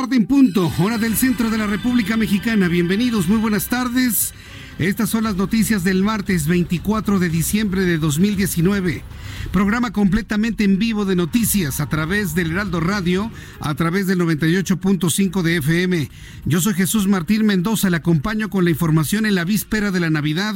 Tarde 0.00 0.16
en 0.16 0.26
punto, 0.26 0.70
hora 0.78 0.98
del 0.98 1.16
centro 1.16 1.48
de 1.48 1.56
la 1.56 1.66
República 1.66 2.18
Mexicana. 2.18 2.68
Bienvenidos, 2.68 3.28
muy 3.28 3.38
buenas 3.38 3.68
tardes. 3.68 4.34
Estas 4.78 5.08
son 5.08 5.24
las 5.24 5.36
noticias 5.36 5.84
del 5.84 6.02
martes 6.02 6.46
24 6.46 7.18
de 7.18 7.30
diciembre 7.30 7.86
de 7.86 7.96
2019. 7.96 9.02
Programa 9.50 9.90
completamente 9.90 10.64
en 10.64 10.78
vivo 10.78 11.06
de 11.06 11.16
noticias 11.16 11.80
a 11.80 11.88
través 11.88 12.34
del 12.34 12.50
Heraldo 12.50 12.80
Radio, 12.80 13.30
a 13.60 13.74
través 13.74 14.06
del 14.06 14.18
98.5 14.18 15.40
de 15.40 15.56
FM. 15.56 16.10
Yo 16.44 16.60
soy 16.60 16.74
Jesús 16.74 17.08
Martín 17.08 17.46
Mendoza, 17.46 17.88
le 17.88 17.96
acompaño 17.96 18.50
con 18.50 18.64
la 18.64 18.70
información 18.70 19.24
en 19.24 19.34
la 19.34 19.44
víspera 19.44 19.90
de 19.92 20.00
la 20.00 20.10
Navidad, 20.10 20.54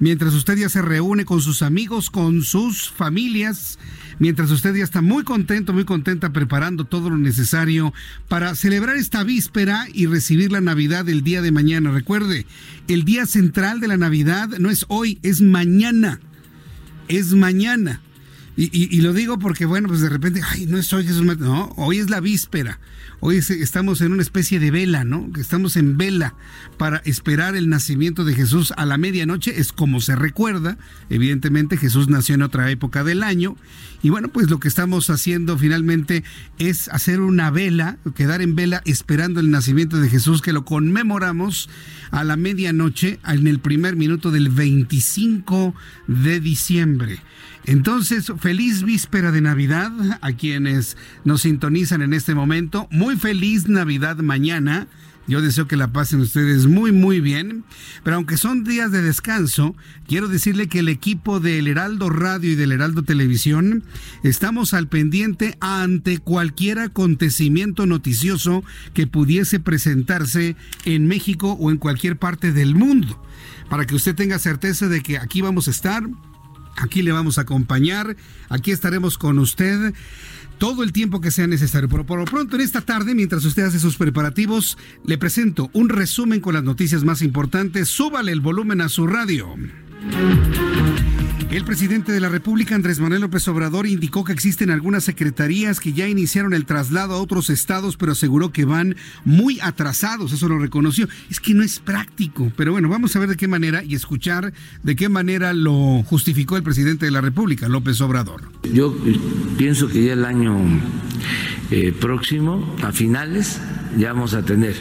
mientras 0.00 0.32
usted 0.32 0.56
ya 0.56 0.70
se 0.70 0.80
reúne 0.80 1.26
con 1.26 1.42
sus 1.42 1.60
amigos, 1.60 2.08
con 2.08 2.40
sus 2.40 2.88
familias 2.88 3.78
mientras 4.18 4.50
usted 4.50 4.74
ya 4.74 4.84
está 4.84 5.00
muy 5.00 5.22
contento, 5.22 5.72
muy 5.72 5.84
contenta 5.84 6.32
preparando 6.32 6.84
todo 6.84 7.10
lo 7.10 7.18
necesario 7.18 7.92
para 8.28 8.54
celebrar 8.54 8.96
esta 8.96 9.24
víspera 9.24 9.86
y 9.92 10.06
recibir 10.06 10.52
la 10.52 10.60
Navidad 10.60 11.08
el 11.08 11.22
día 11.22 11.42
de 11.42 11.52
mañana. 11.52 11.90
Recuerde, 11.90 12.46
el 12.88 13.04
día 13.04 13.26
central 13.26 13.57
de 13.58 13.88
la 13.88 13.96
Navidad 13.96 14.50
no 14.60 14.70
es 14.70 14.84
hoy, 14.86 15.18
es 15.24 15.40
mañana. 15.40 16.20
Es 17.08 17.34
mañana. 17.34 18.00
Y, 18.60 19.02
lo 19.02 19.12
digo 19.12 19.38
porque, 19.38 19.66
bueno, 19.66 19.86
pues 19.86 20.00
de 20.00 20.08
repente, 20.08 20.40
ay, 20.44 20.66
no 20.66 20.78
es 20.78 20.92
hoy 20.92 21.06
Jesús, 21.06 21.24
no, 21.38 21.72
hoy 21.76 21.98
es 21.98 22.10
la 22.10 22.18
víspera. 22.18 22.80
Hoy 23.20 23.36
estamos 23.36 24.00
en 24.00 24.10
una 24.10 24.22
especie 24.22 24.58
de 24.58 24.72
vela, 24.72 25.04
¿no? 25.04 25.30
Estamos 25.38 25.76
en 25.76 25.96
vela 25.96 26.34
para 26.76 26.98
esperar 27.04 27.54
el 27.54 27.68
nacimiento 27.68 28.24
de 28.24 28.34
Jesús 28.34 28.72
a 28.76 28.84
la 28.84 28.98
medianoche. 28.98 29.60
Es 29.60 29.72
como 29.72 30.00
se 30.00 30.16
recuerda. 30.16 30.76
Evidentemente, 31.08 31.76
Jesús 31.76 32.08
nació 32.08 32.34
en 32.34 32.42
otra 32.42 32.68
época 32.68 33.04
del 33.04 33.22
año. 33.22 33.54
Y 34.02 34.10
bueno, 34.10 34.26
pues 34.26 34.50
lo 34.50 34.58
que 34.58 34.66
estamos 34.66 35.08
haciendo 35.08 35.56
finalmente 35.56 36.24
es 36.58 36.88
hacer 36.88 37.20
una 37.20 37.52
vela, 37.52 37.98
quedar 38.16 38.42
en 38.42 38.56
vela 38.56 38.82
esperando 38.86 39.38
el 39.38 39.52
nacimiento 39.52 40.00
de 40.00 40.08
Jesús, 40.08 40.42
que 40.42 40.52
lo 40.52 40.64
conmemoramos 40.64 41.70
a 42.10 42.24
la 42.24 42.36
medianoche 42.36 43.20
en 43.24 43.46
el 43.46 43.60
primer 43.60 43.94
minuto 43.94 44.32
del 44.32 44.48
25 44.48 45.76
de 46.08 46.40
diciembre. 46.40 47.20
Entonces, 47.68 48.32
feliz 48.38 48.82
víspera 48.82 49.30
de 49.30 49.42
Navidad 49.42 49.92
a 50.22 50.32
quienes 50.32 50.96
nos 51.24 51.42
sintonizan 51.42 52.00
en 52.00 52.14
este 52.14 52.34
momento. 52.34 52.88
Muy 52.90 53.16
feliz 53.16 53.68
Navidad 53.68 54.16
mañana. 54.16 54.88
Yo 55.26 55.42
deseo 55.42 55.68
que 55.68 55.76
la 55.76 55.92
pasen 55.92 56.20
ustedes 56.20 56.64
muy, 56.64 56.92
muy 56.92 57.20
bien. 57.20 57.64
Pero 58.04 58.16
aunque 58.16 58.38
son 58.38 58.64
días 58.64 58.90
de 58.90 59.02
descanso, 59.02 59.76
quiero 60.06 60.28
decirle 60.28 60.68
que 60.68 60.78
el 60.78 60.88
equipo 60.88 61.40
del 61.40 61.68
Heraldo 61.68 62.08
Radio 62.08 62.52
y 62.52 62.54
del 62.54 62.72
Heraldo 62.72 63.02
Televisión 63.02 63.84
estamos 64.22 64.72
al 64.72 64.88
pendiente 64.88 65.58
ante 65.60 66.16
cualquier 66.16 66.78
acontecimiento 66.78 67.84
noticioso 67.84 68.64
que 68.94 69.06
pudiese 69.06 69.60
presentarse 69.60 70.56
en 70.86 71.06
México 71.06 71.52
o 71.60 71.70
en 71.70 71.76
cualquier 71.76 72.16
parte 72.16 72.50
del 72.50 72.74
mundo. 72.74 73.22
Para 73.68 73.84
que 73.84 73.94
usted 73.94 74.14
tenga 74.14 74.38
certeza 74.38 74.88
de 74.88 75.02
que 75.02 75.18
aquí 75.18 75.42
vamos 75.42 75.68
a 75.68 75.72
estar 75.72 76.08
Aquí 76.80 77.02
le 77.02 77.12
vamos 77.12 77.38
a 77.38 77.42
acompañar, 77.42 78.16
aquí 78.48 78.70
estaremos 78.70 79.18
con 79.18 79.38
usted 79.38 79.94
todo 80.58 80.82
el 80.82 80.92
tiempo 80.92 81.20
que 81.20 81.30
sea 81.30 81.46
necesario. 81.46 81.88
Pero 81.88 82.04
por 82.04 82.18
lo 82.18 82.24
pronto, 82.24 82.56
en 82.56 82.62
esta 82.62 82.80
tarde, 82.80 83.14
mientras 83.14 83.44
usted 83.44 83.64
hace 83.64 83.78
sus 83.78 83.96
preparativos, 83.96 84.76
le 85.04 85.18
presento 85.18 85.70
un 85.72 85.88
resumen 85.88 86.40
con 86.40 86.54
las 86.54 86.64
noticias 86.64 87.04
más 87.04 87.22
importantes. 87.22 87.88
Súbale 87.88 88.32
el 88.32 88.40
volumen 88.40 88.80
a 88.80 88.88
su 88.88 89.06
radio. 89.06 89.54
El 91.50 91.64
presidente 91.64 92.12
de 92.12 92.20
la 92.20 92.28
República, 92.28 92.74
Andrés 92.74 93.00
Manuel 93.00 93.22
López 93.22 93.48
Obrador, 93.48 93.86
indicó 93.86 94.22
que 94.22 94.34
existen 94.34 94.68
algunas 94.68 95.04
secretarías 95.04 95.80
que 95.80 95.94
ya 95.94 96.06
iniciaron 96.06 96.52
el 96.52 96.66
traslado 96.66 97.14
a 97.14 97.22
otros 97.22 97.48
estados, 97.48 97.96
pero 97.96 98.12
aseguró 98.12 98.52
que 98.52 98.66
van 98.66 98.96
muy 99.24 99.58
atrasados. 99.62 100.34
Eso 100.34 100.46
lo 100.46 100.58
reconoció. 100.58 101.08
Es 101.30 101.40
que 101.40 101.54
no 101.54 101.62
es 101.62 101.78
práctico. 101.78 102.52
Pero 102.54 102.72
bueno, 102.72 102.90
vamos 102.90 103.16
a 103.16 103.18
ver 103.18 103.30
de 103.30 103.38
qué 103.38 103.48
manera 103.48 103.82
y 103.82 103.94
escuchar 103.94 104.52
de 104.82 104.94
qué 104.94 105.08
manera 105.08 105.54
lo 105.54 106.02
justificó 106.02 106.58
el 106.58 106.62
presidente 106.62 107.06
de 107.06 107.12
la 107.12 107.22
República, 107.22 107.66
López 107.66 107.98
Obrador. 108.02 108.42
Yo 108.70 108.94
pienso 109.56 109.88
que 109.88 110.04
ya 110.04 110.12
el 110.12 110.26
año 110.26 110.54
eh, 111.70 111.94
próximo, 111.98 112.76
a 112.82 112.92
finales, 112.92 113.58
ya 113.96 114.12
vamos 114.12 114.34
a 114.34 114.44
tener 114.44 114.76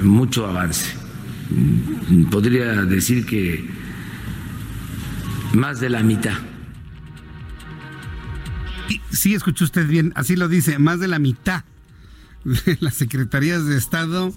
mucho 0.00 0.46
avance. 0.46 0.92
Podría 2.30 2.84
decir 2.84 3.26
que 3.26 3.77
más 5.58 5.80
de 5.80 5.90
la 5.90 6.02
mitad. 6.02 6.38
Sí, 9.10 9.34
escuchó 9.34 9.64
usted 9.64 9.86
bien, 9.86 10.12
así 10.14 10.36
lo 10.36 10.48
dice, 10.48 10.78
más 10.78 11.00
de 11.00 11.08
la 11.08 11.18
mitad 11.18 11.64
de 12.44 12.78
las 12.80 12.94
secretarías 12.94 13.66
de 13.66 13.76
Estado 13.76 14.32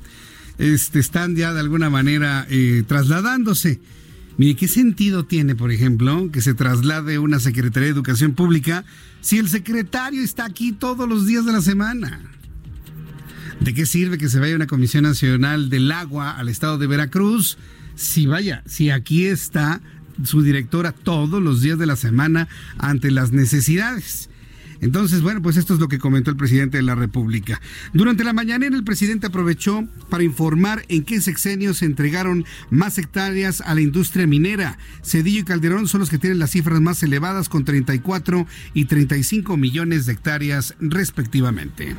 este, 0.57 0.99
están 0.99 1.35
ya 1.35 1.53
de 1.53 1.59
alguna 1.59 1.89
manera 1.89 2.45
eh, 2.49 2.83
trasladándose. 2.87 3.79
Mire, 4.37 4.55
¿qué 4.55 4.67
sentido 4.67 5.25
tiene, 5.25 5.55
por 5.55 5.71
ejemplo, 5.71 6.29
que 6.31 6.41
se 6.41 6.53
traslade 6.53 7.19
una 7.19 7.39
Secretaría 7.39 7.87
de 7.87 7.93
Educación 7.93 8.33
Pública 8.33 8.83
si 9.21 9.37
el 9.37 9.49
secretario 9.49 10.23
está 10.23 10.45
aquí 10.45 10.71
todos 10.71 11.07
los 11.07 11.27
días 11.27 11.45
de 11.45 11.51
la 11.51 11.61
semana? 11.61 12.21
¿De 13.59 13.73
qué 13.73 13.85
sirve 13.85 14.17
que 14.17 14.29
se 14.29 14.39
vaya 14.39 14.55
una 14.55 14.67
Comisión 14.67 15.03
Nacional 15.03 15.69
del 15.69 15.91
Agua 15.91 16.31
al 16.31 16.49
estado 16.49 16.77
de 16.79 16.87
Veracruz? 16.87 17.57
Si 17.95 18.25
vaya, 18.25 18.63
si 18.65 18.89
aquí 18.89 19.27
está 19.27 19.81
su 20.23 20.41
directora 20.41 20.91
todos 20.91 21.41
los 21.41 21.61
días 21.61 21.77
de 21.77 21.85
la 21.85 21.95
semana 21.95 22.47
ante 22.77 23.11
las 23.11 23.31
necesidades. 23.31 24.29
Entonces, 24.81 25.21
bueno, 25.21 25.41
pues 25.43 25.57
esto 25.57 25.75
es 25.75 25.79
lo 25.79 25.87
que 25.87 25.99
comentó 25.99 26.31
el 26.31 26.37
presidente 26.37 26.77
de 26.77 26.83
la 26.83 26.95
República. 26.95 27.61
Durante 27.93 28.23
la 28.23 28.33
mañana 28.33 28.65
el 28.65 28.83
presidente 28.83 29.27
aprovechó 29.27 29.87
para 30.09 30.23
informar 30.23 30.83
en 30.89 31.03
qué 31.03 31.21
sexenio 31.21 31.75
se 31.75 31.85
entregaron 31.85 32.45
más 32.71 32.97
hectáreas 32.97 33.61
a 33.61 33.75
la 33.75 33.81
industria 33.81 34.25
minera. 34.25 34.79
Cedillo 35.03 35.41
y 35.41 35.43
Calderón 35.43 35.87
son 35.87 35.99
los 35.99 36.09
que 36.09 36.17
tienen 36.17 36.39
las 36.39 36.51
cifras 36.51 36.81
más 36.81 37.03
elevadas 37.03 37.47
con 37.47 37.63
34 37.63 38.47
y 38.73 38.85
35 38.85 39.55
millones 39.55 40.07
de 40.07 40.13
hectáreas 40.13 40.73
respectivamente. 40.79 41.95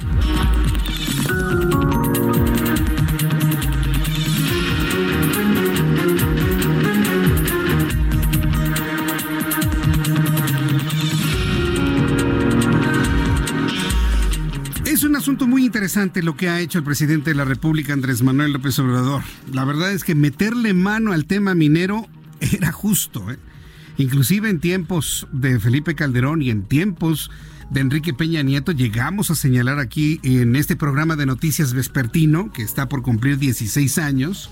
Asunto 15.23 15.47
muy 15.47 15.65
interesante 15.65 16.21
lo 16.21 16.37
que 16.37 16.49
ha 16.49 16.59
hecho 16.59 16.79
el 16.79 16.85
presidente 16.85 17.31
de 17.31 17.37
la 17.37 17.45
República, 17.45 17.93
Andrés 17.93 18.25
Manuel 18.25 18.55
López 18.55 18.77
Obrador. 18.81 19.23
La 19.53 19.65
verdad 19.65 19.93
es 19.93 20.03
que 20.03 20.17
meterle 20.17 20.75
mano 20.75 21.13
al 21.13 21.27
tema 21.27 21.55
minero 21.55 22.09
era 22.41 22.73
justo. 22.73 23.31
¿eh? 23.31 23.39
Inclusive 23.99 24.51
en 24.51 24.59
tiempos 24.59 25.29
de 25.31 25.61
Felipe 25.61 25.95
Calderón 25.95 26.43
y 26.43 26.51
en 26.51 26.65
tiempos 26.65 27.31
de 27.71 27.83
Enrique 27.83 28.13
Peña 28.13 28.43
Nieto. 28.43 28.73
Llegamos 28.73 29.31
a 29.31 29.37
señalar 29.37 29.79
aquí 29.79 30.19
en 30.25 30.57
este 30.57 30.75
programa 30.75 31.15
de 31.15 31.25
noticias 31.25 31.73
vespertino, 31.73 32.53
que 32.53 32.63
está 32.63 32.89
por 32.89 33.03
cumplir 33.03 33.39
16 33.39 33.99
años. 33.99 34.51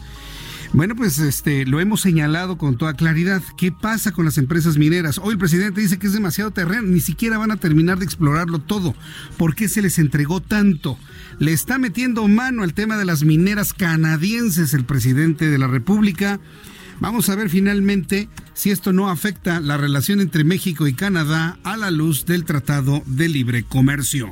Bueno, 0.72 0.94
pues 0.94 1.18
este 1.18 1.66
lo 1.66 1.80
hemos 1.80 2.00
señalado 2.00 2.56
con 2.56 2.76
toda 2.76 2.94
claridad. 2.94 3.42
¿Qué 3.56 3.72
pasa 3.72 4.12
con 4.12 4.24
las 4.24 4.38
empresas 4.38 4.78
mineras? 4.78 5.18
Hoy 5.18 5.32
el 5.32 5.38
presidente 5.38 5.80
dice 5.80 5.98
que 5.98 6.06
es 6.06 6.12
demasiado 6.12 6.52
terreno, 6.52 6.82
ni 6.82 7.00
siquiera 7.00 7.38
van 7.38 7.50
a 7.50 7.56
terminar 7.56 7.98
de 7.98 8.04
explorarlo 8.04 8.60
todo. 8.60 8.94
¿Por 9.36 9.56
qué 9.56 9.68
se 9.68 9.82
les 9.82 9.98
entregó 9.98 10.40
tanto? 10.40 10.96
Le 11.40 11.52
está 11.52 11.78
metiendo 11.78 12.26
mano 12.28 12.62
al 12.62 12.72
tema 12.72 12.96
de 12.96 13.04
las 13.04 13.24
mineras 13.24 13.72
canadienses 13.72 14.72
el 14.72 14.84
presidente 14.84 15.50
de 15.50 15.58
la 15.58 15.66
República. 15.66 16.38
Vamos 17.00 17.30
a 17.30 17.34
ver 17.34 17.50
finalmente 17.50 18.28
si 18.54 18.70
esto 18.70 18.92
no 18.92 19.10
afecta 19.10 19.58
la 19.58 19.76
relación 19.76 20.20
entre 20.20 20.44
México 20.44 20.86
y 20.86 20.92
Canadá 20.92 21.58
a 21.64 21.76
la 21.76 21.90
luz 21.90 22.26
del 22.26 22.44
Tratado 22.44 23.02
de 23.06 23.28
Libre 23.28 23.64
Comercio. 23.64 24.28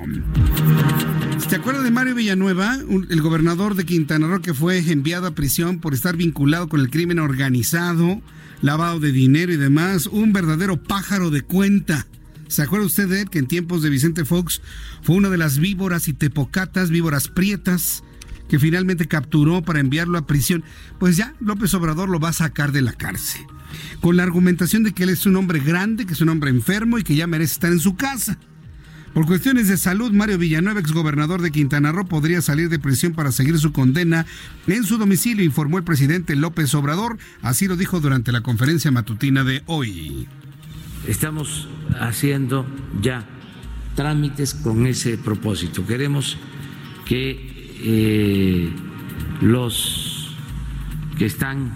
¿Se 1.47 1.57
acuerda 1.57 1.83
de 1.83 1.91
Mario 1.91 2.15
Villanueva, 2.15 2.77
el 2.77 3.23
gobernador 3.23 3.75
de 3.75 3.87
Quintana 3.87 4.27
Roo 4.27 4.43
que 4.43 4.53
fue 4.53 4.79
enviado 4.91 5.27
a 5.27 5.35
prisión 5.35 5.79
por 5.79 5.95
estar 5.95 6.17
vinculado 6.17 6.69
con 6.69 6.81
el 6.81 6.91
crimen 6.91 7.19
organizado, 7.19 8.21
lavado 8.61 9.01
de 9.01 9.13
dinero 9.13 9.53
y 9.53 9.57
demás? 9.57 10.07
Un 10.07 10.33
verdadero 10.35 10.83
pájaro 10.83 11.31
de 11.31 11.43
cuenta. 11.43 12.07
¿Se 12.49 12.63
acuerda 12.63 12.87
usted 12.87 13.09
de 13.09 13.23
él 13.23 13.31
que 13.31 13.39
en 13.39 13.47
tiempos 13.47 13.83
de 13.83 13.89
Vicente 13.89 14.27
Fox 14.27 14.61
fue 15.03 15.17
una 15.17 15.31
de 15.31 15.39
las 15.39 15.59
víboras 15.59 16.09
y 16.09 16.13
tepocatas, 16.13 16.91
víboras 16.91 17.29
prietas, 17.29 18.03
que 18.49 18.59
finalmente 18.59 19.07
capturó 19.07 19.63
para 19.63 19.81
enviarlo 19.81 20.19
a 20.19 20.27
prisión, 20.27 20.65
pues 20.99 21.17
ya 21.17 21.35
López 21.41 21.73
Obrador 21.75 22.09
lo 22.09 22.21
va 22.21 22.31
a 22.31 22.35
sacar 22.35 22.73
de 22.73 22.83
la 22.83 22.93
cárcel. 22.93 23.43
Con 24.01 24.17
la 24.17 24.23
argumentación 24.23 24.83
de 24.83 24.93
que 24.93 25.05
él 25.05 25.11
es 25.11 25.25
un 25.25 25.37
hombre 25.37 25.61
grande, 25.61 26.05
que 26.05 26.13
es 26.13 26.21
un 26.21 26.31
hombre 26.31 26.51
enfermo 26.51 26.99
y 26.99 27.05
que 27.05 27.17
ya 27.17 27.27
merece 27.27 27.55
estar 27.55 27.73
en 27.73 27.81
su 27.81 27.97
casa. 27.97 28.39
Por 29.15 29.27
cuestiones 29.27 29.69
de 29.69 29.77
salud, 29.77 30.13
Mario 30.13 30.39
Villanueva, 30.39 30.81
exgobernador 30.81 31.43
de 31.43 31.51
Quintana 31.51 31.93
Roo, 31.93 32.07
podría 32.07 32.41
salir 32.43 32.69
de 32.69 32.79
prisión 32.79 33.15
para 33.15 33.33
seguir 33.33 33.59
su 33.59 33.73
condena 33.73 34.27
en 34.67 34.85
su 34.85 34.99
domicilio, 34.99 35.45
informó 35.45 35.79
el 35.79 35.85
presidente 35.85 36.37
López 36.37 36.75
Obrador. 36.75 37.19
Así 37.43 37.67
lo 37.67 37.77
dijo 37.77 38.01
durante 38.01 38.33
la 38.33 38.43
conferencia 38.43 38.91
matutina 38.91 39.45
de 39.45 39.63
hoy. 39.67 40.29
Estamos 41.07 41.69
haciendo 41.99 42.67
ya 43.01 43.25
trámites 43.95 44.55
con 44.55 44.87
ese 44.87 45.19
propósito. 45.19 45.87
Queremos 45.87 46.37
que 47.05 47.77
eh, 47.81 48.73
los 49.41 50.37
que 51.17 51.27
están 51.27 51.75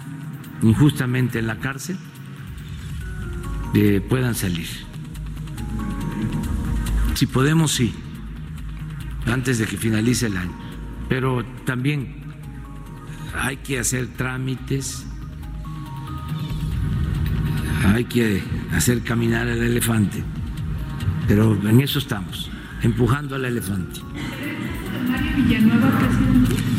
injustamente 0.62 1.38
en 1.40 1.46
la 1.46 1.58
cárcel 1.58 1.96
eh, 3.74 4.00
puedan 4.08 4.34
salir. 4.34 4.68
Si 7.14 7.26
podemos, 7.26 7.72
sí, 7.72 7.94
antes 9.26 9.58
de 9.58 9.66
que 9.66 9.76
finalice 9.76 10.26
el 10.26 10.36
año. 10.36 10.52
Pero 11.08 11.44
también 11.64 12.22
hay 13.34 13.58
que 13.58 13.78
hacer 13.78 14.08
trámites, 14.16 15.06
hay 17.84 18.04
que 18.04 18.42
hacer 18.72 19.02
caminar 19.02 19.48
al 19.48 19.62
elefante. 19.62 20.22
Pero 21.28 21.58
en 21.68 21.80
eso 21.80 21.98
estamos, 21.98 22.50
empujando 22.82 23.36
al 23.36 23.44
elefante. 23.44 24.00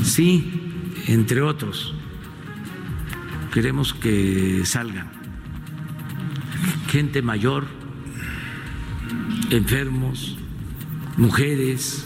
Sí, 0.03 0.51
entre 1.07 1.41
otros. 1.41 1.93
Queremos 3.51 3.93
que 3.93 4.65
salgan 4.65 5.23
gente 6.93 7.23
mayor, 7.23 7.65
enfermos, 9.57 10.37
mujeres, 11.17 12.05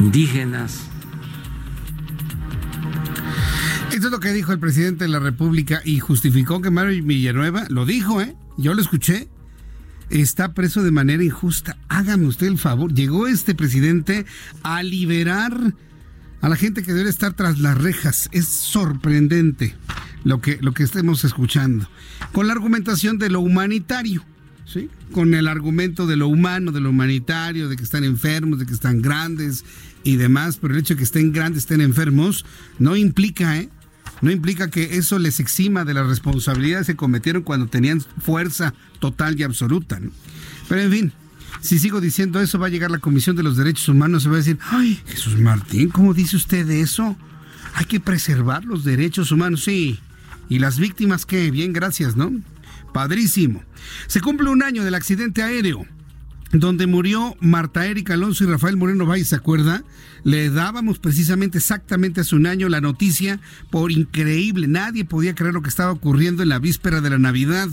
indígenas. 0.00 0.86
Esto 3.92 4.06
es 4.06 4.12
lo 4.12 4.20
que 4.20 4.32
dijo 4.32 4.52
el 4.52 4.60
presidente 4.60 5.04
de 5.04 5.10
la 5.10 5.18
República 5.18 5.82
y 5.84 5.98
justificó 5.98 6.60
que 6.60 6.70
Mario 6.70 7.04
Villanueva 7.04 7.66
lo 7.68 7.84
dijo, 7.86 8.20
¿eh? 8.20 8.36
Yo 8.56 8.74
lo 8.74 8.82
escuché 8.82 9.28
está 10.10 10.54
preso 10.54 10.82
de 10.82 10.90
manera 10.90 11.22
injusta. 11.22 11.78
Hágame 11.88 12.26
usted 12.26 12.48
el 12.48 12.58
favor. 12.58 12.92
Llegó 12.92 13.26
este 13.26 13.54
presidente 13.54 14.26
a 14.62 14.82
liberar 14.82 15.74
a 16.40 16.48
la 16.48 16.56
gente 16.56 16.82
que 16.82 16.92
debe 16.92 17.10
estar 17.10 17.34
tras 17.34 17.58
las 17.60 17.78
rejas. 17.78 18.28
Es 18.32 18.46
sorprendente 18.46 19.76
lo 20.24 20.40
que, 20.40 20.58
lo 20.60 20.72
que 20.72 20.82
estemos 20.82 21.24
escuchando. 21.24 21.88
Con 22.32 22.46
la 22.48 22.52
argumentación 22.52 23.18
de 23.18 23.30
lo 23.30 23.40
humanitario. 23.40 24.24
Con 25.12 25.34
el 25.34 25.48
argumento 25.48 26.06
de 26.06 26.16
lo 26.16 26.28
humano, 26.28 26.72
de 26.72 26.80
lo 26.80 26.90
humanitario, 26.90 27.68
de 27.68 27.76
que 27.76 27.82
están 27.82 28.04
enfermos, 28.04 28.58
de 28.58 28.66
que 28.66 28.74
están 28.74 29.02
grandes 29.02 29.64
y 30.04 30.16
demás, 30.16 30.58
pero 30.60 30.74
el 30.74 30.80
hecho 30.80 30.94
de 30.94 30.98
que 30.98 31.04
estén 31.04 31.32
grandes, 31.32 31.64
estén 31.64 31.80
enfermos, 31.80 32.44
no 32.78 32.96
implica, 32.96 33.58
¿eh? 33.58 33.68
no 34.22 34.30
implica 34.30 34.70
que 34.70 34.96
eso 34.96 35.18
les 35.18 35.40
exima 35.40 35.84
de 35.84 35.94
las 35.94 36.06
responsabilidades 36.06 36.86
que 36.86 36.96
cometieron 36.96 37.42
cuando 37.42 37.66
tenían 37.66 38.00
fuerza 38.00 38.74
total 38.98 39.38
y 39.38 39.42
absoluta. 39.42 40.00
Pero 40.68 40.82
en 40.82 40.90
fin, 40.90 41.12
si 41.60 41.78
sigo 41.78 42.00
diciendo 42.00 42.40
eso, 42.40 42.58
va 42.58 42.66
a 42.66 42.70
llegar 42.70 42.90
la 42.90 42.98
Comisión 42.98 43.36
de 43.36 43.42
los 43.42 43.56
Derechos 43.56 43.88
Humanos 43.88 44.24
y 44.24 44.28
va 44.28 44.34
a 44.34 44.38
decir, 44.38 44.58
ay, 44.70 45.00
Jesús 45.06 45.38
Martín, 45.38 45.88
¿cómo 45.88 46.14
dice 46.14 46.36
usted 46.36 46.68
eso? 46.70 47.16
Hay 47.74 47.86
que 47.86 48.00
preservar 48.00 48.64
los 48.64 48.84
derechos 48.84 49.30
humanos, 49.32 49.64
sí. 49.64 49.98
¿Y 50.48 50.58
las 50.58 50.78
víctimas 50.78 51.26
qué? 51.26 51.50
Bien, 51.50 51.72
gracias, 51.72 52.16
¿no? 52.16 52.32
Padrísimo. 52.92 53.62
Se 54.06 54.20
cumple 54.20 54.50
un 54.50 54.62
año 54.62 54.84
del 54.84 54.94
accidente 54.94 55.42
aéreo 55.42 55.86
donde 56.52 56.86
murió 56.88 57.36
Marta 57.40 57.86
Erika 57.86 58.14
Alonso 58.14 58.42
y 58.42 58.48
Rafael 58.48 58.76
Moreno 58.76 59.06
Valle, 59.06 59.24
¿se 59.24 59.36
acuerda? 59.36 59.84
Le 60.24 60.50
dábamos 60.50 60.98
precisamente 60.98 61.58
exactamente 61.58 62.22
hace 62.22 62.34
un 62.34 62.46
año 62.46 62.68
la 62.68 62.80
noticia 62.80 63.40
por 63.70 63.92
increíble. 63.92 64.66
Nadie 64.66 65.04
podía 65.04 65.34
creer 65.34 65.54
lo 65.54 65.62
que 65.62 65.68
estaba 65.68 65.92
ocurriendo 65.92 66.42
en 66.42 66.48
la 66.48 66.58
víspera 66.58 67.00
de 67.00 67.10
la 67.10 67.18
Navidad. 67.18 67.68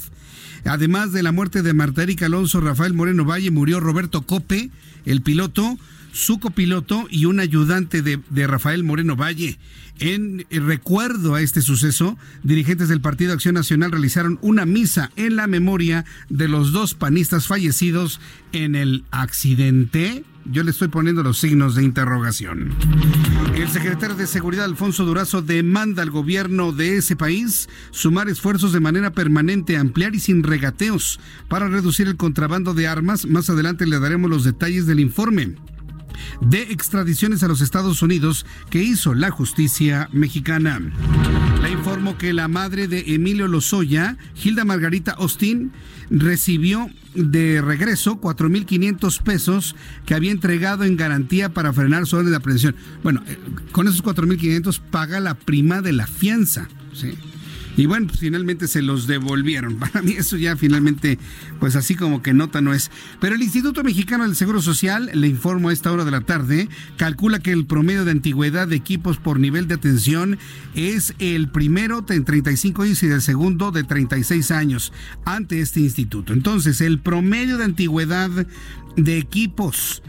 Además 0.63 1.11
de 1.11 1.23
la 1.23 1.31
muerte 1.31 1.63
de 1.63 1.73
Marta 1.73 2.03
Erika 2.03 2.27
Alonso, 2.27 2.61
Rafael 2.61 2.93
Moreno 2.93 3.25
Valle, 3.25 3.51
murió 3.51 3.79
Roberto 3.79 4.21
Cope, 4.21 4.69
el 5.05 5.21
piloto, 5.21 5.77
su 6.17 6.39
copiloto 6.39 7.07
y 7.11 7.25
un 7.25 7.39
ayudante 7.39 8.01
de, 8.01 8.47
Rafael 8.47 8.83
Moreno 8.83 9.15
Valle. 9.15 9.59
En 9.99 10.45
recuerdo 10.49 11.35
a 11.35 11.41
este 11.41 11.61
suceso, 11.61 12.17
dirigentes 12.43 12.89
del 12.89 13.01
Partido 13.01 13.33
Acción 13.33 13.53
Nacional 13.53 13.91
realizaron 13.91 14.39
una 14.41 14.65
misa 14.65 15.11
en 15.15 15.35
la 15.35 15.47
memoria 15.47 16.05
de 16.29 16.47
los 16.47 16.71
dos 16.71 16.95
panistas 16.95 17.45
fallecidos 17.47 18.19
en 18.51 18.75
el 18.75 19.05
accidente. 19.11 20.23
Yo 20.45 20.63
le 20.63 20.71
estoy 20.71 20.87
poniendo 20.87 21.21
los 21.23 21.37
signos 21.37 21.75
de 21.75 21.83
interrogación. 21.83 22.73
El 23.55 23.69
secretario 23.69 24.15
de 24.15 24.27
Seguridad, 24.27 24.65
Alfonso 24.65 25.05
Durazo, 25.05 25.41
demanda 25.41 26.01
al 26.01 26.09
gobierno 26.09 26.71
de 26.71 26.97
ese 26.97 27.15
país 27.15 27.69
sumar 27.91 28.27
esfuerzos 28.27 28.71
de 28.71 28.79
manera 28.79 29.11
permanente, 29.11 29.77
ampliar 29.77 30.15
y 30.15 30.19
sin 30.19 30.43
regateos 30.43 31.19
para 31.47 31.67
reducir 31.67 32.07
el 32.07 32.17
contrabando 32.17 32.73
de 32.73 32.87
armas. 32.87 33.27
Más 33.27 33.49
adelante 33.49 33.85
le 33.85 33.99
daremos 33.99 34.31
los 34.31 34.43
detalles 34.43 34.85
del 34.87 34.99
informe 34.99 35.55
de 36.41 36.63
extradiciones 36.63 37.43
a 37.43 37.47
los 37.47 37.61
Estados 37.61 38.01
Unidos 38.01 38.45
que 38.69 38.83
hizo 38.83 39.13
la 39.13 39.31
justicia 39.31 40.09
mexicana. 40.11 40.79
Le 41.61 41.71
informo 41.71 42.17
que 42.17 42.33
la 42.33 42.47
madre 42.47 42.87
de 42.87 43.03
Emilio 43.13 43.47
Lozoya, 43.47 44.17
Hilda 44.41 44.65
Margarita 44.65 45.11
Austin, 45.11 45.71
recibió 46.09 46.89
de 47.13 47.61
regreso 47.61 48.21
4.500 48.21 49.21
pesos 49.21 49.75
que 50.05 50.13
había 50.13 50.31
entregado 50.31 50.83
en 50.83 50.97
garantía 50.97 51.49
para 51.49 51.73
frenar 51.73 52.05
su 52.05 52.15
orden 52.15 52.31
de 52.31 52.37
aprehensión. 52.37 52.75
Bueno, 53.03 53.23
eh, 53.27 53.37
con 53.71 53.87
esos 53.87 54.03
4.500 54.03 54.79
paga 54.79 55.19
la 55.19 55.35
prima 55.35 55.81
de 55.81 55.93
la 55.93 56.07
fianza. 56.07 56.67
¿sí? 56.93 57.17
Y 57.77 57.85
bueno, 57.85 58.07
pues 58.07 58.19
finalmente 58.19 58.67
se 58.67 58.81
los 58.81 59.05
devolvieron. 59.07 59.75
Para 59.79 60.01
mí 60.01 60.13
eso 60.13 60.35
ya 60.35 60.57
finalmente, 60.57 61.19
pues 61.59 61.75
así 61.75 61.95
como 61.95 62.21
que 62.21 62.33
nota 62.33 62.59
no 62.59 62.73
es. 62.73 62.91
Pero 63.21 63.35
el 63.35 63.43
Instituto 63.43 63.83
Mexicano 63.83 64.23
del 64.25 64.35
Seguro 64.35 64.61
Social, 64.61 65.11
le 65.13 65.27
informo 65.27 65.69
a 65.69 65.73
esta 65.73 65.91
hora 65.91 66.03
de 66.03 66.11
la 66.11 66.21
tarde, 66.21 66.67
calcula 66.97 67.39
que 67.39 67.51
el 67.51 67.67
promedio 67.67 68.03
de 68.03 68.11
antigüedad 68.11 68.67
de 68.67 68.75
equipos 68.75 69.17
por 69.17 69.39
nivel 69.39 69.67
de 69.67 69.75
atención 69.75 70.39
es 70.73 71.13
el 71.19 71.49
primero 71.49 72.01
de 72.01 72.19
35 72.19 72.81
años 72.81 73.03
y 73.03 73.07
el 73.07 73.21
segundo 73.21 73.71
de 73.71 73.83
36 73.83 74.51
años 74.51 74.91
ante 75.23 75.61
este 75.61 75.79
instituto. 75.79 76.33
Entonces, 76.33 76.81
el 76.81 76.99
promedio 76.99 77.57
de 77.57 77.65
antigüedad 77.65 78.31
de 78.95 79.17
equipos 79.19 80.01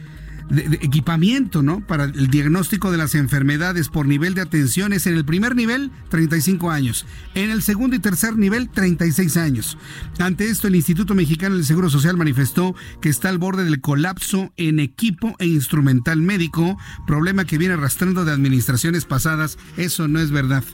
equipamiento, 0.50 1.62
¿no? 1.62 1.80
Para 1.80 2.04
el 2.04 2.28
diagnóstico 2.28 2.90
de 2.90 2.98
las 2.98 3.14
enfermedades 3.14 3.88
por 3.88 4.06
nivel 4.06 4.34
de 4.34 4.40
atención 4.40 4.92
es 4.92 5.06
en 5.06 5.14
el 5.14 5.24
primer 5.24 5.54
nivel 5.54 5.90
35 6.08 6.70
años, 6.70 7.06
en 7.34 7.50
el 7.50 7.62
segundo 7.62 7.96
y 7.96 7.98
tercer 7.98 8.36
nivel 8.36 8.68
36 8.68 9.36
años. 9.36 9.76
Ante 10.18 10.48
esto, 10.48 10.68
el 10.68 10.76
Instituto 10.76 11.14
Mexicano 11.14 11.56
del 11.56 11.64
Seguro 11.64 11.90
Social 11.90 12.16
manifestó 12.16 12.74
que 13.00 13.08
está 13.08 13.28
al 13.28 13.38
borde 13.38 13.64
del 13.64 13.80
colapso 13.80 14.52
en 14.56 14.80
equipo 14.80 15.36
e 15.38 15.46
instrumental 15.46 16.20
médico, 16.20 16.78
problema 17.06 17.44
que 17.44 17.58
viene 17.58 17.74
arrastrando 17.74 18.24
de 18.24 18.32
administraciones 18.32 19.04
pasadas. 19.04 19.58
Eso 19.76 20.08
no 20.08 20.20
es 20.20 20.30
verdad. 20.30 20.64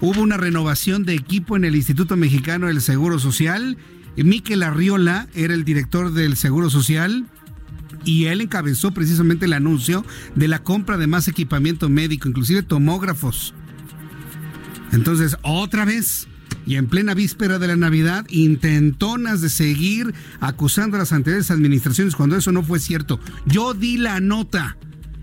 Hubo 0.00 0.20
una 0.20 0.36
renovación 0.36 1.04
de 1.04 1.14
equipo 1.14 1.56
en 1.56 1.64
el 1.64 1.76
Instituto 1.76 2.16
Mexicano 2.16 2.66
del 2.66 2.82
Seguro 2.82 3.18
Social 3.18 3.78
Miquel 4.22 4.62
Arriola 4.62 5.26
era 5.34 5.54
el 5.54 5.64
director 5.64 6.12
del 6.12 6.36
Seguro 6.36 6.70
Social 6.70 7.26
y 8.04 8.26
él 8.26 8.40
encabezó 8.40 8.92
precisamente 8.92 9.46
el 9.46 9.52
anuncio 9.52 10.04
de 10.34 10.48
la 10.48 10.62
compra 10.62 10.96
de 10.96 11.06
más 11.06 11.28
equipamiento 11.28 11.88
médico, 11.88 12.28
inclusive 12.28 12.62
tomógrafos. 12.62 13.54
Entonces, 14.92 15.36
otra 15.42 15.84
vez, 15.84 16.28
y 16.66 16.76
en 16.76 16.86
plena 16.86 17.14
víspera 17.14 17.58
de 17.58 17.66
la 17.66 17.76
Navidad, 17.76 18.26
intentonas 18.28 19.40
de 19.40 19.50
seguir 19.50 20.14
acusando 20.40 20.96
a 20.96 21.00
las 21.00 21.12
anteriores 21.12 21.50
administraciones 21.50 22.14
cuando 22.14 22.36
eso 22.36 22.52
no 22.52 22.62
fue 22.62 22.78
cierto. 22.78 23.20
Yo 23.46 23.74
di 23.74 23.96
la 23.96 24.20
nota 24.20 24.76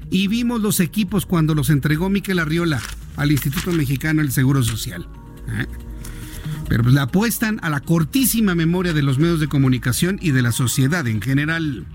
y 0.09 0.27
vimos 0.27 0.61
los 0.61 0.79
equipos 0.79 1.25
cuando 1.25 1.55
los 1.55 1.69
entregó 1.69 2.09
Miquel 2.09 2.39
Arriola 2.39 2.81
al 3.15 3.31
Instituto 3.31 3.71
Mexicano 3.71 4.21
del 4.21 4.31
Seguro 4.31 4.63
Social. 4.63 5.07
¿eh? 5.47 5.67
Pero 6.67 6.83
pues, 6.83 6.93
le 6.93 7.01
apuestan 7.01 7.59
a 7.63 7.69
la 7.69 7.79
cortísima 7.79 8.55
memoria 8.55 8.93
de 8.93 9.03
los 9.03 9.19
medios 9.19 9.39
de 9.39 9.47
comunicación 9.47 10.19
y 10.21 10.31
de 10.31 10.41
la 10.41 10.51
sociedad 10.51 11.07
en 11.07 11.21
general. 11.21 11.85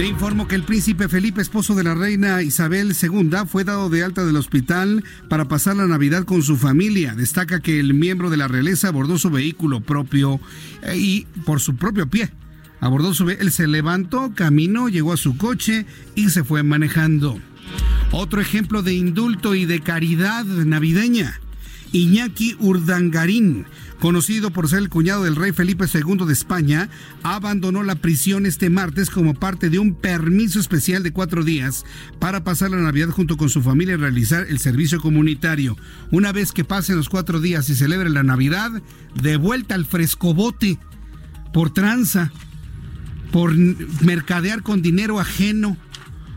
Le 0.00 0.06
informo 0.06 0.48
que 0.48 0.54
el 0.54 0.62
príncipe 0.62 1.10
Felipe, 1.10 1.42
esposo 1.42 1.74
de 1.74 1.84
la 1.84 1.94
reina 1.94 2.40
Isabel 2.40 2.96
II, 2.98 3.32
fue 3.46 3.64
dado 3.64 3.90
de 3.90 4.02
alta 4.02 4.24
del 4.24 4.36
hospital 4.36 5.04
para 5.28 5.44
pasar 5.46 5.76
la 5.76 5.86
Navidad 5.86 6.24
con 6.24 6.42
su 6.42 6.56
familia. 6.56 7.14
Destaca 7.14 7.60
que 7.60 7.78
el 7.78 7.92
miembro 7.92 8.30
de 8.30 8.38
la 8.38 8.48
realeza 8.48 8.88
abordó 8.88 9.18
su 9.18 9.28
vehículo 9.28 9.82
propio 9.82 10.40
eh, 10.84 10.96
y 10.96 11.26
por 11.44 11.60
su 11.60 11.76
propio 11.76 12.08
pie. 12.08 12.30
Abordó 12.80 13.12
su 13.12 13.28
él 13.28 13.52
se 13.52 13.66
levantó, 13.66 14.32
caminó, 14.34 14.88
llegó 14.88 15.12
a 15.12 15.18
su 15.18 15.36
coche 15.36 15.84
y 16.14 16.30
se 16.30 16.44
fue 16.44 16.62
manejando. 16.62 17.38
Otro 18.10 18.40
ejemplo 18.40 18.80
de 18.80 18.94
indulto 18.94 19.54
y 19.54 19.66
de 19.66 19.80
caridad 19.80 20.46
navideña. 20.46 21.38
Iñaki 21.92 22.56
Urdangarín, 22.58 23.66
conocido 24.00 24.50
por 24.50 24.68
ser 24.68 24.80
el 24.80 24.88
cuñado 24.88 25.24
del 25.24 25.36
rey 25.36 25.52
Felipe 25.52 25.84
II 25.92 26.26
de 26.26 26.32
España, 26.32 26.88
abandonó 27.22 27.82
la 27.82 27.94
prisión 27.94 28.46
este 28.46 28.70
martes 28.70 29.10
como 29.10 29.34
parte 29.34 29.70
de 29.70 29.78
un 29.78 29.94
permiso 29.94 30.58
especial 30.58 31.02
de 31.02 31.12
cuatro 31.12 31.44
días 31.44 31.84
para 32.18 32.42
pasar 32.42 32.70
la 32.70 32.78
Navidad 32.78 33.10
junto 33.10 33.36
con 33.36 33.50
su 33.50 33.62
familia 33.62 33.94
y 33.94 33.98
realizar 33.98 34.46
el 34.48 34.58
servicio 34.58 35.00
comunitario. 35.00 35.76
Una 36.10 36.32
vez 36.32 36.52
que 36.52 36.64
pasen 36.64 36.96
los 36.96 37.10
cuatro 37.10 37.40
días 37.40 37.68
y 37.68 37.76
celebre 37.76 38.10
la 38.10 38.22
Navidad, 38.22 38.82
de 39.22 39.36
vuelta 39.36 39.74
al 39.74 39.84
frescobote 39.84 40.78
por 41.52 41.72
tranza, 41.72 42.32
por 43.30 43.54
mercadear 43.54 44.62
con 44.62 44.82
dinero 44.82 45.20
ajeno, 45.20 45.76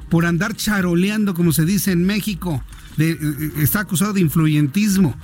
por 0.10 0.26
andar 0.26 0.56
charoleando, 0.56 1.34
como 1.34 1.54
se 1.54 1.66
dice 1.66 1.92
en 1.92 2.06
México. 2.06 2.62
Eh, 2.98 3.18
eh, 3.20 3.52
está 3.58 3.80
acusado 3.80 4.14
de 4.14 4.22
influyentismo. 4.22 5.16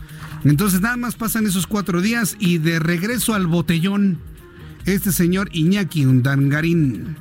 Entonces 0.44 0.82
nada 0.82 0.98
más 0.98 1.16
pasan 1.16 1.46
esos 1.46 1.68
cuatro 1.68 2.02
días 2.02 2.36
y 2.40 2.58
de 2.60 2.80
regreso 2.80 3.34
al 3.34 3.48
botellón, 3.48 4.20
este 4.86 5.12
señor 5.12 5.50
Iñaki 5.52 6.06
Undangarín. 6.06 7.18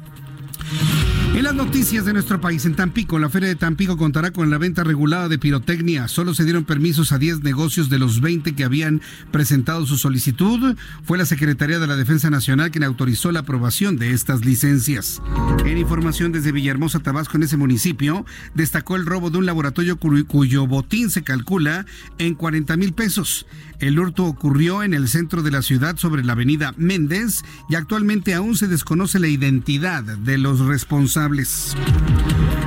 En 1.35 1.45
las 1.45 1.55
noticias 1.55 2.05
de 2.05 2.13
nuestro 2.13 2.41
país, 2.41 2.65
en 2.65 2.75
Tampico, 2.75 3.19
la 3.19 3.29
Feria 3.29 3.49
de 3.49 3.55
Tampico 3.55 3.97
contará 3.97 4.33
con 4.33 4.51
la 4.51 4.59
venta 4.59 4.83
regulada 4.83 5.29
de 5.29 5.39
pirotecnia. 5.39 6.09
Solo 6.09 6.35
se 6.35 6.45
dieron 6.45 6.65
permisos 6.65 7.13
a 7.13 7.19
10 7.19 7.43
negocios 7.43 7.89
de 7.89 7.99
los 7.99 8.21
20 8.21 8.55
que 8.55 8.65
habían 8.65 9.01
presentado 9.31 9.87
su 9.87 9.99
solicitud. 9.99 10.75
Fue 11.05 11.17
la 11.17 11.27
Secretaría 11.27 11.79
de 11.79 11.87
la 11.87 11.97
Defensa 11.97 12.29
Nacional 12.29 12.71
quien 12.73 12.83
autorizó 12.83 13.31
la 13.31 13.41
aprobación 13.41 13.97
de 13.99 14.13
estas 14.13 14.45
licencias. 14.45 15.23
En 15.65 15.79
información 15.79 16.33
desde 16.33 16.51
Villahermosa, 16.51 17.01
Tabasco, 17.01 17.37
en 17.37 17.45
ese 17.45 17.57
municipio, 17.57 18.27
destacó 18.55 18.97
el 18.97 19.07
robo 19.07 19.31
de 19.31 19.39
un 19.39 19.47
laboratorio 19.47 19.97
cuyo 19.99 20.67
botín 20.67 21.11
se 21.11 21.23
calcula 21.23 21.87
en 22.19 22.35
40 22.35 22.77
mil 22.77 22.95
pesos. 22.95 23.47
El 23.81 23.99
hurto 24.01 24.25
ocurrió 24.25 24.83
en 24.83 24.93
el 24.93 25.07
centro 25.07 25.43
de 25.43 25.53
la 25.53 25.63
ciudad 25.63 25.97
sobre 25.97 26.25
la 26.25 26.33
avenida 26.33 26.75
Méndez 26.77 27.45
y 27.69 27.77
actualmente 27.77 28.35
aún 28.35 28.57
se 28.57 28.67
desconoce 28.67 29.21
la 29.21 29.29
identidad 29.29 30.03
de 30.03 30.37
los 30.37 30.59
responsables. 30.59 31.77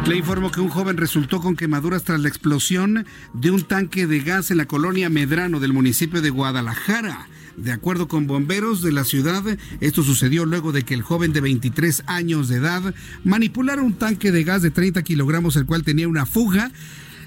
Le 0.07 0.15
informo 0.15 0.51
que 0.51 0.61
un 0.61 0.69
joven 0.69 0.95
resultó 0.95 1.41
con 1.41 1.57
quemaduras 1.57 2.03
tras 2.03 2.21
la 2.21 2.29
explosión 2.29 3.05
de 3.33 3.51
un 3.51 3.63
tanque 3.63 4.07
de 4.07 4.21
gas 4.21 4.51
en 4.51 4.57
la 4.57 4.67
colonia 4.67 5.09
Medrano 5.09 5.59
del 5.59 5.73
municipio 5.73 6.21
de 6.21 6.29
Guadalajara. 6.29 7.27
De 7.57 7.73
acuerdo 7.73 8.07
con 8.07 8.25
bomberos 8.25 8.81
de 8.81 8.93
la 8.93 9.03
ciudad, 9.03 9.43
esto 9.81 10.03
sucedió 10.03 10.45
luego 10.45 10.71
de 10.71 10.83
que 10.83 10.93
el 10.93 11.01
joven 11.01 11.33
de 11.33 11.41
23 11.41 12.03
años 12.07 12.47
de 12.47 12.55
edad 12.55 12.95
manipulara 13.25 13.81
un 13.81 13.93
tanque 13.93 14.31
de 14.31 14.45
gas 14.45 14.61
de 14.61 14.71
30 14.71 15.03
kilogramos, 15.03 15.57
el 15.57 15.65
cual 15.65 15.83
tenía 15.83 16.07
una 16.07 16.25
fuga 16.25 16.71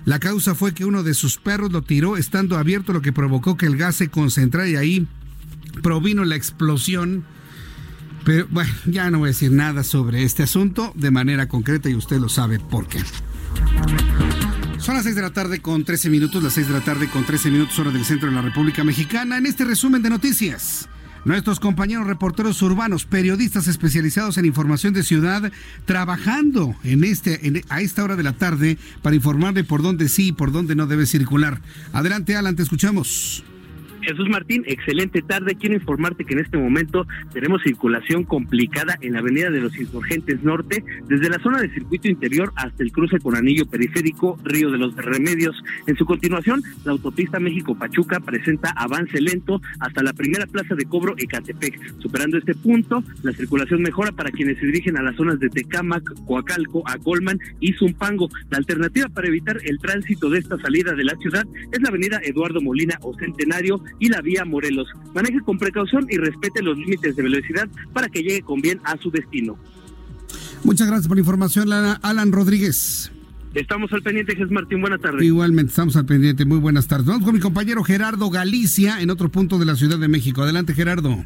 la 0.05 0.19
causa 0.19 0.55
fue 0.55 0.75
que 0.75 0.85
uno 0.85 1.03
de 1.03 1.15
sus 1.15 1.39
perros 1.39 1.73
lo 1.73 1.83
tiró 1.83 2.17
estando 2.17 2.59
abierto, 2.59 2.93
lo 2.93 3.03
que 3.03 3.13
provocó 3.13 3.57
que 3.57 3.67
el 3.67 3.77
gas 3.77 3.97
se 3.97 4.09
concentrara 4.09 4.69
y 4.69 4.77
ahí 4.77 5.09
provino 5.83 6.25
la 6.25 6.37
explosión. 6.37 7.25
Pero 8.25 8.47
bueno, 8.51 8.73
ya 8.87 9.11
no 9.11 9.19
voy 9.19 9.29
a 9.29 9.33
decir 9.33 9.53
nada 9.53 9.83
sobre 9.83 10.25
este 10.25 10.43
asunto 10.43 10.93
de 10.95 11.11
manera 11.11 11.49
concreta 11.49 11.89
y 11.89 11.95
usted 11.95 12.19
lo 12.19 12.29
sabe 12.29 12.59
por 12.59 12.87
qué. 12.87 13.01
Son 14.79 14.95
las 14.95 15.05
6 15.05 15.17
de 15.17 15.23
la 15.23 15.33
tarde 15.33 15.61
con 15.61 15.85
13 15.85 16.11
minutos, 16.11 16.43
las 16.43 16.53
6 16.53 16.69
de 16.69 16.75
la 16.75 16.81
tarde 16.81 17.09
con 17.09 17.25
13 17.25 17.51
minutos 17.51 17.79
hora 17.79 17.91
del 17.91 18.05
centro 18.05 18.29
de 18.29 18.35
la 18.35 18.43
República 18.43 18.85
Mexicana. 18.85 19.39
En 19.39 19.47
este 19.47 19.65
resumen 19.65 20.03
de 20.03 20.11
noticias. 20.11 20.89
Nuestros 21.25 21.59
compañeros 21.59 22.07
reporteros 22.07 22.61
urbanos, 22.61 23.07
periodistas 23.07 23.67
especializados 23.67 24.37
en 24.37 24.45
información 24.45 24.93
de 24.93 25.03
ciudad, 25.03 25.51
trabajando 25.87 26.75
en 26.85 27.05
este, 27.05 27.65
a 27.71 27.81
esta 27.81 28.05
hora 28.05 28.17
de 28.17 28.23
la 28.23 28.35
tarde 28.35 28.77
para 29.03 29.17
informarle 29.17 29.65
por 29.65 29.83
dónde 29.83 30.09
sí 30.09 30.29
y 30.29 30.33
por 30.33 30.53
dónde 30.53 30.75
no 30.75 30.87
debe 30.87 31.07
circular. 31.07 31.61
Adelante, 31.93 32.37
Alan, 32.37 32.57
te 32.57 32.63
escuchamos. 32.63 33.45
Jesús 34.05 34.29
Martín, 34.29 34.65
excelente 34.67 35.23
tarde. 35.23 35.57
Quiero 35.57 35.75
informarte 35.75 36.25
que 36.25 36.35
en 36.35 36.41
este 36.41 36.59
momento 36.59 37.07
tenemos 37.33 37.63
circulación 37.63 38.25
complicada 38.25 38.97
en 39.01 39.15
la 39.15 39.21
Avenida 39.21 39.51
de 39.51 39.61
los 39.61 39.77
Insurgentes 39.79 40.43
Norte, 40.43 40.85
desde 41.09 41.31
la 41.31 41.39
zona 41.39 41.61
de 41.61 41.71
circuito 41.71 42.09
interior 42.09 42.53
hasta 42.57 42.83
el 42.83 42.93
cruce 42.93 43.19
con 43.19 43.35
anillo 43.35 43.67
periférico 43.67 44.39
Río 44.45 44.71
de 44.71 44.79
los 44.79 44.95
Remedios. 44.95 45.57
En 45.87 45.97
su 45.97 46.05
continuación, 46.05 46.63
la 46.85 46.93
autopista 46.93 47.41
México-Pachuca 47.41 48.21
presenta 48.21 48.71
avance 48.71 49.21
lento 49.21 49.61
hasta 49.81 50.03
la 50.03 50.13
primera 50.13 50.47
plaza 50.47 50.75
de 50.75 50.85
cobro 50.85 51.15
Ecatepec. 51.17 51.99
Superando 52.01 52.37
este 52.37 52.55
punto, 52.55 53.03
la 53.23 53.33
circulación 53.33 53.83
mejora 53.83 54.13
para 54.13 54.31
quienes 54.31 54.59
se 54.59 54.67
dirigen 54.67 54.99
a 54.99 55.03
las 55.03 55.17
zonas 55.17 55.41
de 55.41 55.49
Tecámac, 55.49 56.05
Coacalco, 56.27 56.83
Acolman 56.87 57.39
y 57.61 57.73
Zumpango. 57.73 58.29
La 58.51 58.59
alternativa 58.59 59.09
para 59.09 59.29
evitar 59.29 59.59
el 59.65 59.79
tránsito 59.79 60.29
de 60.29 60.41
esta 60.41 60.59
salida 60.59 60.93
de 60.93 61.05
la 61.05 61.17
ciudad 61.17 61.45
es 61.73 61.81
la 61.81 61.89
avenida 61.89 62.21
Eduardo 62.23 62.61
Molina 62.61 62.99
o 63.03 63.15
Centenario 63.15 63.83
y 63.99 64.09
la 64.09 64.21
vía 64.21 64.45
Morelos. 64.45 64.89
Maneje 65.15 65.41
con 65.41 65.59
precaución 65.59 66.07
y 66.11 66.17
respete 66.17 66.63
los 66.63 66.77
límites 66.77 67.17
de 67.17 67.23
velocidad 67.23 67.69
para 67.93 68.09
que 68.09 68.23
llegue 68.23 68.43
con 68.43 68.61
bien 68.61 68.81
a 68.85 68.97
su 68.99 69.11
destino. 69.11 69.57
Muchas 70.65 70.87
gracias 70.87 71.09
por 71.09 71.17
la 71.17 71.21
información, 71.21 71.73
Alan 71.73 72.33
Rodríguez. 72.33 73.13
Estamos 73.55 73.93
al 73.93 74.03
pendiente, 74.03 74.35
Jesús 74.35 74.51
Martín. 74.51 74.81
Buenas 74.81 75.01
tardes. 75.01 75.23
Igualmente, 75.23 75.71
estamos 75.71 75.95
al 75.97 76.07
pendiente. 76.07 76.45
Muy 76.45 76.59
buenas 76.59 76.89
tardes. 76.89 77.07
Vamos 77.07 77.25
con 77.25 77.35
mi 77.35 77.41
compañero 77.41 77.85
Gerardo 77.85 78.29
Galicia 78.31 79.01
en 79.01 79.11
otro 79.11 79.31
punto 79.31 79.59
de 79.59 79.67
la 79.67 79.77
Ciudad 79.77 79.99
de 79.99 80.09
México. 80.09 80.43
Adelante, 80.43 80.75
Gerardo. 80.75 81.25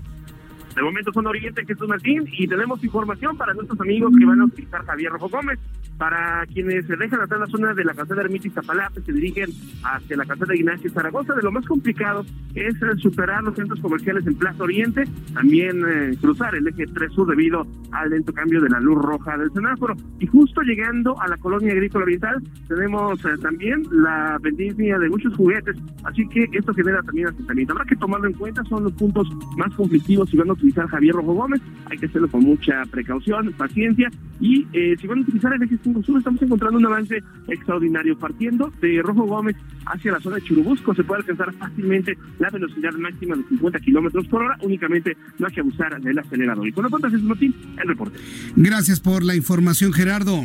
De 0.79 0.85
momento 0.85 1.13
son 1.13 1.27
Oriente 1.27 1.67
Jesús 1.67 1.89
Martín 1.89 2.23
y 2.31 2.47
tenemos 2.47 2.85
información 2.85 3.37
para 3.37 3.53
nuestros 3.53 3.81
amigos 3.81 4.13
que 4.17 4.25
van 4.25 4.41
a 4.43 4.45
utilizar 4.45 4.87
Javier 4.87 5.11
Rojo 5.11 5.29
Gómez. 5.29 5.59
Para 5.99 6.47
quienes 6.47 6.87
se 6.87 6.95
dejan 6.95 7.21
atrás 7.21 7.41
la 7.41 7.47
zona 7.49 7.75
de 7.75 7.85
la 7.85 7.95
calzada 7.95 8.23
Ermita 8.23 8.47
Iztapalapa, 8.47 9.01
se 9.01 9.13
dirigen 9.13 9.51
hacia 9.83 10.17
la 10.17 10.25
calzada 10.25 10.55
Ignacio 10.55 10.89
Zaragoza, 10.93 11.35
de 11.35 11.43
lo 11.43 11.51
más 11.51 11.67
complicado 11.67 12.25
es 12.55 12.75
eh, 12.77 12.97
superar 12.99 13.43
los 13.43 13.57
centros 13.57 13.81
comerciales 13.81 14.25
en 14.27 14.37
Plaza 14.37 14.63
Oriente, 14.63 15.05
también 15.35 15.83
eh, 15.89 16.17
cruzar 16.21 16.55
el 16.55 16.69
eje 16.69 16.87
3 16.87 17.13
sur 17.13 17.29
debido 17.29 17.67
al 17.91 18.11
lento 18.11 18.33
cambio 18.33 18.61
de 18.61 18.69
la 18.69 18.79
luz 18.79 18.99
roja 19.03 19.37
del 19.37 19.53
semáforo. 19.53 19.97
Y 20.21 20.27
justo 20.27 20.61
llegando 20.63 21.21
a 21.21 21.27
la 21.27 21.37
colonia 21.39 21.73
agrícola 21.73 22.05
oriental, 22.05 22.41
tenemos 22.69 23.25
eh, 23.25 23.31
también 23.43 23.83
la 23.91 24.39
vendimia 24.41 24.97
de 24.99 25.09
muchos 25.09 25.35
juguetes, 25.35 25.77
así 26.05 26.29
que 26.29 26.49
esto 26.53 26.73
genera 26.73 27.03
también 27.03 27.27
asentamiento. 27.27 27.73
Habrá 27.73 27.85
que 27.85 27.97
tomarlo 27.97 28.29
en 28.29 28.35
cuenta, 28.35 28.63
son 28.65 28.85
los 28.85 28.93
puntos 28.93 29.29
más 29.57 29.75
conflictivos 29.75 30.31
si 30.31 30.37
van 30.37 30.51
a 30.51 30.53
utilizar 30.53 30.68
Javier 30.73 31.15
Rojo 31.15 31.35
Gómez, 31.35 31.61
hay 31.87 31.99
que 31.99 32.07
hacerlo 32.07 32.29
con 32.29 32.43
mucha 32.43 32.83
precaución, 32.91 33.53
paciencia, 33.53 34.11
y 34.41 34.67
si 35.01 35.07
van 35.07 35.19
a 35.19 35.23
utilizar 35.23 35.53
el 35.53 35.63
eje 35.63 35.75
estamos 35.75 36.43
encontrando 36.43 36.79
un 36.79 36.87
avance 36.87 37.23
extraordinario. 37.49 38.19
Partiendo 38.19 38.73
de 38.81 39.01
Rojo 39.03 39.25
Gómez 39.25 39.57
hacia 39.87 40.13
la 40.13 40.21
zona 40.21 40.37
de 40.37 40.43
Churubusco, 40.43 40.95
se 40.95 41.03
puede 41.05 41.21
alcanzar 41.21 41.53
fácilmente 41.55 42.17
la 42.39 42.51
velocidad 42.51 42.93
máxima 42.93 43.37
de 43.37 43.45
50 43.45 43.81
kilómetros 43.81 44.27
por 44.29 44.43
hora. 44.43 44.57
Únicamente 44.63 45.17
no 45.39 45.47
hay 45.47 45.55
que 45.55 45.61
abusar 45.61 46.01
del 46.01 46.19
acelerador. 46.19 46.69
Y 46.69 46.73
con 46.73 46.85
lo 46.85 46.91
tanto, 46.91 47.09
es 47.09 47.23
Martín, 47.23 47.55
el 47.81 47.89
reporte. 47.89 48.19
Gracias 48.57 49.01
por 49.01 49.25
la 49.25 49.35
información, 49.35 49.93
Gerardo. 49.93 50.45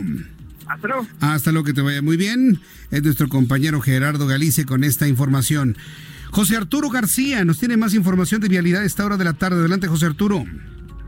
Hasta 0.68 0.88
luego. 0.88 1.08
Hasta 1.20 1.52
luego, 1.52 1.66
que 1.66 1.74
te 1.74 1.82
vaya 1.82 2.02
muy 2.02 2.18
bien. 2.18 2.60
Es 2.90 3.04
nuestro 3.04 3.28
compañero 3.28 3.82
Gerardo 3.82 4.28
Galicia 4.28 4.66
con 4.66 4.84
esta 4.84 5.08
información. 5.08 5.76
José 6.34 6.58
Arturo 6.58 6.90
García 6.90 7.46
nos 7.46 7.60
tiene 7.60 7.78
más 7.78 7.94
información 7.94 8.42
de 8.42 8.50
vialidad 8.50 8.82
a 8.82 8.86
esta 8.86 9.06
hora 9.06 9.18
de 9.18 9.24
la 9.24 9.34
tarde. 9.34 9.60
Adelante, 9.60 9.88
José 9.88 10.08
Arturo. 10.08 10.44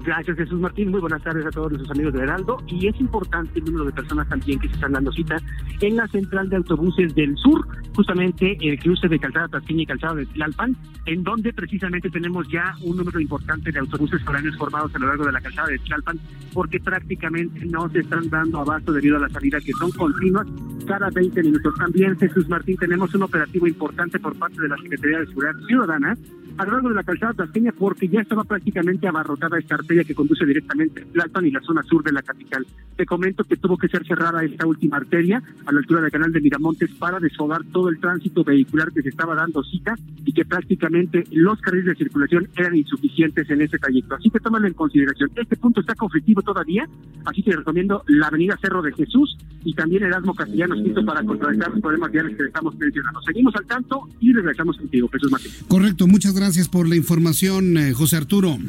Gracias, 0.05 0.37
Jesús 0.37 0.59
Martín. 0.59 0.91
Muy 0.91 1.01
buenas 1.01 1.23
tardes 1.23 1.43
a 1.47 1.49
todos 1.49 1.71
nuestros 1.71 1.89
amigos 1.89 2.13
de 2.13 2.21
Heraldo. 2.21 2.57
Y 2.67 2.87
es 2.87 2.99
importante 2.99 3.57
el 3.57 3.65
número 3.65 3.85
de 3.85 3.91
personas 3.91 4.29
también 4.29 4.59
que 4.59 4.67
se 4.67 4.75
están 4.75 4.91
dando 4.91 5.11
cita 5.11 5.37
en 5.81 5.95
la 5.95 6.07
central 6.09 6.47
de 6.49 6.57
autobuses 6.57 7.15
del 7.15 7.35
sur, 7.37 7.67
justamente 7.95 8.55
el 8.61 8.79
cruce 8.79 9.07
de 9.07 9.17
Calzada 9.17 9.47
Tasqueña 9.47 9.81
y 9.81 9.85
Calzada 9.87 10.13
de 10.13 10.27
Tlalpan, 10.27 10.77
en 11.07 11.23
donde 11.23 11.51
precisamente 11.53 12.11
tenemos 12.11 12.47
ya 12.49 12.75
un 12.83 12.97
número 12.97 13.19
importante 13.19 13.71
de 13.71 13.79
autobuses 13.79 14.23
foráneos 14.23 14.55
formados 14.57 14.93
a 14.93 14.99
lo 14.99 15.07
largo 15.07 15.25
de 15.25 15.31
la 15.31 15.41
Calzada 15.41 15.69
de 15.69 15.79
Tlalpan, 15.79 16.19
porque 16.53 16.79
prácticamente 16.79 17.65
no 17.65 17.89
se 17.89 17.99
están 17.99 18.29
dando 18.29 18.59
abasto 18.59 18.93
debido 18.93 19.17
a 19.17 19.21
la 19.21 19.29
salida 19.29 19.59
que 19.59 19.71
son 19.73 19.89
continuas 19.91 20.45
cada 20.85 21.09
20 21.09 21.41
minutos. 21.41 21.73
También, 21.79 22.15
Jesús 22.19 22.47
Martín, 22.47 22.77
tenemos 22.77 23.11
un 23.15 23.23
operativo 23.23 23.65
importante 23.65 24.19
por 24.19 24.37
parte 24.37 24.61
de 24.61 24.67
la 24.67 24.77
Secretaría 24.77 25.19
de 25.19 25.25
Seguridad 25.25 25.55
Ciudadana 25.65 26.15
a 26.57 26.65
lo 26.65 26.71
largo 26.71 26.89
de 26.89 26.95
la 26.95 27.03
calzada 27.03 27.33
tasqueña 27.33 27.73
porque 27.77 28.07
ya 28.07 28.21
estaba 28.21 28.43
prácticamente 28.43 29.07
abarrotada 29.07 29.59
esta 29.59 29.75
arteria 29.75 30.03
que 30.03 30.15
conduce 30.15 30.45
directamente 30.45 31.01
a 31.01 31.05
Tlalpan 31.05 31.45
y 31.45 31.51
la 31.51 31.61
zona 31.61 31.83
sur 31.83 32.03
de 32.03 32.13
la 32.13 32.21
capital. 32.21 32.65
Te 32.95 33.05
comento 33.05 33.43
que 33.43 33.57
tuvo 33.57 33.77
que 33.77 33.89
ser 33.89 34.05
cerrada 34.05 34.43
esta 34.43 34.65
última 34.65 34.97
arteria 34.97 35.43
a 35.65 35.71
la 35.71 35.79
altura 35.79 36.01
del 36.01 36.11
canal 36.11 36.31
de 36.31 36.39
Miramontes 36.39 36.91
para 36.97 37.19
desfogar 37.19 37.63
todo 37.65 37.89
el 37.89 37.99
tránsito 37.99 38.43
vehicular 38.43 38.91
que 38.93 39.01
se 39.01 39.09
estaba 39.09 39.35
dando 39.35 39.63
cita 39.63 39.95
y 40.23 40.31
que 40.31 40.45
prácticamente 40.45 41.25
los 41.31 41.59
carriles 41.59 41.87
de 41.87 41.95
circulación 41.95 42.47
eran 42.55 42.75
insuficientes 42.75 43.49
en 43.49 43.61
ese 43.61 43.77
trayecto. 43.77 44.15
Así 44.15 44.29
que 44.29 44.39
tómalo 44.39 44.67
en 44.67 44.73
consideración. 44.73 45.31
Este 45.35 45.57
punto 45.57 45.81
está 45.81 45.93
conflictivo 45.95 46.41
todavía, 46.41 46.87
así 47.25 47.43
que 47.43 47.51
recomiendo 47.51 48.03
la 48.07 48.27
avenida 48.27 48.57
Cerro 48.61 48.81
de 48.81 48.93
Jesús 48.93 49.37
y 49.65 49.73
también 49.73 50.03
Erasmo 50.03 50.33
Castellanos 50.33 50.81
Quinto 50.81 51.03
para 51.05 51.23
contrarrestar 51.23 51.71
los 51.71 51.81
problemas 51.81 52.11
viales 52.11 52.37
que 52.37 52.43
estamos 52.45 52.75
mencionando. 52.77 53.21
Seguimos 53.23 53.53
al 53.55 53.65
tanto 53.65 54.07
y 54.21 54.31
regresamos 54.31 54.77
contigo, 54.77 55.09
Jesús 55.09 55.31
Martín. 55.31 55.51
Correcto, 55.67 56.07
muchas 56.07 56.33
gracias 56.33 56.44
gracias 56.45 56.69
por 56.69 56.87
la 56.87 56.95
información, 56.95 57.75
eh, 57.75 57.93
José 57.93 58.17
Arturo. 58.17 58.59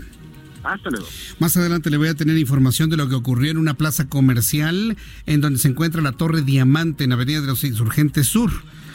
Hasta 0.64 0.88
luego. 0.88 1.06
Más 1.38 1.59
adelante 1.59 1.90
le 1.90 1.99
voy 1.99 2.09
a 2.09 2.14
tener 2.14 2.38
información 2.38 2.88
de 2.88 2.97
lo 2.97 3.06
que 3.06 3.14
ocurrió 3.14 3.50
en 3.50 3.59
una 3.59 3.75
plaza 3.75 4.09
comercial 4.09 4.97
en 5.26 5.42
donde 5.42 5.59
se 5.59 5.68
encuentra 5.68 6.00
la 6.00 6.12
Torre 6.12 6.40
Diamante 6.40 7.04
en 7.04 7.12
Avenida 7.12 7.42
de 7.42 7.49
los 7.49 7.64
Insurgentes 7.64 8.28
Sur, 8.28 8.50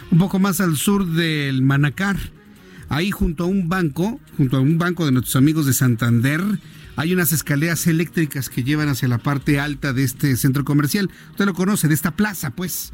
un 0.09 0.17
poco 0.17 0.39
más 0.39 0.61
al 0.61 0.77
sur 0.77 1.05
del 1.05 1.61
Manacar. 1.61 2.17
Ahí 2.89 3.11
junto 3.11 3.43
a 3.43 3.47
un 3.47 3.69
banco, 3.69 4.19
junto 4.35 4.57
a 4.57 4.61
un 4.61 4.79
banco 4.79 5.05
de 5.05 5.11
nuestros 5.11 5.35
amigos 5.35 5.67
de 5.67 5.73
Santander, 5.73 6.41
hay 6.95 7.13
unas 7.13 7.33
escaleras 7.33 7.85
eléctricas 7.85 8.49
que 8.49 8.63
llevan 8.63 8.89
hacia 8.89 9.07
la 9.07 9.19
parte 9.19 9.59
alta 9.59 9.93
de 9.93 10.03
este 10.05 10.35
centro 10.37 10.65
comercial. 10.65 11.11
Usted 11.29 11.45
lo 11.45 11.53
conoce, 11.53 11.87
de 11.87 11.93
esta 11.93 12.15
plaza, 12.15 12.49
pues. 12.49 12.93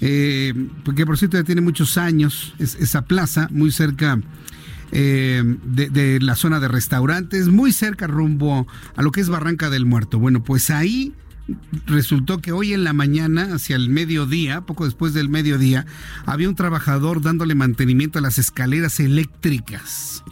Eh, 0.00 0.54
porque 0.86 1.04
por 1.04 1.18
cierto 1.18 1.36
ya 1.36 1.44
tiene 1.44 1.60
muchos 1.60 1.98
años 1.98 2.54
esa 2.58 3.04
plaza, 3.04 3.48
muy 3.50 3.72
cerca 3.72 4.22
eh, 4.90 5.42
de, 5.44 6.18
la 6.20 6.34
zona 6.34 6.60
de 6.60 6.68
restaurantes, 6.68 7.48
muy 7.48 7.72
cerca 7.72 8.06
rumbo 8.06 8.66
a 8.96 9.02
lo 9.02 9.12
que 9.12 9.20
es 9.20 9.28
Barranca 9.28 9.70
del 9.70 9.86
Muerto. 9.86 10.18
Bueno, 10.18 10.42
pues 10.42 10.70
ahí 10.70 11.14
resultó 11.86 12.38
que 12.38 12.52
hoy 12.52 12.72
en 12.72 12.84
la 12.84 12.92
mañana, 12.92 13.54
hacia 13.54 13.76
el 13.76 13.90
mediodía, 13.90 14.62
poco 14.62 14.84
después 14.84 15.14
del 15.14 15.28
mediodía, 15.28 15.86
había 16.26 16.48
un 16.48 16.54
trabajador 16.54 17.20
dándole 17.20 17.54
mantenimiento 17.54 18.18
a 18.18 18.22
las 18.22 18.38
escaleras 18.38 19.00
eléctricas. 19.00 20.22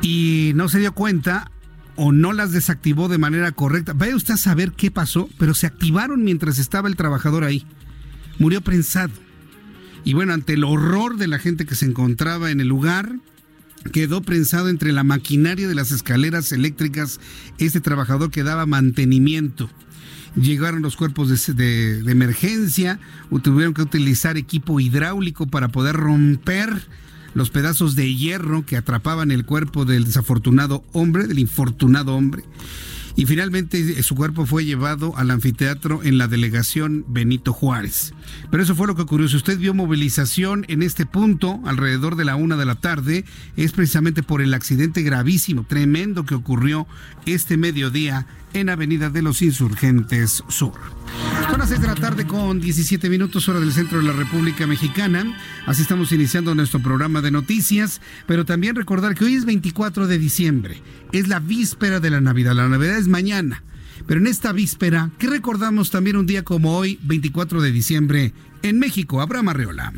Y 0.00 0.52
no 0.54 0.68
se 0.68 0.78
dio 0.78 0.92
cuenta 0.92 1.50
o 1.96 2.12
no 2.12 2.32
las 2.32 2.52
desactivó 2.52 3.08
de 3.08 3.18
manera 3.18 3.50
correcta. 3.50 3.92
Vaya 3.92 4.14
usted 4.14 4.34
a 4.34 4.38
saber 4.38 4.72
qué 4.72 4.92
pasó, 4.92 5.28
pero 5.36 5.52
se 5.54 5.66
activaron 5.66 6.22
mientras 6.22 6.60
estaba 6.60 6.88
el 6.88 6.94
trabajador 6.94 7.42
ahí. 7.42 7.66
Murió 8.38 8.60
prensado. 8.60 9.12
Y 10.08 10.14
bueno, 10.14 10.32
ante 10.32 10.54
el 10.54 10.64
horror 10.64 11.18
de 11.18 11.28
la 11.28 11.38
gente 11.38 11.66
que 11.66 11.74
se 11.74 11.84
encontraba 11.84 12.50
en 12.50 12.60
el 12.60 12.68
lugar, 12.68 13.16
quedó 13.92 14.22
prensado 14.22 14.70
entre 14.70 14.90
la 14.92 15.04
maquinaria 15.04 15.68
de 15.68 15.74
las 15.74 15.90
escaleras 15.90 16.50
eléctricas 16.50 17.20
este 17.58 17.82
trabajador 17.82 18.30
que 18.30 18.42
daba 18.42 18.64
mantenimiento. 18.64 19.68
Llegaron 20.34 20.80
los 20.80 20.96
cuerpos 20.96 21.28
de, 21.54 21.98
emergencia, 22.10 22.98
tuvieron 23.42 23.74
que 23.74 23.82
utilizar 23.82 24.38
equipo 24.38 24.80
hidráulico 24.80 25.46
para 25.46 25.68
poder 25.68 25.96
romper 25.96 26.88
los 27.34 27.50
pedazos 27.50 27.94
de 27.94 28.14
hierro 28.14 28.64
que 28.64 28.78
atrapaban 28.78 29.30
el 29.30 29.44
cuerpo 29.44 29.84
del 29.84 30.06
desafortunado 30.06 30.84
hombre, 30.94 31.26
del 31.26 31.38
infortunado 31.38 32.16
hombre 32.16 32.44
y 33.18 33.26
finalmente 33.26 33.80
eh, 33.80 34.02
su 34.04 34.14
cuerpo 34.14 34.46
fue 34.46 34.64
llevado 34.64 35.16
al 35.16 35.32
anfiteatro 35.32 36.04
en 36.04 36.18
la 36.18 36.28
delegación 36.28 37.04
Benito 37.08 37.52
Juárez. 37.52 38.14
Pero 38.48 38.62
eso 38.62 38.76
fue 38.76 38.86
lo 38.86 38.94
que 38.94 39.02
ocurrió. 39.02 39.26
Si 39.26 39.34
usted 39.34 39.58
vio 39.58 39.74
movilización 39.74 40.64
en 40.68 40.84
este 40.84 41.04
punto 41.04 41.60
alrededor 41.64 42.14
de 42.14 42.24
la 42.24 42.36
una 42.36 42.56
de 42.56 42.64
la 42.64 42.76
tarde, 42.76 43.24
es 43.56 43.72
precisamente 43.72 44.22
por 44.22 44.40
el 44.40 44.54
accidente 44.54 45.02
gravísimo, 45.02 45.64
tremendo 45.64 46.24
que 46.24 46.36
ocurrió 46.36 46.86
este 47.26 47.56
mediodía 47.56 48.28
en 48.54 48.68
Avenida 48.68 49.10
de 49.10 49.22
los 49.22 49.42
Insurgentes 49.42 50.42
Sur. 50.48 50.74
Son 51.50 51.58
las 51.58 51.68
6 51.68 51.80
de 51.80 51.86
la 51.86 51.94
tarde 51.94 52.26
con 52.26 52.60
17 52.60 53.08
minutos 53.08 53.48
hora 53.48 53.60
del 53.60 53.72
centro 53.72 53.98
de 53.98 54.04
la 54.04 54.12
República 54.12 54.66
Mexicana. 54.66 55.36
Así 55.66 55.82
estamos 55.82 56.12
iniciando 56.12 56.54
nuestro 56.54 56.80
programa 56.80 57.20
de 57.20 57.30
noticias, 57.30 58.00
pero 58.26 58.44
también 58.44 58.76
recordar 58.76 59.14
que 59.14 59.24
hoy 59.24 59.34
es 59.34 59.44
24 59.44 60.06
de 60.06 60.18
diciembre, 60.18 60.82
es 61.12 61.28
la 61.28 61.40
víspera 61.40 62.00
de 62.00 62.10
la 62.10 62.20
Navidad, 62.20 62.54
la 62.54 62.68
Navidad 62.68 62.98
es 62.98 63.08
mañana. 63.08 63.62
Pero 64.06 64.20
en 64.20 64.26
esta 64.26 64.52
víspera, 64.52 65.10
¿qué 65.18 65.26
recordamos 65.28 65.90
también 65.90 66.16
un 66.16 66.26
día 66.26 66.44
como 66.44 66.76
hoy, 66.76 66.98
24 67.02 67.60
de 67.60 67.72
diciembre, 67.72 68.32
en 68.62 68.78
México? 68.78 69.20
Abraham 69.20 69.48
Arreola. 69.48 69.92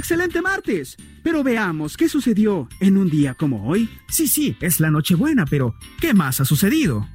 Excelente 0.00 0.40
martes. 0.40 0.96
Pero 1.22 1.44
veamos 1.44 1.98
qué 1.98 2.08
sucedió 2.08 2.70
en 2.80 2.96
un 2.96 3.10
día 3.10 3.34
como 3.34 3.68
hoy. 3.68 3.86
Sí, 4.08 4.28
sí, 4.28 4.56
es 4.62 4.80
la 4.80 4.90
Nochebuena, 4.90 5.44
pero 5.44 5.74
¿qué 6.00 6.14
más 6.14 6.40
ha 6.40 6.46
sucedido? 6.46 7.06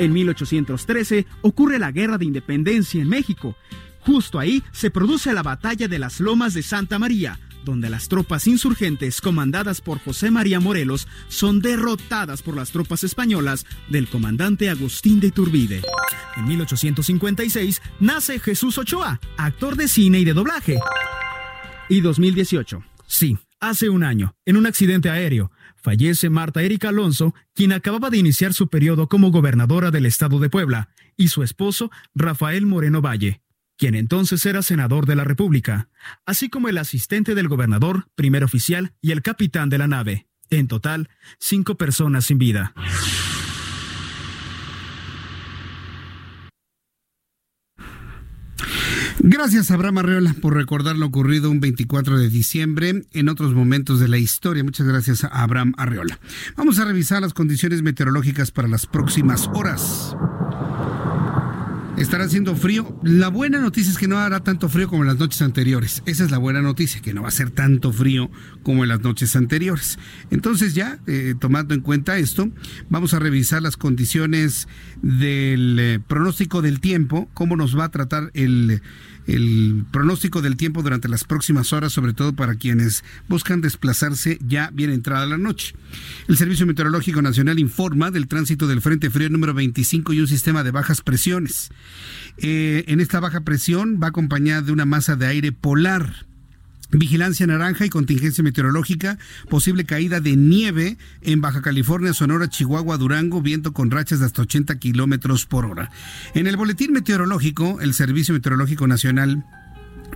En 0.00 0.12
1813 0.12 1.26
ocurre 1.42 1.78
la 1.78 1.92
Guerra 1.92 2.18
de 2.18 2.24
Independencia 2.24 3.00
en 3.00 3.08
México. 3.08 3.54
Justo 4.00 4.40
ahí 4.40 4.64
se 4.72 4.90
produce 4.90 5.32
la 5.32 5.44
batalla 5.44 5.86
de 5.86 6.00
las 6.00 6.18
Lomas 6.18 6.54
de 6.54 6.64
Santa 6.64 6.98
María, 6.98 7.38
donde 7.64 7.88
las 7.88 8.08
tropas 8.08 8.48
insurgentes 8.48 9.20
comandadas 9.20 9.80
por 9.80 10.00
José 10.00 10.32
María 10.32 10.58
Morelos 10.58 11.06
son 11.28 11.60
derrotadas 11.60 12.42
por 12.42 12.56
las 12.56 12.72
tropas 12.72 13.04
españolas 13.04 13.64
del 13.88 14.08
comandante 14.08 14.70
Agustín 14.70 15.20
de 15.20 15.28
Iturbide. 15.28 15.82
En 16.36 16.48
1856 16.48 17.80
nace 18.00 18.40
Jesús 18.40 18.76
Ochoa, 18.76 19.20
actor 19.36 19.76
de 19.76 19.86
cine 19.86 20.18
y 20.18 20.24
de 20.24 20.34
doblaje 20.34 20.80
y 21.90 22.00
2018. 22.00 22.82
Sí, 23.06 23.36
hace 23.58 23.90
un 23.90 24.04
año, 24.04 24.34
en 24.46 24.56
un 24.56 24.66
accidente 24.66 25.10
aéreo, 25.10 25.50
fallece 25.76 26.30
Marta 26.30 26.62
Erika 26.62 26.88
Alonso, 26.88 27.34
quien 27.52 27.72
acababa 27.72 28.08
de 28.08 28.16
iniciar 28.16 28.54
su 28.54 28.68
periodo 28.68 29.08
como 29.08 29.30
gobernadora 29.30 29.90
del 29.90 30.06
estado 30.06 30.38
de 30.38 30.48
Puebla, 30.48 30.88
y 31.16 31.28
su 31.28 31.42
esposo, 31.42 31.90
Rafael 32.14 32.64
Moreno 32.64 33.02
Valle, 33.02 33.42
quien 33.76 33.94
entonces 33.96 34.46
era 34.46 34.62
senador 34.62 35.04
de 35.04 35.16
la 35.16 35.24
República, 35.24 35.88
así 36.24 36.48
como 36.48 36.68
el 36.68 36.78
asistente 36.78 37.34
del 37.34 37.48
gobernador, 37.48 38.06
primer 38.14 38.44
oficial 38.44 38.94
y 39.02 39.10
el 39.10 39.20
capitán 39.20 39.68
de 39.68 39.78
la 39.78 39.88
nave. 39.88 40.28
En 40.48 40.68
total, 40.68 41.10
cinco 41.38 41.76
personas 41.76 42.24
sin 42.26 42.38
vida. 42.38 42.72
Gracias, 49.22 49.70
Abraham 49.70 49.98
Arreola, 49.98 50.34
por 50.40 50.54
recordar 50.54 50.96
lo 50.96 51.06
ocurrido 51.06 51.50
un 51.50 51.60
24 51.60 52.18
de 52.18 52.30
diciembre 52.30 53.04
en 53.12 53.28
otros 53.28 53.52
momentos 53.52 54.00
de 54.00 54.08
la 54.08 54.16
historia. 54.16 54.64
Muchas 54.64 54.86
gracias 54.86 55.24
a 55.24 55.28
Abraham 55.28 55.74
Arreola. 55.76 56.18
Vamos 56.56 56.78
a 56.78 56.86
revisar 56.86 57.20
las 57.20 57.34
condiciones 57.34 57.82
meteorológicas 57.82 58.50
para 58.50 58.66
las 58.66 58.86
próximas 58.86 59.48
horas. 59.52 60.16
Estará 62.00 62.24
haciendo 62.24 62.56
frío. 62.56 62.98
La 63.02 63.28
buena 63.28 63.60
noticia 63.60 63.92
es 63.92 63.98
que 63.98 64.08
no 64.08 64.18
hará 64.18 64.40
tanto 64.40 64.70
frío 64.70 64.88
como 64.88 65.02
en 65.02 65.08
las 65.08 65.18
noches 65.18 65.42
anteriores. 65.42 66.02
Esa 66.06 66.24
es 66.24 66.30
la 66.30 66.38
buena 66.38 66.62
noticia, 66.62 67.02
que 67.02 67.12
no 67.12 67.20
va 67.20 67.28
a 67.28 67.30
ser 67.30 67.50
tanto 67.50 67.92
frío 67.92 68.30
como 68.62 68.84
en 68.84 68.88
las 68.88 69.02
noches 69.02 69.36
anteriores. 69.36 69.98
Entonces 70.30 70.74
ya, 70.74 70.98
eh, 71.06 71.34
tomando 71.38 71.74
en 71.74 71.82
cuenta 71.82 72.16
esto, 72.16 72.50
vamos 72.88 73.12
a 73.12 73.18
revisar 73.18 73.60
las 73.60 73.76
condiciones 73.76 74.66
del 75.02 75.76
eh, 75.78 76.00
pronóstico 76.00 76.62
del 76.62 76.80
tiempo, 76.80 77.28
cómo 77.34 77.54
nos 77.54 77.78
va 77.78 77.84
a 77.84 77.90
tratar 77.90 78.30
el 78.32 78.80
el 79.34 79.84
pronóstico 79.90 80.42
del 80.42 80.56
tiempo 80.56 80.82
durante 80.82 81.08
las 81.08 81.24
próximas 81.24 81.72
horas, 81.72 81.92
sobre 81.92 82.12
todo 82.12 82.32
para 82.32 82.54
quienes 82.54 83.04
buscan 83.28 83.60
desplazarse 83.60 84.38
ya 84.46 84.70
bien 84.72 84.90
entrada 84.90 85.26
la 85.26 85.38
noche. 85.38 85.74
El 86.28 86.36
Servicio 86.36 86.66
Meteorológico 86.66 87.22
Nacional 87.22 87.58
informa 87.58 88.10
del 88.10 88.28
tránsito 88.28 88.66
del 88.66 88.80
Frente 88.80 89.10
Frío 89.10 89.28
número 89.30 89.54
25 89.54 90.12
y 90.12 90.20
un 90.20 90.28
sistema 90.28 90.64
de 90.64 90.70
bajas 90.70 91.02
presiones. 91.02 91.70
Eh, 92.38 92.84
en 92.88 93.00
esta 93.00 93.20
baja 93.20 93.42
presión 93.42 94.00
va 94.02 94.08
acompañada 94.08 94.62
de 94.62 94.72
una 94.72 94.84
masa 94.84 95.16
de 95.16 95.26
aire 95.26 95.52
polar 95.52 96.29
Vigilancia 96.92 97.46
naranja 97.46 97.86
y 97.86 97.88
contingencia 97.88 98.42
meteorológica, 98.42 99.16
posible 99.48 99.84
caída 99.84 100.20
de 100.20 100.34
nieve 100.36 100.98
en 101.22 101.40
Baja 101.40 101.62
California, 101.62 102.12
Sonora, 102.14 102.48
Chihuahua, 102.48 102.96
Durango, 102.96 103.40
viento 103.40 103.72
con 103.72 103.90
rachas 103.90 104.18
de 104.18 104.26
hasta 104.26 104.42
80 104.42 104.78
kilómetros 104.78 105.46
por 105.46 105.66
hora. 105.66 105.90
En 106.34 106.48
el 106.48 106.56
boletín 106.56 106.92
meteorológico, 106.92 107.80
el 107.80 107.94
Servicio 107.94 108.34
Meteorológico 108.34 108.88
Nacional 108.88 109.44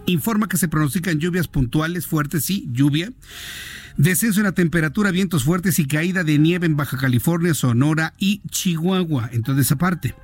informa 0.06 0.48
que 0.48 0.56
se 0.56 0.68
pronostican 0.68 1.20
lluvias 1.20 1.48
puntuales 1.48 2.06
fuertes, 2.06 2.44
sí, 2.44 2.68
lluvia. 2.72 3.12
Descenso 3.96 4.40
en 4.40 4.46
la 4.46 4.52
temperatura, 4.52 5.12
vientos 5.12 5.44
fuertes 5.44 5.78
y 5.78 5.86
caída 5.86 6.24
de 6.24 6.38
nieve 6.38 6.66
en 6.66 6.76
Baja 6.76 6.96
California, 6.96 7.54
Sonora 7.54 8.14
y 8.18 8.42
Chihuahua. 8.48 9.30
Entonces, 9.32 9.70
aparte, 9.70 10.16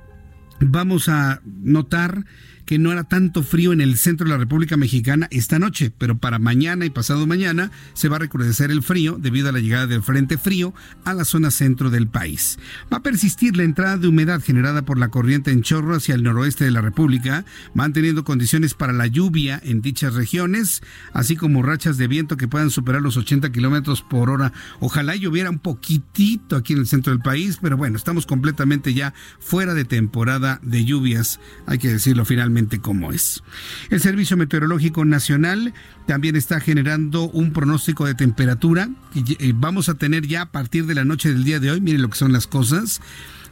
vamos 0.59 1.07
a 1.07 1.41
notar 1.45 2.25
que 2.71 2.79
no 2.79 2.93
era 2.93 3.03
tanto 3.03 3.43
frío 3.43 3.73
en 3.73 3.81
el 3.81 3.97
centro 3.97 4.23
de 4.23 4.31
la 4.31 4.37
República 4.37 4.77
Mexicana 4.77 5.27
esta 5.29 5.59
noche, 5.59 5.91
pero 5.97 6.17
para 6.19 6.39
mañana 6.39 6.85
y 6.85 6.89
pasado 6.89 7.27
mañana 7.27 7.69
se 7.91 8.07
va 8.07 8.15
a 8.15 8.19
recrudecer 8.19 8.71
el 8.71 8.81
frío 8.81 9.17
debido 9.19 9.49
a 9.49 9.51
la 9.51 9.59
llegada 9.59 9.87
del 9.87 10.01
frente 10.01 10.37
frío 10.37 10.73
a 11.03 11.13
la 11.13 11.25
zona 11.25 11.51
centro 11.51 11.89
del 11.89 12.07
país. 12.07 12.59
Va 12.83 12.99
a 12.99 13.03
persistir 13.03 13.57
la 13.57 13.63
entrada 13.63 13.97
de 13.97 14.07
humedad 14.07 14.41
generada 14.41 14.83
por 14.83 14.97
la 14.97 15.09
corriente 15.09 15.51
en 15.51 15.63
chorro 15.63 15.97
hacia 15.97 16.15
el 16.15 16.23
noroeste 16.23 16.63
de 16.63 16.71
la 16.71 16.79
República, 16.79 17.43
manteniendo 17.73 18.23
condiciones 18.23 18.73
para 18.73 18.93
la 18.93 19.07
lluvia 19.07 19.59
en 19.65 19.81
dichas 19.81 20.13
regiones, 20.13 20.81
así 21.11 21.35
como 21.35 21.63
rachas 21.63 21.97
de 21.97 22.07
viento 22.07 22.37
que 22.37 22.47
puedan 22.47 22.69
superar 22.69 23.01
los 23.01 23.17
80 23.17 23.51
kilómetros 23.51 24.01
por 24.01 24.29
hora. 24.29 24.53
Ojalá 24.79 25.17
lloviera 25.17 25.49
un 25.49 25.59
poquitito 25.59 26.55
aquí 26.55 26.71
en 26.71 26.79
el 26.79 26.87
centro 26.87 27.11
del 27.11 27.21
país, 27.21 27.59
pero 27.61 27.75
bueno, 27.75 27.97
estamos 27.97 28.25
completamente 28.25 28.93
ya 28.93 29.13
fuera 29.41 29.73
de 29.73 29.83
temporada 29.83 30.61
de 30.63 30.85
lluvias, 30.85 31.41
hay 31.65 31.77
que 31.77 31.89
decirlo 31.89 32.23
finalmente 32.23 32.60
como 32.81 33.11
es. 33.11 33.43
El 33.89 33.99
Servicio 33.99 34.37
Meteorológico 34.37 35.05
Nacional 35.05 35.73
también 36.07 36.35
está 36.35 36.59
generando 36.59 37.29
un 37.29 37.53
pronóstico 37.53 38.05
de 38.05 38.15
temperatura 38.15 38.89
y 39.13 39.37
eh, 39.39 39.53
vamos 39.55 39.89
a 39.89 39.95
tener 39.95 40.27
ya 40.27 40.43
a 40.43 40.51
partir 40.51 40.85
de 40.85 40.95
la 40.95 41.05
noche 41.05 41.29
del 41.29 41.43
día 41.43 41.59
de 41.59 41.71
hoy, 41.71 41.81
miren 41.81 42.01
lo 42.01 42.09
que 42.09 42.17
son 42.17 42.33
las 42.33 42.47
cosas, 42.47 43.01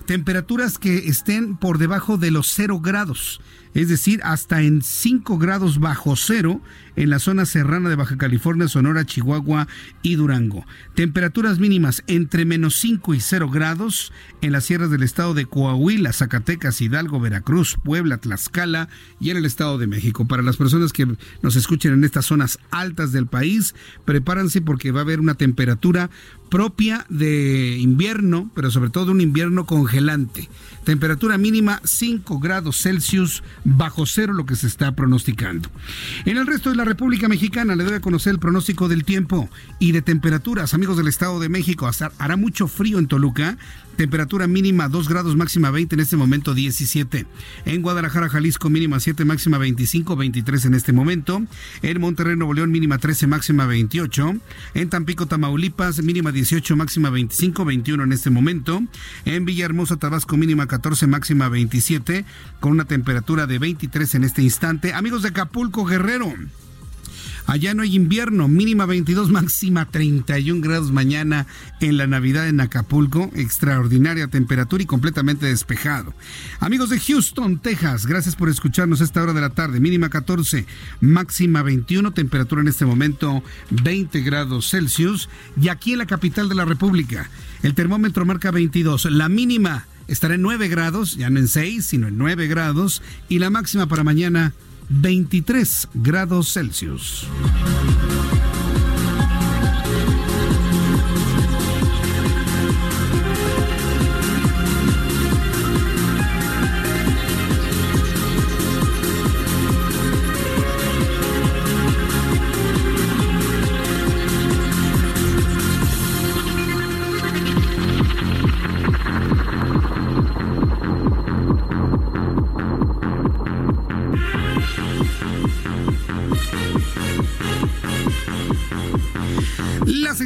temperaturas 0.05 0.77
que 0.77 1.07
estén 1.09 1.57
por 1.57 1.77
debajo 1.77 2.17
de 2.17 2.31
los 2.31 2.47
0 2.47 2.79
grados 2.79 3.41
es 3.73 3.87
decir, 3.87 4.19
hasta 4.23 4.61
en 4.61 4.81
5 4.81 5.37
grados 5.37 5.79
bajo 5.79 6.15
cero 6.15 6.61
en 6.95 7.09
la 7.09 7.19
zona 7.19 7.45
serrana 7.45 7.89
de 7.89 7.95
Baja 7.95 8.17
California, 8.17 8.67
Sonora, 8.67 9.05
Chihuahua 9.05 9.67
y 10.01 10.15
Durango. 10.15 10.65
Temperaturas 10.95 11.59
mínimas 11.59 12.03
entre 12.07 12.45
menos 12.45 12.75
5 12.77 13.13
y 13.13 13.19
0 13.19 13.49
grados 13.49 14.11
en 14.41 14.53
las 14.53 14.65
sierras 14.65 14.89
del 14.89 15.03
estado 15.03 15.33
de 15.33 15.45
Coahuila, 15.45 16.13
Zacatecas, 16.13 16.81
Hidalgo, 16.81 17.19
Veracruz, 17.19 17.77
Puebla, 17.83 18.17
Tlaxcala 18.17 18.89
y 19.19 19.29
en 19.29 19.37
el 19.37 19.45
estado 19.45 19.77
de 19.77 19.87
México. 19.87 20.25
Para 20.25 20.43
las 20.43 20.57
personas 20.57 20.93
que 20.93 21.07
nos 21.41 21.55
escuchen 21.55 21.93
en 21.93 22.03
estas 22.03 22.25
zonas 22.25 22.59
altas 22.71 23.11
del 23.11 23.27
país, 23.27 23.75
prepárense 24.05 24.61
porque 24.61 24.91
va 24.91 25.01
a 25.01 25.03
haber 25.03 25.19
una 25.19 25.35
temperatura 25.35 26.09
propia 26.49 27.05
de 27.09 27.77
invierno, 27.79 28.49
pero 28.55 28.71
sobre 28.71 28.89
todo 28.89 29.11
un 29.11 29.21
invierno 29.21 29.65
congelante. 29.65 30.49
Temperatura 30.83 31.37
mínima 31.37 31.79
5 31.83 32.39
grados 32.39 32.81
Celsius 32.81 33.43
bajo 33.63 34.05
cero 34.05 34.33
lo 34.33 34.45
que 34.45 34.55
se 34.55 34.67
está 34.67 34.95
pronosticando. 34.95 35.69
En 36.25 36.37
el 36.37 36.47
resto 36.47 36.69
de 36.69 36.75
la 36.75 36.85
República 36.85 37.27
Mexicana 37.27 37.75
le 37.75 37.83
doy 37.83 37.93
a 37.93 38.01
conocer 38.01 38.33
el 38.33 38.39
pronóstico 38.39 38.87
del 38.87 39.03
tiempo 39.03 39.49
y 39.77 39.91
de 39.91 40.01
temperaturas. 40.01 40.73
Amigos 40.73 40.97
del 40.97 41.07
Estado 41.07 41.39
de 41.39 41.49
México, 41.49 41.89
hará 42.17 42.35
mucho 42.35 42.67
frío 42.67 42.97
en 42.97 43.07
Toluca 43.07 43.57
Temperatura 43.99 44.47
mínima 44.47 44.87
2 44.87 45.09
grados, 45.09 45.35
máxima 45.35 45.71
20, 45.71 45.95
en 45.95 45.99
este 45.99 46.15
momento 46.15 46.53
17. 46.53 47.25
En 47.65 47.81
Guadalajara, 47.81 48.29
Jalisco, 48.29 48.69
mínima 48.69 49.01
7, 49.01 49.25
máxima 49.25 49.57
25, 49.57 50.15
23 50.15 50.63
en 50.63 50.73
este 50.73 50.93
momento. 50.93 51.41
En 51.81 51.99
Monterrey, 51.99 52.37
Nuevo 52.37 52.53
León, 52.53 52.71
mínima 52.71 52.97
13, 52.97 53.27
máxima 53.27 53.65
28. 53.65 54.37
En 54.73 54.89
Tampico, 54.89 55.25
Tamaulipas, 55.25 56.01
mínima 56.01 56.31
18, 56.31 56.77
máxima 56.77 57.09
25, 57.09 57.65
21 57.65 58.01
en 58.05 58.13
este 58.13 58.29
momento. 58.29 58.81
En 59.25 59.43
Villahermosa, 59.43 59.97
Tabasco, 59.97 60.37
mínima 60.37 60.65
14, 60.65 61.05
máxima 61.05 61.49
27, 61.49 62.23
con 62.61 62.71
una 62.71 62.85
temperatura 62.85 63.47
de 63.47 63.59
23 63.59 64.15
en 64.15 64.23
este 64.23 64.41
instante. 64.41 64.93
Amigos 64.93 65.23
de 65.23 65.27
Acapulco, 65.27 65.83
Guerrero. 65.83 66.33
Allá 67.49 67.73
no 67.73 67.81
hay 67.81 67.95
invierno, 67.95 68.47
mínima 68.47 68.85
22, 68.85 69.31
máxima 69.31 69.89
31 69.89 70.61
grados 70.61 70.91
mañana 70.91 71.47
en 71.81 71.97
la 71.97 72.05
Navidad 72.05 72.47
en 72.47 72.61
Acapulco. 72.61 73.31
Extraordinaria 73.33 74.27
temperatura 74.27 74.83
y 74.83 74.85
completamente 74.85 75.47
despejado. 75.47 76.13
Amigos 76.59 76.91
de 76.91 76.99
Houston, 76.99 77.57
Texas, 77.57 78.05
gracias 78.05 78.35
por 78.35 78.49
escucharnos 78.49 79.01
a 79.01 79.03
esta 79.03 79.23
hora 79.23 79.33
de 79.33 79.41
la 79.41 79.49
tarde. 79.49 79.79
Mínima 79.79 80.09
14, 80.09 80.67
máxima 81.01 81.63
21, 81.63 82.11
temperatura 82.11 82.61
en 82.61 82.67
este 82.67 82.85
momento 82.85 83.41
20 83.71 84.21
grados 84.21 84.69
Celsius. 84.69 85.27
Y 85.59 85.69
aquí 85.69 85.93
en 85.93 85.97
la 85.97 86.05
capital 86.05 86.49
de 86.49 86.55
la 86.55 86.65
República, 86.65 87.31
el 87.63 87.73
termómetro 87.73 88.27
marca 88.27 88.51
22. 88.51 89.05
La 89.05 89.27
mínima 89.27 89.87
estará 90.07 90.35
en 90.35 90.43
9 90.43 90.67
grados, 90.67 91.15
ya 91.15 91.31
no 91.31 91.39
en 91.39 91.47
6, 91.47 91.83
sino 91.83 92.09
en 92.09 92.19
9 92.19 92.45
grados. 92.45 93.01
Y 93.27 93.39
la 93.39 93.49
máxima 93.49 93.87
para 93.87 94.03
mañana 94.03 94.53
23 94.89 95.87
grados 95.93 96.51
Celsius. 96.53 97.27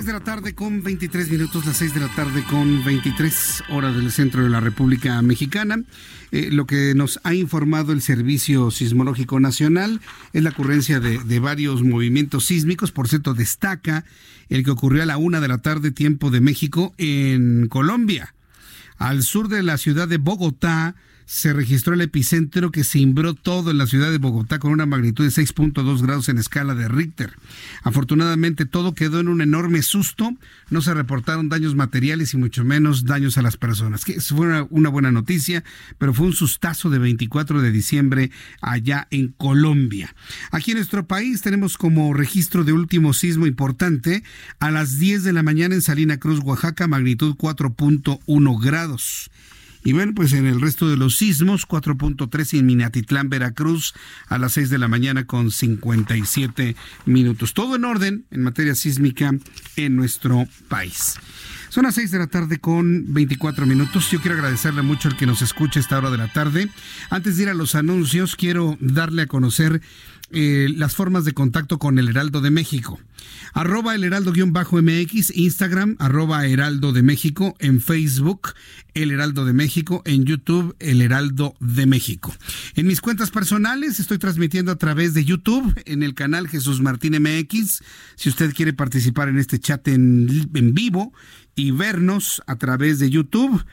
De 0.06 0.14
la 0.14 0.20
tarde 0.20 0.54
con 0.54 0.84
23 0.84 1.30
minutos, 1.30 1.66
las 1.66 1.78
6 1.78 1.94
de 1.94 2.00
la 2.02 2.10
tarde 2.10 2.44
con 2.50 2.84
23 2.84 3.64
horas 3.70 3.96
del 3.96 4.12
centro 4.12 4.44
de 4.44 4.50
la 4.50 4.60
República 4.60 5.22
Mexicana. 5.22 5.82
Eh, 6.32 6.50
lo 6.52 6.66
que 6.66 6.94
nos 6.94 7.20
ha 7.24 7.34
informado 7.34 7.94
el 7.94 8.02
Servicio 8.02 8.70
Sismológico 8.72 9.40
Nacional 9.40 10.02
es 10.34 10.44
la 10.44 10.50
ocurrencia 10.50 11.00
de, 11.00 11.20
de, 11.20 11.40
varios 11.40 11.84
movimientos 11.84 12.46
sísmicos. 12.46 12.92
Por 12.92 13.08
cierto, 13.08 13.34
destaca 13.34 14.04
el 14.50 14.66
que 14.66 14.72
ocurrió 14.72 15.04
a 15.04 15.06
la 15.06 15.18
una 15.18 15.40
de 15.40 15.48
la 15.48 15.60
tarde, 15.60 15.92
tiempo 15.92 16.32
de 16.32 16.42
México, 16.42 16.94
en 16.98 17.68
Colombia. 17.70 18.34
Al 18.98 19.24
sur 19.24 19.48
de 19.48 19.64
la 19.64 19.78
ciudad 19.78 20.08
de 20.08 20.18
Bogotá, 20.18 20.96
se 21.26 21.54
registró 21.54 21.94
el 21.94 22.02
epicentro 22.02 22.72
que 22.72 22.84
cimbró 22.84 23.34
todo 23.34 23.72
en 23.72 23.78
la 23.78 23.88
ciudad 23.88 24.12
de 24.12 24.18
Bogotá 24.18 24.60
con 24.60 24.72
una 24.72 24.86
magnitud 24.86 25.24
de 25.24 25.32
6.2 25.32 26.02
grados 26.02 26.30
en 26.30 26.38
escala 26.38 26.76
de 26.76 26.88
Richter. 26.88 27.34
Afortunadamente 27.84 28.66
todo 28.66 28.94
quedó 28.94 29.20
en 29.20 29.28
un 29.28 29.42
enorme 29.42 29.82
susto, 29.82 30.36
no 30.70 30.82
se 30.82 30.94
reportaron 30.94 31.50
daños 31.50 31.76
materiales 31.76 32.34
y 32.34 32.38
mucho 32.38 32.64
menos 32.64 33.06
daños 33.06 33.38
a 33.38 33.42
las 33.42 33.58
personas. 33.58 34.06
Que 34.06 34.20
fue 34.20 34.48
una, 34.48 34.68
una 34.70 34.90
buena 34.90 35.12
noticia, 35.12 35.64
pero 35.98 36.14
fue 36.14 36.28
un 36.28 36.34
sustazo 36.34 36.90
de 36.90 37.00
24 37.00 37.62
de 37.62 37.72
diciembre 37.72 38.32
allá 38.62 39.08
en 39.12 39.30
Colombia. 39.30 40.16
Aquí 40.52 40.72
en 40.72 40.78
nuestro 40.78 41.06
país 41.08 41.42
tenemos 41.42 41.78
como 41.78 42.14
registro 42.14 42.64
de 42.64 42.74
último 42.74 43.14
sismo 43.14 43.48
importante 43.48 44.24
a 44.60 44.72
las 44.72 45.00
10 45.00 45.24
de 45.24 45.34
la 45.34 45.44
mañana 45.44 45.76
en 45.76 45.82
Salina 45.82 46.18
Cruz, 46.18 46.40
Oaxaca, 46.44 46.88
magnitud 46.88 47.36
4.1 47.36 48.62
grados. 48.62 49.30
Y 49.84 49.94
bueno, 49.94 50.14
pues 50.16 50.34
en 50.34 50.46
el 50.46 50.62
resto 50.62 50.90
de 50.90 50.98
los 50.98 51.18
sismos, 51.18 51.68
4.3 51.68 52.60
en 52.60 52.66
Minatitlán, 52.66 53.30
Veracruz, 53.30 53.94
a 54.28 54.38
las 54.38 54.54
6 54.54 54.70
de 54.70 54.78
la 54.78 54.88
mañana 54.88 55.26
con 55.26 55.52
57 55.52 56.76
minutos. 57.06 57.54
Todo 57.54 57.76
en 57.76 57.86
orden 57.86 58.26
en 58.32 58.44
materia 58.44 58.76
sísmica 58.76 59.36
en 59.76 59.96
nuestro 59.96 60.48
país. 60.70 61.16
Son 61.74 61.86
las 61.86 61.96
6 61.96 62.12
de 62.12 62.20
la 62.20 62.28
tarde 62.28 62.60
con 62.60 63.16
24 63.16 63.66
minutos. 63.66 64.12
Yo 64.12 64.22
quiero 64.22 64.36
agradecerle 64.36 64.84
mucho 64.84 65.08
al 65.10 65.18
que 65.18 65.26
nos 65.26 65.42
escucha 65.42 65.80
a 65.80 65.82
esta 65.82 65.98
hora 65.98 66.12
de 66.12 66.20
la 66.20 66.32
tarde. 66.32 66.70
Antes 67.10 67.36
de 67.36 67.44
ir 67.44 67.50
a 67.50 67.56
los 67.56 67.74
anuncios, 67.74 68.36
quiero 68.36 68.78
darle 68.80 69.24
a 69.24 69.26
conocer 69.26 69.82
eh, 70.30 70.68
las 70.76 70.96
formas 70.96 71.26
de 71.26 71.34
contacto 71.34 71.80
con 71.80 71.98
el 71.98 72.10
Heraldo 72.10 72.42
de 72.42 72.52
México. 72.52 73.00
Arroba 73.54 73.96
el 73.96 74.04
Heraldo-MX, 74.04 75.36
Instagram, 75.36 75.96
arroba 75.98 76.46
Heraldo 76.46 76.92
de 76.92 77.02
México, 77.02 77.56
en 77.58 77.82
Facebook, 77.82 78.54
El 78.94 79.10
Heraldo 79.10 79.44
de 79.44 79.54
México, 79.54 80.04
en 80.06 80.26
YouTube, 80.26 80.76
El 80.78 81.02
Heraldo 81.02 81.56
de 81.60 81.88
México. 81.88 82.36
En 82.76 82.86
mis 82.86 83.02
cuentas 83.02 83.32
personales 83.32 84.00
estoy 84.00 84.20
transmitiendo 84.20 84.72
a 84.72 84.78
través 84.78 85.16
de 85.16 85.26
YouTube, 85.26 85.74
en 85.86 86.04
el 86.04 86.14
canal 86.14 86.48
Jesús 86.48 86.82
Martín 86.82 87.20
MX. 87.20 87.82
Si 88.16 88.30
usted 88.30 88.54
quiere 88.54 88.74
participar 88.74 89.30
en 89.30 89.40
este 89.40 89.60
chat 89.60 89.88
en 89.88 90.74
vivo 90.74 91.14
y 91.56 91.72
vernos 91.72 92.42
a 92.48 92.56
través 92.56 93.00
de 93.00 93.10
YouTube, 93.10 93.64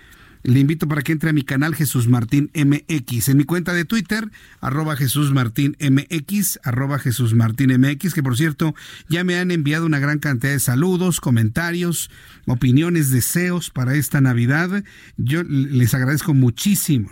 le 0.42 0.60
invito 0.60 0.88
para 0.88 1.02
que 1.02 1.12
entre 1.12 1.30
a 1.30 1.32
mi 1.32 1.42
canal 1.42 1.74
Jesús 1.74 2.08
Martín 2.08 2.50
MX. 2.54 3.28
En 3.28 3.36
mi 3.36 3.44
cuenta 3.44 3.74
de 3.74 3.84
Twitter, 3.84 4.30
arroba 4.60 4.96
Jesús 4.96 5.32
Martín 5.32 5.76
MX, 5.80 6.60
arroba 6.62 6.98
Jesús 6.98 7.34
Martín 7.34 7.78
MX, 7.78 8.14
que 8.14 8.22
por 8.22 8.36
cierto 8.36 8.74
ya 9.08 9.22
me 9.22 9.38
han 9.38 9.50
enviado 9.50 9.84
una 9.84 9.98
gran 9.98 10.18
cantidad 10.18 10.52
de 10.52 10.60
saludos, 10.60 11.20
comentarios, 11.20 12.10
opiniones, 12.46 13.10
deseos 13.10 13.70
para 13.70 13.94
esta 13.94 14.20
Navidad. 14.20 14.82
Yo 15.18 15.42
les 15.42 15.92
agradezco 15.92 16.32
muchísimo. 16.32 17.08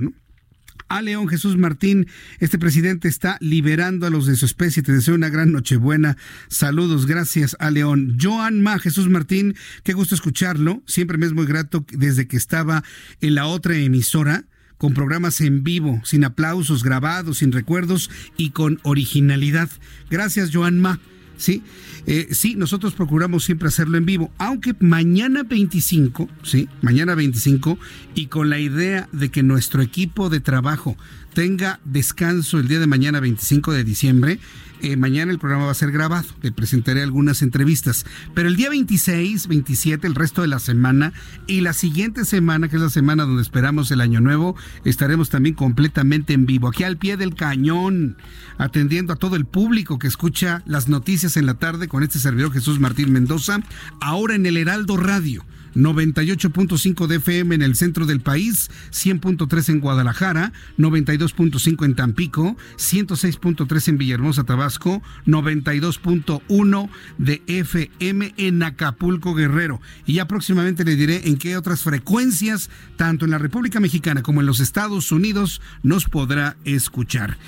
A 0.89 1.03
León 1.03 1.29
Jesús 1.29 1.57
Martín, 1.57 2.07
este 2.41 2.59
presidente 2.59 3.09
está 3.09 3.37
liberando 3.41 4.07
a 4.07 4.11
los 4.11 4.27
de 4.27 4.37
su 4.37 4.47
especie. 4.47 4.83
Te 4.83 4.93
deseo 4.93 5.15
una 5.15 5.29
gran 5.29 5.53
nochebuena. 5.53 6.17
Saludos, 6.49 7.07
gracias 7.07 7.57
a 7.61 7.71
León. 7.71 8.17
Joan 8.21 8.63
Ma 8.63 8.79
Jesús 8.79 9.09
Martín, 9.09 9.55
qué 9.83 9.93
gusto 9.93 10.15
escucharlo. 10.15 10.83
Siempre 10.87 11.19
me 11.19 11.27
es 11.27 11.33
muy 11.33 11.47
grato 11.47 11.85
desde 11.93 12.27
que 12.27 12.39
estaba 12.39 12.85
en 13.21 13.35
la 13.35 13.47
otra 13.47 13.77
emisora 13.77 14.45
con 14.79 14.95
programas 14.95 15.41
en 15.41 15.65
vivo, 15.65 16.01
sin 16.05 16.25
aplausos, 16.25 16.85
grabados, 16.85 17.39
sin 17.39 17.53
recuerdos 17.53 18.11
y 18.37 18.51
con 18.51 18.81
originalidad. 18.83 19.69
Gracias, 20.09 20.51
Joan 20.53 20.79
Ma. 20.79 21.01
Sí, 21.39 21.63
eh, 22.07 22.29
sí, 22.33 22.57
nosotros 22.57 22.95
procuramos 22.95 23.45
siempre 23.45 23.69
hacerlo 23.69 23.97
en 23.97 24.05
vivo, 24.05 24.31
aunque 24.39 24.75
mañana 24.81 25.45
25, 25.45 26.29
sí, 26.43 26.69
mañana 26.83 27.15
25, 27.15 27.79
y 28.15 28.27
con 28.27 28.51
la 28.51 28.59
idea 28.59 29.09
de 29.13 29.31
que 29.31 29.45
nuestro 29.45 29.81
equipo 29.81 30.31
de 30.31 30.41
trabajo 30.41 30.97
tenga 31.39 31.79
descanso 31.85 32.59
el 32.59 32.67
día 32.67 32.81
de 32.81 32.89
mañana 32.89 33.21
25 33.21 33.71
de 33.73 33.85
diciembre, 33.85 34.41
eh, 34.83 34.97
mañana 34.97 35.31
el 35.31 35.39
programa 35.39 35.67
va 35.67 35.71
a 35.71 35.75
ser 35.75 35.93
grabado, 35.93 36.27
le 36.43 36.51
presentaré 36.51 37.01
algunas 37.01 37.43
entrevistas, 37.43 38.07
pero 38.35 38.49
el 38.49 38.57
día 38.57 38.71
26, 38.71 39.47
27, 39.47 40.09
el 40.09 40.17
resto 40.17 40.43
de 40.43 40.49
la 40.49 40.59
semana 40.59 41.13
y 41.47 41.61
la 41.61 41.75
siguiente 41.75 42.25
semana, 42.25 42.69
que 42.69 42.75
es 42.75 42.83
la 42.83 42.91
semana 42.91 43.23
donde 43.23 43.43
esperamos 43.43 43.89
el 43.93 44.01
año 44.01 44.21
nuevo, 44.21 44.57
estaremos 44.85 45.31
también 45.31 45.55
completamente 45.55 46.33
en 46.33 46.45
vivo, 46.45 46.67
aquí 46.67 46.83
al 46.83 46.97
pie 46.97 47.17
del 47.17 47.37
cañón, 47.37 48.17
atendiendo 48.57 49.13
a 49.13 49.17
todo 49.17 49.37
el 49.37 49.45
público 49.45 50.01
que 50.01 50.09
escucha 50.09 50.65
las 50.67 50.89
noticias 50.89 51.37
en 51.37 51.47
la 51.47 51.55
tarde 51.55 51.87
con 51.87 52.03
este 52.03 52.19
servidor 52.19 52.53
Jesús 52.53 52.81
Martín 52.81 53.13
Mendoza, 53.13 53.61
ahora 54.01 54.35
en 54.35 54.45
el 54.45 54.57
Heraldo 54.57 54.97
Radio 54.97 55.45
98.5 55.75 57.07
de 57.07 57.17
FM 57.17 57.55
en 57.55 57.63
el 57.63 57.77
centro 57.77 58.07
del 58.07 58.21
país, 58.21 58.71
100.3 58.91 59.69
en 59.71 59.81
Guadalajara, 59.81 60.53
92.5 60.79 61.85
en 61.85 61.95
Tampico, 61.95 62.57
106.3 62.77 63.89
en 63.89 63.99
Villahermosa, 63.99 64.45
Tabasco, 64.45 65.03
92.1 65.27 66.91
de 67.19 67.43
FM 67.47 68.35
en 68.37 68.63
Acapulco, 68.63 69.35
Guerrero. 69.35 69.81
Y 70.07 70.15
ya 70.15 70.27
próximamente 70.27 70.85
le 70.85 70.97
diré 70.97 71.29
en 71.29 71.37
qué 71.37 71.57
otras 71.57 71.83
frecuencias, 71.83 72.71
tanto 72.97 73.25
en 73.25 73.31
la 73.31 73.39
República 73.39 73.81
Mexicana 73.81 74.23
como 74.23 74.41
en 74.41 74.47
los 74.47 74.61
Estados 74.61 75.13
Unidos, 75.13 75.61
nos 75.83 76.05
podrá 76.05 76.57
escuchar. 76.65 77.39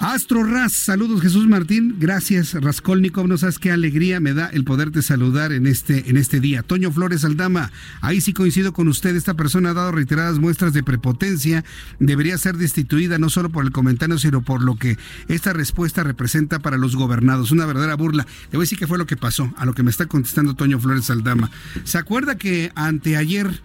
Astro 0.00 0.44
Raz, 0.44 0.72
saludos 0.72 1.22
Jesús 1.22 1.48
Martín, 1.48 1.96
gracias 1.98 2.52
Raskolnikov, 2.52 3.28
no 3.28 3.38
sabes 3.38 3.58
qué 3.58 3.72
alegría 3.72 4.20
me 4.20 4.34
da 4.34 4.46
el 4.48 4.62
poderte 4.62 5.00
saludar 5.00 5.52
en 5.52 5.66
este, 5.66 6.10
en 6.10 6.18
este 6.18 6.38
día. 6.38 6.62
Toño 6.62 6.92
Flores 6.92 7.24
Aldama, 7.24 7.72
ahí 8.02 8.20
sí 8.20 8.34
coincido 8.34 8.74
con 8.74 8.88
usted, 8.88 9.16
esta 9.16 9.34
persona 9.34 9.70
ha 9.70 9.74
dado 9.74 9.92
reiteradas 9.92 10.38
muestras 10.38 10.74
de 10.74 10.82
prepotencia, 10.82 11.64
debería 11.98 12.36
ser 12.36 12.58
destituida 12.58 13.18
no 13.18 13.30
solo 13.30 13.48
por 13.48 13.64
el 13.64 13.72
comentario, 13.72 14.18
sino 14.18 14.42
por 14.42 14.62
lo 14.62 14.76
que 14.76 14.98
esta 15.28 15.54
respuesta 15.54 16.04
representa 16.04 16.58
para 16.58 16.76
los 16.76 16.94
gobernados, 16.94 17.50
una 17.50 17.64
verdadera 17.64 17.94
burla. 17.96 18.26
Le 18.52 18.58
voy 18.58 18.64
a 18.64 18.66
decir 18.66 18.78
qué 18.78 18.86
fue 18.86 18.98
lo 18.98 19.06
que 19.06 19.16
pasó, 19.16 19.52
a 19.56 19.64
lo 19.64 19.72
que 19.72 19.82
me 19.82 19.90
está 19.90 20.04
contestando 20.04 20.54
Toño 20.54 20.78
Flores 20.78 21.08
Aldama. 21.08 21.50
¿Se 21.84 21.96
acuerda 21.96 22.36
que 22.36 22.70
anteayer 22.74 23.62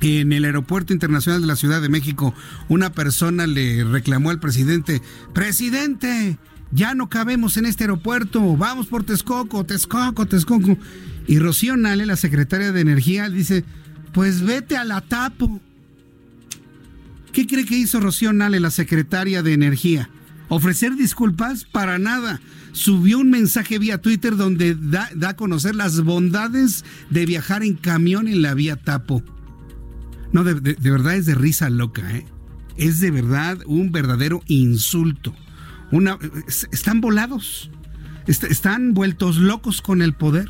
en 0.00 0.32
el 0.32 0.44
Aeropuerto 0.44 0.92
Internacional 0.92 1.40
de 1.40 1.46
la 1.46 1.56
Ciudad 1.56 1.82
de 1.82 1.88
México, 1.88 2.34
una 2.68 2.92
persona 2.92 3.46
le 3.46 3.84
reclamó 3.84 4.30
al 4.30 4.40
presidente, 4.40 5.02
presidente, 5.32 6.38
ya 6.70 6.94
no 6.94 7.08
cabemos 7.08 7.56
en 7.56 7.66
este 7.66 7.84
aeropuerto, 7.84 8.56
vamos 8.56 8.86
por 8.86 9.04
Texcoco, 9.04 9.64
Texcoco, 9.64 10.26
Texcoco. 10.26 10.76
Y 11.26 11.38
Rocío 11.38 11.76
Nale, 11.76 12.06
la 12.06 12.16
secretaria 12.16 12.72
de 12.72 12.80
Energía, 12.80 13.28
dice, 13.28 13.64
pues 14.12 14.42
vete 14.42 14.76
a 14.76 14.84
la 14.84 15.00
tapo. 15.00 15.60
¿Qué 17.32 17.46
cree 17.46 17.64
que 17.64 17.76
hizo 17.76 18.00
Rocío 18.00 18.32
Nale, 18.32 18.60
la 18.60 18.70
secretaria 18.70 19.42
de 19.42 19.52
Energía? 19.52 20.10
¿Ofrecer 20.48 20.96
disculpas? 20.96 21.64
Para 21.64 21.98
nada. 21.98 22.40
Subió 22.72 23.18
un 23.18 23.30
mensaje 23.30 23.78
vía 23.78 23.98
Twitter 23.98 24.36
donde 24.36 24.74
da, 24.74 25.10
da 25.14 25.30
a 25.30 25.36
conocer 25.36 25.74
las 25.74 26.02
bondades 26.02 26.84
de 27.10 27.26
viajar 27.26 27.62
en 27.62 27.74
camión 27.74 28.28
en 28.28 28.40
la 28.42 28.54
vía 28.54 28.76
Tapo. 28.76 29.22
No, 30.38 30.44
de, 30.44 30.76
verdad 30.90 31.16
es 31.16 31.26
de 31.26 31.34
risa 31.34 31.68
loca, 31.68 32.16
¿eh? 32.16 32.24
Es 32.76 33.00
de 33.00 33.10
verdad 33.10 33.58
un 33.66 33.90
verdadero 33.90 34.40
insulto. 34.46 35.34
Una, 35.90 36.16
están 36.70 37.00
volados. 37.00 37.72
están 38.28 38.94
vueltos 38.94 39.38
locos 39.38 39.82
con 39.82 40.00
el 40.00 40.12
poder. 40.12 40.48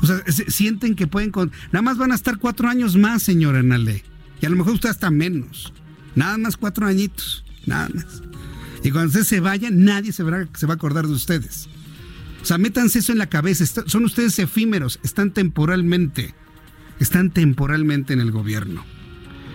O 0.00 0.06
sea, 0.06 0.22
sienten 0.26 0.94
que 0.94 1.06
pueden... 1.06 1.32
Con, 1.32 1.52
nada 1.70 1.82
más 1.82 1.98
van 1.98 2.12
a 2.12 2.14
estar 2.14 2.38
cuatro 2.38 2.66
años 2.66 2.96
más, 2.96 3.22
señora 3.22 3.62
Nale. 3.62 4.04
Y 4.40 4.46
a 4.46 4.48
lo 4.48 4.56
mejor 4.56 4.72
usted 4.72 4.88
hasta 4.88 5.10
menos. 5.10 5.74
Nada 6.14 6.38
más 6.38 6.56
cuatro 6.56 6.86
añitos. 6.86 7.44
Nada 7.66 7.90
más. 7.90 8.22
Y 8.82 8.90
cuando 8.90 9.08
ustedes 9.08 9.28
se 9.28 9.40
vayan, 9.40 9.84
nadie 9.84 10.12
se, 10.12 10.24
se 10.54 10.66
va 10.66 10.72
a 10.72 10.76
acordar 10.76 11.06
de 11.06 11.12
ustedes. 11.12 11.68
O 12.40 12.46
sea, 12.46 12.56
métanse 12.56 13.00
eso 13.00 13.12
en 13.12 13.18
la 13.18 13.28
cabeza. 13.28 13.66
son 13.84 14.04
ustedes 14.06 14.38
efímeros. 14.38 14.98
Están 15.02 15.34
temporalmente 15.34 16.34
están 16.98 17.30
temporalmente 17.30 18.12
en 18.12 18.20
el 18.20 18.30
gobierno. 18.30 18.84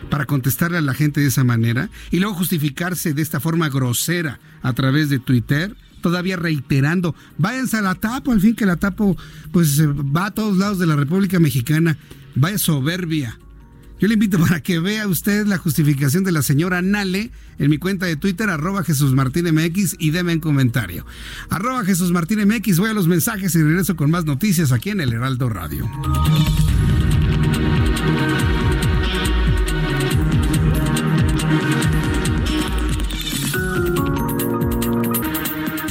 Para 0.09 0.25
contestarle 0.25 0.77
a 0.77 0.81
la 0.81 0.93
gente 0.93 1.21
de 1.21 1.27
esa 1.27 1.43
manera 1.43 1.89
y 2.11 2.19
luego 2.19 2.35
justificarse 2.35 3.13
de 3.13 3.21
esta 3.21 3.39
forma 3.39 3.69
grosera 3.69 4.39
a 4.61 4.73
través 4.73 5.09
de 5.09 5.19
Twitter, 5.19 5.75
todavía 6.01 6.35
reiterando, 6.35 7.15
váyanse 7.37 7.77
a 7.77 7.81
la 7.81 7.95
tapo, 7.95 8.31
al 8.31 8.41
fin 8.41 8.55
que 8.55 8.65
la 8.65 8.75
tapo 8.75 9.17
pues 9.51 9.81
va 9.81 10.27
a 10.27 10.31
todos 10.31 10.57
lados 10.57 10.77
de 10.77 10.85
la 10.85 10.95
República 10.95 11.39
Mexicana, 11.39 11.97
vaya 12.35 12.57
soberbia. 12.59 13.39
Yo 13.99 14.07
le 14.07 14.15
invito 14.15 14.37
para 14.37 14.61
que 14.61 14.79
vea 14.79 15.07
usted 15.07 15.47
la 15.47 15.57
justificación 15.57 16.25
de 16.25 16.33
la 16.33 16.41
señora 16.41 16.81
Nale 16.81 17.31
en 17.57 17.69
mi 17.69 17.77
cuenta 17.77 18.05
de 18.05 18.17
Twitter, 18.17 18.49
arroba 18.49 18.83
Jesús 18.83 19.13
Martín 19.13 19.45
MX, 19.45 19.95
y 19.97 20.11
deme 20.11 20.33
un 20.33 20.39
comentario. 20.41 21.05
Arroba 21.49 21.85
Jesús 21.85 22.11
Martín 22.11 22.45
MX, 22.45 22.79
voy 22.79 22.89
a 22.89 22.93
los 22.93 23.07
mensajes 23.07 23.55
y 23.55 23.63
regreso 23.63 23.95
con 23.95 24.11
más 24.11 24.25
noticias 24.25 24.73
aquí 24.73 24.89
en 24.89 24.99
el 24.99 25.13
Heraldo 25.13 25.47
Radio. 25.47 25.89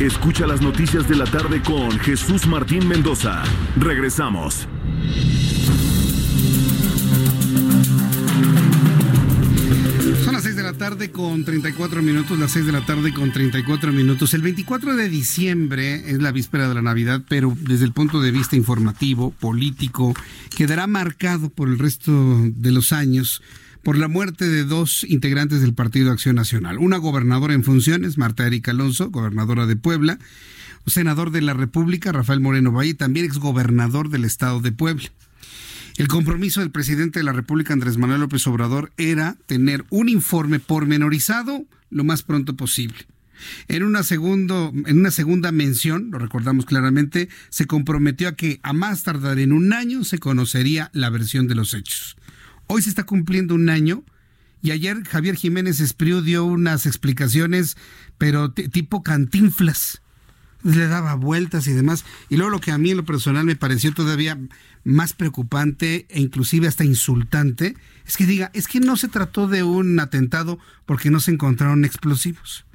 Escucha 0.00 0.46
las 0.46 0.60
noticias 0.60 1.08
de 1.08 1.16
la 1.16 1.24
tarde 1.24 1.60
con 1.60 1.90
Jesús 1.98 2.46
Martín 2.46 2.86
Mendoza. 2.86 3.42
Regresamos. 3.76 4.68
Son 10.24 10.34
las 10.34 10.44
6 10.44 10.54
de 10.54 10.62
la 10.62 10.74
tarde 10.74 11.10
con 11.10 11.44
34 11.44 12.00
minutos, 12.00 12.38
las 12.38 12.52
6 12.52 12.66
de 12.66 12.72
la 12.72 12.86
tarde 12.86 13.12
con 13.12 13.32
34 13.32 13.92
minutos. 13.92 14.34
El 14.34 14.42
24 14.42 14.94
de 14.94 15.08
diciembre 15.08 16.08
es 16.08 16.22
la 16.22 16.30
víspera 16.30 16.68
de 16.68 16.76
la 16.76 16.82
Navidad, 16.82 17.22
pero 17.28 17.56
desde 17.62 17.84
el 17.84 17.92
punto 17.92 18.20
de 18.20 18.30
vista 18.30 18.54
informativo, 18.54 19.32
político, 19.32 20.14
quedará 20.56 20.86
marcado 20.86 21.50
por 21.50 21.66
el 21.68 21.76
resto 21.76 22.12
de 22.44 22.70
los 22.70 22.92
años 22.92 23.42
por 23.82 23.96
la 23.96 24.08
muerte 24.08 24.48
de 24.48 24.64
dos 24.64 25.04
integrantes 25.04 25.60
del 25.60 25.74
Partido 25.74 26.10
Acción 26.12 26.36
Nacional. 26.36 26.78
Una 26.78 26.96
gobernadora 26.96 27.54
en 27.54 27.64
funciones, 27.64 28.18
Marta 28.18 28.46
Erika 28.46 28.70
Alonso, 28.70 29.10
gobernadora 29.10 29.66
de 29.66 29.76
Puebla, 29.76 30.18
senador 30.86 31.30
de 31.30 31.42
la 31.42 31.54
República, 31.54 32.12
Rafael 32.12 32.40
Moreno 32.40 32.72
Valle, 32.72 32.94
también 32.94 33.26
exgobernador 33.26 34.08
del 34.08 34.24
Estado 34.24 34.60
de 34.60 34.72
Puebla. 34.72 35.10
El 35.96 36.08
compromiso 36.08 36.60
del 36.60 36.70
presidente 36.70 37.18
de 37.18 37.24
la 37.24 37.32
República, 37.32 37.72
Andrés 37.72 37.98
Manuel 37.98 38.20
López 38.20 38.46
Obrador, 38.46 38.92
era 38.96 39.36
tener 39.46 39.84
un 39.90 40.08
informe 40.08 40.60
pormenorizado 40.60 41.64
lo 41.90 42.04
más 42.04 42.22
pronto 42.22 42.56
posible. 42.56 43.06
En 43.68 43.82
una, 43.82 44.02
en 44.08 44.98
una 44.98 45.10
segunda 45.10 45.52
mención, 45.52 46.10
lo 46.10 46.18
recordamos 46.18 46.66
claramente, 46.66 47.28
se 47.50 47.66
comprometió 47.66 48.28
a 48.28 48.36
que 48.36 48.60
a 48.62 48.72
más 48.72 49.02
tardar 49.02 49.38
en 49.38 49.52
un 49.52 49.72
año 49.72 50.04
se 50.04 50.18
conocería 50.18 50.90
la 50.92 51.10
versión 51.10 51.48
de 51.48 51.54
los 51.54 51.74
hechos. 51.74 52.16
Hoy 52.70 52.82
se 52.82 52.90
está 52.90 53.04
cumpliendo 53.04 53.54
un 53.54 53.70
año 53.70 54.04
y 54.60 54.72
ayer 54.72 55.02
Javier 55.04 55.36
Jiménez 55.36 55.80
Espriu 55.80 56.20
dio 56.20 56.44
unas 56.44 56.84
explicaciones, 56.84 57.78
pero 58.18 58.52
tipo 58.52 59.02
cantinflas. 59.02 60.02
Le 60.62 60.86
daba 60.86 61.14
vueltas 61.14 61.66
y 61.66 61.72
demás. 61.72 62.04
Y 62.28 62.36
luego 62.36 62.50
lo 62.50 62.60
que 62.60 62.70
a 62.70 62.76
mí 62.76 62.90
en 62.90 62.98
lo 62.98 63.06
personal 63.06 63.46
me 63.46 63.56
pareció 63.56 63.94
todavía 63.94 64.38
más 64.84 65.14
preocupante 65.14 66.06
e 66.10 66.20
inclusive 66.20 66.68
hasta 66.68 66.84
insultante, 66.84 67.74
es 68.06 68.18
que 68.18 68.26
diga, 68.26 68.50
es 68.52 68.68
que 68.68 68.80
no 68.80 68.96
se 68.96 69.08
trató 69.08 69.48
de 69.48 69.62
un 69.62 69.98
atentado 69.98 70.58
porque 70.84 71.10
no 71.10 71.20
se 71.20 71.30
encontraron 71.30 71.86
explosivos. 71.86 72.66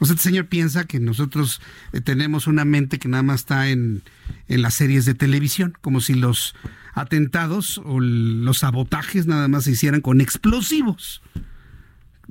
Sea, 0.00 0.14
este 0.14 0.22
señor 0.28 0.46
piensa 0.46 0.84
que 0.84 1.00
nosotros 1.00 1.60
eh, 1.92 2.00
tenemos 2.00 2.46
una 2.46 2.64
mente 2.64 2.98
que 2.98 3.08
nada 3.08 3.22
más 3.22 3.40
está 3.40 3.68
en, 3.68 4.02
en 4.48 4.62
las 4.62 4.74
series 4.74 5.04
de 5.04 5.14
televisión, 5.14 5.76
como 5.80 6.00
si 6.00 6.14
los 6.14 6.54
atentados 6.94 7.78
o 7.84 8.00
los 8.00 8.58
sabotajes 8.58 9.26
nada 9.26 9.48
más 9.48 9.64
se 9.64 9.72
hicieran 9.72 10.00
con 10.00 10.20
explosivos. 10.20 11.22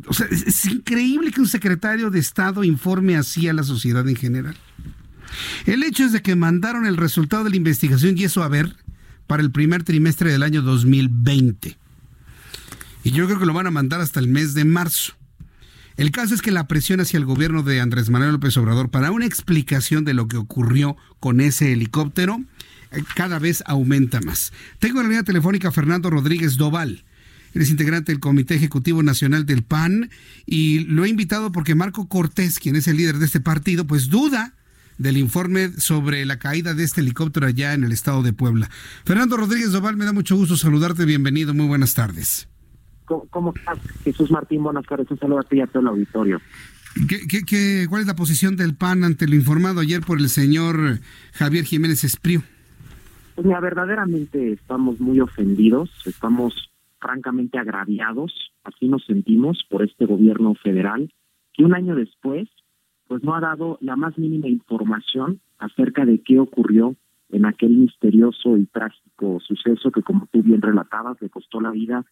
O 0.07 0.13
sea, 0.13 0.27
es, 0.29 0.65
increíble 0.65 1.31
que 1.31 1.39
un 1.39 1.47
secretario 1.47 2.09
de 2.09 2.19
Estado 2.19 2.63
informe 2.63 3.15
así 3.15 3.47
a 3.47 3.53
la 3.53 3.63
sociedad 3.63 4.07
en 4.07 4.15
general. 4.15 4.55
El 5.65 5.83
hecho 5.83 6.03
es 6.03 6.11
de 6.11 6.21
que 6.21 6.35
mandaron 6.35 6.85
el 6.85 6.97
resultado 6.97 7.43
de 7.43 7.51
la 7.51 7.55
investigación 7.55 8.17
y 8.17 8.25
eso 8.25 8.43
a 8.43 8.47
ver 8.47 8.75
para 9.27 9.41
el 9.41 9.51
primer 9.51 9.83
trimestre 9.83 10.31
del 10.31 10.43
año 10.43 10.61
2020. 10.61 11.77
Y 13.03 13.11
yo 13.11 13.25
creo 13.27 13.39
que 13.39 13.45
lo 13.45 13.53
van 13.53 13.67
a 13.67 13.71
mandar 13.71 14.01
hasta 14.01 14.19
el 14.19 14.27
mes 14.27 14.53
de 14.53 14.65
marzo. 14.65 15.13
El 15.97 16.11
caso 16.11 16.35
es 16.35 16.41
que 16.41 16.51
la 16.51 16.67
presión 16.67 16.99
hacia 16.99 17.17
el 17.17 17.25
gobierno 17.25 17.63
de 17.63 17.79
Andrés 17.79 18.09
Manuel 18.09 18.33
López 18.33 18.57
Obrador 18.57 18.89
para 18.89 19.11
una 19.11 19.25
explicación 19.25 20.03
de 20.03 20.13
lo 20.13 20.27
que 20.27 20.35
ocurrió 20.35 20.97
con 21.21 21.39
ese 21.39 21.71
helicóptero 21.71 22.43
eh, 22.91 23.01
cada 23.15 23.39
vez 23.39 23.63
aumenta 23.65 24.19
más. 24.19 24.51
Tengo 24.79 24.99
en 24.99 25.05
la 25.05 25.09
línea 25.09 25.23
telefónica 25.23 25.69
a 25.69 25.71
Fernando 25.71 26.09
Rodríguez 26.09 26.57
Doval. 26.57 27.05
Eres 27.53 27.69
integrante 27.69 28.11
del 28.11 28.19
Comité 28.19 28.55
Ejecutivo 28.55 29.03
Nacional 29.03 29.45
del 29.45 29.63
PAN 29.63 30.09
y 30.45 30.79
lo 30.79 31.05
he 31.05 31.09
invitado 31.09 31.53
porque 31.53 31.75
Marco 31.75 32.09
Cortés, 32.09 32.59
quien 32.59 32.75
es 32.75 32.89
el 32.89 32.97
líder 32.97 33.17
de 33.17 33.25
este 33.25 33.39
partido, 33.39 33.87
pues 33.87 34.09
duda 34.09 34.53
del 34.97 35.15
informe 35.15 35.71
sobre 35.77 36.25
la 36.25 36.39
caída 36.39 36.73
de 36.73 36.83
este 36.83 36.99
helicóptero 36.99 37.47
allá 37.47 37.73
en 37.73 37.85
el 37.85 37.93
estado 37.93 38.21
de 38.21 38.33
Puebla. 38.33 38.69
Fernando 39.05 39.37
Rodríguez 39.37 39.71
Doval, 39.71 39.95
me 39.95 40.03
da 40.03 40.11
mucho 40.11 40.35
gusto 40.35 40.57
saludarte. 40.57 41.05
Bienvenido, 41.05 41.53
muy 41.53 41.67
buenas 41.67 41.93
tardes. 41.93 42.49
¿Cómo, 43.05 43.53
estás? 43.55 43.79
Jesús 44.03 44.31
Martín, 44.31 44.63
buenas 44.63 44.85
tardes. 44.85 45.09
Un 45.11 45.19
saludo 45.19 45.39
a 45.39 45.43
ti 45.43 45.57
y 45.57 45.61
a 45.61 45.67
todo 45.67 45.81
el 45.81 45.87
auditorio. 45.87 46.41
¿Qué, 47.07 47.85
cuál 47.89 48.01
es 48.01 48.07
la 48.07 48.15
posición 48.15 48.55
del 48.55 48.75
PAN 48.75 49.03
ante 49.03 49.27
lo 49.27 49.35
informado 49.35 49.81
ayer 49.81 50.01
por 50.01 50.19
el 50.19 50.29
señor 50.29 50.99
Javier 51.33 51.65
Jiménez 51.65 52.03
Espriu? 52.03 52.41
Pues 53.35 53.45
mira, 53.45 53.59
verdaderamente 53.59 54.53
estamos 54.53 54.99
muy 55.01 55.19
ofendidos, 55.19 55.89
estamos 56.05 56.71
francamente 56.99 57.59
agraviados, 57.59 58.53
así 58.63 58.87
nos 58.87 59.03
sentimos 59.05 59.65
por 59.69 59.83
este 59.83 60.05
gobierno 60.05 60.55
federal, 60.55 61.13
que 61.53 61.65
un 61.65 61.75
año 61.75 61.95
después, 61.95 62.47
pues 63.07 63.21
no 63.23 63.35
ha 63.35 63.41
dado 63.41 63.77
la 63.81 63.97
más 63.97 64.17
mínima 64.17 64.47
información 64.47 65.41
acerca 65.59 66.05
de 66.05 66.21
qué 66.21 66.39
ocurrió 66.39 66.95
en 67.29 67.45
aquel 67.45 67.71
misterioso 67.71 68.57
y 68.57 68.65
trágico 68.67 69.39
suceso 69.41 69.91
que, 69.91 70.01
como 70.01 70.27
tú 70.31 70.41
bien 70.41 70.61
relatabas, 70.61 71.21
le 71.21 71.29
costó 71.29 71.59
la 71.59 71.71
vida 71.71 72.05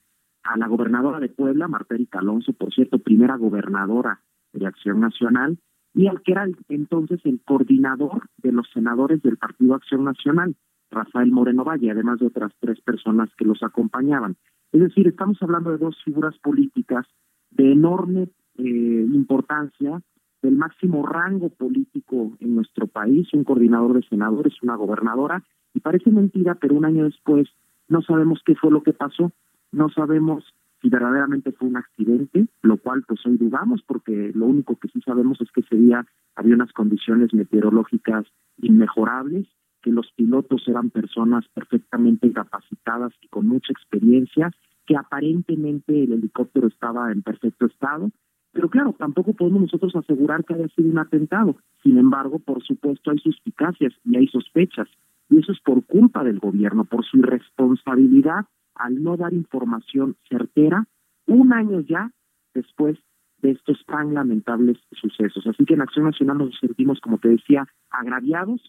a 0.43 0.57
la 0.57 0.67
gobernadora 0.67 1.19
de 1.19 1.29
Puebla, 1.29 1.67
Marta 1.67 1.95
Alonso, 2.13 2.53
por 2.53 2.73
cierto, 2.73 2.99
primera 2.99 3.37
gobernadora 3.37 4.21
de 4.51 4.67
Acción 4.67 4.99
Nacional, 4.99 5.57
y 5.93 6.07
al 6.07 6.21
que 6.21 6.31
era 6.31 6.47
entonces 6.69 7.21
el 7.23 7.41
coordinador 7.45 8.29
de 8.37 8.51
los 8.51 8.67
senadores 8.73 9.21
del 9.21 9.37
Partido 9.37 9.75
Acción 9.75 10.03
Nacional, 10.03 10.55
Rafael 10.89 11.31
Moreno 11.31 11.63
Valle, 11.63 11.91
además 11.91 12.19
de 12.19 12.27
otras 12.27 12.51
tres 12.59 12.79
personas 12.81 13.29
que 13.37 13.45
los 13.45 13.63
acompañaban. 13.63 14.35
Es 14.71 14.81
decir, 14.81 15.07
estamos 15.07 15.37
hablando 15.41 15.71
de 15.71 15.77
dos 15.77 15.95
figuras 16.03 16.37
políticas 16.39 17.05
de 17.51 17.71
enorme 17.71 18.29
eh, 18.57 19.07
importancia, 19.13 20.01
del 20.41 20.57
máximo 20.57 21.05
rango 21.05 21.49
político 21.49 22.35
en 22.39 22.55
nuestro 22.55 22.87
país, 22.87 23.31
un 23.33 23.43
coordinador 23.43 23.93
de 23.93 24.07
senadores, 24.07 24.53
una 24.61 24.75
gobernadora, 24.75 25.43
y 25.73 25.79
parece 25.79 26.11
mentira, 26.11 26.55
pero 26.55 26.75
un 26.75 26.85
año 26.85 27.05
después 27.05 27.47
no 27.87 28.01
sabemos 28.01 28.41
qué 28.45 28.55
fue 28.55 28.71
lo 28.71 28.83
que 28.83 28.93
pasó, 28.93 29.31
no 29.73 29.89
sabemos 29.89 30.45
si 30.81 30.89
verdaderamente 30.89 31.51
fue 31.53 31.69
un 31.69 31.77
accidente, 31.77 32.47
lo 32.61 32.77
cual 32.77 33.03
pues 33.07 33.25
hoy 33.25 33.37
dudamos 33.37 33.81
porque 33.83 34.31
lo 34.35 34.45
único 34.45 34.75
que 34.77 34.89
sí 34.89 35.01
sabemos 35.01 35.39
es 35.41 35.49
que 35.51 35.61
ese 35.61 35.77
día 35.77 36.05
había 36.35 36.55
unas 36.55 36.73
condiciones 36.73 37.33
meteorológicas 37.33 38.25
inmejorables, 38.61 39.47
que 39.81 39.91
los 39.91 40.11
pilotos 40.11 40.67
eran 40.67 40.89
personas 40.89 41.45
perfectamente 41.53 42.31
capacitadas 42.31 43.13
y 43.21 43.27
con 43.29 43.47
mucha 43.47 43.71
experiencia, 43.71 44.51
que 44.85 44.97
aparentemente 44.97 46.03
el 46.03 46.13
helicóptero 46.13 46.67
estaba 46.67 47.11
en 47.11 47.21
perfecto 47.21 47.65
estado, 47.65 48.11
pero 48.51 48.69
claro, 48.69 48.93
tampoco 48.97 49.33
podemos 49.33 49.61
nosotros 49.61 49.95
asegurar 49.95 50.45
que 50.45 50.53
haya 50.53 50.67
sido 50.69 50.89
un 50.89 50.99
atentado. 50.99 51.55
Sin 51.81 51.97
embargo, 51.97 52.39
por 52.39 52.61
supuesto, 52.63 53.09
hay 53.09 53.17
suspicacias 53.17 53.93
y 54.05 54.15
hay 54.15 54.27
sospechas. 54.27 54.87
Y 55.29 55.39
eso 55.39 55.53
es 55.53 55.59
por 55.61 55.83
culpa 55.85 56.23
del 56.23 56.39
gobierno, 56.39 56.83
por 56.83 57.03
su 57.03 57.17
irresponsabilidad 57.17 58.45
al 58.75 59.01
no 59.01 59.17
dar 59.17 59.33
información 59.33 60.15
certera 60.29 60.87
un 61.25 61.53
año 61.53 61.81
ya 61.81 62.11
después 62.53 62.97
de 63.41 63.51
estos 63.51 63.83
tan 63.85 64.13
lamentables 64.13 64.77
sucesos. 64.91 65.45
Así 65.47 65.65
que 65.65 65.73
en 65.73 65.81
Acción 65.81 66.05
Nacional 66.05 66.37
nos 66.37 66.57
sentimos, 66.59 66.99
como 67.01 67.17
te 67.17 67.29
decía, 67.29 67.67
agraviados. 67.89 68.61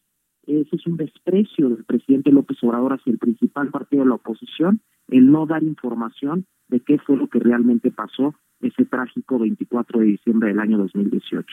Ese 0.47 0.77
es 0.77 0.87
un 0.87 0.97
desprecio 0.97 1.71
del 1.71 1.85
presidente 1.85 2.31
López 2.31 2.59
Obrador 2.63 2.93
hacia 2.95 3.13
el 3.13 3.19
principal 3.19 3.71
partido 3.71 4.03
de 4.03 4.09
la 4.11 4.17
oposición, 4.17 4.83
el 5.09 5.31
no 5.31 5.47
dar 5.47 5.63
información 5.63 6.47
de 6.69 6.81
qué 6.81 6.99
fue 6.99 7.17
lo 7.17 7.29
que 7.29 7.39
realmente 7.39 7.91
pasó 7.91 8.35
ese 8.61 8.85
trágico 8.85 9.39
24 9.39 10.01
de 10.01 10.07
diciembre 10.07 10.49
del 10.49 10.59
año 10.59 10.79
2018. 10.79 11.47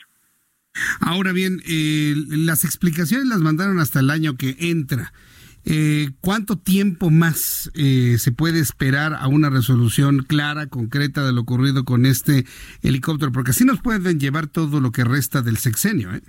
Ahora 1.02 1.32
bien, 1.32 1.60
eh, 1.68 2.16
las 2.30 2.64
explicaciones 2.66 3.28
las 3.28 3.42
mandaron 3.42 3.80
hasta 3.80 4.00
el 4.00 4.10
año 4.10 4.36
que 4.36 4.56
entra. 4.60 5.12
Eh, 5.64 6.10
¿Cuánto 6.22 6.56
tiempo 6.58 7.12
más 7.12 7.72
eh, 7.76 8.18
se 8.18 8.32
puede 8.32 8.60
esperar 8.60 9.14
a 9.14 9.28
una 9.28 9.50
resolución 9.50 10.20
clara, 10.28 10.68
concreta 10.68 11.24
de 11.24 11.34
lo 11.34 11.42
ocurrido 11.42 11.84
con 11.84 12.06
este 12.06 12.46
helicóptero? 12.82 13.32
Porque 13.32 13.52
así 13.52 13.64
nos 13.64 13.82
pueden 13.82 14.20
llevar 14.20 14.48
todo 14.48 14.80
lo 14.80 14.92
que 14.92 15.04
resta 15.04 15.42
del 15.42 15.58
sexenio. 15.58 16.14
¿eh? 16.14 16.22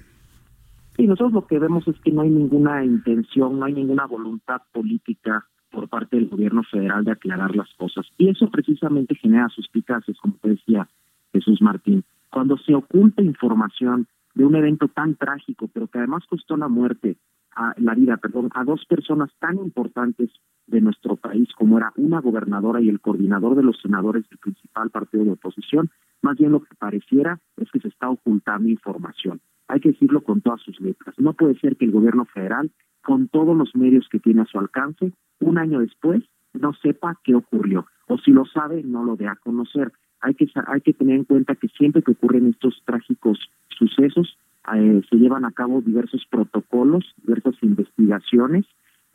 Sí, 0.97 1.07
nosotros 1.07 1.33
lo 1.33 1.47
que 1.47 1.59
vemos 1.59 1.89
es 1.89 1.99
que 2.05 2.13
no 2.13 2.23
hay 2.23 2.31
ninguna 2.31 2.85
intención, 2.85 3.59
no 3.59 3.65
hay 3.65 3.73
ninguna 3.73 4.07
voluntad 4.07 4.61
política 4.73 5.47
por 5.71 5.89
parte 5.89 6.17
del 6.17 6.29
gobierno 6.29 6.63
federal 6.71 7.05
de 7.05 7.13
aclarar 7.13 7.57
las 7.57 7.73
cosas. 7.79 8.07
Y 8.19 8.29
eso 8.29 8.51
precisamente 8.51 9.15
genera 9.15 9.49
suspicacias, 9.49 10.19
como 10.21 10.37
decía 10.43 10.87
Jesús 11.33 11.63
Martín. 11.63 12.05
Cuando 12.31 12.59
se 12.59 12.75
oculta 12.75 13.23
información 13.23 14.07
de 14.35 14.45
un 14.45 14.55
evento 14.55 14.89
tan 14.89 15.15
trágico, 15.15 15.69
pero 15.73 15.89
que 15.89 15.99
además 15.99 16.25
costó 16.29 16.59
la 16.59 16.69
muerte 16.69 17.17
a 17.55 17.75
la 17.77 17.95
vida, 17.95 18.17
perdón, 18.17 18.51
a 18.55 18.65
dos 18.65 18.85
personas 18.87 19.31
tan 19.39 19.57
importantes 19.57 20.31
de 20.67 20.81
nuestro 20.81 21.17
país 21.17 21.49
como 21.57 21.79
era 21.79 21.93
una 21.97 22.21
gobernadora 22.21 22.81
y 22.81 22.89
el 22.89 23.01
coordinador 23.01 23.57
de 23.57 23.63
los 23.63 23.81
senadores 23.81 24.29
del 24.29 24.39
principal 24.39 24.91
partido 24.91 25.25
de 25.25 25.33
oposición, 25.33 25.91
más 26.23 26.37
bien 26.37 26.53
lo 26.53 26.63
que 26.63 26.75
pareciera 26.77 27.41
es 27.57 27.71
que 27.71 27.81
se 27.81 27.89
está 27.89 28.09
ocultando 28.09 28.69
información. 28.69 29.41
Hay 29.69 29.81
que 29.81 29.91
decirlo 29.91 30.23
con 30.23 30.41
todas 30.41 30.61
sus 30.61 30.81
letras. 30.81 31.15
No 31.19 31.33
puede 31.35 31.59
ser 31.59 31.77
que 31.77 31.85
el 31.85 31.93
gobierno 31.93 32.25
federal, 32.27 32.71
con 33.03 33.29
todos 33.29 33.57
los 33.57 33.75
medios 33.75 34.09
que 34.09 34.21
tiene 34.21 34.43
a 34.43 34.47
su 34.47 34.59
alcance, 34.59 35.13
un 35.41 35.59
año 35.59 35.81
después 35.81 36.23
no 36.53 36.73
sepa 36.75 37.19
qué 37.25 37.35
ocurrió, 37.35 37.87
o 38.07 38.19
si 38.19 38.31
lo 38.31 38.45
sabe, 38.45 38.83
no 38.83 39.05
lo 39.05 39.17
dé 39.17 39.27
a 39.27 39.37
conocer. 39.37 39.93
Hay 40.21 40.35
que, 40.35 40.47
hay 40.67 40.81
que 40.81 40.93
tener 40.93 41.17
en 41.17 41.25
cuenta 41.25 41.57
que 41.57 41.69
siempre 41.69 42.03
que 42.03 42.13
ocurren 42.13 42.49
estos 42.49 42.81
trágicos 42.85 43.39
sucesos, 43.69 44.39
eh, 44.75 45.03
se 45.09 45.17
llevan 45.17 45.45
a 45.45 45.53
cabo 45.53 45.81
diversos 45.81 46.25
protocolos, 46.31 47.05
diversas 47.25 47.55
investigaciones 47.63 48.67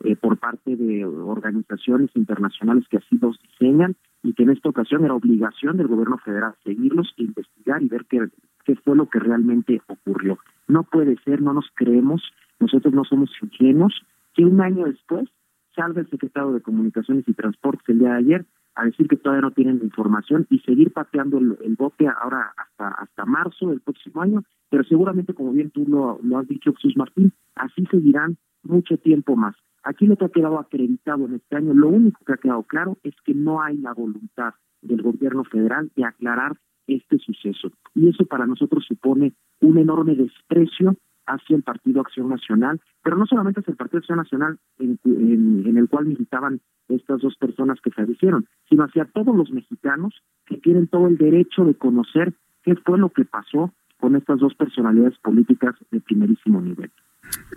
eh, 0.04 0.14
por 0.16 0.38
parte 0.38 0.76
de 0.76 1.04
organizaciones 1.04 2.10
internacionales 2.14 2.84
que 2.88 2.98
así 2.98 3.18
los 3.20 3.38
diseñan 3.42 3.96
y 4.22 4.32
que 4.34 4.42
en 4.44 4.50
esta 4.50 4.68
ocasión 4.68 5.04
era 5.04 5.14
obligación 5.14 5.76
del 5.76 5.88
gobierno 5.88 6.18
federal 6.18 6.54
seguirlos, 6.64 7.12
investigar 7.16 7.82
y 7.82 7.88
ver 7.88 8.04
qué, 8.06 8.28
qué 8.64 8.76
fue 8.76 8.96
lo 8.96 9.08
que 9.08 9.18
realmente 9.18 9.80
ocurrió. 9.86 10.38
No 10.66 10.84
puede 10.84 11.16
ser, 11.24 11.40
no 11.40 11.52
nos 11.52 11.66
creemos, 11.74 12.22
nosotros 12.60 12.92
no 12.92 13.04
somos 13.04 13.30
ingenuos, 13.42 14.02
que 14.34 14.44
un 14.44 14.60
año 14.60 14.84
después 14.84 15.28
salga 15.74 16.00
el 16.00 16.10
secretario 16.10 16.52
de 16.52 16.60
Comunicaciones 16.60 17.24
y 17.26 17.32
Transportes 17.32 17.88
el 17.88 18.00
día 18.00 18.10
de 18.10 18.18
ayer 18.18 18.46
a 18.74 18.84
decir 18.84 19.08
que 19.08 19.16
todavía 19.16 19.42
no 19.42 19.50
tienen 19.50 19.80
información 19.82 20.46
y 20.50 20.60
seguir 20.60 20.92
pateando 20.92 21.38
el, 21.38 21.74
bote 21.76 22.06
ahora 22.06 22.52
hasta 22.56 22.88
hasta 23.02 23.24
marzo 23.24 23.68
del 23.70 23.80
próximo 23.80 24.22
año, 24.22 24.44
pero 24.70 24.84
seguramente, 24.84 25.34
como 25.34 25.52
bien 25.52 25.70
tú 25.70 25.84
lo, 25.86 26.38
has 26.38 26.48
dicho, 26.48 26.72
Jesús 26.74 26.96
Martín, 26.96 27.32
así 27.54 27.84
seguirán 27.90 28.36
mucho 28.62 28.98
tiempo 28.98 29.36
más. 29.36 29.56
Aquí 29.82 30.06
lo 30.06 30.16
que 30.16 30.26
ha 30.26 30.30
quedado 30.30 30.58
acreditado 30.58 31.26
en 31.26 31.34
este 31.34 31.56
año, 31.56 31.72
lo 31.72 31.88
único 31.88 32.24
que 32.24 32.32
ha 32.32 32.36
quedado 32.36 32.62
claro 32.64 32.98
es 33.02 33.14
que 33.24 33.34
no 33.34 33.62
hay 33.62 33.78
la 33.78 33.94
voluntad 33.94 34.54
del 34.82 35.02
gobierno 35.02 35.44
federal 35.44 35.90
de 35.96 36.04
aclarar 36.04 36.56
este 36.86 37.18
suceso. 37.18 37.70
Y 37.94 38.08
eso 38.08 38.26
para 38.26 38.46
nosotros 38.46 38.84
supone 38.86 39.32
un 39.60 39.78
enorme 39.78 40.14
desprecio 40.14 40.96
hacia 41.26 41.56
el 41.56 41.62
Partido 41.62 42.00
Acción 42.00 42.28
Nacional, 42.28 42.80
pero 43.02 43.16
no 43.16 43.26
solamente 43.26 43.60
hacia 43.60 43.72
el 43.72 43.76
Partido 43.76 43.98
Acción 43.98 44.18
Nacional 44.18 44.58
en, 44.78 44.98
en, 45.04 45.76
el 45.76 45.88
cual 45.88 46.06
militaban 46.06 46.60
estas 46.88 47.20
dos 47.20 47.36
personas 47.36 47.80
que 47.82 47.90
fallecieron, 47.90 48.46
sino 48.68 48.84
hacia 48.84 49.04
todos 49.04 49.36
los 49.36 49.50
mexicanos 49.50 50.14
que 50.46 50.56
tienen 50.56 50.88
todo 50.88 51.06
el 51.06 51.18
derecho 51.18 51.64
de 51.64 51.74
conocer 51.74 52.32
qué 52.62 52.74
fue 52.76 52.98
lo 52.98 53.10
que 53.10 53.26
pasó 53.26 53.72
con 53.98 54.16
estas 54.16 54.38
dos 54.38 54.54
personalidades 54.54 55.18
políticas 55.18 55.74
de 55.90 56.00
primerísimo 56.00 56.60
nivel. 56.60 56.90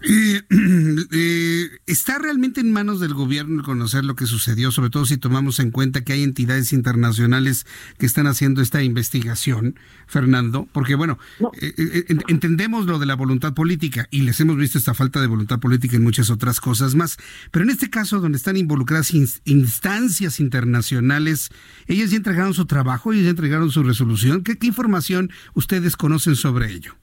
Eh, 0.04 0.42
eh, 1.12 1.70
¿Está 1.86 2.18
realmente 2.18 2.60
en 2.60 2.72
manos 2.72 3.00
del 3.00 3.14
gobierno 3.14 3.64
conocer 3.64 4.04
lo 4.04 4.16
que 4.16 4.26
sucedió, 4.26 4.72
sobre 4.72 4.90
todo 4.90 5.06
si 5.06 5.18
tomamos 5.18 5.60
en 5.60 5.72
cuenta 5.72 6.04
que 6.04 6.14
hay 6.14 6.24
entidades 6.24 6.74
internacionales 6.74 7.68
que 8.00 8.06
están 8.06 8.28
haciendo 8.28 8.62
esta 8.62 8.82
investigación, 8.82 9.76
Fernando? 10.08 10.68
Porque, 10.72 10.96
bueno, 10.96 11.20
eh, 11.62 12.06
entendemos 12.28 12.86
lo 12.88 12.98
de 12.98 13.06
la 13.06 13.16
voluntad 13.16 13.54
política 13.54 14.08
y 14.10 14.22
les 14.22 14.40
hemos 14.40 14.58
visto 14.58 14.78
esta 14.78 14.94
falta 14.94 15.22
de 15.22 15.28
voluntad 15.28 15.60
política 15.60 15.98
en 15.98 16.04
muchas 16.04 16.30
otras 16.30 16.60
cosas 16.60 16.96
más, 16.96 17.18
pero 17.52 17.64
en 17.64 17.70
este 17.70 17.90
caso 17.90 18.20
donde 18.20 18.38
están 18.38 18.58
involucradas 18.58 19.14
instancias 19.14 20.40
internacionales, 20.40 21.50
ellas 21.88 22.10
ya 22.10 22.18
entregaron 22.18 22.54
su 22.54 22.66
trabajo, 22.66 23.14
ellas 23.14 23.26
ya 23.26 23.32
entregaron 23.32 23.72
su 23.72 23.84
resolución. 23.84 24.44
¿Qué, 24.44 24.58
qué 24.58 24.68
información 24.68 25.32
ustedes 25.54 25.96
conocen 25.96 26.36
sobre 26.36 26.72
ello? 26.72 27.01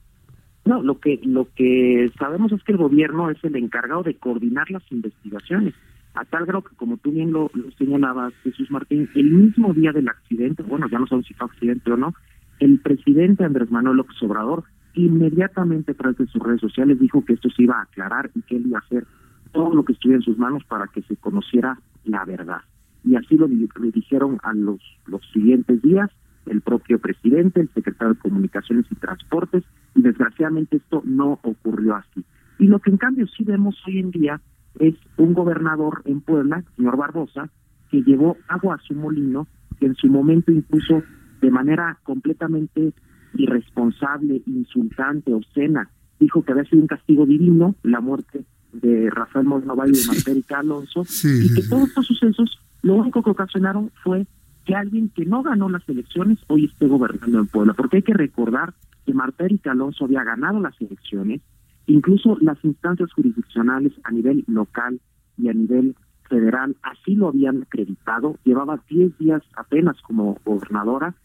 No, 0.65 0.83
lo 0.83 0.99
que 0.99 1.19
lo 1.23 1.47
que 1.55 2.11
sabemos 2.17 2.51
es 2.51 2.63
que 2.63 2.73
el 2.73 2.77
gobierno 2.77 3.29
es 3.29 3.43
el 3.43 3.55
encargado 3.55 4.03
de 4.03 4.15
coordinar 4.15 4.69
las 4.69 4.83
investigaciones. 4.91 5.73
A 6.15 6.25
tal 6.25 6.45
grado 6.45 6.63
que, 6.63 6.75
como 6.75 6.97
tú 6.97 7.11
bien 7.11 7.31
lo, 7.31 7.49
señalabas, 7.77 8.33
Jesús 8.43 8.69
Martín, 8.71 9.09
el 9.15 9.31
mismo 9.31 9.73
día 9.73 9.91
del 9.91 10.09
accidente, 10.09 10.63
bueno, 10.63 10.87
ya 10.89 10.99
no 10.99 11.07
sabemos 11.07 11.27
si 11.27 11.33
fue 11.33 11.47
accidente 11.47 11.91
o 11.91 11.97
no, 11.97 12.13
el 12.59 12.79
presidente 12.79 13.43
Andrés 13.43 13.71
Manuel 13.71 13.97
López 13.97 14.21
Obrador 14.21 14.63
inmediatamente 14.95 15.91
a 15.91 15.95
través 15.95 16.17
de 16.17 16.27
sus 16.27 16.41
redes 16.41 16.61
sociales 16.61 16.99
dijo 16.99 17.23
que 17.23 17.33
esto 17.33 17.49
se 17.49 17.63
iba 17.63 17.77
a 17.77 17.83
aclarar 17.83 18.31
y 18.35 18.41
que 18.41 18.57
él 18.57 18.67
iba 18.67 18.79
a 18.79 18.81
hacer 18.81 19.05
todo 19.51 19.73
lo 19.73 19.83
que 19.83 19.93
estuviera 19.93 20.17
en 20.17 20.25
sus 20.25 20.37
manos 20.37 20.63
para 20.65 20.87
que 20.87 21.01
se 21.03 21.15
conociera 21.15 21.79
la 22.03 22.25
verdad. 22.25 22.61
Y 23.03 23.15
así 23.15 23.37
lo, 23.37 23.47
lo 23.47 23.91
dijeron 23.91 24.39
a 24.43 24.53
los, 24.53 24.81
los 25.05 25.21
siguientes 25.31 25.81
días 25.81 26.09
el 26.49 26.61
propio 26.61 26.99
presidente, 26.99 27.61
el 27.61 27.69
secretario 27.73 28.15
de 28.15 28.19
Comunicaciones 28.19 28.85
y 28.91 28.95
Transportes, 28.95 29.63
y 29.95 30.01
desgraciadamente 30.01 30.77
esto 30.77 31.01
no 31.05 31.39
ocurrió 31.43 31.95
así. 31.95 32.25
Y 32.57 32.67
lo 32.67 32.79
que 32.79 32.89
en 32.89 32.97
cambio 32.97 33.27
sí 33.27 33.43
vemos 33.43 33.75
hoy 33.87 33.99
en 33.99 34.11
día 34.11 34.41
es 34.79 34.95
un 35.17 35.33
gobernador 35.33 36.01
en 36.05 36.21
Puebla, 36.21 36.63
señor 36.75 36.97
Barbosa, 36.97 37.49
que 37.89 38.01
llevó 38.01 38.37
agua 38.47 38.75
a 38.75 38.79
su 38.79 38.93
molino, 38.93 39.47
que 39.79 39.85
en 39.85 39.95
su 39.95 40.07
momento 40.07 40.51
incluso 40.51 41.03
de 41.41 41.51
manera 41.51 41.99
completamente 42.03 42.93
irresponsable, 43.33 44.41
insultante, 44.45 45.33
obscena, 45.33 45.89
dijo 46.19 46.43
que 46.43 46.51
había 46.51 46.65
sido 46.65 46.81
un 46.81 46.87
castigo 46.87 47.25
divino 47.25 47.75
la 47.83 48.01
muerte 48.01 48.43
de 48.73 49.09
Rafael 49.09 49.45
Moreno 49.45 49.75
Valle 49.75 49.93
y 49.95 50.01
de 50.01 50.07
Martérica 50.07 50.59
Alonso, 50.59 51.03
y 51.23 51.53
que 51.53 51.63
todos 51.67 51.89
estos 51.89 52.05
sucesos 52.05 52.59
lo 52.81 52.95
único 52.95 53.23
que 53.23 53.31
ocasionaron 53.31 53.91
fue 54.03 54.25
que 54.69 54.75
alguien 54.75 55.09
que 55.09 55.25
no 55.25 55.41
ganó 55.41 55.67
las 55.67 55.81
elecciones 55.89 56.37
hoy 56.45 56.65
esté 56.65 56.85
gobernando 56.85 57.39
en 57.39 57.47
Puebla, 57.47 57.73
porque 57.73 57.97
hay 57.97 58.03
que 58.03 58.13
recordar 58.13 58.75
que 59.03 59.15
Marta 59.15 59.45
Erika 59.45 59.71
Alonso 59.71 60.05
había 60.05 60.23
ganado 60.23 60.59
las 60.59 60.79
elecciones, 60.79 61.41
incluso 61.87 62.37
las 62.39 62.63
instancias 62.63 63.11
jurisdiccionales 63.13 63.93
a 64.03 64.11
nivel 64.11 64.43
local 64.45 65.01
y 65.39 65.49
a 65.49 65.53
nivel 65.53 65.95
federal 66.29 66.77
así 66.83 67.15
lo 67.15 67.29
habían 67.29 67.63
acreditado, 67.63 68.37
llevaba 68.43 68.79
10 68.87 69.17
días 69.17 69.41
apenas 69.57 69.99
como 70.01 70.37
gobernadora 70.45 71.15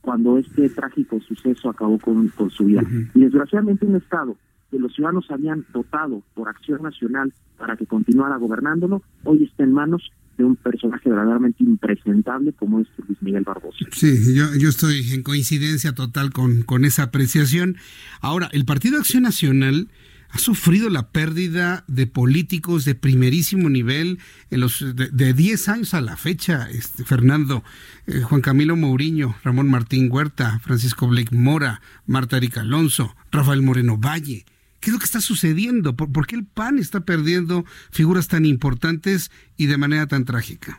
cuando 0.00 0.38
este 0.38 0.70
trágico 0.70 1.20
suceso 1.20 1.68
acabó 1.68 1.98
con, 1.98 2.28
con 2.28 2.48
su 2.48 2.64
vida. 2.64 2.80
Y 3.14 3.20
desgraciadamente 3.20 3.84
un 3.84 3.96
Estado 3.96 4.34
que 4.70 4.78
los 4.78 4.94
ciudadanos 4.94 5.30
habían 5.30 5.66
votado 5.74 6.22
por 6.32 6.48
acción 6.48 6.82
nacional 6.82 7.34
para 7.58 7.76
que 7.76 7.84
continuara 7.84 8.38
gobernándolo, 8.38 9.02
hoy 9.24 9.44
está 9.44 9.62
en 9.62 9.74
manos 9.74 10.10
de 10.36 10.44
un 10.44 10.56
personaje 10.56 11.08
verdaderamente 11.08 11.62
impresentable 11.62 12.52
como 12.52 12.80
es 12.80 12.88
Luis 13.06 13.22
Miguel 13.22 13.44
Barbosa. 13.44 13.78
Sí, 13.92 14.34
yo, 14.34 14.54
yo 14.56 14.68
estoy 14.68 15.12
en 15.12 15.22
coincidencia 15.22 15.92
total 15.92 16.30
con, 16.30 16.62
con 16.62 16.84
esa 16.84 17.04
apreciación. 17.04 17.76
Ahora, 18.20 18.48
el 18.52 18.64
Partido 18.64 18.98
Acción 18.98 19.22
Nacional 19.22 19.88
ha 20.34 20.38
sufrido 20.38 20.90
la 20.90 21.10
pérdida 21.10 21.84
de 21.86 22.08
políticos 22.08 22.84
de 22.84 22.96
primerísimo 22.96 23.70
nivel 23.70 24.18
en 24.50 24.60
los 24.60 24.84
de, 24.96 25.32
10 25.32 25.68
años 25.68 25.94
a 25.94 26.00
la 26.00 26.16
fecha, 26.16 26.68
este, 26.70 27.04
Fernando, 27.04 27.62
eh, 28.08 28.20
Juan 28.20 28.40
Camilo 28.40 28.74
Mourinho, 28.74 29.36
Ramón 29.44 29.70
Martín 29.70 30.10
Huerta, 30.10 30.58
Francisco 30.58 31.06
Blake 31.06 31.34
Mora, 31.34 31.80
Marta 32.06 32.36
Erika 32.36 32.62
Alonso, 32.62 33.14
Rafael 33.30 33.62
Moreno 33.62 33.96
Valle. 33.96 34.44
¿Qué 34.84 34.90
es 34.90 34.92
lo 34.92 34.98
que 34.98 35.06
está 35.06 35.22
sucediendo? 35.22 35.96
¿Por, 35.96 36.26
qué 36.26 36.36
el 36.36 36.44
PAN 36.44 36.76
está 36.76 37.00
perdiendo 37.00 37.64
figuras 37.90 38.28
tan 38.28 38.44
importantes 38.44 39.30
y 39.56 39.64
de 39.64 39.78
manera 39.78 40.06
tan 40.06 40.26
trágica? 40.26 40.78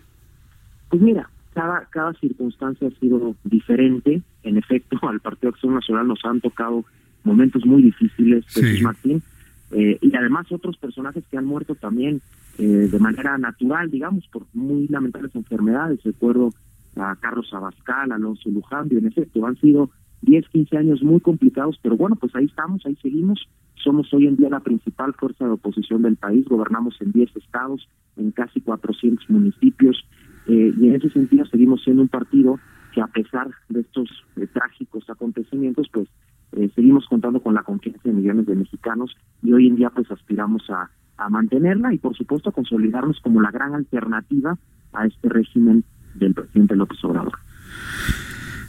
Pues 0.89 1.01
mira, 1.01 1.27
cada, 1.55 1.87
cada 1.89 2.13
circunstancia 2.13 2.87
ha 2.87 2.99
sido 2.99 3.35
diferente. 3.43 4.21
En 4.43 4.57
efecto, 4.57 4.99
al 5.09 5.21
Partido 5.21 5.49
Acción 5.49 5.73
Nacional 5.73 6.07
nos 6.07 6.19
han 6.23 6.39
tocado 6.39 6.85
momentos 7.23 7.65
muy 7.65 7.81
difíciles, 7.81 8.45
Jesús 8.49 8.83
Martín, 8.83 9.23
eh, 9.71 9.97
y 9.99 10.15
además 10.15 10.51
otros 10.51 10.77
personajes 10.77 11.23
que 11.31 11.39
han 11.39 11.45
muerto 11.45 11.73
también 11.73 12.21
eh, 12.59 12.63
de 12.63 12.99
manera 12.99 13.39
natural, 13.39 13.89
digamos, 13.89 14.27
por 14.27 14.45
muy 14.53 14.87
lamentables 14.87 15.33
enfermedades. 15.33 16.03
Recuerdo 16.03 16.51
a 16.95 17.15
Carlos 17.15 17.51
Abascal, 17.51 18.11
Alonso 18.11 18.51
Luján, 18.51 18.87
y 18.91 18.97
en 18.97 19.07
efecto 19.07 19.43
han 19.47 19.59
sido 19.59 19.89
10, 20.21 20.47
15 20.49 20.77
años 20.77 21.01
muy 21.01 21.21
complicados, 21.21 21.79
pero 21.81 21.97
bueno, 21.97 22.15
pues 22.17 22.35
ahí 22.35 22.45
estamos, 22.45 22.85
ahí 22.85 22.95
seguimos 23.01 23.49
somos 23.83 24.13
hoy 24.13 24.27
en 24.27 24.35
día 24.35 24.49
la 24.49 24.59
principal 24.59 25.13
fuerza 25.13 25.45
de 25.45 25.51
oposición 25.51 26.01
del 26.01 26.15
país, 26.15 26.45
gobernamos 26.47 26.95
en 27.01 27.11
10 27.11 27.35
estados, 27.35 27.87
en 28.17 28.31
casi 28.31 28.61
400 28.61 29.29
municipios, 29.29 30.05
eh, 30.47 30.73
y 30.77 30.87
en 30.87 30.95
ese 30.95 31.09
sentido 31.09 31.45
seguimos 31.45 31.83
siendo 31.83 32.01
un 32.01 32.07
partido 32.07 32.59
que 32.93 33.01
a 33.01 33.07
pesar 33.07 33.49
de 33.69 33.81
estos 33.81 34.09
eh, 34.37 34.47
trágicos 34.47 35.09
acontecimientos, 35.09 35.87
pues 35.91 36.07
eh, 36.53 36.69
seguimos 36.75 37.05
contando 37.07 37.41
con 37.41 37.53
la 37.53 37.63
confianza 37.63 38.01
de 38.03 38.13
millones 38.13 38.45
de 38.45 38.55
mexicanos 38.55 39.15
y 39.43 39.51
hoy 39.51 39.67
en 39.67 39.75
día 39.75 39.89
pues 39.89 40.09
aspiramos 40.11 40.69
a, 40.69 40.89
a 41.17 41.29
mantenerla 41.29 41.93
y 41.93 41.97
por 41.97 42.15
supuesto 42.15 42.49
a 42.49 42.53
consolidarnos 42.53 43.19
como 43.19 43.41
la 43.41 43.51
gran 43.51 43.73
alternativa 43.73 44.57
a 44.93 45.05
este 45.05 45.29
régimen 45.29 45.83
del 46.13 46.33
presidente 46.33 46.75
López 46.75 47.03
Obrador. 47.03 47.33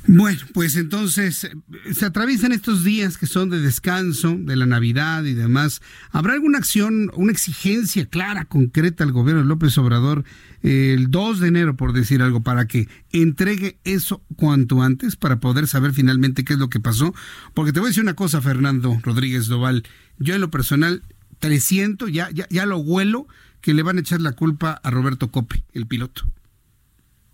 Bueno, 0.09 0.41
pues 0.55 0.77
entonces 0.77 1.45
eh, 1.45 1.51
se 1.93 2.07
atraviesan 2.07 2.53
estos 2.53 2.85
días 2.85 3.19
que 3.19 3.27
son 3.27 3.51
de 3.51 3.61
descanso, 3.61 4.37
de 4.39 4.55
la 4.55 4.67
Navidad 4.67 5.25
y 5.25 5.35
demás. 5.35 5.83
¿Habrá 6.13 6.35
alguna 6.35 6.59
acción, 6.59 7.11
una 7.15 7.33
exigencia 7.33 8.07
clara, 8.07 8.45
concreta 8.45 9.03
al 9.03 9.11
gobierno 9.11 9.43
de 9.43 9.49
López 9.49 9.77
Obrador 9.79 10.25
el 10.63 11.11
2 11.11 11.41
de 11.41 11.49
enero, 11.49 11.77
por 11.77 11.93
decir 11.93 12.23
algo, 12.23 12.43
para 12.43 12.67
que 12.67 12.89
entregue 13.13 13.79
eso 13.85 14.23
cuanto 14.37 14.83
antes 14.83 15.17
para 15.17 15.41
poder 15.41 15.67
saber 15.67 15.93
finalmente 15.93 16.45
qué 16.45 16.53
es 16.53 16.59
lo 16.59 16.71
que 16.71 16.81
pasó? 16.81 17.13
Porque 17.53 17.73
te 17.73 17.81
voy 17.81 17.89
a 17.89 17.91
decir 17.91 18.03
una 18.03 18.15
cosa, 18.15 18.41
Fernando 18.41 18.99
Rodríguez 19.03 19.49
Doval. 19.49 19.83
Yo 20.19 20.35
en 20.35 20.41
lo 20.41 20.51
personal 20.51 21.03
300, 21.41 22.13
ya, 22.13 22.31
ya, 22.31 22.47
ya 22.49 22.65
lo 22.65 22.79
huelo, 22.79 23.27
que 23.61 23.75
le 23.75 23.83
van 23.83 23.97
a 23.97 24.01
echar 24.01 24.21
la 24.21 24.33
culpa 24.33 24.81
a 24.83 24.91
Roberto 24.91 25.33
Cope, 25.33 25.65
el 25.73 25.87
piloto. 25.87 26.23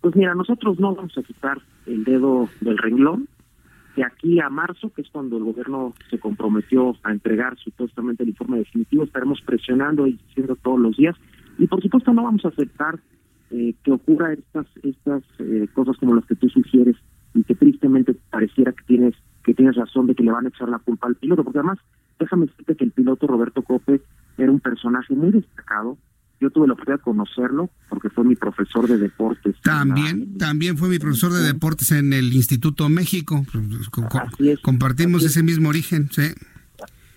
Pues 0.00 0.16
mira, 0.16 0.34
nosotros 0.34 0.80
no 0.80 0.94
vamos 0.94 1.16
a 1.18 1.22
quitar 1.22 1.60
el 1.86 2.04
dedo 2.04 2.48
del 2.60 2.78
renglón. 2.78 3.28
De 3.96 4.04
aquí 4.04 4.40
a 4.40 4.48
marzo, 4.48 4.90
que 4.90 5.02
es 5.02 5.10
cuando 5.10 5.36
el 5.36 5.44
gobierno 5.44 5.92
se 6.08 6.18
comprometió 6.18 6.96
a 7.02 7.12
entregar 7.12 7.58
supuestamente 7.58 8.22
el 8.22 8.30
informe 8.30 8.58
definitivo, 8.58 9.04
estaremos 9.04 9.42
presionando 9.42 10.06
y 10.06 10.12
diciendo 10.12 10.56
todos 10.56 10.80
los 10.80 10.96
días. 10.96 11.14
Y 11.58 11.66
por 11.66 11.82
supuesto 11.82 12.12
no 12.14 12.22
vamos 12.22 12.44
a 12.44 12.48
aceptar 12.48 12.98
eh, 13.50 13.74
que 13.84 13.92
ocurra 13.92 14.32
estas 14.32 14.66
estas 14.82 15.22
eh, 15.38 15.68
cosas 15.74 15.98
como 15.98 16.14
las 16.14 16.24
que 16.24 16.36
tú 16.36 16.48
sugieres 16.48 16.96
y 17.34 17.44
que 17.44 17.54
tristemente 17.54 18.14
pareciera 18.30 18.72
que 18.72 18.82
tienes 18.84 19.14
que 19.44 19.52
tienes 19.52 19.76
razón 19.76 20.06
de 20.06 20.14
que 20.14 20.22
le 20.22 20.32
van 20.32 20.46
a 20.46 20.48
echar 20.48 20.70
la 20.70 20.78
culpa 20.78 21.08
al 21.08 21.16
piloto, 21.16 21.44
porque 21.44 21.58
además 21.58 21.78
déjame 22.18 22.46
decirte 22.46 22.76
que 22.76 22.84
el 22.84 22.92
piloto 22.92 23.26
Roberto 23.26 23.60
Cope 23.60 24.00
era 24.38 24.50
un 24.50 24.60
personaje 24.60 25.14
muy 25.14 25.32
destacado, 25.32 25.98
yo 26.42 26.50
tuve 26.50 26.66
la 26.66 26.74
oportunidad 26.74 26.98
de 26.98 27.04
conocerlo 27.04 27.70
porque 27.88 28.10
fue 28.10 28.24
mi 28.24 28.34
profesor 28.34 28.88
de 28.88 28.98
deportes. 28.98 29.54
También, 29.62 30.36
también 30.36 30.76
fue 30.76 30.88
mi 30.88 30.98
profesor 30.98 31.32
de 31.32 31.42
deportes 31.42 31.92
en 31.92 32.12
el 32.12 32.32
Instituto 32.32 32.88
México. 32.88 33.44
Compartimos 34.62 35.24
ese 35.24 35.42
mismo 35.42 35.68
origen, 35.68 36.10
sí. 36.10 36.22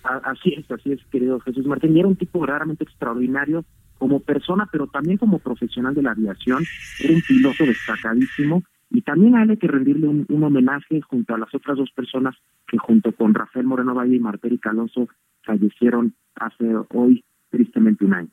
Así 0.04 0.54
es, 0.54 0.70
así 0.70 0.92
es, 0.92 1.00
querido 1.10 1.40
Jesús 1.40 1.66
Martín. 1.66 1.96
Y 1.96 1.98
era 1.98 2.08
un 2.08 2.14
tipo 2.14 2.38
verdaderamente 2.38 2.84
extraordinario 2.84 3.64
como 3.98 4.20
persona, 4.20 4.68
pero 4.70 4.86
también 4.86 5.18
como 5.18 5.40
profesional 5.40 5.94
de 5.94 6.02
la 6.02 6.12
aviación. 6.12 6.64
Era 7.00 7.14
un 7.14 7.22
piloto 7.22 7.64
destacadísimo. 7.64 8.62
Y 8.90 9.02
también 9.02 9.34
a 9.34 9.42
él 9.42 9.50
hay 9.50 9.56
que 9.56 9.66
rendirle 9.66 10.06
un, 10.06 10.44
homenaje 10.44 11.00
junto 11.00 11.34
a 11.34 11.38
las 11.38 11.52
otras 11.52 11.76
dos 11.76 11.90
personas 11.90 12.36
que 12.68 12.78
junto 12.78 13.10
con 13.10 13.34
Rafael 13.34 13.66
Moreno 13.66 13.94
Valle 13.94 14.14
y 14.14 14.20
Martérica 14.20 14.70
Alonso 14.70 15.08
fallecieron 15.42 16.14
hace 16.36 16.64
hoy 16.90 17.24
tristemente 17.50 18.04
un 18.04 18.14
año. 18.14 18.30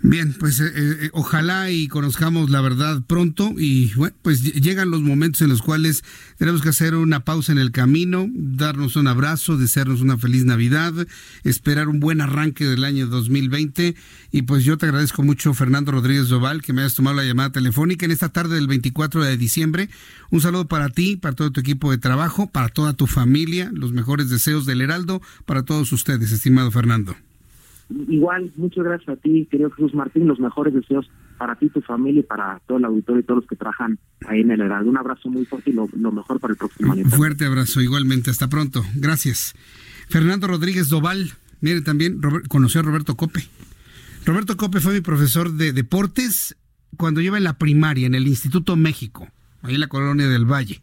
Bien, 0.00 0.32
pues 0.32 0.60
eh, 0.60 0.70
eh, 0.74 1.10
ojalá 1.12 1.72
y 1.72 1.88
conozcamos 1.88 2.50
la 2.50 2.60
verdad 2.60 3.02
pronto 3.04 3.52
y 3.58 3.92
bueno, 3.94 4.14
pues 4.22 4.42
llegan 4.54 4.92
los 4.92 5.02
momentos 5.02 5.42
en 5.42 5.48
los 5.48 5.60
cuales 5.60 6.04
tenemos 6.36 6.62
que 6.62 6.68
hacer 6.68 6.94
una 6.94 7.24
pausa 7.24 7.50
en 7.50 7.58
el 7.58 7.72
camino, 7.72 8.28
darnos 8.32 8.94
un 8.94 9.08
abrazo, 9.08 9.56
desearnos 9.56 10.00
una 10.00 10.16
feliz 10.16 10.44
Navidad, 10.44 10.94
esperar 11.42 11.88
un 11.88 11.98
buen 11.98 12.20
arranque 12.20 12.64
del 12.64 12.84
año 12.84 13.08
2020 13.08 13.96
y 14.30 14.42
pues 14.42 14.62
yo 14.62 14.78
te 14.78 14.86
agradezco 14.86 15.24
mucho 15.24 15.52
Fernando 15.52 15.90
Rodríguez 15.90 16.28
Doval 16.28 16.62
que 16.62 16.72
me 16.72 16.82
hayas 16.82 16.94
tomado 16.94 17.16
la 17.16 17.24
llamada 17.24 17.50
telefónica 17.50 18.06
en 18.06 18.12
esta 18.12 18.28
tarde 18.28 18.54
del 18.54 18.68
24 18.68 19.24
de 19.24 19.36
diciembre. 19.36 19.90
Un 20.30 20.40
saludo 20.40 20.68
para 20.68 20.90
ti, 20.90 21.16
para 21.16 21.34
todo 21.34 21.50
tu 21.50 21.58
equipo 21.58 21.90
de 21.90 21.98
trabajo, 21.98 22.48
para 22.48 22.68
toda 22.68 22.92
tu 22.92 23.08
familia, 23.08 23.72
los 23.74 23.92
mejores 23.92 24.30
deseos 24.30 24.64
del 24.64 24.80
Heraldo 24.80 25.20
para 25.44 25.64
todos 25.64 25.90
ustedes, 25.90 26.30
estimado 26.30 26.70
Fernando. 26.70 27.16
Igual, 27.90 28.52
muchas 28.56 28.84
gracias 28.84 29.08
a 29.08 29.16
ti, 29.16 29.48
querido 29.50 29.70
Jesús 29.70 29.94
Martín, 29.94 30.26
los 30.26 30.38
mejores 30.38 30.74
deseos 30.74 31.08
para 31.38 31.54
ti, 31.56 31.70
tu 31.70 31.80
familia 31.80 32.20
y 32.20 32.22
para 32.22 32.60
todo 32.66 32.78
el 32.78 32.84
auditorio 32.84 33.20
y 33.20 33.24
todos 33.24 33.42
los 33.42 33.48
que 33.48 33.56
trabajan 33.56 33.98
ahí 34.26 34.40
en 34.40 34.50
el 34.50 34.60
Heraldo. 34.60 34.90
Un 34.90 34.98
abrazo 34.98 35.30
muy 35.30 35.46
fuerte 35.46 35.70
y 35.70 35.72
lo, 35.72 35.88
mejor 36.12 36.38
para 36.38 36.52
el 36.52 36.58
próximo 36.58 36.92
año. 36.92 37.04
Fuerte 37.06 37.46
abrazo, 37.46 37.80
igualmente. 37.80 38.30
Hasta 38.30 38.48
pronto. 38.48 38.84
Gracias. 38.96 39.54
Fernando 40.08 40.48
Rodríguez 40.48 40.88
Doval, 40.88 41.32
miren 41.60 41.84
también, 41.84 42.20
conoció 42.48 42.80
a 42.80 42.84
Roberto 42.84 43.16
Cope. 43.16 43.44
Roberto 44.26 44.56
Cope 44.56 44.80
fue 44.80 44.92
mi 44.92 45.00
profesor 45.00 45.52
de 45.52 45.72
deportes 45.72 46.56
cuando 46.98 47.20
yo 47.20 47.28
iba 47.28 47.38
en 47.38 47.44
la 47.44 47.58
primaria, 47.58 48.06
en 48.06 48.14
el 48.14 48.26
Instituto 48.26 48.76
México, 48.76 49.28
ahí 49.62 49.74
en 49.74 49.80
la 49.80 49.88
colonia 49.88 50.28
del 50.28 50.44
Valle. 50.44 50.82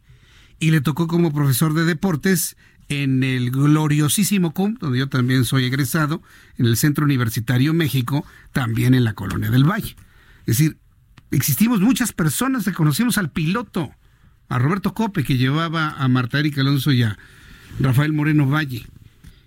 Y 0.59 0.71
le 0.71 0.81
tocó 0.81 1.07
como 1.07 1.33
profesor 1.33 1.73
de 1.73 1.83
deportes 1.83 2.55
en 2.89 3.23
el 3.23 3.51
gloriosísimo 3.51 4.51
CUM, 4.51 4.77
donde 4.79 4.99
yo 4.99 5.09
también 5.09 5.45
soy 5.45 5.65
egresado, 5.65 6.21
en 6.57 6.67
el 6.67 6.77
Centro 6.77 7.05
Universitario 7.05 7.73
México, 7.73 8.25
también 8.51 8.93
en 8.93 9.03
la 9.03 9.13
Colonia 9.13 9.49
del 9.49 9.63
Valle. 9.63 9.95
Es 10.41 10.57
decir, 10.57 10.77
existimos 11.31 11.81
muchas 11.81 12.13
personas 12.13 12.65
que 12.65 12.73
conocimos 12.73 13.17
al 13.17 13.31
piloto, 13.31 13.91
a 14.47 14.59
Roberto 14.59 14.93
Cope, 14.93 15.23
que 15.23 15.37
llevaba 15.37 15.91
a 15.91 16.07
Marta 16.07 16.39
Erika 16.39 16.61
Alonso 16.61 16.91
y 16.91 17.03
a 17.03 17.17
Rafael 17.79 18.13
Moreno 18.13 18.47
Valle. 18.47 18.85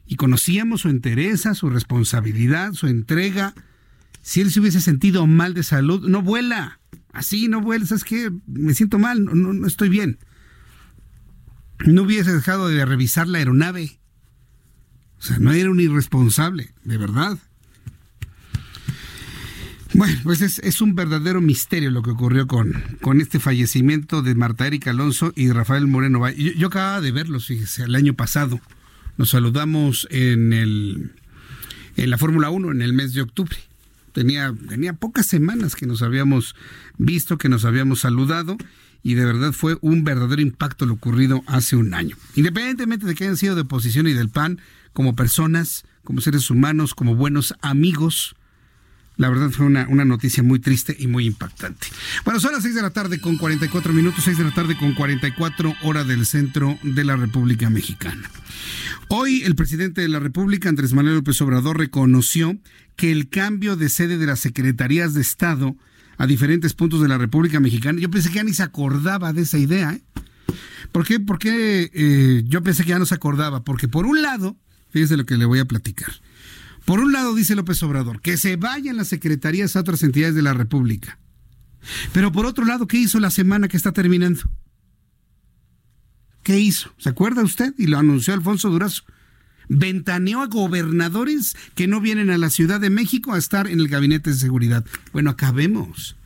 Y 0.06 0.16
conocíamos 0.16 0.80
su 0.80 0.88
entereza, 0.88 1.54
su 1.54 1.70
responsabilidad, 1.70 2.72
su 2.72 2.86
entrega. 2.86 3.54
Si 4.22 4.40
él 4.40 4.50
se 4.50 4.58
hubiese 4.58 4.80
sentido 4.80 5.26
mal 5.26 5.54
de 5.54 5.62
salud, 5.62 6.08
no 6.08 6.22
vuela. 6.22 6.80
Así, 7.12 7.46
no 7.46 7.60
vuela. 7.60 7.86
¿Sabes 7.86 8.04
qué? 8.04 8.30
Me 8.46 8.74
siento 8.74 8.98
mal, 8.98 9.24
no, 9.24 9.52
no 9.52 9.66
estoy 9.66 9.90
bien 9.90 10.18
no 11.86 12.02
hubiese 12.02 12.32
dejado 12.32 12.68
de 12.68 12.84
revisar 12.84 13.28
la 13.28 13.38
aeronave. 13.38 13.98
O 15.18 15.22
sea, 15.22 15.38
no 15.38 15.52
era 15.52 15.70
un 15.70 15.80
irresponsable, 15.80 16.70
de 16.84 16.98
verdad. 16.98 17.38
Bueno, 19.94 20.20
pues 20.22 20.42
es, 20.42 20.80
un 20.80 20.94
verdadero 20.94 21.40
misterio 21.40 21.90
lo 21.90 22.02
que 22.02 22.10
ocurrió 22.10 22.46
con, 22.46 22.74
con 23.00 23.20
este 23.20 23.40
fallecimiento 23.40 24.22
de 24.22 24.34
Marta 24.34 24.66
Erika 24.66 24.90
Alonso 24.90 25.32
y 25.34 25.50
Rafael 25.50 25.86
Moreno. 25.86 26.28
Yo, 26.30 26.52
yo 26.52 26.66
acababa 26.68 27.00
de 27.00 27.10
verlos, 27.10 27.46
fíjese, 27.46 27.84
el 27.84 27.94
año 27.94 28.14
pasado. 28.14 28.60
Nos 29.16 29.30
saludamos 29.30 30.06
en, 30.10 30.52
el, 30.52 31.12
en 31.96 32.10
la 32.10 32.18
Fórmula 32.18 32.50
1 32.50 32.70
en 32.70 32.82
el 32.82 32.92
mes 32.92 33.14
de 33.14 33.22
octubre. 33.22 33.56
Tenía, 34.12 34.54
tenía 34.68 34.92
pocas 34.92 35.26
semanas 35.26 35.74
que 35.74 35.86
nos 35.86 36.02
habíamos 36.02 36.54
visto, 36.98 37.38
que 37.38 37.48
nos 37.48 37.64
habíamos 37.64 38.00
saludado 38.00 38.56
y 39.02 39.14
de 39.14 39.24
verdad 39.24 39.52
fue 39.52 39.78
un 39.80 40.04
verdadero 40.04 40.42
impacto 40.42 40.86
lo 40.86 40.94
ocurrido 40.94 41.42
hace 41.46 41.76
un 41.76 41.94
año. 41.94 42.16
Independientemente 42.34 43.06
de 43.06 43.14
que 43.14 43.24
hayan 43.24 43.36
sido 43.36 43.54
de 43.54 43.62
oposición 43.62 44.06
y 44.06 44.12
del 44.12 44.28
PAN, 44.28 44.60
como 44.92 45.14
personas, 45.14 45.84
como 46.04 46.20
seres 46.20 46.50
humanos, 46.50 46.94
como 46.94 47.14
buenos 47.14 47.54
amigos, 47.60 48.34
la 49.16 49.28
verdad 49.28 49.50
fue 49.50 49.66
una, 49.66 49.86
una, 49.88 50.04
noticia 50.04 50.42
muy 50.42 50.60
triste 50.60 50.96
y 50.98 51.08
muy 51.08 51.26
impactante. 51.26 51.88
Bueno, 52.24 52.38
son 52.38 52.52
las 52.52 52.62
6 52.62 52.76
de 52.76 52.82
la 52.82 52.90
tarde 52.90 53.20
con 53.20 53.36
44 53.36 53.92
minutos, 53.92 54.24
6 54.24 54.38
de 54.38 54.44
la 54.44 54.54
tarde 54.54 54.76
con 54.76 54.94
44 54.94 55.74
horas 55.82 56.06
del 56.06 56.24
centro 56.24 56.78
de 56.82 57.04
la 57.04 57.16
República 57.16 57.68
Mexicana. 57.68 58.30
Hoy 59.08 59.42
el 59.42 59.56
presidente 59.56 60.02
de 60.02 60.08
la 60.08 60.20
República, 60.20 60.68
Andrés 60.68 60.92
Manuel 60.92 61.16
López 61.16 61.40
Obrador, 61.40 61.78
reconoció 61.78 62.56
que 62.94 63.10
el 63.10 63.28
cambio 63.28 63.74
de 63.74 63.88
sede 63.88 64.18
de 64.18 64.26
las 64.26 64.40
secretarías 64.40 65.14
de 65.14 65.20
Estado 65.20 65.76
a 66.18 66.26
diferentes 66.26 66.74
puntos 66.74 67.00
de 67.00 67.08
la 67.08 67.16
República 67.16 67.60
Mexicana. 67.60 68.00
Yo 68.00 68.10
pensé 68.10 68.28
que 68.28 68.36
ya 68.36 68.44
ni 68.44 68.52
se 68.52 68.64
acordaba 68.64 69.32
de 69.32 69.42
esa 69.42 69.56
idea. 69.56 69.92
¿eh? 69.92 70.02
¿Por 70.90 71.06
qué? 71.06 71.20
Porque 71.20 71.90
eh, 71.94 72.42
yo 72.46 72.62
pensé 72.62 72.82
que 72.82 72.90
ya 72.90 72.98
no 72.98 73.06
se 73.06 73.14
acordaba. 73.14 73.62
Porque 73.62 73.88
por 73.88 74.04
un 74.04 74.20
lado, 74.20 74.56
fíjese 74.90 75.16
lo 75.16 75.24
que 75.24 75.36
le 75.36 75.44
voy 75.44 75.60
a 75.60 75.64
platicar. 75.64 76.12
Por 76.84 77.00
un 77.00 77.12
lado, 77.12 77.34
dice 77.34 77.54
López 77.54 77.82
Obrador, 77.82 78.20
que 78.20 78.36
se 78.36 78.56
vayan 78.56 78.96
las 78.96 79.08
secretarías 79.08 79.76
a 79.76 79.80
otras 79.80 80.02
entidades 80.02 80.34
de 80.34 80.42
la 80.42 80.54
República. 80.54 81.18
Pero 82.12 82.32
por 82.32 82.46
otro 82.46 82.64
lado, 82.64 82.88
¿qué 82.88 82.98
hizo 82.98 83.20
la 83.20 83.30
semana 83.30 83.68
que 83.68 83.76
está 83.76 83.92
terminando? 83.92 84.40
¿Qué 86.42 86.58
hizo? 86.58 86.92
¿Se 86.98 87.10
acuerda 87.10 87.42
usted? 87.42 87.74
Y 87.78 87.86
lo 87.86 87.98
anunció 87.98 88.34
Alfonso 88.34 88.70
Durazo 88.70 89.04
ventaneó 89.68 90.42
a 90.42 90.46
gobernadores 90.46 91.56
que 91.74 91.86
no 91.86 92.00
vienen 92.00 92.30
a 92.30 92.38
la 92.38 92.50
Ciudad 92.50 92.80
de 92.80 92.90
México 92.90 93.32
a 93.32 93.38
estar 93.38 93.66
en 93.66 93.80
el 93.80 93.88
gabinete 93.88 94.30
de 94.30 94.36
seguridad. 94.36 94.84
Bueno, 95.12 95.30
acabemos. 95.30 96.16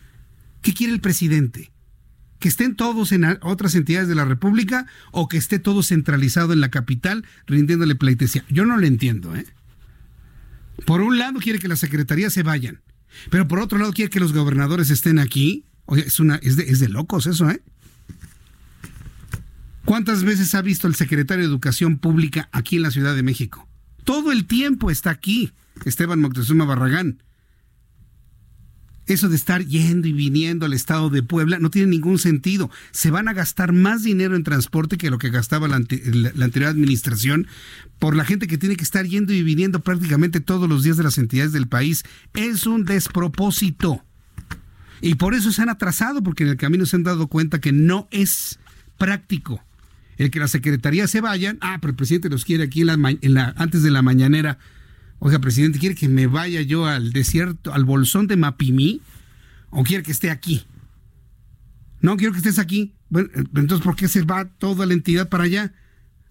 ¿Qué 0.63 0.73
quiere 0.73 0.93
el 0.93 1.01
presidente? 1.01 1.71
¿Que 2.39 2.49
estén 2.49 2.75
todos 2.75 3.13
en 3.13 3.25
otras 3.43 3.75
entidades 3.75 4.09
de 4.09 4.15
la 4.15 4.25
República 4.25 4.87
o 5.11 5.29
que 5.29 5.37
esté 5.37 5.59
todo 5.59 5.83
centralizado 5.83 6.53
en 6.53 6.61
la 6.61 6.71
capital 6.71 7.25
rindiéndole 7.47 7.95
pleitesía? 7.95 8.45
Yo 8.49 8.65
no 8.65 8.77
lo 8.77 8.87
entiendo, 8.87 9.35
¿eh? 9.37 9.47
Por 10.87 11.01
un 11.01 11.19
lado 11.19 11.39
quiere 11.39 11.59
que 11.59 11.69
las 11.69 11.81
secretarías 11.81 12.33
se 12.33 12.43
vayan, 12.43 12.81
pero 13.31 13.47
por 13.47 13.61
otro 13.61 13.79
lado 13.79 13.93
quiere 13.93 14.11
que 14.11 14.19
los 14.21 14.33
gobernadores 14.33 14.91
estén 14.91 15.19
aquí. 15.19 15.67
Oye, 15.85 16.05
es, 16.07 16.19
una, 16.19 16.37
es, 16.37 16.57
de, 16.57 16.65
es 16.65 16.81
de 16.81 16.89
locos 16.89 17.27
eso, 17.27 17.49
¿eh? 17.51 17.63
¿Cuántas 19.85 20.23
veces 20.23 20.55
ha 20.55 20.63
visto 20.63 20.87
el 20.87 20.95
secretario 20.95 21.45
de 21.45 21.51
Educación 21.51 21.99
Pública 21.99 22.49
aquí 22.53 22.77
en 22.77 22.83
la 22.83 22.91
Ciudad 22.91 23.15
de 23.15 23.23
México? 23.23 23.69
Todo 24.05 24.33
el 24.33 24.47
tiempo 24.47 24.91
está 24.91 25.11
aquí, 25.11 25.53
Esteban 25.85 26.21
Moctezuma 26.21 26.65
Barragán. 26.65 27.23
Eso 29.07 29.29
de 29.29 29.35
estar 29.35 29.65
yendo 29.65 30.07
y 30.07 30.13
viniendo 30.13 30.65
al 30.65 30.73
estado 30.73 31.11
de 31.11 31.25
Puebla 31.25 31.59
no 31.59 31.71
tiene 31.71 31.89
ningún 31.89 32.21
sentido. 32.21 32.71
Se 32.93 33.11
van 33.11 33.27
a 33.27 33.33
gastar 33.33 33.73
más 33.73 34.05
dinero 34.05 34.37
en 34.37 34.45
transporte 34.45 34.97
que 34.97 35.11
lo 35.11 35.19
que 35.19 35.31
gastaba 35.31 35.67
la, 35.67 35.77
anterior 35.77 36.71
administración 36.71 37.49
por 37.99 38.15
la 38.15 38.25
gente 38.25 38.47
que 38.47 38.59
tiene 38.59 38.77
que 38.77 38.85
estar 38.85 39.05
yendo 39.05 39.33
y 39.33 39.43
viniendo 39.43 39.81
prácticamente 39.81 40.41
todos 40.41 40.69
los 40.69 40.85
días 40.85 40.97
de 40.97 41.03
las 41.03 41.19
entidades 41.19 41.53
del 41.53 41.67
país. 41.67 42.05
Es 42.35 42.65
un 42.67 42.85
despropósito. 42.85 44.05
Y 45.01 45.17
por 45.17 45.35
eso 45.35 45.51
se 45.51 45.63
han 45.63 45.69
atrasado, 45.69 46.23
porque 46.23 46.45
en 46.45 46.51
el 46.51 46.57
camino 46.57 46.87
se 46.87 46.95
han 46.95 47.03
dado 47.03 47.27
cuenta 47.27 47.61
que 47.61 47.73
no 47.73 48.07
es 48.13 48.61
práctico 48.99 49.61
el 50.23 50.31
que 50.31 50.41
la 50.41 50.49
secretaría 50.49 51.07
se 51.07 51.21
vayan. 51.21 51.59
Ah, 51.61 51.79
pero 51.81 51.91
el 51.91 51.97
presidente 51.97 52.29
los 52.29 52.45
quiere 52.45 52.65
aquí 52.65 52.83
en 52.83 53.35
la, 53.35 53.55
antes 53.57 53.83
de 53.83 53.91
la 53.91 54.03
mañanera. 54.03 54.59
Oiga, 55.19 55.39
presidente, 55.39 55.79
¿quiere 55.79 55.95
que 55.95 56.09
me 56.09 56.27
vaya 56.27 56.63
yo 56.63 56.87
al 56.87 57.13
desierto, 57.13 57.73
al 57.73 57.85
bolsón 57.85 58.27
de 58.27 58.37
Mapimí? 58.37 59.01
¿O 59.71 59.85
quiere 59.85 60.03
que 60.03 60.13
esté 60.13 60.31
aquí? 60.31 60.65
No, 62.01 62.17
quiero 62.17 62.33
que 62.33 62.39
estés 62.39 62.59
aquí. 62.59 62.95
Bueno, 63.09 63.29
eh, 63.35 63.45
entonces, 63.55 63.85
¿por 63.85 63.97
qué 63.97 64.09
se 64.09 64.23
va 64.23 64.45
toda 64.45 64.85
la 64.87 64.93
entidad 64.93 65.29
para 65.29 65.45
allá? 65.45 65.73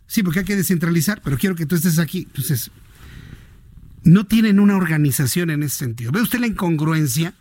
Sí, 0.08 0.24
porque 0.24 0.40
hay 0.40 0.46
que 0.46 0.58
descentralizar, 0.58 1.22
pero 1.24 1.38
quiero 1.38 1.56
que 1.56 1.66
tú 1.66 1.76
estés 1.76 2.00
aquí. 2.00 2.28
Entonces, 2.28 2.70
no 4.04 4.26
tienen 4.26 4.60
una 4.60 4.76
organización 4.76 5.50
en 5.50 5.64
ese 5.64 5.78
sentido. 5.78 6.12
¿Ve 6.12 6.22
usted 6.22 6.40
la 6.40 6.48
incongruencia? 6.48 7.34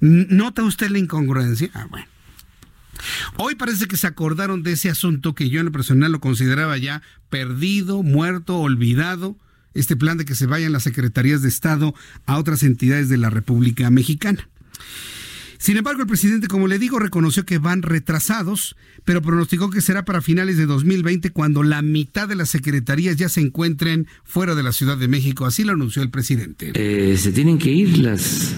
¿Nota 0.00 0.62
usted 0.62 0.90
la 0.90 0.98
incongruencia? 0.98 1.70
Ah, 1.74 1.86
bueno. 1.90 2.06
Hoy 3.36 3.54
parece 3.54 3.86
que 3.86 3.96
se 3.96 4.06
acordaron 4.06 4.62
de 4.62 4.72
ese 4.72 4.90
asunto 4.90 5.34
que 5.34 5.48
yo 5.48 5.60
en 5.60 5.66
lo 5.66 5.72
personal 5.72 6.12
lo 6.12 6.20
consideraba 6.20 6.76
ya 6.78 7.02
perdido, 7.30 8.02
muerto, 8.02 8.58
olvidado, 8.58 9.36
este 9.74 9.96
plan 9.96 10.16
de 10.18 10.24
que 10.24 10.34
se 10.34 10.46
vayan 10.46 10.72
las 10.72 10.84
secretarías 10.84 11.42
de 11.42 11.48
Estado 11.48 11.94
a 12.24 12.38
otras 12.38 12.62
entidades 12.62 13.08
de 13.08 13.18
la 13.18 13.30
República 13.30 13.90
Mexicana. 13.90 14.48
Sin 15.58 15.76
embargo, 15.76 16.02
el 16.02 16.06
presidente, 16.06 16.48
como 16.48 16.68
le 16.68 16.78
digo, 16.78 16.98
reconoció 16.98 17.44
que 17.44 17.58
van 17.58 17.82
retrasados, 17.82 18.76
pero 19.04 19.22
pronosticó 19.22 19.70
que 19.70 19.80
será 19.80 20.04
para 20.04 20.20
finales 20.20 20.58
de 20.58 20.66
2020 20.66 21.30
cuando 21.30 21.62
la 21.62 21.82
mitad 21.82 22.28
de 22.28 22.36
las 22.36 22.50
secretarías 22.50 23.16
ya 23.16 23.28
se 23.28 23.40
encuentren 23.40 24.06
fuera 24.24 24.54
de 24.54 24.62
la 24.62 24.72
Ciudad 24.72 24.98
de 24.98 25.08
México. 25.08 25.46
Así 25.46 25.64
lo 25.64 25.72
anunció 25.72 26.02
el 26.02 26.10
presidente. 26.10 26.72
Eh, 26.74 27.16
se 27.16 27.32
tienen 27.32 27.58
que 27.58 27.70
ir 27.70 27.98
las 27.98 28.54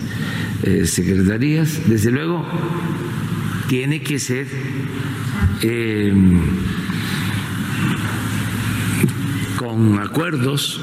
eh, 0.64 0.86
secretarías. 0.86 1.88
Desde 1.88 2.10
luego, 2.10 2.44
tiene 3.68 4.00
que 4.00 4.18
ser 4.18 4.46
eh, 5.62 6.12
con 9.56 9.98
acuerdos, 9.98 10.80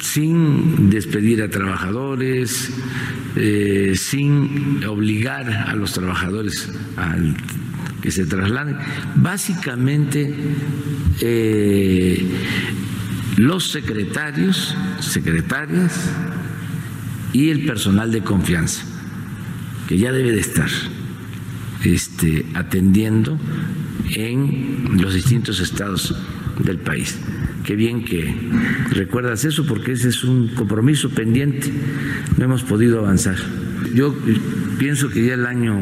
sin 0.00 0.90
despedir 0.90 1.42
a 1.42 1.50
trabajadores, 1.50 2.72
eh, 3.36 3.94
sin 3.96 4.84
obligar 4.84 5.50
a 5.50 5.74
los 5.74 5.92
trabajadores 5.92 6.72
a 6.96 7.16
que 8.00 8.10
se 8.10 8.26
trasladen. 8.26 8.76
Básicamente, 9.16 10.34
eh, 11.20 12.26
los 13.36 13.70
secretarios, 13.70 14.74
secretarias, 15.00 16.10
y 17.32 17.50
el 17.50 17.66
personal 17.66 18.12
de 18.12 18.22
confianza, 18.22 18.84
que 19.88 19.98
ya 19.98 20.12
debe 20.12 20.32
de 20.32 20.40
estar 20.40 20.70
este, 21.84 22.46
atendiendo 22.54 23.38
en 24.14 25.00
los 25.00 25.14
distintos 25.14 25.60
estados 25.60 26.14
del 26.58 26.78
país. 26.78 27.18
Qué 27.64 27.76
bien 27.76 28.04
que 28.04 28.34
recuerdas 28.90 29.44
eso 29.44 29.64
porque 29.66 29.92
ese 29.92 30.08
es 30.10 30.24
un 30.24 30.48
compromiso 30.48 31.10
pendiente. 31.10 31.72
No 32.36 32.44
hemos 32.44 32.62
podido 32.62 32.98
avanzar. 33.00 33.36
Yo 33.94 34.14
pienso 34.78 35.08
que 35.08 35.24
ya 35.24 35.34
el 35.34 35.46
año 35.46 35.78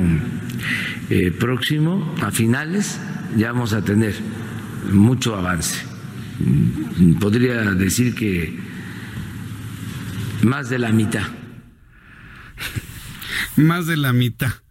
eh, 1.10 1.30
próximo, 1.30 2.14
a 2.22 2.30
finales, 2.30 3.00
ya 3.36 3.52
vamos 3.52 3.72
a 3.72 3.82
tener 3.82 4.14
mucho 4.92 5.34
avance. 5.34 5.84
Podría 7.20 7.62
decir 7.72 8.14
que 8.14 8.58
más 10.42 10.68
de 10.68 10.78
la 10.78 10.92
mitad. 10.92 11.26
Más 13.56 13.86
de 13.86 13.96
la 13.96 14.12
mitad. 14.12 14.61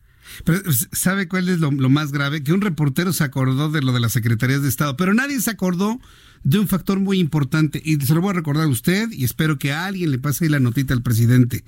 Pero 0.44 0.62
¿sabe 0.92 1.28
cuál 1.28 1.50
es 1.50 1.60
lo, 1.60 1.72
más 1.72 2.12
grave? 2.12 2.44
Que 2.44 2.54
un 2.54 2.62
reportero 2.62 3.14
se 3.14 3.24
acordó 3.24 3.70
de 3.70 3.82
lo 3.82 3.94
de 3.94 4.00
las 4.00 4.14
secretarías 4.14 4.62
de 4.62 4.70
Estado, 4.70 4.98
pero 4.98 5.14
nadie 5.14 5.40
se 5.42 5.52
acordó 5.52 6.00
de 6.44 6.60
un 6.60 6.68
factor 6.68 7.00
muy 7.00 7.20
importante. 7.20 7.82
Y 7.84 8.00
se 8.02 8.14
lo 8.14 8.22
voy 8.22 8.32
a 8.32 8.34
recordar 8.34 8.66
a 8.66 8.70
usted 8.70 9.12
y 9.12 9.24
espero 9.24 9.60
que 9.60 9.72
a 9.72 9.86
alguien 9.86 10.12
le 10.12 10.20
pase 10.20 10.50
la 10.50 10.60
notita 10.60 10.94
al 10.94 11.02
presidente. 11.02 11.64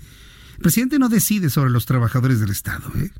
El 0.55 0.61
presidente 0.61 0.99
no 0.99 1.09
decide 1.09 1.49
sobre 1.49 1.71
los 1.71 1.85
trabajadores 1.85 2.39
del 2.39 2.49
Estado. 2.49 2.91
¿eh? 2.97 3.11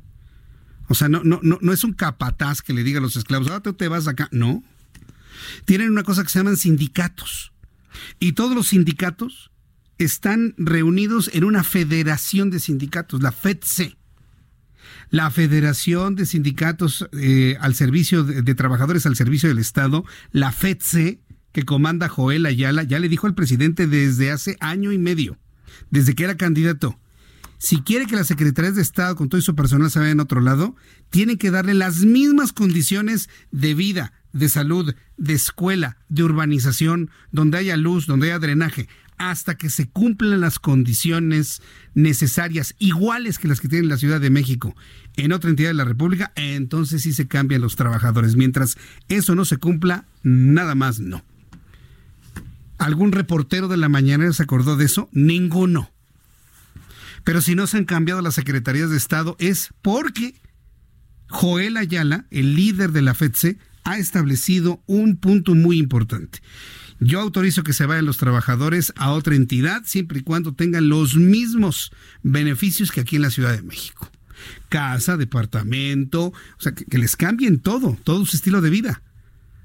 O 0.88 0.94
sea, 0.94 1.08
no, 1.08 1.22
no, 1.24 1.72
es 1.72 1.84
un 1.84 1.92
capataz 1.92 2.62
que 2.62 2.72
le 2.72 2.84
diga 2.84 2.98
a 2.98 3.02
los 3.02 3.16
esclavos, 3.16 3.48
ah, 3.50 3.60
tú 3.60 3.74
te 3.74 3.88
vas 3.88 4.08
acá. 4.08 4.28
No. 4.32 4.62
Tienen 5.64 5.90
una 5.90 6.02
cosa 6.02 6.22
que 6.22 6.28
se 6.28 6.38
llaman 6.38 6.56
sindicatos. 6.56 7.52
Y 8.18 8.32
todos 8.32 8.54
los 8.54 8.68
sindicatos 8.68 9.50
están 9.98 10.54
reunidos 10.58 11.30
en 11.32 11.44
una 11.44 11.62
federación 11.62 12.50
de 12.50 12.58
sindicatos, 12.58 13.22
la 13.22 13.30
FEDC 13.30 13.96
la 15.14 15.30
Federación 15.30 16.16
de 16.16 16.26
Sindicatos 16.26 17.08
eh, 17.12 17.56
al 17.60 17.76
Servicio 17.76 18.24
de, 18.24 18.54
Trabajadores 18.56 19.06
al 19.06 19.14
Servicio 19.14 19.48
del 19.48 19.60
Estado, 19.60 20.04
la 20.32 20.50
FEDSE, 20.50 21.20
que 21.52 21.64
comanda 21.64 22.08
Joel 22.08 22.44
Ayala, 22.46 22.82
ya 22.82 22.98
le 22.98 23.08
dijo 23.08 23.28
al 23.28 23.36
presidente 23.36 23.86
desde 23.86 24.32
hace 24.32 24.56
año 24.58 24.90
y 24.90 24.98
medio, 24.98 25.38
desde 25.88 26.16
que 26.16 26.24
era 26.24 26.36
candidato, 26.36 26.98
si 27.58 27.80
quiere 27.82 28.06
que 28.06 28.16
las 28.16 28.26
secretarías 28.26 28.74
de 28.74 28.82
Estado 28.82 29.14
con 29.14 29.28
todo 29.28 29.40
su 29.40 29.54
personal 29.54 29.88
se 29.88 30.00
vayan 30.00 30.18
a 30.18 30.24
otro 30.24 30.40
lado, 30.40 30.74
tienen 31.10 31.38
que 31.38 31.52
darle 31.52 31.74
las 31.74 32.00
mismas 32.00 32.52
condiciones 32.52 33.28
de 33.52 33.74
vida, 33.74 34.14
de 34.32 34.48
salud, 34.48 34.96
de 35.16 35.32
escuela, 35.32 35.96
de 36.08 36.24
urbanización, 36.24 37.08
donde 37.30 37.58
haya 37.58 37.76
luz, 37.76 38.08
donde 38.08 38.32
haya 38.32 38.40
drenaje, 38.40 38.88
hasta 39.16 39.56
que 39.56 39.70
se 39.70 39.88
cumplan 39.88 40.40
las 40.40 40.58
condiciones 40.58 41.62
necesarias, 41.94 42.74
iguales 42.78 43.38
que 43.38 43.48
las 43.48 43.60
que 43.60 43.68
tiene 43.68 43.88
la 43.88 43.96
Ciudad 43.96 44.20
de 44.20 44.30
México 44.30 44.74
en 45.16 45.32
otra 45.32 45.50
entidad 45.50 45.70
de 45.70 45.74
la 45.74 45.84
República, 45.84 46.32
entonces 46.34 47.02
sí 47.02 47.12
se 47.12 47.28
cambian 47.28 47.60
los 47.60 47.76
trabajadores. 47.76 48.36
Mientras 48.36 48.76
eso 49.08 49.34
no 49.34 49.44
se 49.44 49.56
cumpla, 49.56 50.04
nada 50.22 50.74
más 50.74 51.00
no. 51.00 51.24
¿Algún 52.78 53.12
reportero 53.12 53.68
de 53.68 53.76
la 53.76 53.88
mañana 53.88 54.32
se 54.32 54.42
acordó 54.42 54.76
de 54.76 54.84
eso? 54.84 55.08
Ninguno. 55.12 55.90
Pero 57.22 57.40
si 57.40 57.54
no 57.54 57.66
se 57.66 57.78
han 57.78 57.84
cambiado 57.84 58.20
las 58.20 58.34
secretarías 58.34 58.90
de 58.90 58.96
Estado 58.96 59.36
es 59.38 59.70
porque 59.80 60.34
Joel 61.28 61.76
Ayala, 61.76 62.26
el 62.30 62.54
líder 62.54 62.92
de 62.92 63.02
la 63.02 63.14
FEDSE, 63.14 63.58
ha 63.84 63.98
establecido 63.98 64.82
un 64.86 65.16
punto 65.16 65.54
muy 65.54 65.78
importante. 65.78 66.40
Yo 67.04 67.20
autorizo 67.20 67.64
que 67.64 67.74
se 67.74 67.84
vayan 67.84 68.06
los 68.06 68.16
trabajadores 68.16 68.94
a 68.96 69.10
otra 69.10 69.34
entidad 69.34 69.82
siempre 69.84 70.20
y 70.20 70.22
cuando 70.22 70.54
tengan 70.54 70.88
los 70.88 71.16
mismos 71.16 71.92
beneficios 72.22 72.90
que 72.90 73.02
aquí 73.02 73.16
en 73.16 73.22
la 73.22 73.30
Ciudad 73.30 73.54
de 73.54 73.60
México. 73.60 74.10
Casa, 74.70 75.18
departamento, 75.18 76.28
o 76.28 76.34
sea, 76.58 76.72
que, 76.74 76.96
les 76.96 77.16
cambien 77.16 77.60
todo, 77.60 77.98
todo 78.04 78.24
su 78.24 78.36
estilo 78.36 78.62
de 78.62 78.70
vida. 78.70 79.02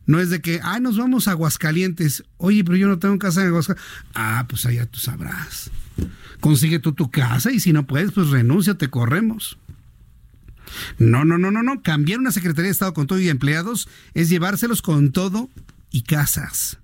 No 0.05 0.19
es 0.19 0.29
de 0.29 0.41
que, 0.41 0.59
ah, 0.63 0.81
nos 0.81 0.97
vamos 0.97 1.29
a 1.29 1.31
Aguascalientes. 1.31 2.25
Oye, 2.35 2.65
pero 2.65 2.75
yo 2.75 2.89
no 2.89 2.99
tengo 2.99 3.17
casa 3.17 3.41
en 3.41 3.47
Aguascalientes. 3.47 3.93
Ah, 4.15 4.45
pues 4.49 4.65
allá 4.65 4.85
tú 4.85 4.99
sabrás. 4.99 5.71
Consigue 6.41 6.79
tú 6.79 6.91
tu 6.91 7.09
casa 7.09 7.53
y 7.53 7.61
si 7.61 7.71
no 7.71 7.87
puedes, 7.87 8.11
pues 8.11 8.31
renuncia, 8.31 8.73
te 8.73 8.89
corremos. 8.89 9.57
No, 10.97 11.23
no, 11.23 11.37
no, 11.37 11.51
no, 11.51 11.63
no. 11.63 11.81
Cambiar 11.83 12.19
una 12.19 12.33
Secretaría 12.33 12.67
de 12.67 12.73
Estado 12.73 12.93
con 12.93 13.07
todo 13.07 13.19
y 13.21 13.29
empleados 13.29 13.87
es 14.13 14.27
llevárselos 14.27 14.81
con 14.81 15.13
todo 15.13 15.49
y 15.89 16.01
casas. 16.01 16.79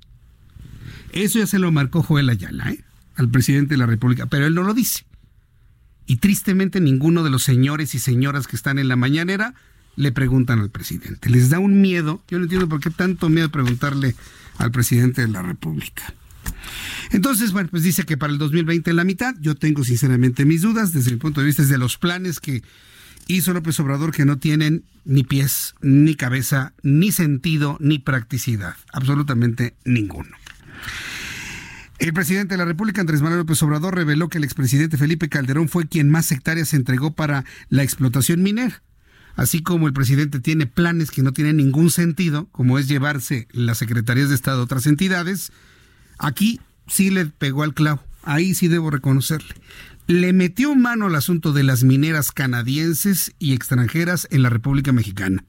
Eso 1.16 1.39
ya 1.39 1.47
se 1.47 1.59
lo 1.59 1.72
marcó 1.72 2.03
Joel 2.03 2.30
Ayala, 2.30 2.72
¿eh? 2.72 2.84
al 3.16 3.30
presidente 3.30 3.76
de 3.76 3.78
la 3.78 3.86
República, 3.86 4.26
pero 4.26 4.45
él 4.45 4.53
no 4.53 4.63
lo 4.63 4.74
dice. 4.74 5.05
Y 6.05 6.18
tristemente 6.18 6.82
ninguno 6.82 7.24
de 7.24 7.30
los 7.30 7.41
señores 7.41 7.95
y 7.95 7.99
señoras 7.99 8.47
que 8.47 8.57
están 8.57 8.80
en 8.80 8.89
la 8.89 8.97
mañanera 8.97 9.53
le 9.95 10.11
preguntan 10.11 10.59
al 10.59 10.70
presidente. 10.70 11.30
Les 11.30 11.49
da 11.49 11.59
un 11.59 11.80
miedo. 11.80 12.22
Yo 12.28 12.38
no 12.38 12.43
entiendo 12.43 12.68
por 12.68 12.82
qué 12.82 12.89
tanto 12.89 13.30
miedo 13.30 13.49
preguntarle 13.49 14.13
al 14.57 14.72
presidente 14.72 15.22
de 15.22 15.30
la 15.30 15.41
República. 15.41 16.13
Entonces, 17.11 17.53
bueno, 17.53 17.70
pues 17.70 17.84
dice 17.84 18.03
que 18.03 18.18
para 18.18 18.34
el 18.34 18.38
2020 18.38 18.89
en 18.89 18.95
la 18.97 19.05
mitad, 19.05 19.36
yo 19.39 19.55
tengo 19.55 19.86
sinceramente 19.86 20.43
mis 20.43 20.63
dudas 20.63 20.91
desde 20.91 21.11
mi 21.11 21.18
punto 21.18 21.39
de 21.39 21.47
vista, 21.47 21.63
de 21.63 21.78
los 21.78 21.97
planes 21.97 22.41
que 22.41 22.61
hizo 23.28 23.53
López 23.53 23.80
Obrador 23.80 24.11
que 24.11 24.26
no 24.26 24.38
tienen 24.38 24.84
ni 25.05 25.24
pies, 25.24 25.76
ni 25.82 26.16
cabeza, 26.16 26.74
ni 26.84 27.13
sentido, 27.13 27.78
ni 27.80 27.99
practicidad. 27.99 28.76
Absolutamente 28.91 29.76
ninguno. 29.86 30.36
El 31.97 32.13
presidente 32.13 32.55
de 32.55 32.57
la 32.57 32.65
República, 32.65 33.01
Andrés 33.01 33.21
Manuel 33.21 33.39
López 33.39 33.61
Obrador, 33.63 33.95
reveló 33.95 34.27
que 34.27 34.38
el 34.38 34.43
expresidente 34.43 34.97
Felipe 34.97 35.29
Calderón 35.29 35.69
fue 35.69 35.88
quien 35.88 36.09
más 36.09 36.31
hectáreas 36.31 36.73
entregó 36.73 37.13
para 37.13 37.45
la 37.69 37.83
explotación 37.83 38.43
minera. 38.43 38.81
Así 39.36 39.61
como 39.61 39.88
el 39.88 39.93
presidente 39.93 40.39
tiene 40.39 40.65
planes 40.65 41.11
que 41.11 41.21
no 41.21 41.33
tienen 41.33 41.57
ningún 41.57 41.91
sentido, 41.91 42.47
como 42.51 42.79
es 42.79 42.88
llevarse 42.88 43.47
las 43.51 43.77
secretarías 43.77 44.29
de 44.29 44.36
Estado 44.36 44.61
a 44.61 44.63
otras 44.63 44.88
entidades, 44.88 45.51
aquí 46.17 46.59
sí 46.88 47.09
le 47.09 47.25
pegó 47.25 47.63
al 47.63 47.73
clavo. 47.73 48.03
Ahí 48.23 48.53
sí 48.55 48.67
debo 48.67 48.91
reconocerle. 48.91 49.55
Le 50.07 50.33
metió 50.33 50.75
mano 50.75 51.07
al 51.07 51.15
asunto 51.15 51.53
de 51.53 51.63
las 51.63 51.83
mineras 51.83 52.31
canadienses 52.31 53.33
y 53.39 53.53
extranjeras 53.53 54.27
en 54.31 54.43
la 54.43 54.49
República 54.49 54.91
Mexicana. 54.91 55.43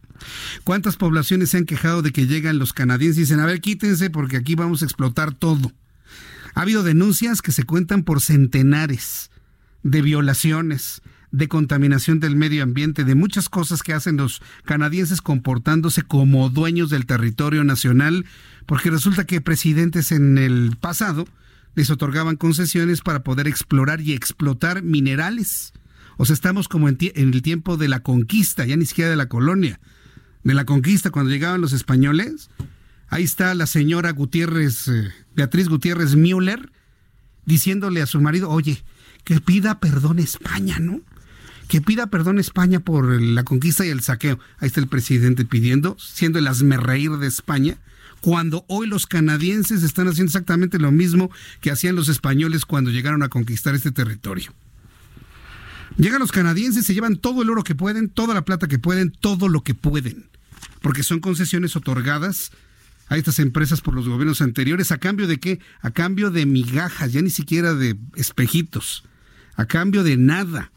¿Cuántas 0.65 0.97
poblaciones 0.97 1.51
se 1.51 1.59
han 1.59 1.65
quejado 1.65 2.03
de 2.03 2.13
que 2.13 2.27
llegan 2.27 2.59
los 2.59 2.73
canadienses 2.73 3.19
y 3.19 3.21
dicen, 3.23 3.41
a 3.41 3.47
ver, 3.47 3.61
quítense 3.61 4.11
porque 4.11 4.37
aquí 4.37 4.55
vamos 4.55 4.83
a 4.83 4.85
explotar 4.85 5.35
todo? 5.35 5.73
Ha 6.55 6.63
habido 6.63 6.83
denuncias 6.83 7.43
que 7.43 7.53
se 7.53 7.65
cuentan 7.65 8.03
por 8.03 8.21
centenares 8.21 9.31
de 9.83 10.03
violaciones, 10.03 11.03
de 11.31 11.49
contaminación 11.49 12.19
del 12.19 12.35
medio 12.35 12.63
ambiente, 12.63 13.05
de 13.05 13.15
muchas 13.15 13.49
cosas 13.49 13.83
que 13.83 13.93
hacen 13.93 14.17
los 14.17 14.41
canadienses 14.65 15.21
comportándose 15.21 16.03
como 16.03 16.49
dueños 16.49 16.91
del 16.91 17.07
territorio 17.07 17.63
nacional, 17.63 18.25
porque 18.65 18.91
resulta 18.91 19.27
que 19.27 19.41
presidentes 19.41 20.13
en 20.13 20.39
el 20.39 20.77
pasado 20.81 21.27
les 21.75 21.91
otorgaban 21.91 22.37
concesiones 22.37 23.03
para 23.03 23.23
poder 23.23 23.47
explorar 23.47 24.01
y 24.01 24.15
explotar 24.15 24.83
minerales. 24.83 25.73
O 26.17 26.25
sea, 26.25 26.35
estamos 26.35 26.69
como 26.69 26.89
en, 26.89 26.97
el 27.15 27.43
tiempo 27.43 27.77
de 27.77 27.89
la 27.89 28.01
conquista, 28.01 28.65
ya 28.65 28.77
ni 28.77 28.87
siquiera 28.87 29.11
de 29.11 29.17
la 29.17 29.29
colonia, 29.29 29.79
de 30.47 30.55
la 30.55 30.65
conquista, 30.65 31.11
cuando 31.11 31.33
llegaban 31.33 31.61
los 31.61 31.73
españoles. 31.73 32.51
Ahí 33.09 33.25
está 33.25 33.53
la 33.57 33.67
señora 33.67 34.13
Gutiérrez, 34.13 34.87
eh, 34.87 35.13
Beatriz 35.35 35.69
Gutiérrez 35.69 36.15
Müller, 36.15 36.71
diciéndole 37.45 38.01
a 38.01 38.07
su 38.07 38.21
marido, 38.21 38.49
oye, 38.49 38.85
que 39.25 39.41
pida 39.41 39.81
perdón 39.81 40.21
España, 40.21 40.79
¿no? 40.79 41.01
Que 41.67 41.81
pida 41.81 42.07
perdón 42.07 42.39
España 42.39 42.79
por 42.79 43.21
la 43.21 43.43
conquista 43.43 43.85
y 43.85 43.89
el 43.89 44.03
saqueo. 44.03 44.39
Ahí 44.59 44.69
está 44.69 44.79
el 44.79 44.87
presidente 44.87 45.45
pidiendo, 45.45 45.97
siendo 45.99 46.39
el 46.39 46.47
asmerreír 46.47 47.11
de 47.17 47.27
España, 47.27 47.77
cuando 48.21 48.65
hoy 48.69 48.87
los 48.87 49.09
canadienses 49.09 49.83
están 49.83 50.07
haciendo 50.07 50.29
exactamente 50.29 50.79
lo 50.79 50.93
mismo 50.93 51.29
que 51.61 51.73
hacían 51.73 51.97
los 51.97 52.09
españoles 52.09 52.65
cuando 52.65 52.93
llegaron 52.93 53.25
a 53.25 53.29
conquistar 53.29 53.75
este 53.75 53.91
territorio. 53.91 54.53
Llegan 55.97 56.21
los 56.21 56.31
canadienses, 56.31 56.85
se 56.85 56.95
llevan 56.95 57.17
todo 57.17 57.43
el 57.43 57.51
oro 57.51 57.65
que 57.65 57.75
pueden, 57.75 58.11
toda 58.11 58.33
la 58.33 58.45
plata 58.45 58.69
que 58.69 58.79
pueden, 58.79 59.11
todo 59.11 59.49
lo 59.49 59.63
que 59.63 59.75
pueden, 59.75 60.29
porque 60.87 61.03
son 61.03 61.19
concesiones 61.19 61.75
otorgadas 61.75 62.53
a 63.09 63.17
estas 63.17 63.41
empresas 63.41 63.81
por 63.81 63.93
los 63.93 64.09
gobiernos 64.09 64.41
anteriores, 64.41 64.93
¿a 64.93 64.99
cambio 64.99 65.27
de 65.27 65.39
qué? 65.39 65.59
A 65.81 65.91
cambio 65.91 66.31
de 66.31 66.47
migajas, 66.47 67.13
ya 67.13 67.21
ni 67.23 67.31
siquiera 67.31 67.75
de 67.75 67.97
espejitos, 68.15 69.03
a 69.57 69.67
cambio 69.67 70.05
de 70.05 70.17
nada, 70.17 70.71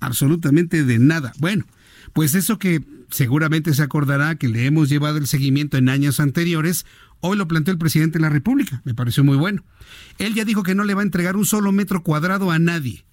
absolutamente 0.00 0.82
de 0.82 0.98
nada. 0.98 1.34
Bueno, 1.40 1.66
pues 2.14 2.34
eso 2.34 2.58
que 2.58 2.82
seguramente 3.10 3.74
se 3.74 3.82
acordará 3.82 4.36
que 4.36 4.48
le 4.48 4.64
hemos 4.64 4.88
llevado 4.88 5.18
el 5.18 5.26
seguimiento 5.26 5.76
en 5.76 5.90
años 5.90 6.20
anteriores, 6.20 6.86
hoy 7.20 7.36
lo 7.36 7.46
planteó 7.46 7.72
el 7.72 7.78
presidente 7.78 8.16
de 8.16 8.22
la 8.22 8.30
República, 8.30 8.80
me 8.86 8.94
pareció 8.94 9.24
muy 9.24 9.36
bueno. 9.36 9.62
Él 10.16 10.32
ya 10.32 10.46
dijo 10.46 10.62
que 10.62 10.74
no 10.74 10.84
le 10.84 10.94
va 10.94 11.02
a 11.02 11.04
entregar 11.04 11.36
un 11.36 11.44
solo 11.44 11.70
metro 11.70 12.02
cuadrado 12.02 12.50
a 12.50 12.58
nadie 12.58 13.04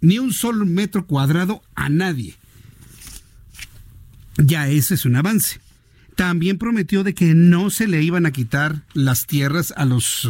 ni 0.00 0.18
un 0.18 0.32
solo 0.32 0.64
metro 0.66 1.06
cuadrado 1.06 1.62
a 1.74 1.88
nadie. 1.88 2.36
Ya 4.42 4.68
ese 4.68 4.94
es 4.94 5.04
un 5.04 5.16
avance. 5.16 5.60
También 6.16 6.58
prometió 6.58 7.04
de 7.04 7.14
que 7.14 7.34
no 7.34 7.70
se 7.70 7.86
le 7.86 8.02
iban 8.02 8.26
a 8.26 8.30
quitar 8.30 8.82
las 8.94 9.26
tierras 9.26 9.72
a 9.76 9.84
los 9.84 10.28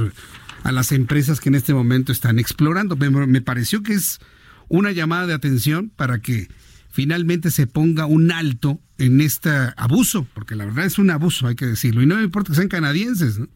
a 0.63 0.73
las 0.73 0.93
empresas 0.93 1.41
que 1.41 1.49
en 1.49 1.55
este 1.55 1.73
momento 1.73 2.13
están 2.13 2.39
explorando. 2.39 2.97
Me, 2.97 3.11
me 3.11 3.41
pareció 3.41 3.83
que 3.83 3.95
es 3.95 4.21
una 4.69 4.93
llamada 4.93 5.27
de 5.27 5.35
atención 5.35 5.91
para 5.91 6.21
que 6.21 6.49
finalmente 6.91 7.51
se 7.51 7.67
ponga 7.67 8.07
un 8.07 8.31
alto 8.31 8.81
en 8.99 9.21
este 9.21 9.51
abuso, 9.77 10.27
porque 10.35 10.55
la 10.55 10.67
verdad 10.67 10.85
es 10.85 10.99
un 10.99 11.11
abuso, 11.11 11.47
hay 11.47 11.55
que 11.55 11.67
decirlo, 11.67 12.03
y 12.03 12.07
no 12.07 12.17
me 12.17 12.25
importa 12.25 12.51
que 12.51 12.57
sean 12.57 12.69
canadienses, 12.69 13.39
¿no? 13.39 13.49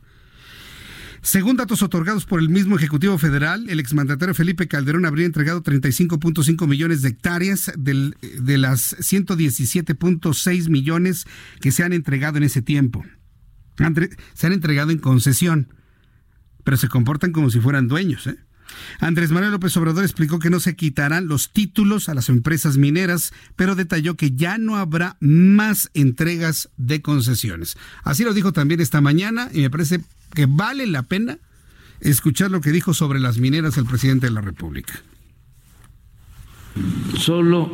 Según 1.24 1.56
datos 1.56 1.82
otorgados 1.82 2.26
por 2.26 2.38
el 2.38 2.50
mismo 2.50 2.76
Ejecutivo 2.76 3.16
Federal, 3.16 3.70
el 3.70 3.80
exmandatario 3.80 4.34
Felipe 4.34 4.68
Calderón 4.68 5.06
habría 5.06 5.24
entregado 5.24 5.62
35.5 5.62 6.66
millones 6.66 7.00
de 7.00 7.08
hectáreas 7.08 7.72
de 7.76 8.58
las 8.58 8.94
117.6 8.98 10.68
millones 10.68 11.26
que 11.62 11.72
se 11.72 11.82
han 11.82 11.94
entregado 11.94 12.36
en 12.36 12.42
ese 12.42 12.60
tiempo. 12.60 13.06
Se 14.34 14.46
han 14.46 14.52
entregado 14.52 14.90
en 14.90 14.98
concesión, 14.98 15.72
pero 16.62 16.76
se 16.76 16.88
comportan 16.88 17.32
como 17.32 17.48
si 17.48 17.58
fueran 17.58 17.88
dueños. 17.88 18.26
¿eh? 18.26 18.36
Andrés 19.00 19.30
Manuel 19.30 19.52
López 19.52 19.76
Obrador 19.76 20.04
explicó 20.04 20.38
que 20.38 20.50
no 20.50 20.60
se 20.60 20.76
quitarán 20.76 21.28
los 21.28 21.52
títulos 21.52 22.08
a 22.08 22.14
las 22.14 22.28
empresas 22.28 22.76
mineras, 22.76 23.32
pero 23.56 23.74
detalló 23.74 24.16
que 24.16 24.32
ya 24.32 24.58
no 24.58 24.76
habrá 24.76 25.16
más 25.20 25.90
entregas 25.94 26.70
de 26.76 27.02
concesiones. 27.02 27.76
Así 28.02 28.24
lo 28.24 28.34
dijo 28.34 28.52
también 28.52 28.80
esta 28.80 29.00
mañana 29.00 29.48
y 29.52 29.60
me 29.60 29.70
parece 29.70 30.00
que 30.34 30.46
vale 30.46 30.86
la 30.86 31.02
pena 31.02 31.38
escuchar 32.00 32.50
lo 32.50 32.60
que 32.60 32.72
dijo 32.72 32.94
sobre 32.94 33.20
las 33.20 33.38
mineras 33.38 33.78
el 33.78 33.86
presidente 33.86 34.26
de 34.26 34.32
la 34.32 34.40
República. 34.40 34.94
Solo 37.18 37.70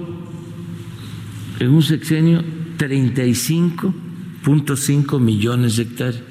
en 1.58 1.70
un 1.70 1.82
sexenio 1.82 2.44
35.5 2.78 5.20
millones 5.20 5.76
de 5.76 5.82
hectáreas. 5.82 6.29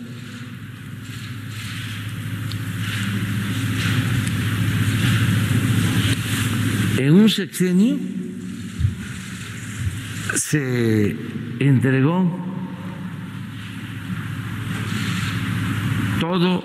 En 7.00 7.14
un 7.14 7.30
sexenio 7.30 7.98
se 10.36 11.16
entregó 11.62 12.30
todo 16.20 16.62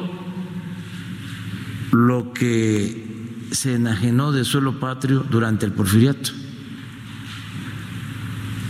lo 1.93 2.33
que 2.33 3.47
se 3.53 3.77
enajenó 3.77 4.33
de 4.33 4.45
suelo 4.45 4.81
patrio 4.81 5.21
durante 5.21 5.67
el 5.67 5.73
porfiriato, 5.73 6.33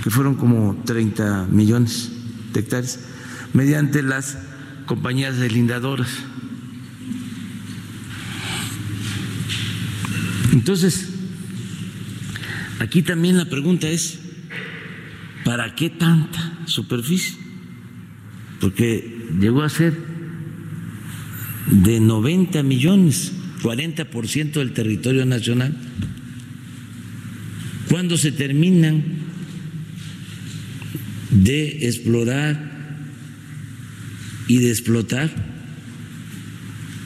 que 0.02 0.10
fueron 0.10 0.34
como 0.34 0.82
30 0.84 1.46
millones 1.50 2.12
de 2.52 2.60
hectáreas, 2.60 3.00
mediante 3.54 4.02
las 4.02 4.36
compañías 4.84 5.38
delindadoras. 5.38 6.10
Entonces, 10.52 11.13
aquí 12.84 13.02
también 13.02 13.36
la 13.36 13.46
pregunta 13.46 13.88
es, 13.88 14.18
¿para 15.44 15.74
qué 15.74 15.90
tanta 15.90 16.58
superficie? 16.66 17.34
Porque 18.60 19.28
llegó 19.40 19.62
a 19.62 19.68
ser 19.68 19.94
de 21.70 21.98
90 22.00 22.62
millones, 22.62 23.32
40% 23.62 24.52
del 24.52 24.72
territorio 24.72 25.24
nacional. 25.24 25.74
¿Cuándo 27.88 28.16
se 28.16 28.32
terminan 28.32 29.02
de 31.30 31.86
explorar 31.86 32.72
y 34.46 34.58
de 34.58 34.70
explotar 34.70 35.30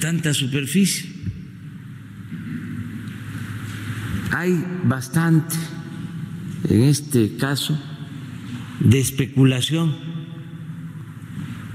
tanta 0.01 0.35
superficie? 0.35 1.08
Hay 4.41 4.65
bastante, 4.85 5.57
en 6.69 6.85
este 6.85 7.37
caso, 7.39 7.77
de 8.79 9.01
especulación, 9.01 9.97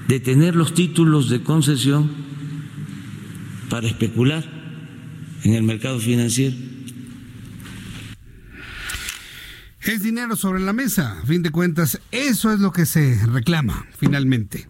de 0.08 0.22
tener 0.22 0.56
los 0.56 0.74
títulos 0.74 1.30
de 1.30 1.44
concesión 1.44 2.10
para 3.70 3.88
especular 3.88 4.46
en 5.44 5.56
el 5.56 5.64
mercado 5.64 6.00
financiero. 6.00 6.56
Es 9.82 10.02
dinero 10.02 10.38
sobre 10.38 10.62
la 10.62 10.72
mesa, 10.72 11.20
a 11.20 11.26
fin 11.26 11.44
de 11.44 11.52
cuentas, 11.52 12.00
eso 12.12 12.54
es 12.54 12.62
lo 12.62 12.72
que 12.72 12.86
se 12.86 13.26
reclama 13.26 13.88
finalmente. 13.98 14.70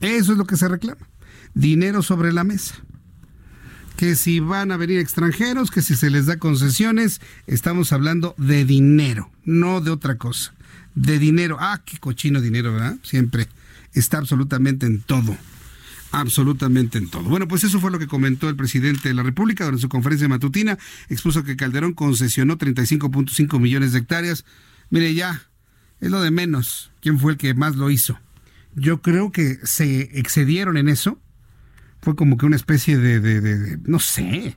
Eso 0.00 0.32
es 0.32 0.38
lo 0.38 0.46
que 0.46 0.56
se 0.56 0.66
reclama. 0.66 1.06
Dinero 1.52 2.00
sobre 2.00 2.32
la 2.32 2.42
mesa. 2.42 2.76
Que 4.04 4.16
si 4.16 4.38
van 4.38 4.70
a 4.70 4.76
venir 4.76 4.98
extranjeros, 4.98 5.70
que 5.70 5.80
si 5.80 5.96
se 5.96 6.10
les 6.10 6.26
da 6.26 6.36
concesiones, 6.36 7.22
estamos 7.46 7.90
hablando 7.90 8.34
de 8.36 8.66
dinero, 8.66 9.30
no 9.46 9.80
de 9.80 9.90
otra 9.90 10.18
cosa. 10.18 10.52
De 10.94 11.18
dinero. 11.18 11.56
Ah, 11.58 11.80
qué 11.86 11.96
cochino 11.96 12.42
dinero, 12.42 12.74
¿verdad? 12.74 12.98
Siempre 13.02 13.48
está 13.94 14.18
absolutamente 14.18 14.84
en 14.84 15.00
todo 15.00 15.34
absolutamente 16.12 16.98
en 16.98 17.08
todo. 17.08 17.22
Bueno, 17.22 17.48
pues 17.48 17.64
eso 17.64 17.80
fue 17.80 17.90
lo 17.90 17.98
que 17.98 18.06
comentó 18.06 18.50
el 18.50 18.56
presidente 18.56 19.08
de 19.08 19.14
la 19.14 19.22
República 19.22 19.64
durante 19.64 19.80
su 19.80 19.88
conferencia 19.88 20.28
matutina. 20.28 20.78
Expuso 21.08 21.42
que 21.42 21.56
Calderón 21.56 21.94
concesionó 21.94 22.58
35.5 22.58 23.58
millones 23.58 23.92
de 23.92 24.00
hectáreas. 24.00 24.44
Mire, 24.90 25.14
ya, 25.14 25.48
es 26.00 26.10
lo 26.10 26.20
de 26.20 26.30
menos. 26.30 26.92
¿Quién 27.00 27.18
fue 27.18 27.32
el 27.32 27.38
que 27.38 27.54
más 27.54 27.76
lo 27.76 27.88
hizo? 27.88 28.20
Yo 28.74 29.00
creo 29.00 29.32
que 29.32 29.60
se 29.62 30.18
excedieron 30.18 30.76
en 30.76 30.90
eso. 30.90 31.18
Fue 32.04 32.14
como 32.14 32.36
que 32.36 32.46
una 32.46 32.56
especie 32.56 32.98
de, 32.98 33.20
de 33.20 33.78
no 33.84 33.98
sé, 33.98 34.56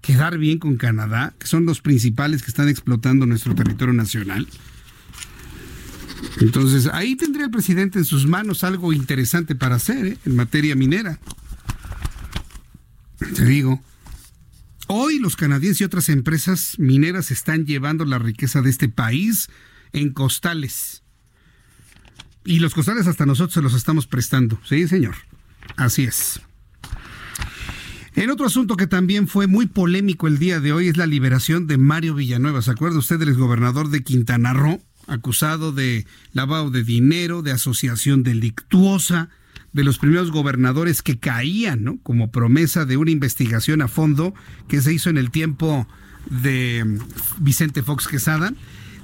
quedar 0.00 0.38
bien 0.38 0.58
con 0.58 0.76
Canadá, 0.76 1.34
que 1.38 1.46
son 1.46 1.66
los 1.66 1.80
principales 1.80 2.42
que 2.42 2.50
están 2.50 2.68
explotando 2.68 3.26
nuestro 3.26 3.54
territorio 3.54 3.92
nacional. 3.92 4.46
Entonces, 6.40 6.88
ahí 6.92 7.16
tendría 7.16 7.46
el 7.46 7.50
presidente 7.50 7.98
en 7.98 8.04
sus 8.04 8.26
manos 8.26 8.64
algo 8.64 8.92
interesante 8.92 9.54
para 9.54 9.76
hacer 9.76 10.06
¿eh? 10.06 10.18
en 10.24 10.36
materia 10.36 10.74
minera. 10.74 11.18
Te 13.18 13.44
digo, 13.44 13.82
hoy 14.86 15.18
los 15.18 15.36
canadienses 15.36 15.80
y 15.80 15.84
otras 15.84 16.08
empresas 16.08 16.78
mineras 16.78 17.30
están 17.30 17.64
llevando 17.64 18.04
la 18.04 18.18
riqueza 18.18 18.62
de 18.62 18.70
este 18.70 18.88
país 18.88 19.48
en 19.92 20.12
costales. 20.12 21.02
Y 22.44 22.60
los 22.60 22.74
costales 22.74 23.06
hasta 23.06 23.26
nosotros 23.26 23.54
se 23.54 23.62
los 23.62 23.74
estamos 23.74 24.06
prestando. 24.06 24.60
Sí, 24.64 24.86
señor. 24.86 25.16
Así 25.76 26.04
es. 26.04 26.40
En 28.16 28.30
otro 28.30 28.46
asunto 28.46 28.76
que 28.76 28.86
también 28.86 29.28
fue 29.28 29.46
muy 29.46 29.66
polémico 29.66 30.26
el 30.26 30.38
día 30.38 30.58
de 30.58 30.72
hoy 30.72 30.88
es 30.88 30.96
la 30.96 31.06
liberación 31.06 31.66
de 31.66 31.76
Mario 31.76 32.14
Villanueva. 32.14 32.62
¿Se 32.62 32.70
acuerda 32.70 32.98
usted 32.98 33.18
del 33.18 33.28
exgobernador 33.28 33.90
de 33.90 34.02
Quintana 34.02 34.54
Roo? 34.54 34.80
acusado 35.06 35.70
de 35.70 36.04
lavado 36.32 36.70
de 36.70 36.82
dinero, 36.82 37.42
de 37.42 37.52
asociación 37.52 38.24
delictuosa, 38.24 39.28
de 39.72 39.84
los 39.84 39.98
primeros 39.98 40.32
gobernadores 40.32 41.02
que 41.02 41.18
caían, 41.18 41.84
¿no? 41.84 41.98
Como 42.02 42.30
promesa 42.30 42.86
de 42.86 42.96
una 42.96 43.10
investigación 43.10 43.82
a 43.82 43.88
fondo 43.88 44.34
que 44.66 44.80
se 44.80 44.92
hizo 44.92 45.10
en 45.10 45.18
el 45.18 45.30
tiempo 45.30 45.86
de 46.28 46.98
Vicente 47.38 47.82
Fox 47.82 48.08
Quesada. 48.08 48.52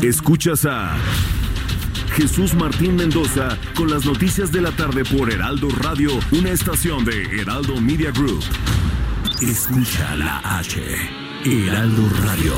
Escuchas 0.03 0.67
a 0.67 0.97
Jesús 2.15 2.55
Martín 2.55 2.95
Mendoza 2.95 3.57
con 3.75 3.91
las 3.91 4.05
noticias 4.05 4.53
de 4.53 4.61
la 4.61 4.71
tarde 4.71 5.03
por 5.05 5.33
Heraldo 5.33 5.69
Radio, 5.71 6.11
una 6.31 6.51
estación 6.51 7.05
de 7.05 7.23
Heraldo 7.41 7.81
Media 7.81 8.11
Group. 8.11 8.45
Escucha 9.41 10.15
la 10.17 10.39
H. 10.59 11.24
Heraldo 11.47 12.09
Radio. 12.23 12.55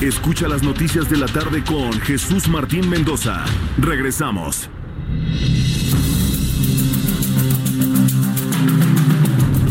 Escucha 0.00 0.46
las 0.46 0.62
noticias 0.62 1.08
de 1.08 1.16
la 1.16 1.26
tarde 1.26 1.64
con 1.64 1.90
Jesús 2.00 2.48
Martín 2.48 2.86
Mendoza. 2.90 3.46
Regresamos. 3.78 4.68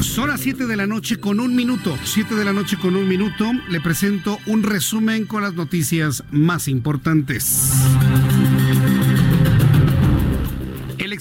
Son 0.01 0.29
las 0.29 0.41
7 0.41 0.65
de 0.65 0.75
la 0.77 0.87
noche 0.87 1.19
con 1.19 1.39
un 1.39 1.55
minuto. 1.55 1.95
7 2.03 2.33
de 2.33 2.43
la 2.43 2.53
noche 2.53 2.75
con 2.75 2.95
un 2.95 3.07
minuto. 3.07 3.51
Le 3.69 3.79
presento 3.81 4.39
un 4.47 4.63
resumen 4.63 5.25
con 5.27 5.43
las 5.43 5.53
noticias 5.53 6.23
más 6.31 6.67
importantes. 6.69 7.71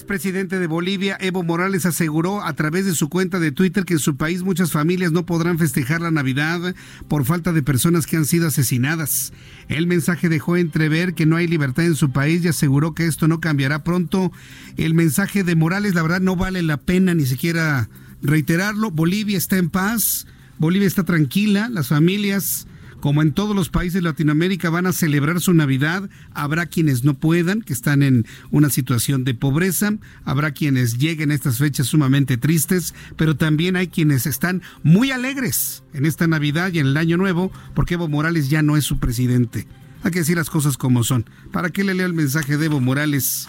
Expresidente 0.05 0.59
de 0.59 0.67
Bolivia, 0.67 1.17
Evo 1.19 1.43
Morales, 1.43 1.87
aseguró 1.87 2.45
a 2.45 2.53
través 2.53 2.85
de 2.85 2.95
su 2.95 3.09
cuenta 3.09 3.41
de 3.41 3.53
Twitter 3.53 3.87
que 3.87 3.95
en 3.95 3.99
su 3.99 4.17
país 4.17 4.43
muchas 4.43 4.71
familias 4.71 5.13
no 5.13 5.25
podrán 5.25 5.59
festejar 5.59 6.03
la 6.03 6.11
Navidad 6.11 6.75
por 7.09 7.25
falta 7.25 7.55
de 7.55 7.63
personas 7.63 8.07
que 8.07 8.19
han 8.19 8.27
sido 8.27 8.49
asesinadas. 8.49 9.33
El 9.69 9.87
mensaje 9.87 10.29
dejó 10.29 10.59
entrever 10.59 11.15
que 11.15 11.25
no 11.25 11.37
hay 11.37 11.49
libertad 11.49 11.87
en 11.87 11.97
su 11.97 12.11
país 12.11 12.45
y 12.45 12.49
aseguró 12.49 12.93
que 12.93 13.07
esto 13.07 13.29
no 13.29 13.41
cambiará 13.41 13.83
pronto. 13.83 14.31
El 14.77 14.93
mensaje 14.93 15.43
de 15.43 15.57
Morales, 15.57 15.95
la 15.95 16.03
verdad, 16.03 16.21
no 16.21 16.37
vale 16.37 16.63
la 16.63 16.77
pena 16.77 17.15
ni 17.15 17.25
siquiera 17.25 17.89
reiterarlo, 18.21 18.91
Bolivia 18.91 19.39
está 19.39 19.57
en 19.57 19.71
paz, 19.71 20.27
Bolivia 20.59 20.87
está 20.87 21.05
tranquila, 21.05 21.71
las 21.71 21.89
familias, 21.89 22.67
como 23.05 23.21
en 23.21 23.33
todos 23.33 23.55
los 23.55 23.69
países 23.69 23.93
de 23.93 24.01
Latinoamérica, 24.01 24.71
van 24.71 24.87
a 24.87 24.93
celebrar 24.95 25.39
su 25.39 25.53
Navidad. 25.53 26.09
Habrá 26.33 26.65
quienes 26.65 27.05
no 27.05 27.13
puedan, 27.13 27.61
que 27.61 27.75
están 27.75 28.03
en 28.03 28.25
una 28.51 28.71
situación 28.71 29.25
de 29.25 29.35
pobreza, 29.35 29.93
habrá 30.25 30.53
quienes 30.53 30.97
lleguen 30.97 31.31
a 31.31 31.35
estas 31.35 31.59
fechas 31.59 31.87
sumamente 31.87 32.39
tristes, 32.39 32.95
pero 33.17 33.37
también 33.37 33.77
hay 33.77 33.89
quienes 33.89 34.25
están 34.25 34.63
muy 34.83 35.11
alegres 35.11 35.83
en 35.93 36.07
esta 36.07 36.27
Navidad 36.27 36.73
y 36.73 36.79
en 36.79 36.87
el 36.87 36.97
Año 36.97 37.19
Nuevo, 37.19 37.53
porque 37.75 37.93
Evo 37.93 38.09
Morales 38.09 38.49
ya 38.49 38.63
no 38.63 38.75
es 38.75 38.85
su 38.85 38.99
presidente. 38.99 39.69
Hay 40.03 40.11
que 40.11 40.21
decir 40.21 40.39
las 40.39 40.49
cosas 40.49 40.79
como 40.79 41.05
son. 41.05 41.29
¿Para 41.53 41.69
qué 41.69 41.85
le 41.85 41.93
leo 41.93 42.07
el 42.07 42.15
mensaje 42.15 42.57
de 42.57 42.65
Evo 42.65 42.81
Morales 42.81 43.49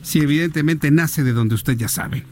si 0.00 0.20
evidentemente 0.20 0.90
nace 0.90 1.22
de 1.22 1.34
donde 1.34 1.56
usted 1.56 1.76
ya 1.76 1.88
sabe? 1.88 2.24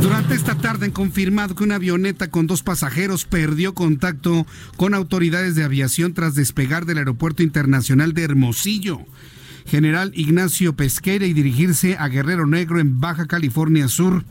Durante 0.00 0.34
esta 0.34 0.54
tarde 0.56 0.86
han 0.86 0.92
confirmado 0.92 1.54
que 1.54 1.64
una 1.64 1.76
avioneta 1.76 2.30
con 2.30 2.46
dos 2.46 2.62
pasajeros 2.62 3.24
perdió 3.24 3.74
contacto 3.74 4.46
con 4.76 4.94
autoridades 4.94 5.54
de 5.54 5.64
aviación 5.64 6.14
tras 6.14 6.34
despegar 6.34 6.86
del 6.86 6.98
Aeropuerto 6.98 7.42
Internacional 7.42 8.14
de 8.14 8.24
Hermosillo. 8.24 9.00
General 9.68 10.10
Ignacio 10.14 10.74
Pesquera 10.74 11.26
y 11.26 11.34
dirigirse 11.34 11.96
a 11.98 12.08
Guerrero 12.08 12.46
Negro 12.46 12.80
en 12.80 13.00
Baja 13.00 13.26
California 13.26 13.88
Sur. 13.88 14.24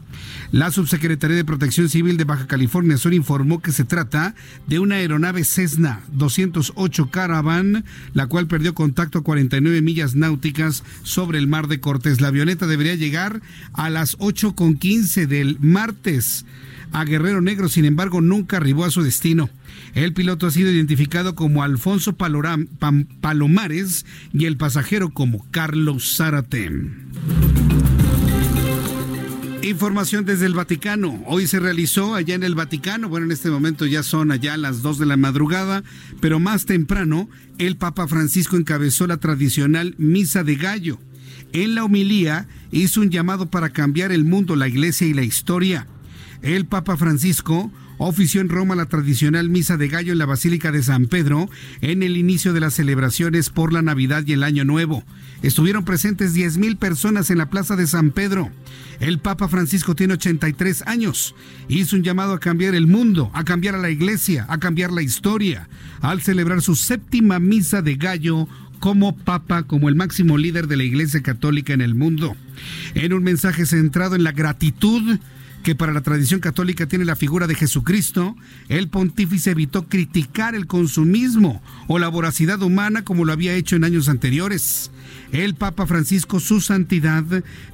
La 0.52 0.72
Subsecretaría 0.72 1.38
de 1.38 1.46
Protección 1.46 1.90
Civil 1.90 2.18
de 2.18 2.24
Baja 2.24 2.48
California 2.48 2.98
Sur 2.98 3.14
informó 3.14 3.62
que 3.62 3.72
se 3.72 3.84
trata 3.84 4.34
de 4.66 4.80
una 4.80 4.96
aeronave 4.96 5.44
Cessna 5.44 6.02
208 6.12 7.12
Caravan, 7.12 7.86
la 8.14 8.28
cual 8.28 8.48
perdió 8.48 8.74
contacto 8.74 9.20
a 9.20 9.24
49 9.24 9.82
millas 9.82 10.16
náuticas 10.16 10.84
sobre 11.04 11.38
el 11.38 11.48
mar 11.48 11.68
de 11.68 11.80
Cortés. 11.80 12.20
La 12.20 12.30
avioneta 12.30 12.66
debería 12.66 12.96
llegar 12.96 13.42
a 13.74 13.90
las 13.90 14.18
8.15 14.18 15.28
del 15.28 15.58
martes 15.60 16.46
a 16.92 17.04
Guerrero 17.06 17.42
Negro, 17.42 17.70
sin 17.70 17.86
embargo, 17.86 18.22
nunca 18.22 18.58
arribó 18.58 18.86
a 18.86 18.92
su 18.92 19.02
destino. 19.04 19.50
El 19.94 20.14
piloto 20.14 20.48
ha 20.48 20.52
sido 20.52 20.72
identificado 20.72 21.36
como 21.36 21.64
Alfonso 21.64 22.16
Palomares 22.16 24.06
y 24.34 24.46
el 24.46 24.58
pasajero 24.58 25.10
como 25.10 25.46
Carlos 25.52 26.16
Zárate. 26.18 26.72
Información 29.62 30.24
desde 30.24 30.46
el 30.46 30.54
Vaticano. 30.54 31.22
Hoy 31.26 31.46
se 31.46 31.60
realizó 31.60 32.16
allá 32.16 32.36
en 32.36 32.44
el 32.44 32.56
Vaticano, 32.56 33.10
bueno, 33.10 33.26
en 33.26 33.34
este 33.34 33.50
momento 33.50 33.86
ya 33.86 34.02
son 34.02 34.32
allá 34.32 34.56
las 34.56 34.82
2 34.82 34.98
de 34.98 35.06
la 35.06 35.18
madrugada, 35.18 35.84
pero 36.22 36.40
más 36.40 36.66
temprano 36.66 37.30
el 37.58 37.76
Papa 37.76 38.08
Francisco 38.08 38.56
encabezó 38.56 39.08
la 39.08 39.18
tradicional 39.18 39.94
Misa 39.98 40.44
de 40.46 40.56
Gallo. 40.56 41.00
En 41.52 41.76
la 41.76 41.84
homilía 41.84 42.48
hizo 42.72 43.02
un 43.02 43.10
llamado 43.10 43.50
para 43.50 43.70
cambiar 43.72 44.12
el 44.12 44.24
mundo, 44.24 44.56
la 44.56 44.68
iglesia 44.68 45.06
y 45.06 45.14
la 45.14 45.24
historia. 45.24 45.88
El 46.42 46.66
Papa 46.66 46.98
Francisco 46.98 47.72
ofició 47.98 48.42
en 48.42 48.50
Roma 48.50 48.76
la 48.76 48.86
tradicional 48.86 49.50
misa 49.50 49.76
de 49.76 49.88
gallo 49.88 50.12
en 50.12 50.20
la 50.20 50.26
Basílica 50.26 50.72
de 50.72 50.84
San 50.84 51.08
Pedro 51.08 51.50
en 51.82 52.04
el 52.04 52.16
inicio 52.16 52.54
de 52.54 52.60
las 52.60 52.76
celebraciones 52.76 53.50
por 53.50 53.74
la 53.74 53.82
Navidad 53.82 54.24
y 54.26 54.34
el 54.34 54.44
Año 54.44 54.64
Nuevo. 54.66 55.04
Estuvieron 55.42 55.84
presentes 55.84 56.36
10.000 56.36 56.78
personas 56.78 57.30
en 57.30 57.40
la 57.40 57.50
Plaza 57.50 57.76
de 57.76 57.88
San 57.88 58.12
Pedro. 58.12 58.52
El 59.00 59.20
Papa 59.20 59.48
Francisco 59.48 59.96
tiene 59.96 60.16
83 60.16 60.84
años. 60.88 61.36
Hizo 61.68 61.96
un 61.96 62.04
llamado 62.04 62.34
a 62.34 62.40
cambiar 62.40 62.76
el 62.76 62.88
mundo, 62.88 63.32
a 63.34 63.44
cambiar 63.44 63.76
a 63.76 63.80
la 63.80 63.90
iglesia, 63.90 64.46
a 64.50 64.60
cambiar 64.60 64.92
la 64.92 65.02
historia, 65.02 65.68
al 66.02 66.22
celebrar 66.22 66.62
su 66.62 66.76
séptima 66.76 67.40
misa 67.40 67.82
de 67.82 67.96
gallo 67.96 68.48
como 68.80 69.16
Papa, 69.16 69.64
como 69.64 69.90
el 69.90 69.96
máximo 69.96 70.38
líder 70.38 70.68
de 70.68 70.78
la 70.78 70.84
Iglesia 70.84 71.22
Católica 71.22 71.74
en 71.74 71.82
el 71.82 71.96
mundo. 71.96 72.36
En 72.94 73.14
un 73.14 73.24
mensaje 73.24 73.66
centrado 73.66 74.16
en 74.16 74.24
la 74.24 74.32
gratitud, 74.32 75.20
que 75.68 75.76
para 75.76 75.92
la 75.92 76.00
tradición 76.00 76.40
católica 76.40 76.88
tiene 76.88 77.04
la 77.04 77.18
figura 77.18 77.46
de 77.46 77.54
Jesucristo, 77.54 78.38
el 78.70 78.88
pontífice 78.88 79.52
evitó 79.52 79.90
criticar 79.90 80.56
el 80.56 80.66
consumismo 80.66 81.62
o 81.90 82.00
la 82.00 82.08
voracidad 82.08 82.62
humana 82.62 83.04
como 83.04 83.26
lo 83.26 83.34
había 83.34 83.54
hecho 83.54 83.76
en 83.76 83.84
años 83.84 84.08
anteriores. 84.08 84.92
El 85.34 85.56
Papa 85.56 85.86
Francisco, 85.86 86.40
su 86.40 86.62
santidad, 86.62 87.26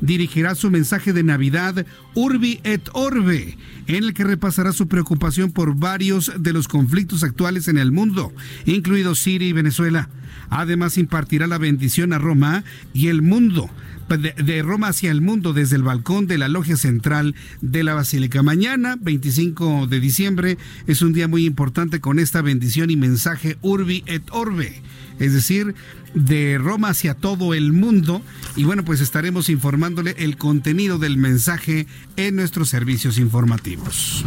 dirigirá 0.02 0.56
su 0.56 0.72
mensaje 0.72 1.14
de 1.14 1.22
Navidad 1.22 1.86
Urbi 2.16 2.62
et 2.64 2.90
Orbe, 2.94 3.60
en 3.86 4.04
el 4.04 4.16
que 4.16 4.24
repasará 4.24 4.72
su 4.72 4.88
preocupación 4.88 5.52
por 5.52 5.76
varios 5.76 6.32
de 6.40 6.52
los 6.52 6.68
conflictos 6.68 7.24
actuales 7.24 7.68
en 7.68 7.78
el 7.78 7.92
mundo, 7.92 8.34
incluidos 8.66 9.20
Siria 9.20 9.50
y 9.50 9.54
Venezuela. 9.54 10.10
Además, 10.50 10.98
impartirá 10.98 11.46
la 11.46 11.60
bendición 11.60 12.12
a 12.12 12.18
Roma 12.18 12.64
y 12.92 13.10
el 13.10 13.22
mundo 13.22 13.70
de, 14.10 14.62
Roma 14.64 14.90
hacia 14.90 15.12
el 15.12 15.22
mundo 15.22 15.54
desde 15.54 15.76
el 15.76 15.84
balcón 15.84 16.28
de 16.28 16.38
la 16.38 16.48
logia 16.48 16.78
central 16.78 17.36
de 17.62 17.84
la 17.84 17.94
Basílica. 17.94 18.44
Mañana, 18.44 18.98
25 19.00 19.88
de 19.88 20.00
diciembre, 20.00 20.58
es 20.88 21.02
un 21.02 21.14
día 21.14 21.28
muy 21.28 21.46
importante 21.46 22.00
con 22.00 22.20
esta 22.20 22.42
bendición 22.42 22.90
y 22.90 22.96
mensaje 22.96 23.58
Urbi 23.62 24.04
et 24.06 24.24
Orbe, 24.32 24.82
es 25.20 25.34
decir, 25.34 25.76
de 26.14 26.58
Roma 26.58 26.90
hacia 26.90 27.16
todo 27.16 27.54
el 27.54 27.74
mundo. 27.74 28.22
Y 28.56 28.64
bueno, 28.64 28.84
pues 28.84 29.02
estaremos 29.02 29.50
informándole 29.50 30.16
el 30.18 30.38
contenido 30.38 31.00
del 31.00 31.18
mensaje 31.18 31.88
en 32.18 32.36
nuestros 32.36 32.70
servicios 32.70 33.18
informativos. 33.18 34.24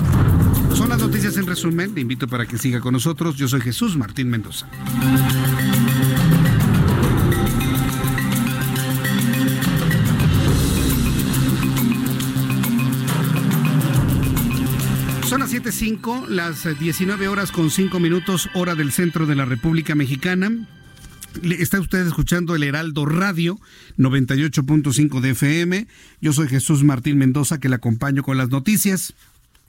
Son 0.74 0.88
las 0.88 0.98
noticias 0.98 1.36
en 1.36 1.46
resumen. 1.46 1.94
Le 1.94 2.00
invito 2.00 2.28
para 2.28 2.46
que 2.46 2.58
siga 2.58 2.80
con 2.80 2.92
nosotros. 2.92 3.36
Yo 3.36 3.48
soy 3.48 3.60
Jesús 3.60 3.96
Martín 3.96 4.28
Mendoza. 4.28 4.68
Son 15.56 15.64
las 15.64 15.74
7.05, 15.74 16.28
las 16.28 16.78
19 16.78 17.28
horas 17.28 17.50
con 17.50 17.70
5 17.70 17.98
minutos, 17.98 18.50
hora 18.52 18.74
del 18.74 18.92
centro 18.92 19.24
de 19.24 19.34
la 19.34 19.46
República 19.46 19.94
Mexicana. 19.94 20.50
Está 21.42 21.80
usted 21.80 22.06
escuchando 22.06 22.54
el 22.54 22.62
Heraldo 22.62 23.06
Radio 23.06 23.58
98.5 23.96 25.20
de 25.20 25.30
FM. 25.30 25.86
Yo 26.20 26.34
soy 26.34 26.48
Jesús 26.48 26.84
Martín 26.84 27.16
Mendoza 27.16 27.58
que 27.58 27.70
le 27.70 27.76
acompaño 27.76 28.22
con 28.22 28.36
las 28.36 28.50
noticias. 28.50 29.14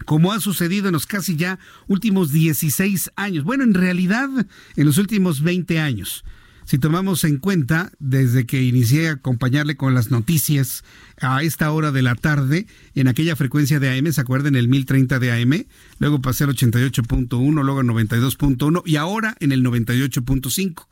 Como 0.05 0.33
ha 0.33 0.41
sucedido 0.41 0.87
en 0.87 0.93
los 0.93 1.05
casi 1.05 1.37
ya 1.37 1.57
últimos 1.87 2.33
16 2.33 3.11
años. 3.15 3.45
Bueno, 3.45 3.63
en 3.63 3.73
realidad 3.73 4.29
en 4.75 4.85
los 4.85 4.97
últimos 4.97 5.41
20 5.41 5.79
años 5.79 6.25
si 6.67 6.79
tomamos 6.79 7.23
en 7.23 7.37
cuenta, 7.37 7.93
desde 7.97 8.45
que 8.45 8.61
inicié 8.61 9.07
a 9.07 9.13
acompañarle 9.13 9.77
con 9.77 9.93
las 9.93 10.11
noticias 10.11 10.83
a 11.21 11.41
esta 11.41 11.71
hora 11.71 11.93
de 11.93 12.01
la 12.01 12.13
tarde, 12.15 12.67
en 12.93 13.07
aquella 13.07 13.37
frecuencia 13.37 13.79
de 13.79 13.97
AM, 13.97 14.11
¿se 14.11 14.19
acuerdan? 14.19 14.53
El 14.57 14.67
1030 14.67 15.17
de 15.19 15.31
AM, 15.31 15.65
luego 15.99 16.21
pasé 16.21 16.43
al 16.43 16.49
88.1, 16.49 17.63
luego 17.63 17.79
al 17.79 17.87
92.1 17.87 18.81
y 18.85 18.97
ahora 18.97 19.37
en 19.39 19.53
el 19.53 19.63
98.5. 19.63 20.87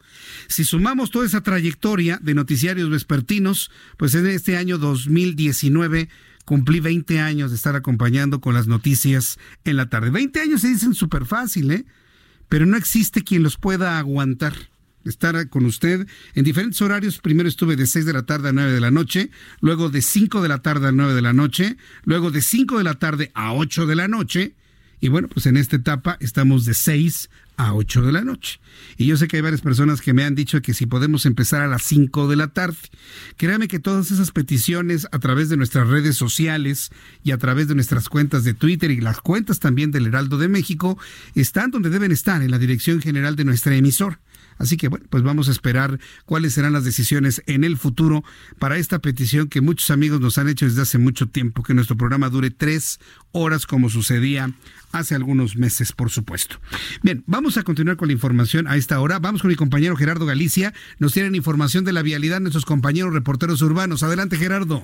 Si 0.47 0.63
sumamos 0.63 1.11
toda 1.11 1.25
esa 1.25 1.41
trayectoria 1.41 2.19
de 2.23 2.35
noticiarios 2.35 2.89
vespertinos, 2.89 3.69
pues 3.97 4.15
en 4.15 4.27
este 4.27 4.55
año 4.55 4.77
2019 4.77 6.07
cumplí 6.45 6.79
20 6.79 7.19
años 7.19 7.49
de 7.49 7.57
estar 7.57 7.75
acompañando 7.75 8.39
con 8.39 8.53
las 8.53 8.67
noticias 8.67 9.39
en 9.65 9.75
la 9.75 9.89
tarde. 9.89 10.09
20 10.09 10.39
años 10.39 10.61
se 10.61 10.69
dicen 10.69 10.93
súper 10.93 11.25
fácil, 11.25 11.69
¿eh? 11.71 11.85
Pero 12.47 12.65
no 12.65 12.77
existe 12.77 13.25
quien 13.25 13.43
los 13.43 13.57
pueda 13.57 13.99
aguantar 13.99 14.53
estar 15.05 15.49
con 15.49 15.65
usted 15.65 16.07
en 16.33 16.43
diferentes 16.43 16.81
horarios. 16.81 17.19
Primero 17.19 17.47
estuve 17.47 17.75
de 17.75 17.87
6 17.87 18.05
de 18.05 18.13
la 18.13 18.25
tarde 18.25 18.49
a 18.49 18.53
9 18.53 18.71
de 18.71 18.81
la 18.81 18.91
noche, 18.91 19.29
luego 19.61 19.89
de 19.89 20.01
5 20.01 20.41
de 20.41 20.49
la 20.49 20.59
tarde 20.59 20.87
a 20.87 20.91
9 20.91 21.13
de 21.13 21.21
la 21.21 21.33
noche, 21.33 21.77
luego 22.03 22.31
de 22.31 22.41
5 22.41 22.77
de 22.77 22.83
la 22.83 22.95
tarde 22.95 23.31
a 23.33 23.53
8 23.53 23.85
de 23.85 23.95
la 23.95 24.07
noche. 24.07 24.55
Y 25.01 25.09
bueno, 25.09 25.27
pues 25.27 25.45
en 25.45 25.57
esta 25.57 25.75
etapa 25.75 26.17
estamos 26.19 26.65
de 26.65 26.73
6 26.73 27.29
a 27.57 27.73
8 27.73 28.01
de 28.01 28.11
la 28.11 28.23
noche. 28.23 28.59
Y 28.97 29.05
yo 29.05 29.17
sé 29.17 29.27
que 29.27 29.37
hay 29.37 29.41
varias 29.41 29.61
personas 29.61 30.01
que 30.01 30.13
me 30.13 30.23
han 30.23 30.35
dicho 30.35 30.61
que 30.61 30.73
si 30.73 30.85
podemos 30.85 31.25
empezar 31.25 31.61
a 31.61 31.67
las 31.67 31.83
5 31.83 32.27
de 32.27 32.35
la 32.35 32.47
tarde. 32.47 32.77
Créame 33.37 33.67
que 33.67 33.79
todas 33.79 34.11
esas 34.11 34.31
peticiones 34.31 35.07
a 35.11 35.19
través 35.19 35.49
de 35.49 35.57
nuestras 35.57 35.87
redes 35.87 36.15
sociales 36.15 36.91
y 37.23 37.31
a 37.31 37.37
través 37.37 37.67
de 37.67 37.75
nuestras 37.75 38.09
cuentas 38.09 38.43
de 38.43 38.53
Twitter 38.53 38.91
y 38.91 39.01
las 39.01 39.21
cuentas 39.21 39.59
también 39.59 39.91
del 39.91 40.07
Heraldo 40.07 40.37
de 40.37 40.47
México 40.47 40.97
están 41.35 41.71
donde 41.71 41.89
deben 41.89 42.11
estar, 42.11 42.41
en 42.41 42.51
la 42.51 42.59
dirección 42.59 43.01
general 43.01 43.35
de 43.35 43.45
nuestra 43.45 43.75
emisora 43.75 44.19
Así 44.57 44.77
que 44.77 44.87
bueno, 44.87 45.05
pues 45.09 45.23
vamos 45.23 45.47
a 45.49 45.51
esperar 45.51 45.99
cuáles 46.25 46.53
serán 46.53 46.73
las 46.73 46.85
decisiones 46.85 47.43
en 47.45 47.63
el 47.63 47.77
futuro 47.77 48.23
para 48.59 48.77
esta 48.77 48.99
petición 48.99 49.47
que 49.47 49.61
muchos 49.61 49.89
amigos 49.91 50.21
nos 50.21 50.37
han 50.37 50.49
hecho 50.49 50.65
desde 50.65 50.81
hace 50.81 50.97
mucho 50.97 51.27
tiempo, 51.27 51.63
que 51.63 51.73
nuestro 51.73 51.97
programa 51.97 52.29
dure 52.29 52.51
tres 52.51 52.99
horas 53.31 53.65
como 53.65 53.89
sucedía 53.89 54.51
hace 54.91 55.15
algunos 55.15 55.57
meses, 55.57 55.91
por 55.91 56.09
supuesto. 56.09 56.57
Bien, 57.03 57.23
vamos 57.27 57.57
a 57.57 57.63
continuar 57.63 57.97
con 57.97 58.07
la 58.07 58.13
información 58.13 58.67
a 58.67 58.77
esta 58.77 58.99
hora. 58.99 59.19
Vamos 59.19 59.41
con 59.41 59.49
mi 59.49 59.55
compañero 59.55 59.95
Gerardo 59.95 60.25
Galicia. 60.25 60.73
Nos 60.99 61.13
tienen 61.13 61.35
información 61.35 61.83
de 61.83 61.93
la 61.93 62.01
vialidad 62.01 62.39
nuestros 62.39 62.65
compañeros 62.65 63.13
reporteros 63.13 63.61
urbanos. 63.61 64.03
Adelante, 64.03 64.37
Gerardo. 64.37 64.83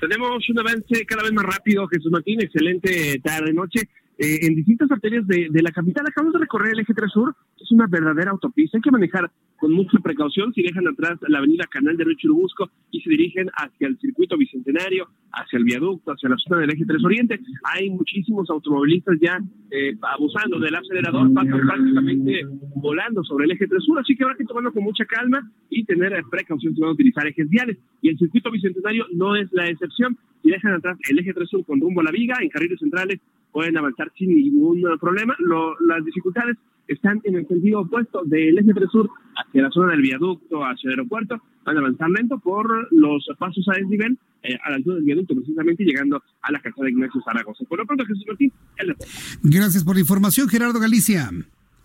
Tenemos 0.00 0.48
un 0.48 0.58
avance 0.58 1.06
cada 1.06 1.22
vez 1.22 1.32
más 1.32 1.44
rápido, 1.44 1.88
Jesús 1.88 2.12
Martín. 2.12 2.40
Excelente 2.40 3.20
tarde-noche. 3.22 3.88
Eh, 4.18 4.46
en 4.46 4.54
distintas 4.54 4.90
arterias 4.90 5.26
de, 5.26 5.48
de, 5.50 5.62
la 5.62 5.70
capital. 5.70 6.06
Acabamos 6.06 6.32
de 6.32 6.40
recorrer 6.40 6.72
el 6.72 6.80
eje 6.80 6.94
3 6.94 7.12
Sur, 7.12 7.36
una 7.76 7.86
verdadera 7.86 8.30
autopista. 8.30 8.78
Hay 8.78 8.82
que 8.82 8.90
manejar 8.90 9.30
con 9.58 9.72
mucha 9.72 9.98
precaución 9.98 10.52
si 10.52 10.62
dejan 10.62 10.86
atrás 10.86 11.18
la 11.28 11.38
avenida 11.38 11.64
Canal 11.70 11.96
de 11.96 12.04
Río 12.04 12.16
Churubusco 12.16 12.70
y 12.90 13.00
se 13.00 13.10
dirigen 13.10 13.48
hacia 13.54 13.88
el 13.88 13.98
circuito 13.98 14.36
bicentenario, 14.36 15.08
hacia 15.32 15.58
el 15.58 15.64
viaducto, 15.64 16.12
hacia 16.12 16.28
la 16.28 16.36
zona 16.36 16.60
del 16.60 16.70
eje 16.70 16.84
3 16.86 17.04
Oriente. 17.04 17.40
Hay 17.64 17.90
muchísimos 17.90 18.48
automovilistas 18.50 19.16
ya 19.20 19.38
eh, 19.70 19.96
abusando 20.02 20.58
del 20.58 20.74
acelerador, 20.74 21.32
pasan 21.32 21.60
prácticamente 21.66 22.42
volando 22.76 23.24
sobre 23.24 23.46
el 23.46 23.52
eje 23.52 23.66
3 23.66 23.82
Sur, 23.82 23.98
así 23.98 24.14
que 24.14 24.24
habrá 24.24 24.36
que 24.36 24.44
tomarlo 24.44 24.72
con 24.72 24.84
mucha 24.84 25.04
calma 25.04 25.50
y 25.70 25.84
tener 25.84 26.22
precaución 26.30 26.74
si 26.74 26.80
van 26.80 26.90
a 26.90 26.94
utilizar 26.94 27.26
ejes 27.26 27.48
viales. 27.48 27.78
Y 28.02 28.10
el 28.10 28.18
circuito 28.18 28.50
bicentenario 28.50 29.06
no 29.14 29.36
es 29.36 29.48
la 29.52 29.68
excepción. 29.68 30.16
Si 30.42 30.50
dejan 30.50 30.74
atrás 30.74 30.98
el 31.08 31.18
eje 31.18 31.32
3 31.32 31.48
Sur 31.48 31.64
con 31.64 31.80
rumbo 31.80 32.00
a 32.00 32.04
la 32.04 32.10
viga, 32.10 32.36
en 32.40 32.48
carriles 32.50 32.78
centrales 32.78 33.20
pueden 33.52 33.76
avanzar 33.78 34.12
sin 34.16 34.28
ningún 34.28 34.82
problema. 35.00 35.34
Lo, 35.38 35.74
las 35.80 36.04
dificultades 36.04 36.58
están 36.88 37.20
en 37.24 37.36
el 37.36 37.46
sentido 37.48 37.80
opuesto 37.80 38.22
del 38.24 38.58
eje 38.58 38.72
3 38.74 38.88
sur 38.90 39.10
hacia 39.34 39.62
la 39.62 39.70
zona 39.70 39.92
del 39.92 40.02
viaducto, 40.02 40.64
hacia 40.64 40.88
el 40.88 40.98
aeropuerto. 40.98 41.40
Van 41.64 41.76
a 41.76 41.80
avanzar 41.80 42.10
lento 42.10 42.38
por 42.38 42.88
los 42.92 43.28
pasos 43.38 43.66
a 43.68 43.76
desnivel 43.76 44.18
eh, 44.42 44.56
a 44.64 44.70
la 44.70 44.76
altura 44.76 44.96
del 44.96 45.04
viaducto, 45.04 45.34
precisamente 45.34 45.84
llegando 45.84 46.22
a 46.42 46.52
la 46.52 46.60
casa 46.60 46.82
de 46.82 46.90
Ignacio 46.90 47.20
Zaragoza. 47.24 47.64
Por 47.68 47.78
lo 47.78 47.86
pronto, 47.86 48.04
Jesús 48.04 48.24
Martín, 48.28 48.52
el 48.76 48.94
Gracias 49.42 49.84
por 49.84 49.94
la 49.96 50.00
información, 50.00 50.48
Gerardo 50.48 50.78
Galicia. 50.78 51.30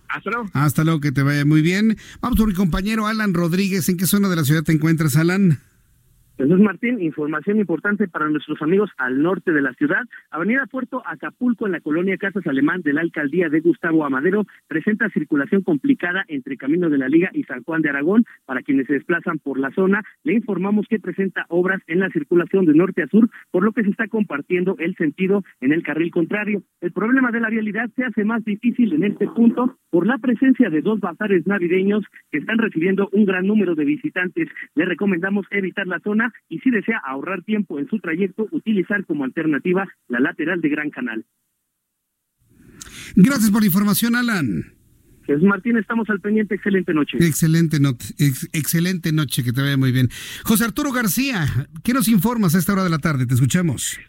Hasta 0.08 0.30
luego. 0.30 0.50
Hasta 0.54 0.84
luego, 0.84 1.00
que 1.00 1.12
te 1.12 1.24
vaya 1.24 1.46
muy 1.46 1.62
bien. 1.62 1.98
Vamos 2.22 2.38
con 2.38 2.50
mi 2.50 2.54
compañero 2.54 3.08
Alan 3.08 3.34
Rodríguez. 3.34 3.88
¿En 3.90 3.98
qué 3.98 4.06
zona 4.06 4.30
de 4.30 4.36
la 4.36 4.44
ciudad 4.44 4.64
te 4.64 4.74
encuentras, 4.74 5.16
Alan? 5.16 5.60
Jesús 6.42 6.60
Martín, 6.60 7.00
información 7.00 7.60
importante 7.60 8.08
para 8.08 8.28
nuestros 8.28 8.60
amigos 8.64 8.90
al 8.98 9.22
norte 9.22 9.52
de 9.52 9.62
la 9.62 9.74
ciudad. 9.74 10.02
Avenida 10.32 10.66
Puerto 10.66 11.04
Acapulco, 11.06 11.68
en 11.68 11.74
la 11.74 11.82
colonia 11.82 12.18
Casas 12.18 12.48
Alemán 12.48 12.82
de 12.82 12.94
la 12.94 13.02
alcaldía 13.02 13.48
de 13.48 13.60
Gustavo 13.60 14.04
Amadero, 14.06 14.48
presenta 14.68 15.08
circulación 15.10 15.62
complicada 15.62 16.26
entre 16.28 16.58
Camino 16.58 16.90
de 16.90 16.98
la 16.98 17.10
Liga 17.10 17.30
y 17.32 17.44
San 17.44 17.62
Juan 17.62 17.84
de 17.84 17.90
Aragón. 17.90 18.26
Para 18.48 18.64
quienes 18.64 18.88
se 18.88 18.94
desplazan 18.94 19.38
por 19.38 19.60
la 19.60 19.70
zona, 19.70 20.02
le 20.24 20.34
informamos 20.34 20.88
que 20.90 21.00
presenta 21.00 21.46
obras 21.50 21.80
en 21.86 22.00
la 22.00 22.10
circulación 22.10 22.66
de 22.66 22.74
norte 22.74 23.04
a 23.04 23.08
sur, 23.08 23.30
por 23.52 23.64
lo 23.64 23.72
que 23.72 23.84
se 23.84 23.92
está 23.92 24.08
compartiendo 24.08 24.76
el 24.80 24.96
sentido 24.96 25.44
en 25.60 25.74
el 25.74 25.84
carril 25.84 26.10
contrario. 26.10 26.64
El 26.82 26.92
problema 26.92 27.30
de 27.30 27.40
la 27.40 27.52
vialidad 27.52 27.92
se 27.96 28.04
hace 28.04 28.24
más 28.24 28.44
difícil 28.44 28.94
en 28.94 29.04
este 29.04 29.28
punto 29.28 29.78
por 29.92 30.08
la 30.08 30.18
presencia 30.18 30.72
de 30.72 30.82
dos 30.82 31.00
bazares 31.02 31.46
navideños 31.46 32.04
que 32.32 32.40
están 32.40 32.58
recibiendo 32.58 33.10
un 33.12 33.26
gran 33.26 33.46
número 33.46 33.76
de 33.76 33.86
visitantes. 33.86 34.50
Le 34.74 34.86
recomendamos 34.86 35.46
evitar 35.52 35.86
la 35.86 36.00
zona 36.00 36.31
y 36.50 36.60
si 36.60 36.70
desea 36.70 37.02
ahorrar 37.06 37.44
tiempo 37.44 37.80
en 37.80 37.88
su 37.88 38.00
trayecto, 38.00 38.48
utilizar 38.52 39.06
como 39.06 39.24
alternativa 39.24 39.88
la 40.08 40.20
lateral 40.20 40.62
de 40.62 40.70
Gran 40.70 40.90
Canal. 40.90 41.26
Gracias 43.16 43.52
por 43.52 43.62
la 43.62 43.68
información, 43.68 44.16
Alan. 44.16 44.64
Jesús 45.26 45.44
Martín, 45.44 45.78
estamos 45.78 46.10
al 46.10 46.20
pendiente. 46.20 46.56
Excelente 46.56 46.94
noche. 46.94 47.18
Excelente, 47.20 47.80
noche, 47.80 48.14
excelente 48.54 49.12
noche, 49.12 49.44
que 49.44 49.54
te 49.54 49.62
vaya 49.62 49.78
muy 49.78 49.92
bien. 49.92 50.10
José 50.44 50.66
Arturo 50.66 50.92
García, 50.92 51.46
¿qué 51.84 51.94
nos 51.94 52.08
informas 52.08 52.56
a 52.56 52.60
esta 52.60 52.74
hora 52.74 52.84
de 52.84 52.90
la 52.90 53.00
tarde? 53.00 53.26
Te 53.26 53.36
escuchamos. 53.36 54.00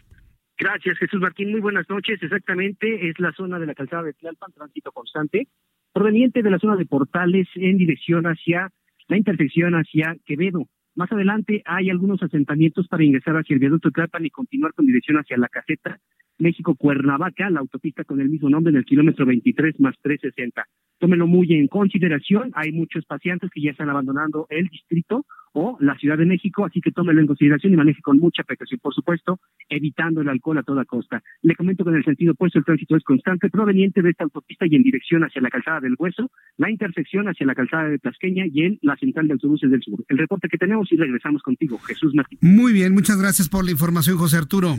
Gracias, 0.57 0.97
Jesús 0.97 1.21
Martín. 1.21 1.51
Muy 1.51 1.61
buenas 1.61 1.87
noches. 1.89 2.21
Exactamente, 2.21 3.09
es 3.09 3.19
la 3.19 3.31
zona 3.33 3.59
de 3.59 3.67
la 3.67 3.75
calzada 3.75 4.03
de 4.03 4.13
Tlalpan, 4.13 4.51
tránsito 4.53 4.91
constante, 4.91 5.47
proveniente 5.93 6.41
de 6.41 6.51
la 6.51 6.59
zona 6.59 6.75
de 6.75 6.85
Portales 6.85 7.47
en 7.55 7.77
dirección 7.77 8.25
hacia 8.25 8.71
la 9.07 9.17
intersección 9.17 9.73
hacia 9.73 10.15
Quevedo. 10.25 10.67
Más 10.95 11.11
adelante 11.11 11.63
hay 11.65 11.89
algunos 11.89 12.21
asentamientos 12.21 12.87
para 12.87 13.03
ingresar 13.03 13.35
hacia 13.35 13.55
el 13.55 13.59
viaducto 13.59 13.89
Tlalpan 13.89 14.25
y 14.25 14.29
continuar 14.29 14.73
con 14.73 14.85
dirección 14.85 15.17
hacia 15.17 15.37
la 15.37 15.47
caseta 15.47 15.99
México-Cuernavaca, 16.37 17.49
la 17.49 17.61
autopista 17.61 18.03
con 18.03 18.21
el 18.21 18.29
mismo 18.29 18.49
nombre 18.49 18.71
en 18.71 18.77
el 18.77 18.85
kilómetro 18.85 19.25
23 19.25 19.79
más 19.79 19.95
360. 20.01 20.65
Tómelo 21.03 21.27
muy 21.27 21.51
en 21.51 21.67
consideración, 21.67 22.51
hay 22.55 22.71
muchos 22.71 23.03
pacientes 23.03 23.49
que 23.53 23.61
ya 23.61 23.71
están 23.71 23.89
abandonando 23.89 24.47
el 24.49 24.69
distrito 24.69 25.25
o 25.51 25.75
la 25.81 25.97
Ciudad 25.97 26.17
de 26.17 26.25
México, 26.25 26.63
así 26.63 26.79
que 26.79 26.93
tómelo 26.93 27.19
en 27.19 27.27
consideración 27.27 27.73
y 27.73 27.75
maneje 27.75 28.01
con 28.01 28.19
mucha 28.19 28.43
precaución, 28.43 28.79
por 28.81 28.93
supuesto, 28.93 29.41
evitando 29.67 30.21
el 30.21 30.29
alcohol 30.29 30.59
a 30.59 30.63
toda 30.63 30.85
costa. 30.85 31.21
Le 31.41 31.55
comento 31.55 31.83
que 31.83 31.89
en 31.89 31.97
el 31.97 32.05
sentido 32.05 32.31
opuesto 32.31 32.57
el 32.57 32.63
tránsito 32.63 32.95
es 32.95 33.03
constante 33.03 33.49
proveniente 33.49 34.01
de 34.01 34.11
esta 34.11 34.23
autopista 34.23 34.65
y 34.65 34.75
en 34.75 34.83
dirección 34.83 35.25
hacia 35.25 35.41
la 35.41 35.49
calzada 35.49 35.81
del 35.81 35.95
Hueso, 35.99 36.31
la 36.55 36.71
intersección 36.71 37.27
hacia 37.27 37.45
la 37.45 37.53
calzada 37.53 37.89
de 37.89 37.99
Tasqueña 37.99 38.45
y 38.49 38.63
en 38.63 38.79
la 38.81 38.95
central 38.95 39.27
de 39.27 39.33
autobuses 39.33 39.69
del 39.69 39.81
sur. 39.81 40.05
El 40.07 40.17
reporte 40.17 40.47
que 40.47 40.57
tenemos 40.57 40.89
y 40.89 40.95
regresamos 40.95 41.41
contigo, 41.43 41.79
Jesús 41.79 42.15
Martín. 42.15 42.39
Muy 42.41 42.71
bien, 42.71 42.93
muchas 42.93 43.19
gracias 43.19 43.49
por 43.49 43.65
la 43.65 43.71
información, 43.71 44.15
José 44.15 44.37
Arturo. 44.37 44.77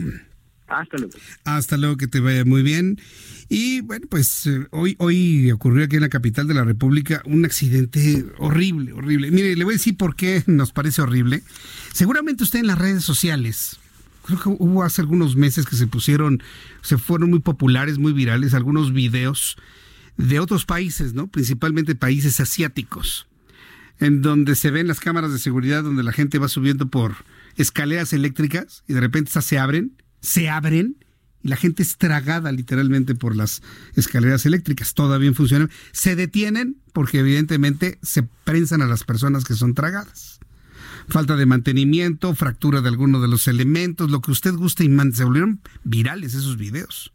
Hasta 0.67 0.97
luego. 0.97 1.13
Hasta 1.43 1.77
luego, 1.77 1.97
que 1.97 2.07
te 2.07 2.19
vaya 2.19 2.43
muy 2.43 2.63
bien. 2.63 2.99
Y 3.49 3.81
bueno, 3.81 4.07
pues 4.09 4.47
eh, 4.47 4.65
hoy, 4.71 4.95
hoy 4.97 5.51
ocurrió 5.51 5.85
aquí 5.85 5.95
en 5.95 6.01
la 6.01 6.09
capital 6.09 6.47
de 6.47 6.55
la 6.55 6.63
República 6.63 7.21
un 7.25 7.45
accidente 7.45 8.25
horrible, 8.39 8.93
horrible. 8.93 9.29
Mire, 9.29 9.55
le 9.55 9.63
voy 9.63 9.73
a 9.73 9.77
decir 9.77 9.95
por 9.97 10.15
qué 10.15 10.43
nos 10.47 10.71
parece 10.71 11.01
horrible. 11.01 11.43
Seguramente 11.93 12.43
usted 12.43 12.59
en 12.59 12.67
las 12.67 12.79
redes 12.79 13.03
sociales, 13.03 13.77
creo 14.23 14.39
que 14.39 14.49
hubo 14.49 14.83
hace 14.83 15.01
algunos 15.01 15.35
meses 15.35 15.65
que 15.67 15.75
se 15.75 15.85
pusieron, 15.85 16.41
se 16.81 16.97
fueron 16.97 17.29
muy 17.29 17.39
populares, 17.39 17.99
muy 17.99 18.13
virales, 18.13 18.55
algunos 18.55 18.91
videos 18.91 19.57
de 20.17 20.39
otros 20.39 20.65
países, 20.65 21.13
¿no? 21.13 21.27
Principalmente 21.27 21.93
países 21.93 22.39
asiáticos, 22.39 23.27
en 23.99 24.23
donde 24.23 24.55
se 24.55 24.71
ven 24.71 24.87
las 24.87 24.99
cámaras 24.99 25.31
de 25.31 25.39
seguridad 25.39 25.83
donde 25.83 26.03
la 26.03 26.11
gente 26.11 26.39
va 26.39 26.47
subiendo 26.47 26.87
por 26.87 27.13
escaleras 27.57 28.11
eléctricas 28.13 28.83
y 28.87 28.93
de 28.93 29.01
repente 29.01 29.29
esas 29.29 29.45
se 29.45 29.59
abren 29.59 29.91
se 30.25 30.49
abren 30.49 30.97
y 31.43 31.49
la 31.49 31.55
gente 31.55 31.83
es 31.83 31.97
tragada 31.97 32.51
literalmente 32.51 33.13
por 33.13 33.35
las 33.35 33.61
escaleras 33.95 34.45
eléctricas. 34.47 34.95
Todavía 34.95 35.31
funciona. 35.33 35.69
Se 35.91 36.15
detienen 36.15 36.77
porque 36.91 37.19
evidentemente 37.19 37.99
se 38.01 38.23
prensan 38.23 38.81
a 38.81 38.87
las 38.87 39.03
personas 39.03 39.45
que 39.45 39.53
son 39.53 39.75
tragadas. 39.75 40.39
Falta 41.07 41.35
de 41.35 41.45
mantenimiento, 41.45 42.33
fractura 42.33 42.81
de 42.81 42.89
alguno 42.89 43.21
de 43.21 43.27
los 43.27 43.47
elementos, 43.47 44.09
lo 44.09 44.21
que 44.21 44.31
usted 44.31 44.55
guste 44.55 44.85
y. 44.85 45.13
Se 45.13 45.23
volvieron 45.23 45.61
virales 45.83 46.33
esos 46.33 46.57
videos. 46.57 47.13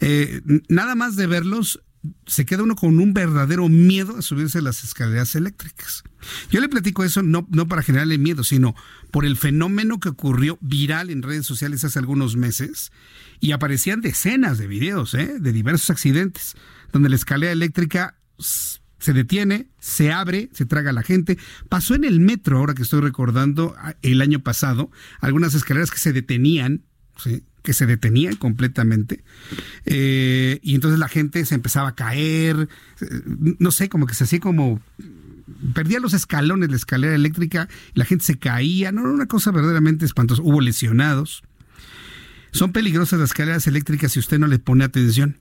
Eh, 0.00 0.42
nada 0.68 0.94
más 0.94 1.16
de 1.16 1.26
verlos, 1.26 1.80
se 2.26 2.46
queda 2.46 2.62
uno 2.62 2.76
con 2.76 2.98
un 2.98 3.12
verdadero 3.12 3.68
miedo 3.68 4.16
a 4.16 4.22
subirse 4.22 4.58
a 4.58 4.62
las 4.62 4.84
escaleras 4.84 5.34
eléctricas. 5.34 6.04
Yo 6.50 6.60
le 6.60 6.68
platico 6.68 7.04
eso 7.04 7.22
no, 7.22 7.46
no 7.50 7.66
para 7.68 7.82
generarle 7.82 8.18
miedo, 8.18 8.44
sino 8.44 8.74
por 9.10 9.24
el 9.24 9.36
fenómeno 9.36 10.00
que 10.00 10.10
ocurrió 10.10 10.58
viral 10.60 11.10
en 11.10 11.22
redes 11.22 11.46
sociales 11.46 11.84
hace 11.84 11.98
algunos 11.98 12.36
meses 12.36 12.92
y 13.40 13.52
aparecían 13.52 14.00
decenas 14.00 14.58
de 14.58 14.66
videos 14.66 15.14
¿eh? 15.14 15.38
de 15.38 15.52
diversos 15.52 15.90
accidentes 15.90 16.56
donde 16.92 17.08
la 17.08 17.16
escalera 17.16 17.52
eléctrica 17.52 18.16
se 18.38 19.12
detiene, 19.12 19.68
se 19.78 20.12
abre, 20.12 20.48
se 20.52 20.66
traga 20.66 20.90
a 20.90 20.92
la 20.92 21.02
gente. 21.02 21.38
Pasó 21.68 21.94
en 21.94 22.04
el 22.04 22.20
metro, 22.20 22.58
ahora 22.58 22.74
que 22.74 22.82
estoy 22.82 23.00
recordando, 23.00 23.74
el 24.02 24.20
año 24.22 24.40
pasado, 24.40 24.90
algunas 25.20 25.54
escaleras 25.54 25.90
que 25.90 25.98
se 25.98 26.12
detenían, 26.12 26.84
¿sí? 27.16 27.44
Que 27.68 27.74
se 27.74 27.84
detenían 27.84 28.36
completamente. 28.36 29.22
Eh, 29.84 30.58
y 30.62 30.74
entonces 30.74 30.98
la 30.98 31.06
gente 31.06 31.44
se 31.44 31.54
empezaba 31.54 31.88
a 31.88 31.94
caer, 31.94 32.66
eh, 33.02 33.06
no 33.58 33.70
sé, 33.72 33.90
como 33.90 34.06
que 34.06 34.14
se 34.14 34.24
hacía 34.24 34.40
como 34.40 34.80
perdía 35.74 36.00
los 36.00 36.14
escalones, 36.14 36.70
la 36.70 36.76
escalera 36.76 37.14
eléctrica, 37.14 37.68
la 37.92 38.06
gente 38.06 38.24
se 38.24 38.38
caía, 38.38 38.90
no 38.90 39.02
era 39.02 39.10
una 39.10 39.26
cosa 39.26 39.50
verdaderamente 39.50 40.06
espantosa. 40.06 40.40
Hubo 40.40 40.62
lesionados. 40.62 41.42
Son 42.52 42.72
peligrosas 42.72 43.20
las 43.20 43.28
escaleras 43.32 43.66
eléctricas 43.66 44.12
si 44.12 44.18
usted 44.18 44.38
no 44.38 44.46
le 44.46 44.58
pone 44.58 44.84
atención. 44.84 45.36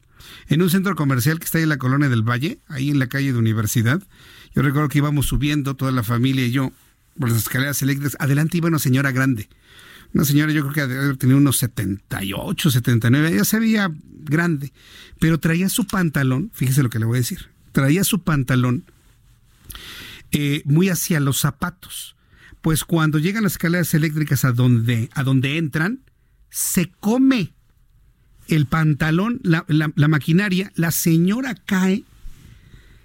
En 0.50 0.62
un 0.62 0.70
centro 0.70 0.98
comercial 0.98 1.40
que 1.40 1.46
está 1.46 1.60
ahí 1.60 1.64
en 1.64 1.70
la 1.70 1.78
colonia 1.78 2.10
del 2.10 2.24
Valle, 2.24 2.60
ahí 2.68 2.90
en 2.90 3.00
la 3.00 3.08
calle 3.08 3.32
de 3.32 3.40
Universidad, 3.40 4.04
yo 4.54 4.64
recuerdo 4.64 4.90
que 4.90 4.98
íbamos 4.98 5.28
subiendo 5.28 5.78
toda 5.78 5.94
la 5.94 6.04
familia 6.04 6.46
y 6.46 6.52
yo 6.52 6.74
por 7.18 7.30
las 7.30 7.38
escaleras 7.38 7.82
eléctricas. 7.82 8.18
Adelante 8.20 8.58
iba 8.58 8.68
una 8.68 8.80
señora 8.80 9.14
grande. 9.14 9.48
Una 10.14 10.26
señora, 10.26 10.52
yo 10.52 10.62
creo 10.62 10.74
que 10.74 10.94
debe 10.94 11.18
tenido 11.18 11.38
unos 11.38 11.58
78, 11.58 12.72
79, 12.72 13.34
ella 13.34 13.44
se 13.44 13.60
veía 13.60 13.92
grande, 14.24 14.74
pero 15.20 15.40
traía 15.40 15.70
su 15.70 15.86
pantalón, 15.86 16.52
fíjese 16.54 16.84
lo 16.84 16.90
que 16.90 17.00
le 17.00 17.06
voy 17.06 17.18
a 17.18 17.22
decir, 17.22 17.50
traía 17.72 18.04
su 18.04 18.24
pantalón 18.24 18.86
eh, 20.32 20.62
muy 20.66 20.90
hacia 20.90 21.20
los 21.20 21.40
zapatos. 21.40 22.16
Pues 22.62 22.84
cuando 22.84 23.20
llegan 23.20 23.44
las 23.44 23.54
escaleras 23.54 23.94
eléctricas 23.94 24.44
a 24.44 24.52
donde, 24.52 25.10
a 25.14 25.24
donde 25.24 25.58
entran, 25.58 26.02
se 26.50 26.92
come 27.00 27.54
el 28.48 28.66
pantalón, 28.66 29.40
la, 29.44 29.66
maquinaria, 30.08 30.72
la 30.76 30.92
señora 30.92 31.56
cae 31.56 32.04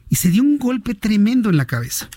y 0.09 0.17
se 0.17 0.31
dio 0.31 0.43
un 0.43 0.59
golpe 0.59 0.95
tremendo 0.95 1.51
en 1.51 1.57
la 1.57 1.67
cabeza. 1.67 2.09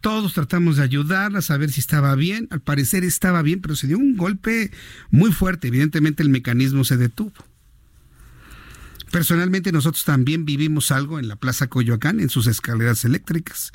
Todos 0.00 0.34
tratamos 0.34 0.76
de 0.76 0.84
ayudarla, 0.84 1.40
a 1.40 1.42
saber 1.42 1.70
si 1.72 1.80
estaba 1.80 2.14
bien. 2.14 2.46
Al 2.50 2.60
parecer 2.60 3.04
estaba 3.04 3.42
bien, 3.42 3.60
pero 3.60 3.74
se 3.74 3.86
dio 3.86 3.98
un 3.98 4.16
golpe 4.16 4.70
muy 5.10 5.32
fuerte. 5.32 5.68
Evidentemente 5.68 6.22
el 6.22 6.28
mecanismo 6.28 6.84
se 6.84 6.96
detuvo. 6.96 7.32
Personalmente 9.10 9.72
nosotros 9.72 10.04
también 10.04 10.44
vivimos 10.44 10.92
algo 10.92 11.18
en 11.18 11.28
la 11.28 11.36
Plaza 11.36 11.68
Coyoacán, 11.68 12.20
en 12.20 12.28
sus 12.28 12.46
escaleras 12.46 13.04
eléctricas. 13.04 13.72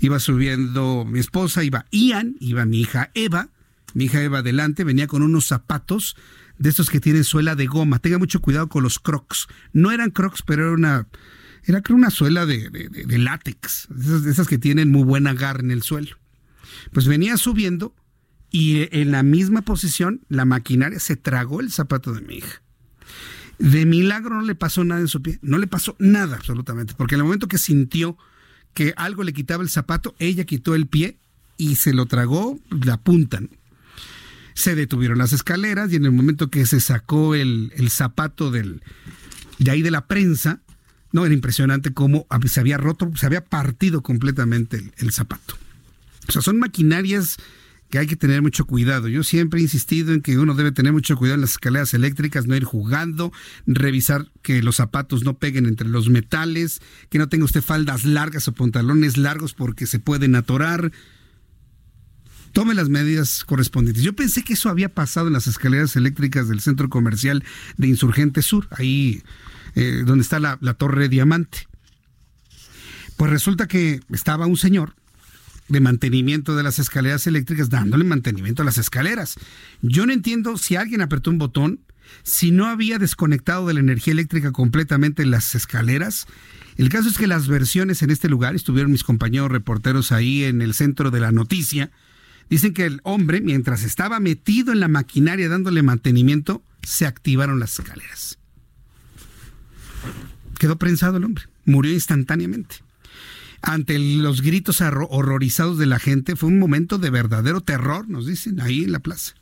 Iba 0.00 0.20
subiendo 0.20 1.04
mi 1.04 1.18
esposa, 1.18 1.64
iba 1.64 1.86
Ian, 1.90 2.36
iba 2.38 2.64
mi 2.64 2.80
hija 2.80 3.10
Eva, 3.14 3.48
mi 3.94 4.04
hija 4.04 4.22
Eva 4.22 4.38
adelante, 4.38 4.84
venía 4.84 5.08
con 5.08 5.22
unos 5.22 5.46
zapatos 5.46 6.16
de 6.58 6.70
estos 6.70 6.88
que 6.88 7.00
tienen 7.00 7.24
suela 7.24 7.56
de 7.56 7.66
goma. 7.66 7.98
Tenga 7.98 8.18
mucho 8.18 8.40
cuidado 8.40 8.68
con 8.68 8.82
los 8.82 8.98
crocs. 8.98 9.48
No 9.72 9.90
eran 9.90 10.10
crocs, 10.10 10.42
pero 10.42 10.64
era 10.64 10.72
una, 10.72 11.06
era 11.66 11.82
creo 11.82 11.96
una 11.96 12.10
suela 12.10 12.46
de, 12.46 12.70
de, 12.70 13.18
látex, 13.18 13.88
esas, 14.26 14.46
que 14.46 14.56
tienen 14.56 14.90
muy 14.90 15.02
buen 15.02 15.26
agarre 15.26 15.62
en 15.62 15.72
el 15.72 15.82
suelo. 15.82 16.16
Pues 16.92 17.08
venía 17.08 17.36
subiendo 17.36 17.94
y 18.52 18.88
en 18.96 19.10
la 19.10 19.24
misma 19.24 19.62
posición 19.62 20.20
la 20.28 20.44
maquinaria 20.44 21.00
se 21.00 21.16
tragó 21.16 21.60
el 21.60 21.72
zapato 21.72 22.12
de 22.12 22.20
mi 22.20 22.36
hija. 22.36 22.62
De 23.58 23.84
milagro 23.84 24.36
no 24.36 24.42
le 24.42 24.54
pasó 24.54 24.84
nada 24.84 25.00
en 25.00 25.08
su 25.08 25.22
pie, 25.22 25.38
no 25.42 25.58
le 25.58 25.66
pasó 25.66 25.96
nada 25.98 26.36
absolutamente, 26.36 26.94
porque 26.96 27.14
en 27.16 27.22
el 27.22 27.24
momento 27.24 27.48
que 27.48 27.58
sintió 27.58 28.16
que 28.72 28.92
algo 28.96 29.24
le 29.24 29.32
quitaba 29.32 29.62
el 29.62 29.70
zapato, 29.70 30.14
ella 30.18 30.44
quitó 30.44 30.74
el 30.74 30.86
pie 30.86 31.18
y 31.56 31.76
se 31.76 31.92
lo 31.92 32.06
tragó 32.06 32.60
la 32.70 32.98
punta. 32.98 33.40
Se 34.54 34.74
detuvieron 34.74 35.18
las 35.18 35.32
escaleras 35.32 35.92
y 35.92 35.96
en 35.96 36.04
el 36.04 36.12
momento 36.12 36.48
que 36.48 36.64
se 36.66 36.80
sacó 36.80 37.34
el, 37.34 37.72
zapato 37.88 38.50
del, 38.50 38.82
de 39.58 39.70
ahí 39.70 39.82
de 39.82 39.90
la 39.90 40.06
prensa, 40.06 40.60
no, 41.16 41.24
era 41.24 41.34
impresionante 41.34 41.94
cómo 41.94 42.26
se 42.44 42.60
había 42.60 42.76
roto, 42.76 43.10
se 43.16 43.24
había 43.24 43.42
partido 43.42 44.02
completamente 44.02 44.76
el, 44.76 44.92
el 44.98 45.12
zapato. 45.12 45.56
O 46.28 46.32
sea, 46.32 46.42
son 46.42 46.58
maquinarias 46.58 47.38
que 47.88 47.98
hay 47.98 48.06
que 48.06 48.16
tener 48.16 48.42
mucho 48.42 48.66
cuidado. 48.66 49.08
Yo 49.08 49.22
siempre 49.22 49.60
he 49.60 49.62
insistido 49.62 50.12
en 50.12 50.20
que 50.20 50.38
uno 50.38 50.54
debe 50.54 50.72
tener 50.72 50.92
mucho 50.92 51.16
cuidado 51.16 51.36
en 51.36 51.40
las 51.42 51.52
escaleras 51.52 51.94
eléctricas, 51.94 52.46
no 52.46 52.54
ir 52.54 52.64
jugando, 52.64 53.32
revisar 53.66 54.30
que 54.42 54.62
los 54.62 54.76
zapatos 54.76 55.24
no 55.24 55.38
peguen 55.38 55.64
entre 55.64 55.88
los 55.88 56.10
metales, 56.10 56.80
que 57.08 57.18
no 57.18 57.28
tenga 57.28 57.46
usted 57.46 57.62
faldas 57.62 58.04
largas 58.04 58.46
o 58.48 58.52
pantalones 58.52 59.16
largos 59.16 59.54
porque 59.54 59.86
se 59.86 59.98
pueden 59.98 60.34
atorar. 60.34 60.92
Tome 62.52 62.74
las 62.74 62.88
medidas 62.88 63.44
correspondientes. 63.44 64.02
Yo 64.02 64.14
pensé 64.14 64.42
que 64.42 64.54
eso 64.54 64.68
había 64.68 64.88
pasado 64.88 65.28
en 65.28 65.34
las 65.34 65.46
escaleras 65.46 65.96
eléctricas 65.96 66.48
del 66.48 66.60
centro 66.60 66.88
comercial 66.88 67.44
de 67.76 67.86
Insurgente 67.86 68.42
Sur, 68.42 68.66
ahí 68.70 69.22
eh, 69.76 70.02
donde 70.04 70.22
está 70.22 70.40
la, 70.40 70.58
la 70.60 70.74
torre 70.74 71.08
Diamante. 71.08 71.68
Pues 73.16 73.30
resulta 73.30 73.68
que 73.68 74.00
estaba 74.10 74.46
un 74.46 74.56
señor 74.56 74.94
de 75.68 75.80
mantenimiento 75.80 76.56
de 76.56 76.62
las 76.62 76.78
escaleras 76.78 77.26
eléctricas, 77.26 77.70
dándole 77.70 78.04
mantenimiento 78.04 78.62
a 78.62 78.64
las 78.64 78.78
escaleras. 78.78 79.36
Yo 79.82 80.06
no 80.06 80.12
entiendo 80.12 80.56
si 80.58 80.76
alguien 80.76 81.00
apretó 81.00 81.30
un 81.30 81.38
botón, 81.38 81.80
si 82.22 82.50
no 82.50 82.66
había 82.66 82.98
desconectado 82.98 83.66
de 83.66 83.74
la 83.74 83.80
energía 83.80 84.12
eléctrica 84.12 84.52
completamente 84.52 85.26
las 85.26 85.54
escaleras. 85.54 86.26
El 86.76 86.88
caso 86.88 87.08
es 87.08 87.18
que 87.18 87.26
las 87.26 87.48
versiones 87.48 88.02
en 88.02 88.10
este 88.10 88.28
lugar, 88.28 88.54
estuvieron 88.54 88.92
mis 88.92 89.04
compañeros 89.04 89.50
reporteros 89.50 90.12
ahí 90.12 90.44
en 90.44 90.62
el 90.62 90.74
centro 90.74 91.10
de 91.10 91.20
la 91.20 91.32
noticia, 91.32 91.90
dicen 92.48 92.74
que 92.74 92.86
el 92.86 93.00
hombre, 93.02 93.40
mientras 93.40 93.82
estaba 93.82 94.20
metido 94.20 94.72
en 94.72 94.80
la 94.80 94.88
maquinaria 94.88 95.48
dándole 95.48 95.82
mantenimiento, 95.82 96.62
se 96.82 97.06
activaron 97.06 97.58
las 97.58 97.78
escaleras. 97.78 98.38
Quedó 100.58 100.76
prensado 100.76 101.18
el 101.18 101.24
hombre, 101.24 101.44
murió 101.64 101.92
instantáneamente 101.92 102.76
ante 103.62 103.98
los 103.98 104.42
gritos 104.42 104.80
horrorizados 104.80 105.78
de 105.78 105.86
la 105.86 105.98
gente. 105.98 106.36
Fue 106.36 106.48
un 106.48 106.58
momento 106.58 106.98
de 106.98 107.10
verdadero 107.10 107.60
terror, 107.60 108.08
nos 108.08 108.26
dicen, 108.26 108.60
ahí 108.60 108.84
en 108.84 108.92
la 108.92 109.00
plaza. 109.00 109.34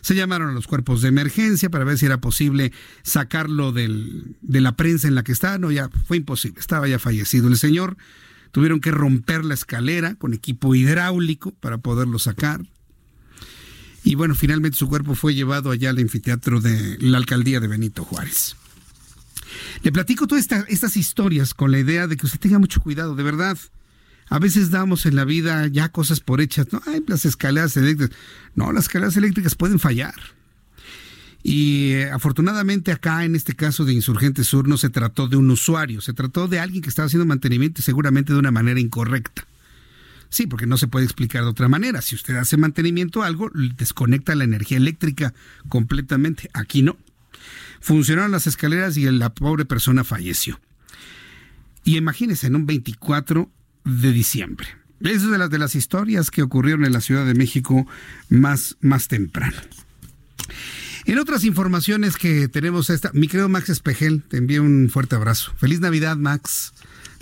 Se 0.00 0.14
llamaron 0.14 0.48
a 0.48 0.52
los 0.52 0.66
cuerpos 0.66 1.02
de 1.02 1.08
emergencia 1.08 1.68
para 1.68 1.84
ver 1.84 1.98
si 1.98 2.06
era 2.06 2.18
posible 2.18 2.72
sacarlo 3.02 3.72
del, 3.72 4.36
de 4.40 4.60
la 4.62 4.76
prensa 4.76 5.06
en 5.08 5.14
la 5.14 5.22
que 5.22 5.32
estaba. 5.32 5.58
No, 5.58 5.70
ya 5.70 5.90
fue 6.06 6.16
imposible, 6.16 6.58
estaba 6.58 6.88
ya 6.88 6.98
fallecido 6.98 7.48
el 7.48 7.58
señor. 7.58 7.96
Tuvieron 8.52 8.80
que 8.80 8.90
romper 8.90 9.44
la 9.44 9.54
escalera 9.54 10.14
con 10.14 10.32
equipo 10.32 10.74
hidráulico 10.74 11.52
para 11.52 11.78
poderlo 11.78 12.18
sacar. 12.18 12.62
Y 14.02 14.14
bueno, 14.14 14.34
finalmente 14.34 14.78
su 14.78 14.88
cuerpo 14.88 15.14
fue 15.14 15.34
llevado 15.34 15.70
allá 15.70 15.90
al 15.90 15.98
anfiteatro 15.98 16.60
de 16.60 16.96
la 17.00 17.18
alcaldía 17.18 17.60
de 17.60 17.68
Benito 17.68 18.04
Juárez. 18.04 18.56
Le 19.82 19.92
platico 19.92 20.26
todas 20.26 20.46
estas 20.68 20.96
historias 20.96 21.54
con 21.54 21.70
la 21.70 21.78
idea 21.78 22.06
de 22.06 22.16
que 22.16 22.26
usted 22.26 22.40
tenga 22.40 22.58
mucho 22.58 22.80
cuidado, 22.80 23.14
de 23.14 23.22
verdad. 23.22 23.58
A 24.28 24.38
veces 24.38 24.70
damos 24.70 25.06
en 25.06 25.14
la 25.14 25.24
vida 25.24 25.66
ya 25.68 25.90
cosas 25.90 26.20
por 26.20 26.40
hechas, 26.40 26.72
¿no? 26.72 26.82
Ay, 26.86 27.04
las 27.06 27.24
escaleras 27.24 27.76
eléctricas. 27.76 28.16
No, 28.54 28.72
las 28.72 28.84
escaleras 28.84 29.16
eléctricas 29.16 29.54
pueden 29.54 29.78
fallar. 29.78 30.14
Y 31.42 31.92
eh, 31.92 32.10
afortunadamente 32.10 32.90
acá, 32.90 33.24
en 33.24 33.36
este 33.36 33.54
caso 33.54 33.84
de 33.84 33.92
Insurgente 33.92 34.42
Sur, 34.42 34.66
no 34.66 34.76
se 34.76 34.90
trató 34.90 35.28
de 35.28 35.36
un 35.36 35.48
usuario, 35.48 36.00
se 36.00 36.12
trató 36.12 36.48
de 36.48 36.58
alguien 36.58 36.82
que 36.82 36.88
estaba 36.88 37.06
haciendo 37.06 37.24
mantenimiento 37.24 37.82
seguramente 37.82 38.32
de 38.32 38.40
una 38.40 38.50
manera 38.50 38.80
incorrecta. 38.80 39.46
Sí, 40.28 40.48
porque 40.48 40.66
no 40.66 40.76
se 40.76 40.88
puede 40.88 41.04
explicar 41.04 41.44
de 41.44 41.50
otra 41.50 41.68
manera. 41.68 42.02
Si 42.02 42.16
usted 42.16 42.34
hace 42.34 42.56
mantenimiento 42.56 43.22
a 43.22 43.26
algo, 43.26 43.48
desconecta 43.76 44.34
la 44.34 44.42
energía 44.42 44.76
eléctrica 44.76 45.34
completamente. 45.68 46.50
Aquí 46.52 46.82
no 46.82 46.96
funcionaron 47.80 48.32
las 48.32 48.46
escaleras 48.46 48.96
y 48.96 49.04
la 49.10 49.34
pobre 49.34 49.64
persona 49.64 50.04
falleció. 50.04 50.60
Y 51.84 51.96
imagínense, 51.96 52.48
en 52.48 52.56
un 52.56 52.66
24 52.66 53.50
de 53.84 54.12
diciembre. 54.12 54.68
Es 55.00 55.28
de 55.28 55.38
las, 55.38 55.50
de 55.50 55.58
las 55.58 55.74
historias 55.74 56.30
que 56.30 56.42
ocurrieron 56.42 56.84
en 56.84 56.92
la 56.92 57.00
Ciudad 57.00 57.26
de 57.26 57.34
México 57.34 57.86
más, 58.28 58.76
más 58.80 59.08
temprano. 59.08 59.56
En 61.04 61.20
otras 61.20 61.44
informaciones 61.44 62.16
que 62.16 62.48
tenemos 62.48 62.90
esta, 62.90 63.12
mi 63.12 63.28
querido 63.28 63.48
Max 63.48 63.68
Espejel, 63.68 64.22
te 64.22 64.38
envío 64.38 64.62
un 64.62 64.88
fuerte 64.90 65.14
abrazo. 65.14 65.52
Feliz 65.56 65.78
Navidad, 65.78 66.16
Max. 66.16 66.72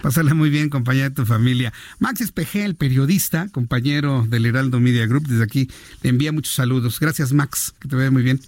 Pásala 0.00 0.34
muy 0.34 0.50
bien, 0.50 0.70
compañera 0.70 1.10
de 1.10 1.14
tu 1.14 1.26
familia. 1.26 1.72
Max 1.98 2.22
Espejel, 2.22 2.76
periodista, 2.76 3.48
compañero 3.48 4.26
del 4.28 4.46
Heraldo 4.46 4.80
Media 4.80 5.06
Group, 5.06 5.26
desde 5.26 5.44
aquí 5.44 5.70
le 6.02 6.10
envía 6.10 6.32
muchos 6.32 6.54
saludos. 6.54 6.98
Gracias, 7.00 7.32
Max, 7.32 7.74
que 7.78 7.88
te 7.88 7.96
vea 7.96 8.10
muy 8.10 8.22
bien. 8.22 8.40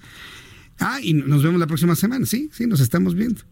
Ah, 0.78 1.00
y 1.02 1.14
nos 1.14 1.42
vemos 1.42 1.58
la 1.58 1.66
próxima 1.66 1.96
semana, 1.96 2.26
sí, 2.26 2.50
sí, 2.52 2.66
nos 2.66 2.80
estamos 2.80 3.14
viendo. 3.14 3.42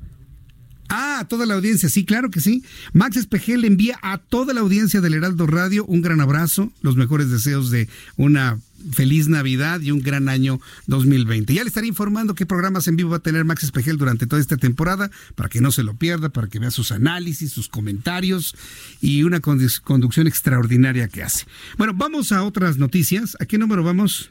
Ah, 0.88 1.20
a 1.20 1.28
toda 1.28 1.46
la 1.46 1.54
audiencia, 1.54 1.88
sí, 1.88 2.04
claro 2.04 2.30
que 2.30 2.40
sí. 2.40 2.62
Max 2.92 3.16
Espejel 3.16 3.64
envía 3.64 3.98
a 4.02 4.18
toda 4.18 4.52
la 4.52 4.60
audiencia 4.60 5.00
del 5.00 5.14
Heraldo 5.14 5.46
Radio 5.46 5.84
un 5.86 6.02
gran 6.02 6.20
abrazo, 6.20 6.72
los 6.82 6.96
mejores 6.96 7.30
deseos 7.30 7.70
de 7.70 7.88
una 8.16 8.58
feliz 8.92 9.28
Navidad 9.28 9.80
y 9.80 9.90
un 9.90 10.00
gran 10.00 10.28
año 10.28 10.60
2020. 10.86 11.54
Ya 11.54 11.62
le 11.62 11.68
estaré 11.68 11.86
informando 11.86 12.34
qué 12.34 12.44
programas 12.44 12.86
en 12.86 12.96
vivo 12.96 13.10
va 13.10 13.16
a 13.16 13.20
tener 13.20 13.44
Max 13.44 13.64
Espejel 13.64 13.96
durante 13.96 14.26
toda 14.26 14.42
esta 14.42 14.58
temporada, 14.58 15.10
para 15.34 15.48
que 15.48 15.62
no 15.62 15.72
se 15.72 15.82
lo 15.82 15.94
pierda, 15.94 16.28
para 16.28 16.48
que 16.48 16.58
vea 16.58 16.70
sus 16.70 16.92
análisis, 16.92 17.50
sus 17.50 17.68
comentarios 17.68 18.54
y 19.00 19.22
una 19.22 19.40
conducción 19.40 20.26
extraordinaria 20.26 21.08
que 21.08 21.22
hace. 21.22 21.46
Bueno, 21.78 21.94
vamos 21.94 22.30
a 22.30 22.42
otras 22.42 22.76
noticias. 22.76 23.36
¿A 23.40 23.46
qué 23.46 23.56
número 23.56 23.82
vamos? 23.82 24.30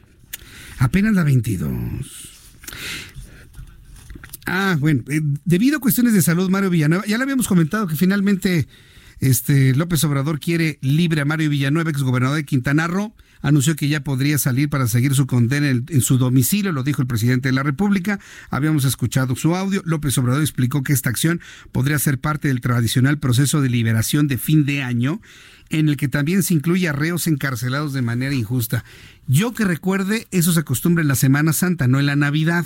Apenas 0.78 1.14
la 1.14 1.24
22. 1.24 2.33
Ah, 4.46 4.76
bueno, 4.78 5.02
eh, 5.08 5.20
debido 5.44 5.78
a 5.78 5.80
cuestiones 5.80 6.12
de 6.12 6.22
salud, 6.22 6.50
Mario 6.50 6.70
Villanueva, 6.70 7.04
ya 7.06 7.16
le 7.16 7.22
habíamos 7.22 7.48
comentado 7.48 7.86
que 7.86 7.96
finalmente 7.96 8.68
este 9.20 9.74
López 9.74 10.04
Obrador 10.04 10.38
quiere 10.38 10.78
libre 10.82 11.22
a 11.22 11.24
Mario 11.24 11.48
Villanueva, 11.48 11.90
ex 11.90 12.02
gobernador 12.02 12.36
de 12.36 12.44
Quintana 12.44 12.86
Roo, 12.86 13.14
anunció 13.40 13.74
que 13.74 13.88
ya 13.88 14.04
podría 14.04 14.36
salir 14.38 14.68
para 14.68 14.86
seguir 14.86 15.14
su 15.14 15.26
condena 15.26 15.70
en, 15.70 15.86
en, 15.88 16.00
su 16.02 16.18
domicilio, 16.18 16.72
lo 16.72 16.82
dijo 16.82 17.00
el 17.00 17.08
presidente 17.08 17.48
de 17.48 17.54
la 17.54 17.62
República. 17.62 18.20
Habíamos 18.50 18.84
escuchado 18.84 19.34
su 19.36 19.54
audio. 19.54 19.82
López 19.84 20.16
Obrador 20.18 20.42
explicó 20.42 20.82
que 20.82 20.92
esta 20.92 21.10
acción 21.10 21.40
podría 21.72 21.98
ser 21.98 22.18
parte 22.18 22.48
del 22.48 22.60
tradicional 22.60 23.18
proceso 23.18 23.62
de 23.62 23.70
liberación 23.70 24.28
de 24.28 24.38
fin 24.38 24.66
de 24.66 24.82
año, 24.82 25.20
en 25.78 25.88
el 25.88 25.96
que 25.96 26.08
también 26.08 26.42
se 26.42 26.54
incluye 26.54 26.88
a 26.88 26.92
reos 26.92 27.26
encarcelados 27.26 27.92
de 27.92 28.02
manera 28.02 28.34
injusta. 28.34 28.84
Yo 29.26 29.54
que 29.54 29.64
recuerde, 29.64 30.26
eso 30.30 30.52
se 30.52 30.60
acostumbra 30.60 31.02
en 31.02 31.08
la 31.08 31.16
Semana 31.16 31.52
Santa, 31.52 31.88
no 31.88 31.98
en 31.98 32.06
la 32.06 32.16
Navidad. 32.16 32.64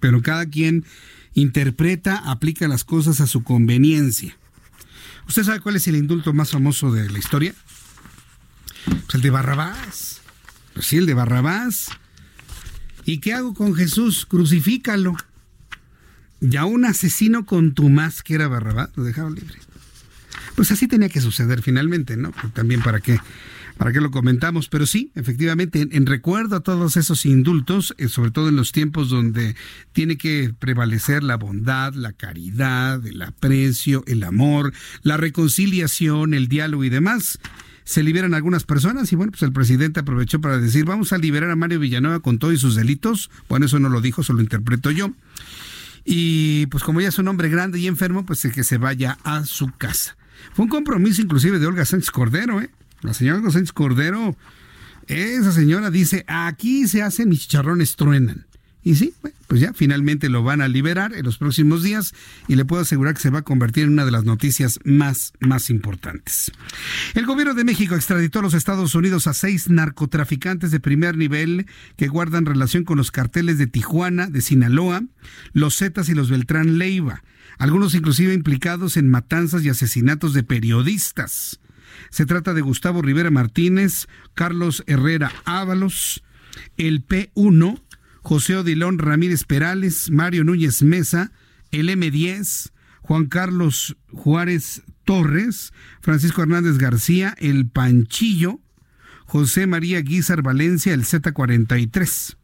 Pero 0.00 0.22
cada 0.22 0.46
quien 0.46 0.84
interpreta, 1.34 2.16
aplica 2.16 2.68
las 2.68 2.84
cosas 2.84 3.20
a 3.20 3.26
su 3.26 3.42
conveniencia. 3.42 4.36
¿Usted 5.28 5.44
sabe 5.44 5.60
cuál 5.60 5.76
es 5.76 5.86
el 5.88 5.96
indulto 5.96 6.32
más 6.32 6.50
famoso 6.50 6.92
de 6.92 7.10
la 7.10 7.18
historia? 7.18 7.54
Pues 8.84 9.14
el 9.14 9.20
de 9.20 9.30
Barrabás. 9.30 10.20
Pues 10.72 10.86
sí, 10.86 10.96
el 10.96 11.06
de 11.06 11.14
Barrabás. 11.14 11.88
¿Y 13.04 13.18
qué 13.18 13.34
hago 13.34 13.54
con 13.54 13.74
Jesús? 13.74 14.26
Crucifícalo. 14.26 15.16
Ya 16.40 16.64
un 16.64 16.84
asesino 16.84 17.46
contumaz 17.46 18.22
que 18.22 18.34
era 18.34 18.48
Barrabás, 18.48 18.90
lo 18.96 19.04
dejaba 19.04 19.30
libre. 19.30 19.58
Pues 20.54 20.70
así 20.70 20.86
tenía 20.86 21.08
que 21.08 21.20
suceder 21.20 21.62
finalmente, 21.62 22.16
¿no? 22.16 22.32
También 22.52 22.82
para 22.82 23.00
qué 23.00 23.18
para 23.76 23.92
qué 23.92 24.00
lo 24.00 24.10
comentamos, 24.10 24.68
pero 24.68 24.86
sí, 24.86 25.10
efectivamente, 25.14 25.88
en, 25.90 26.06
recuerdo 26.06 26.56
a 26.56 26.60
todos 26.60 26.96
esos 26.96 27.26
indultos, 27.26 27.94
eh, 27.98 28.08
sobre 28.08 28.30
todo 28.30 28.48
en 28.48 28.56
los 28.56 28.72
tiempos 28.72 29.08
donde 29.08 29.56
tiene 29.92 30.16
que 30.16 30.54
prevalecer 30.56 31.22
la 31.24 31.36
bondad, 31.36 31.92
la 31.94 32.12
caridad, 32.12 33.04
el 33.04 33.20
aprecio, 33.22 34.04
el 34.06 34.22
amor, 34.22 34.72
la 35.02 35.16
reconciliación, 35.16 36.34
el 36.34 36.48
diálogo 36.48 36.84
y 36.84 36.88
demás. 36.88 37.40
Se 37.82 38.02
liberan 38.02 38.32
algunas 38.32 38.64
personas 38.64 39.12
y 39.12 39.16
bueno, 39.16 39.32
pues 39.32 39.42
el 39.42 39.52
presidente 39.52 40.00
aprovechó 40.00 40.40
para 40.40 40.58
decir, 40.58 40.84
vamos 40.84 41.12
a 41.12 41.18
liberar 41.18 41.50
a 41.50 41.56
Mario 41.56 41.80
Villanueva 41.80 42.20
con 42.20 42.38
todos 42.38 42.58
sus 42.60 42.76
delitos. 42.76 43.30
Bueno, 43.48 43.66
eso 43.66 43.78
no 43.78 43.88
lo 43.88 44.00
dijo, 44.00 44.22
eso 44.22 44.32
lo 44.32 44.40
interpreto 44.40 44.90
yo. 44.90 45.12
Y 46.04 46.66
pues 46.66 46.82
como 46.82 47.00
ya 47.00 47.08
es 47.08 47.18
un 47.18 47.28
hombre 47.28 47.48
grande 47.48 47.78
y 47.80 47.86
enfermo, 47.86 48.24
pues 48.24 48.40
que 48.54 48.64
se 48.64 48.78
vaya 48.78 49.18
a 49.24 49.44
su 49.44 49.70
casa. 49.76 50.16
Fue 50.52 50.64
un 50.64 50.70
compromiso 50.70 51.22
inclusive 51.22 51.58
de 51.58 51.66
Olga 51.66 51.84
Sánchez 51.84 52.10
Cordero, 52.10 52.60
¿eh? 52.60 52.70
La 53.02 53.14
señora 53.14 53.38
Olga 53.38 53.50
Sánchez 53.50 53.72
Cordero, 53.72 54.36
esa 55.06 55.52
señora 55.52 55.90
dice, 55.90 56.24
aquí 56.26 56.88
se 56.88 57.02
hacen 57.02 57.28
mis 57.28 57.40
chicharrones 57.40 57.96
truenan. 57.96 58.46
Y 58.84 58.96
sí, 58.96 59.14
pues 59.48 59.62
ya 59.62 59.72
finalmente 59.72 60.28
lo 60.28 60.42
van 60.42 60.60
a 60.60 60.68
liberar 60.68 61.14
en 61.14 61.24
los 61.24 61.38
próximos 61.38 61.82
días 61.82 62.14
y 62.48 62.56
le 62.56 62.66
puedo 62.66 62.82
asegurar 62.82 63.14
que 63.14 63.22
se 63.22 63.30
va 63.30 63.38
a 63.38 63.42
convertir 63.42 63.84
en 63.84 63.92
una 63.92 64.04
de 64.04 64.10
las 64.10 64.24
noticias 64.24 64.78
más, 64.84 65.32
más 65.40 65.70
importantes. 65.70 66.52
El 67.14 67.24
gobierno 67.24 67.54
de 67.54 67.64
México 67.64 67.94
extraditó 67.94 68.40
a 68.40 68.42
los 68.42 68.52
Estados 68.52 68.94
Unidos 68.94 69.26
a 69.26 69.32
seis 69.32 69.70
narcotraficantes 69.70 70.70
de 70.70 70.80
primer 70.80 71.16
nivel 71.16 71.66
que 71.96 72.08
guardan 72.08 72.44
relación 72.44 72.84
con 72.84 72.98
los 72.98 73.10
carteles 73.10 73.56
de 73.56 73.66
Tijuana, 73.66 74.26
de 74.26 74.42
Sinaloa, 74.42 75.02
los 75.54 75.78
Zetas 75.78 76.10
y 76.10 76.14
los 76.14 76.28
Beltrán 76.28 76.76
Leiva, 76.76 77.22
algunos 77.56 77.94
inclusive 77.94 78.34
implicados 78.34 78.98
en 78.98 79.08
matanzas 79.08 79.64
y 79.64 79.70
asesinatos 79.70 80.34
de 80.34 80.42
periodistas. 80.42 81.58
Se 82.10 82.26
trata 82.26 82.52
de 82.52 82.60
Gustavo 82.60 83.00
Rivera 83.00 83.30
Martínez, 83.30 84.08
Carlos 84.34 84.84
Herrera 84.86 85.32
Ábalos, 85.46 86.22
el 86.76 87.06
P1, 87.06 87.80
José 88.24 88.56
Odilón 88.56 88.98
Ramírez 88.98 89.44
Perales, 89.44 90.10
Mario 90.10 90.44
Núñez 90.44 90.82
Mesa, 90.82 91.30
el 91.70 91.90
M10, 91.90 92.70
Juan 93.02 93.26
Carlos 93.26 93.98
Juárez 94.12 94.82
Torres, 95.04 95.74
Francisco 96.00 96.40
Hernández 96.40 96.78
García, 96.78 97.36
el 97.38 97.68
Panchillo, 97.68 98.60
José 99.26 99.66
María 99.66 100.00
Guizar 100.00 100.40
Valencia, 100.40 100.94
el 100.94 101.04
Z43. 101.04 102.36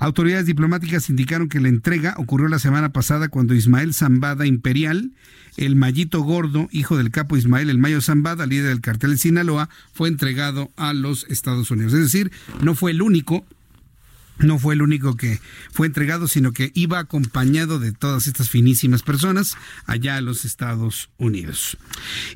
Autoridades 0.00 0.46
diplomáticas 0.46 1.08
indicaron 1.08 1.48
que 1.48 1.60
la 1.60 1.68
entrega 1.68 2.14
ocurrió 2.18 2.48
la 2.48 2.58
semana 2.58 2.92
pasada 2.92 3.28
cuando 3.28 3.54
Ismael 3.54 3.94
Zambada 3.94 4.44
Imperial, 4.44 5.12
el 5.56 5.76
Mayito 5.76 6.22
Gordo, 6.22 6.68
hijo 6.72 6.96
del 6.98 7.12
capo 7.12 7.36
Ismael 7.36 7.70
El 7.70 7.78
Mayo 7.78 8.00
Zambada, 8.00 8.44
líder 8.44 8.70
del 8.70 8.80
cartel 8.80 9.12
de 9.12 9.18
Sinaloa, 9.18 9.68
fue 9.92 10.08
entregado 10.08 10.72
a 10.76 10.92
los 10.92 11.26
Estados 11.30 11.70
Unidos. 11.70 11.92
Es 11.92 12.00
decir, 12.00 12.32
no 12.60 12.74
fue 12.74 12.90
el 12.90 13.02
único 13.02 13.46
no 14.42 14.58
fue 14.58 14.74
el 14.74 14.82
único 14.82 15.16
que 15.16 15.40
fue 15.70 15.86
entregado, 15.86 16.28
sino 16.28 16.52
que 16.52 16.70
iba 16.74 16.98
acompañado 16.98 17.78
de 17.78 17.92
todas 17.92 18.26
estas 18.26 18.50
finísimas 18.50 19.02
personas 19.02 19.56
allá 19.86 20.16
a 20.16 20.20
los 20.20 20.44
Estados 20.44 21.10
Unidos. 21.18 21.76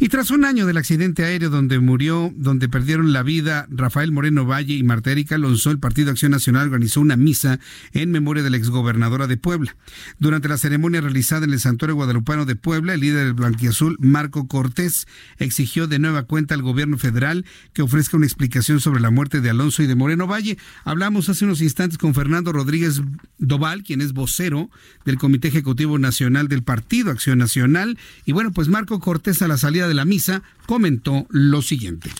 Y 0.00 0.08
tras 0.08 0.30
un 0.30 0.44
año 0.44 0.66
del 0.66 0.76
accidente 0.76 1.24
aéreo 1.24 1.50
donde 1.50 1.78
murió, 1.78 2.32
donde 2.36 2.68
perdieron 2.68 3.12
la 3.12 3.22
vida 3.22 3.66
Rafael 3.70 4.12
Moreno 4.12 4.46
Valle 4.46 4.74
y 4.74 4.82
Marta 4.82 5.12
Erika 5.12 5.34
Alonso, 5.34 5.70
el 5.70 5.78
Partido 5.78 6.10
Acción 6.10 6.32
Nacional 6.32 6.66
organizó 6.66 7.00
una 7.00 7.16
misa 7.16 7.58
en 7.92 8.10
memoria 8.10 8.42
de 8.42 8.50
la 8.50 8.56
exgobernadora 8.56 9.26
de 9.26 9.36
Puebla. 9.36 9.76
Durante 10.18 10.48
la 10.48 10.58
ceremonia 10.58 11.00
realizada 11.00 11.44
en 11.44 11.52
el 11.52 11.60
Santuario 11.60 11.96
Guadalupano 11.96 12.44
de 12.44 12.56
Puebla, 12.56 12.94
el 12.94 13.00
líder 13.00 13.24
del 13.24 13.34
Blanquiazul, 13.34 13.96
Marco 14.00 14.46
Cortés, 14.46 15.06
exigió 15.38 15.86
de 15.86 15.98
nueva 15.98 16.24
cuenta 16.24 16.54
al 16.54 16.62
gobierno 16.62 16.98
federal 16.98 17.44
que 17.72 17.82
ofrezca 17.82 18.16
una 18.16 18.26
explicación 18.26 18.80
sobre 18.80 19.00
la 19.00 19.10
muerte 19.10 19.40
de 19.40 19.50
Alonso 19.50 19.82
y 19.82 19.86
de 19.86 19.94
Moreno 19.94 20.26
Valle. 20.26 20.58
Hablamos 20.84 21.28
hace 21.28 21.44
unos 21.44 21.60
instantes 21.60 21.95
con 21.98 22.14
Fernando 22.14 22.52
Rodríguez 22.52 23.02
Doval, 23.38 23.82
quien 23.82 24.00
es 24.00 24.12
vocero 24.12 24.70
del 25.04 25.18
Comité 25.18 25.48
Ejecutivo 25.48 25.98
Nacional 25.98 26.48
del 26.48 26.62
Partido 26.62 27.10
Acción 27.10 27.38
Nacional. 27.38 27.98
Y 28.24 28.32
bueno, 28.32 28.52
pues 28.52 28.68
Marco 28.68 29.00
Cortés 29.00 29.42
a 29.42 29.48
la 29.48 29.58
salida 29.58 29.88
de 29.88 29.94
la 29.94 30.04
misa 30.04 30.42
comentó 30.66 31.26
lo 31.30 31.62
siguiente. 31.62 32.10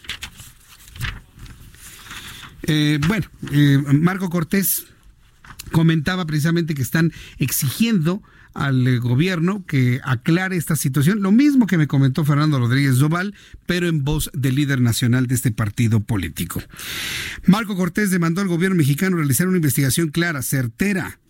Eh, 2.63 2.99
bueno, 3.07 3.27
eh, 3.53 3.79
Marco 3.93 4.29
Cortés 4.31 4.87
comentaba 5.73 6.27
precisamente 6.27 6.75
que 6.75 6.83
están 6.83 7.13
exigiendo 7.39 8.23
al 8.57 8.87
eh, 8.87 8.99
gobierno 8.99 9.65
que 9.67 10.01
aclare 10.03 10.57
esta 10.57 10.77
situación. 10.77 11.21
Lo 11.21 11.31
mismo 11.31 11.67
que 11.67 11.79
me 11.79 11.87
comentó 11.87 12.25
Fernando 12.25 12.59
Rodríguez 12.59 12.97
Doval, 12.97 13.35
pero 13.67 13.87
en 13.87 14.03
voz 14.03 14.31
del 14.33 14.57
líder 14.57 14.81
nacional 14.81 15.27
de 15.27 15.35
este 15.35 15.53
partido 15.53 16.01
político. 16.01 16.63
Marco 17.47 17.77
Cortés 17.77 18.11
demandó 18.11 18.41
al 18.41 18.49
gobierno 18.49 18.77
mexicano 18.77 19.17
realizar 19.17 19.47
una 19.47 19.59
investigación 19.59 20.09
clara, 20.09 20.43
certera 20.43 21.21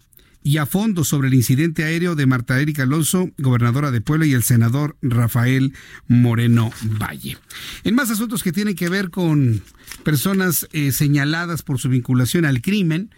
y 0.47 0.59
a 0.59 0.67
fondo 0.67 1.03
sobre 1.03 1.27
el 1.27 1.35
incidente 1.35 1.83
aéreo 1.83 2.15
de 2.15 2.25
Marta 2.27 2.61
Erika 2.61 2.85
Alonso, 2.85 3.31
gobernadora 3.37 3.91
de 3.91 4.01
Puebla, 4.01 4.27
y 4.27 4.33
el 4.33 4.45
senador 4.45 4.97
Rafael 5.03 5.75
Moreno 6.07 6.71
Valle. 6.83 7.37
En 7.83 7.97
más 7.97 8.11
asuntos 8.11 8.45
que 8.45 8.53
tienen 8.53 8.77
que 8.77 8.89
ver 8.89 9.11
con 9.11 9.61
personas 10.05 10.69
eh, 10.71 10.93
señaladas 10.93 11.63
por 11.63 11.81
su 11.81 11.89
vinculación 11.89 12.45
al 12.45 12.63
crimen, 12.63 13.11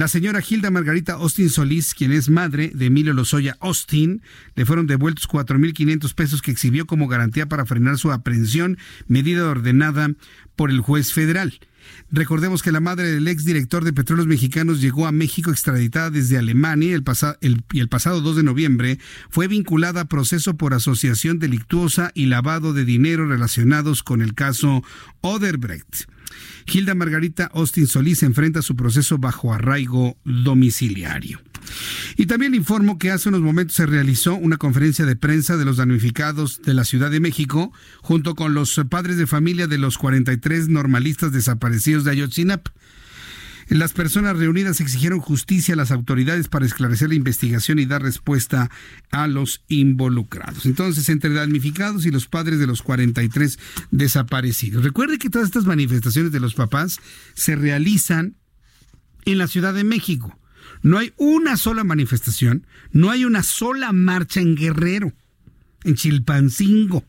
la 0.00 0.08
señora 0.08 0.40
Hilda 0.40 0.70
Margarita 0.70 1.12
Austin 1.12 1.50
Solís, 1.50 1.92
quien 1.92 2.10
es 2.10 2.30
madre 2.30 2.72
de 2.74 2.86
Emilio 2.86 3.12
Lozoya 3.12 3.58
Austin, 3.60 4.22
le 4.54 4.64
fueron 4.64 4.86
devueltos 4.86 5.28
4.500 5.28 6.14
pesos 6.14 6.40
que 6.40 6.50
exhibió 6.50 6.86
como 6.86 7.06
garantía 7.06 7.50
para 7.50 7.66
frenar 7.66 7.98
su 7.98 8.10
aprehensión, 8.10 8.78
medida 9.08 9.46
ordenada 9.46 10.10
por 10.56 10.70
el 10.70 10.80
juez 10.80 11.12
federal. 11.12 11.60
Recordemos 12.10 12.62
que 12.62 12.72
la 12.72 12.80
madre 12.80 13.08
del 13.08 13.28
exdirector 13.28 13.84
de 13.84 13.92
Petróleos 13.92 14.26
Mexicanos 14.26 14.80
llegó 14.80 15.06
a 15.06 15.12
México 15.12 15.50
extraditada 15.50 16.08
desde 16.08 16.38
Alemania 16.38 16.94
el 16.94 17.04
y 17.70 17.80
el 17.80 17.88
pasado 17.90 18.22
2 18.22 18.36
de 18.36 18.42
noviembre 18.42 18.98
fue 19.28 19.48
vinculada 19.48 20.00
a 20.00 20.08
proceso 20.08 20.56
por 20.56 20.72
asociación 20.72 21.38
delictuosa 21.38 22.10
y 22.14 22.24
lavado 22.24 22.72
de 22.72 22.86
dinero 22.86 23.28
relacionados 23.28 24.02
con 24.02 24.22
el 24.22 24.32
caso 24.32 24.82
Oderbrecht. 25.20 26.06
Hilda 26.66 26.94
Margarita 26.94 27.50
Austin 27.54 27.86
Solís 27.86 28.22
enfrenta 28.22 28.62
su 28.62 28.76
proceso 28.76 29.18
bajo 29.18 29.52
arraigo 29.52 30.16
domiciliario. 30.24 31.40
Y 32.16 32.26
también 32.26 32.52
le 32.52 32.58
informo 32.58 32.98
que 32.98 33.10
hace 33.10 33.28
unos 33.28 33.40
momentos 33.40 33.76
se 33.76 33.86
realizó 33.86 34.34
una 34.34 34.56
conferencia 34.56 35.06
de 35.06 35.16
prensa 35.16 35.56
de 35.56 35.64
los 35.64 35.76
damnificados 35.76 36.60
de 36.62 36.74
la 36.74 36.84
Ciudad 36.84 37.10
de 37.10 37.20
México 37.20 37.72
junto 38.00 38.34
con 38.34 38.54
los 38.54 38.80
padres 38.88 39.16
de 39.16 39.26
familia 39.26 39.66
de 39.66 39.78
los 39.78 39.98
43 39.98 40.68
normalistas 40.68 41.32
desaparecidos 41.32 42.04
de 42.04 42.12
Ayotzinapa. 42.12 42.72
Las 43.70 43.92
personas 43.92 44.36
reunidas 44.36 44.80
exigieron 44.80 45.20
justicia 45.20 45.74
a 45.74 45.76
las 45.76 45.92
autoridades 45.92 46.48
para 46.48 46.66
esclarecer 46.66 47.10
la 47.10 47.14
investigación 47.14 47.78
y 47.78 47.86
dar 47.86 48.02
respuesta 48.02 48.68
a 49.12 49.28
los 49.28 49.62
involucrados. 49.68 50.66
Entonces, 50.66 51.08
entre 51.08 51.30
damnificados 51.30 52.04
y 52.04 52.10
los 52.10 52.26
padres 52.26 52.58
de 52.58 52.66
los 52.66 52.82
43 52.82 53.60
desaparecidos. 53.92 54.82
Recuerde 54.82 55.18
que 55.20 55.30
todas 55.30 55.46
estas 55.46 55.66
manifestaciones 55.66 56.32
de 56.32 56.40
los 56.40 56.54
papás 56.54 56.98
se 57.34 57.54
realizan 57.54 58.34
en 59.24 59.38
la 59.38 59.46
Ciudad 59.46 59.72
de 59.72 59.84
México. 59.84 60.36
No 60.82 60.98
hay 60.98 61.12
una 61.16 61.56
sola 61.56 61.84
manifestación, 61.84 62.66
no 62.90 63.08
hay 63.08 63.24
una 63.24 63.44
sola 63.44 63.92
marcha 63.92 64.40
en 64.40 64.56
Guerrero, 64.56 65.12
en 65.84 65.94
Chilpancingo, 65.94 67.04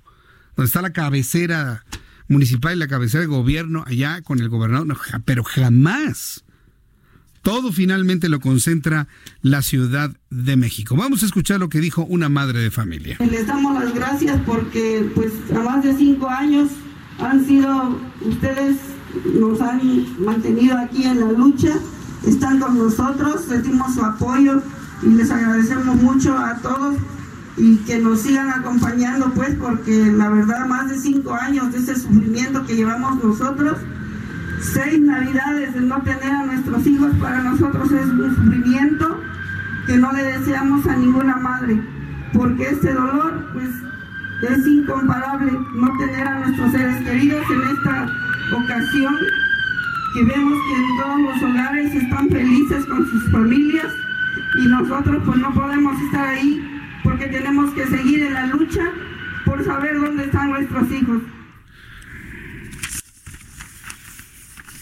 donde 0.55 0.67
está 0.67 0.83
la 0.83 0.93
cabecera 0.93 1.85
municipal 2.27 2.75
y 2.75 2.79
la 2.79 2.87
cabecera 2.87 3.21
de 3.21 3.27
gobierno 3.27 3.83
allá 3.87 4.21
con 4.21 4.39
el 4.39 4.49
gobernador, 4.49 4.95
pero 5.25 5.43
jamás 5.43 6.45
todo 7.41 7.71
finalmente 7.71 8.29
lo 8.29 8.39
concentra 8.39 9.07
la 9.41 9.61
Ciudad 9.61 10.11
de 10.29 10.55
México. 10.57 10.95
Vamos 10.95 11.23
a 11.23 11.25
escuchar 11.25 11.59
lo 11.59 11.69
que 11.69 11.79
dijo 11.79 12.05
una 12.05 12.29
madre 12.29 12.59
de 12.59 12.71
familia. 12.71 13.17
Les 13.19 13.47
damos 13.47 13.81
las 13.83 13.93
gracias 13.93 14.39
porque 14.45 15.09
pues 15.15 15.33
a 15.55 15.59
más 15.59 15.83
de 15.83 15.95
cinco 15.95 16.29
años 16.29 16.69
han 17.19 17.45
sido, 17.45 17.99
ustedes 18.21 18.77
nos 19.39 19.61
han 19.61 20.23
mantenido 20.23 20.77
aquí 20.77 21.03
en 21.03 21.19
la 21.19 21.31
lucha, 21.31 21.73
están 22.25 22.59
con 22.59 22.77
nosotros, 22.77 23.41
sentimos 23.47 23.93
su 23.93 24.03
apoyo 24.03 24.61
y 25.03 25.09
les 25.09 25.31
agradecemos 25.31 25.95
mucho 25.97 26.37
a 26.37 26.57
todos 26.57 26.95
y 27.57 27.77
que 27.77 27.99
nos 27.99 28.21
sigan 28.21 28.49
acompañando 28.49 29.31
pues 29.33 29.55
porque 29.55 30.11
la 30.11 30.29
verdad 30.29 30.67
más 30.67 30.89
de 30.89 30.97
cinco 30.97 31.33
años 31.33 31.71
de 31.73 31.79
ese 31.79 31.99
sufrimiento 31.99 32.65
que 32.65 32.75
llevamos 32.75 33.21
nosotros 33.23 33.77
seis 34.61 34.99
navidades 34.99 35.73
de 35.73 35.81
no 35.81 36.01
tener 36.01 36.31
a 36.31 36.45
nuestros 36.45 36.85
hijos 36.85 37.11
para 37.19 37.41
nosotros 37.41 37.91
es 37.91 38.05
un 38.05 38.35
sufrimiento 38.35 39.21
que 39.87 39.97
no 39.97 40.11
le 40.13 40.23
deseamos 40.23 40.85
a 40.87 40.95
ninguna 40.95 41.35
madre, 41.37 41.81
porque 42.33 42.69
este 42.69 42.93
dolor 42.93 43.49
pues 43.53 43.69
es 44.49 44.67
incomparable 44.67 45.51
no 45.73 45.97
tener 45.97 46.27
a 46.27 46.39
nuestros 46.39 46.71
seres 46.71 47.03
queridos 47.03 47.43
en 47.49 47.61
esta 47.75 48.07
ocasión 48.55 49.15
que 50.13 50.23
vemos 50.25 50.59
que 50.67 50.75
en 50.75 50.97
todos 50.97 51.21
los 51.21 51.43
hogares 51.43 51.95
están 51.95 52.29
felices 52.29 52.85
con 52.85 53.07
sus 53.07 53.31
familias 53.31 53.87
y 54.63 54.67
nosotros 54.67 55.23
pues 55.25 55.37
no 55.39 55.53
podemos 55.53 55.99
estar 56.01 56.27
ahí 56.27 56.81
porque 57.03 57.27
tenemos 57.27 57.71
que 57.71 57.85
seguir 57.87 58.23
en 58.23 58.33
la 58.33 58.47
lucha 58.47 58.83
por 59.45 59.63
saber 59.63 59.99
dónde 59.99 60.25
están 60.25 60.49
nuestros 60.49 60.91
hijos. 60.91 61.21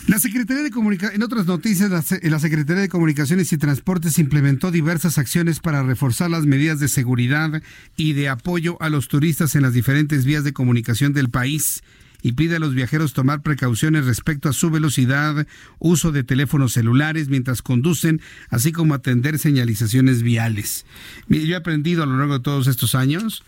La 0.09 0.17
Secretaría 0.17 0.63
de 0.63 0.71
Comunicaciones, 0.71 1.17
en 1.17 1.21
otras 1.21 1.45
noticias, 1.45 1.91
la, 1.91 2.39
Secretaría 2.39 2.81
de 2.81 2.89
Comunicaciones 2.89 3.53
y 3.53 3.59
Transportes 3.59 4.17
implementó 4.17 4.71
diversas 4.71 5.19
acciones 5.19 5.59
para 5.59 5.83
reforzar 5.83 6.31
las 6.31 6.47
medidas 6.47 6.79
de 6.79 6.87
seguridad 6.87 7.61
y 7.95 8.13
de 8.13 8.27
apoyo 8.27 8.81
a 8.81 8.89
los 8.89 9.07
turistas 9.07 9.53
en 9.53 9.61
las 9.61 9.73
diferentes 9.73 10.25
vías 10.25 10.43
de 10.43 10.51
comunicación 10.51 11.13
del 11.13 11.29
país 11.29 11.83
y 12.23 12.31
pide 12.31 12.55
a 12.55 12.59
los 12.59 12.73
viajeros 12.73 13.13
tomar 13.13 13.43
precauciones 13.43 14.07
respecto 14.07 14.49
a 14.49 14.53
su 14.53 14.71
velocidad, 14.71 15.45
uso 15.77 16.11
de 16.11 16.23
teléfonos 16.23 16.73
celulares 16.73 17.29
mientras 17.29 17.61
conducen, 17.61 18.19
así 18.49 18.71
como 18.71 18.95
atender 18.95 19.37
señalizaciones 19.37 20.23
viales. 20.23 20.87
Yo 21.27 21.53
he 21.53 21.55
aprendido 21.55 22.01
a 22.01 22.07
lo 22.07 22.17
largo 22.17 22.39
de 22.39 22.43
todos 22.43 22.65
estos 22.65 22.95
años 22.95 23.43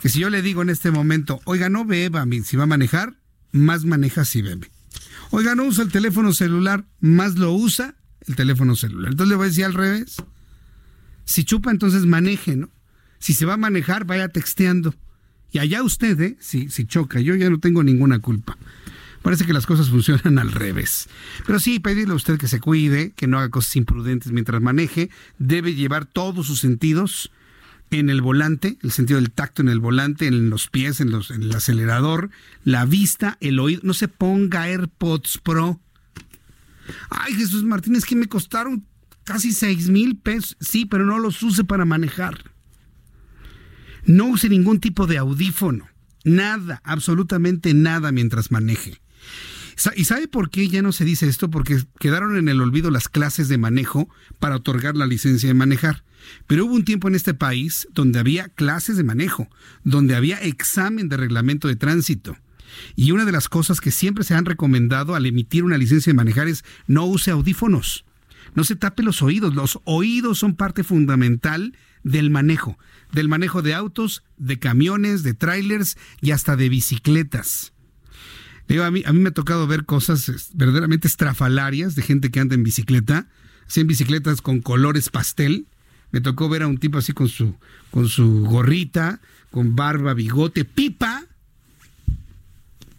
que 0.00 0.08
si 0.08 0.18
yo 0.18 0.28
le 0.28 0.42
digo 0.42 0.62
en 0.62 0.70
este 0.70 0.90
momento, 0.90 1.40
oiga, 1.44 1.68
no 1.68 1.84
beba, 1.84 2.26
si 2.42 2.56
va 2.56 2.64
a 2.64 2.66
manejar, 2.66 3.14
más 3.52 3.84
maneja 3.84 4.24
si 4.24 4.42
bebe. 4.42 4.72
Oiga, 5.30 5.54
no 5.54 5.64
usa 5.64 5.84
el 5.84 5.92
teléfono 5.92 6.32
celular, 6.32 6.84
más 7.00 7.36
lo 7.36 7.52
usa 7.52 7.94
el 8.26 8.36
teléfono 8.36 8.74
celular. 8.74 9.12
Entonces 9.12 9.30
le 9.30 9.36
voy 9.36 9.44
a 9.44 9.48
decir 9.48 9.64
al 9.64 9.74
revés. 9.74 10.16
Si 11.24 11.44
chupa, 11.44 11.70
entonces 11.70 12.04
maneje, 12.06 12.56
¿no? 12.56 12.68
Si 13.18 13.34
se 13.34 13.46
va 13.46 13.54
a 13.54 13.58
manejar, 13.58 14.04
vaya 14.04 14.28
texteando. 14.28 14.94
Y 15.52 15.58
allá 15.58 15.82
usted, 15.82 16.20
¿eh? 16.20 16.36
Si, 16.40 16.68
si 16.68 16.86
choca, 16.86 17.20
yo 17.20 17.34
ya 17.36 17.50
no 17.50 17.60
tengo 17.60 17.82
ninguna 17.82 18.18
culpa. 18.18 18.56
Parece 19.22 19.44
que 19.44 19.52
las 19.52 19.66
cosas 19.66 19.90
funcionan 19.90 20.38
al 20.38 20.50
revés. 20.50 21.08
Pero 21.46 21.60
sí, 21.60 21.78
pedirle 21.78 22.14
a 22.14 22.16
usted 22.16 22.38
que 22.38 22.48
se 22.48 22.58
cuide, 22.58 23.12
que 23.12 23.26
no 23.26 23.38
haga 23.38 23.50
cosas 23.50 23.76
imprudentes 23.76 24.32
mientras 24.32 24.60
maneje. 24.62 25.10
Debe 25.38 25.74
llevar 25.74 26.06
todos 26.06 26.46
sus 26.46 26.60
sentidos 26.60 27.30
en 27.98 28.10
el 28.10 28.22
volante, 28.22 28.78
el 28.82 28.92
sentido 28.92 29.20
del 29.20 29.32
tacto 29.32 29.62
en 29.62 29.68
el 29.68 29.80
volante, 29.80 30.26
en 30.26 30.50
los 30.50 30.68
pies, 30.68 31.00
en, 31.00 31.08
el 31.12 31.54
acelerador, 31.54 32.30
la 32.64 32.84
vista, 32.84 33.36
el 33.40 33.58
oído. 33.58 33.80
No 33.84 33.94
se 33.94 34.08
ponga 34.08 34.62
AirPods 34.62 35.38
Pro. 35.38 35.80
Ay, 37.10 37.34
Jesús 37.34 37.64
Martínez, 37.64 38.04
que 38.04 38.16
me 38.16 38.26
costaron 38.26 38.86
casi 39.24 39.52
seis 39.52 39.88
mil 39.88 40.16
pesos. 40.16 40.56
Sí, 40.60 40.86
pero 40.86 41.04
no 41.04 41.18
los 41.18 41.42
use 41.42 41.64
para 41.64 41.84
manejar. 41.84 42.52
No 44.04 44.26
use 44.26 44.48
ningún 44.48 44.80
tipo 44.80 45.06
de 45.06 45.18
audífono. 45.18 45.88
Nada, 46.24 46.80
absolutamente 46.84 47.74
nada 47.74 48.12
mientras 48.12 48.50
maneje. 48.50 49.00
¿Y 49.96 50.04
sabe 50.04 50.28
por 50.28 50.50
qué 50.50 50.68
ya 50.68 50.82
no 50.82 50.92
se 50.92 51.04
dice 51.04 51.28
esto? 51.28 51.50
Porque 51.50 51.82
quedaron 51.98 52.36
en 52.36 52.48
el 52.48 52.60
olvido 52.60 52.90
las 52.90 53.08
clases 53.08 53.48
de 53.48 53.58
manejo 53.58 54.08
para 54.38 54.56
otorgar 54.56 54.96
la 54.96 55.06
licencia 55.06 55.48
de 55.48 55.54
manejar. 55.54 56.04
Pero 56.46 56.66
hubo 56.66 56.74
un 56.74 56.84
tiempo 56.84 57.08
en 57.08 57.14
este 57.14 57.34
país 57.34 57.88
donde 57.92 58.18
había 58.18 58.48
clases 58.48 58.96
de 58.96 59.04
manejo, 59.04 59.48
donde 59.84 60.14
había 60.14 60.40
examen 60.42 61.08
de 61.08 61.16
reglamento 61.16 61.68
de 61.68 61.76
tránsito. 61.76 62.36
Y 62.94 63.12
una 63.12 63.24
de 63.24 63.32
las 63.32 63.48
cosas 63.48 63.80
que 63.80 63.90
siempre 63.90 64.24
se 64.24 64.34
han 64.34 64.44
recomendado 64.44 65.14
al 65.14 65.26
emitir 65.26 65.64
una 65.64 65.78
licencia 65.78 66.10
de 66.10 66.16
manejar 66.16 66.46
es 66.48 66.64
no 66.86 67.06
use 67.06 67.30
audífonos. 67.30 68.04
No 68.54 68.64
se 68.64 68.76
tape 68.76 69.02
los 69.02 69.22
oídos. 69.22 69.54
Los 69.54 69.80
oídos 69.84 70.38
son 70.38 70.56
parte 70.56 70.84
fundamental 70.84 71.76
del 72.02 72.30
manejo. 72.30 72.78
Del 73.12 73.28
manejo 73.28 73.62
de 73.62 73.74
autos, 73.74 74.24
de 74.36 74.58
camiones, 74.58 75.22
de 75.22 75.34
trailers 75.34 75.96
y 76.20 76.32
hasta 76.32 76.56
de 76.56 76.68
bicicletas. 76.68 77.72
A 78.78 78.90
mí, 78.90 79.02
a 79.04 79.12
mí 79.12 79.20
me 79.20 79.30
ha 79.30 79.32
tocado 79.32 79.66
ver 79.66 79.84
cosas 79.84 80.50
verdaderamente 80.54 81.08
estrafalarias 81.08 81.94
de 81.94 82.02
gente 82.02 82.30
que 82.30 82.40
anda 82.40 82.54
en 82.54 82.62
bicicleta, 82.62 83.28
así 83.66 83.80
en 83.80 83.86
bicicletas 83.86 84.42
con 84.42 84.60
colores 84.60 85.08
pastel, 85.08 85.66
me 86.12 86.20
tocó 86.20 86.48
ver 86.48 86.62
a 86.62 86.66
un 86.66 86.78
tipo 86.78 86.98
así 86.98 87.12
con 87.12 87.28
su, 87.28 87.54
con 87.90 88.08
su 88.08 88.44
gorrita, 88.44 89.20
con 89.50 89.76
barba, 89.76 90.14
bigote, 90.14 90.64
pipa, 90.64 91.24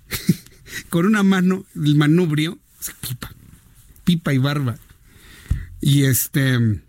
con 0.90 1.06
una 1.06 1.24
mano, 1.24 1.66
el 1.76 1.96
manubrio, 1.96 2.60
pipa, 3.02 3.32
pipa 4.04 4.34
y 4.34 4.38
barba. 4.38 4.78
Y 5.82 6.04
este. 6.04 6.82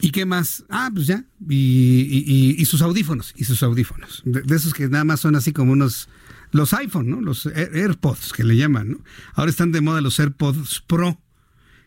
¿Y 0.00 0.10
qué 0.10 0.24
más? 0.24 0.64
Ah, 0.68 0.90
pues 0.92 1.06
ya. 1.06 1.24
Y, 1.48 2.64
sus 2.66 2.82
audífonos. 2.82 3.32
Y 3.36 3.44
sus 3.44 3.62
audífonos. 3.62 4.22
De, 4.24 4.56
esos 4.56 4.74
que 4.74 4.88
nada 4.88 5.04
más 5.04 5.20
son 5.20 5.36
así 5.36 5.52
como 5.52 5.72
unos. 5.72 6.08
Los 6.52 6.72
iPhone, 6.74 7.10
¿no? 7.10 7.20
Los 7.20 7.46
AirPods 7.46 8.32
que 8.32 8.44
le 8.44 8.56
llaman, 8.56 8.92
¿no? 8.92 8.98
Ahora 9.34 9.50
están 9.50 9.72
de 9.72 9.80
moda 9.80 10.00
los 10.00 10.20
AirPods 10.20 10.84
Pro 10.86 11.18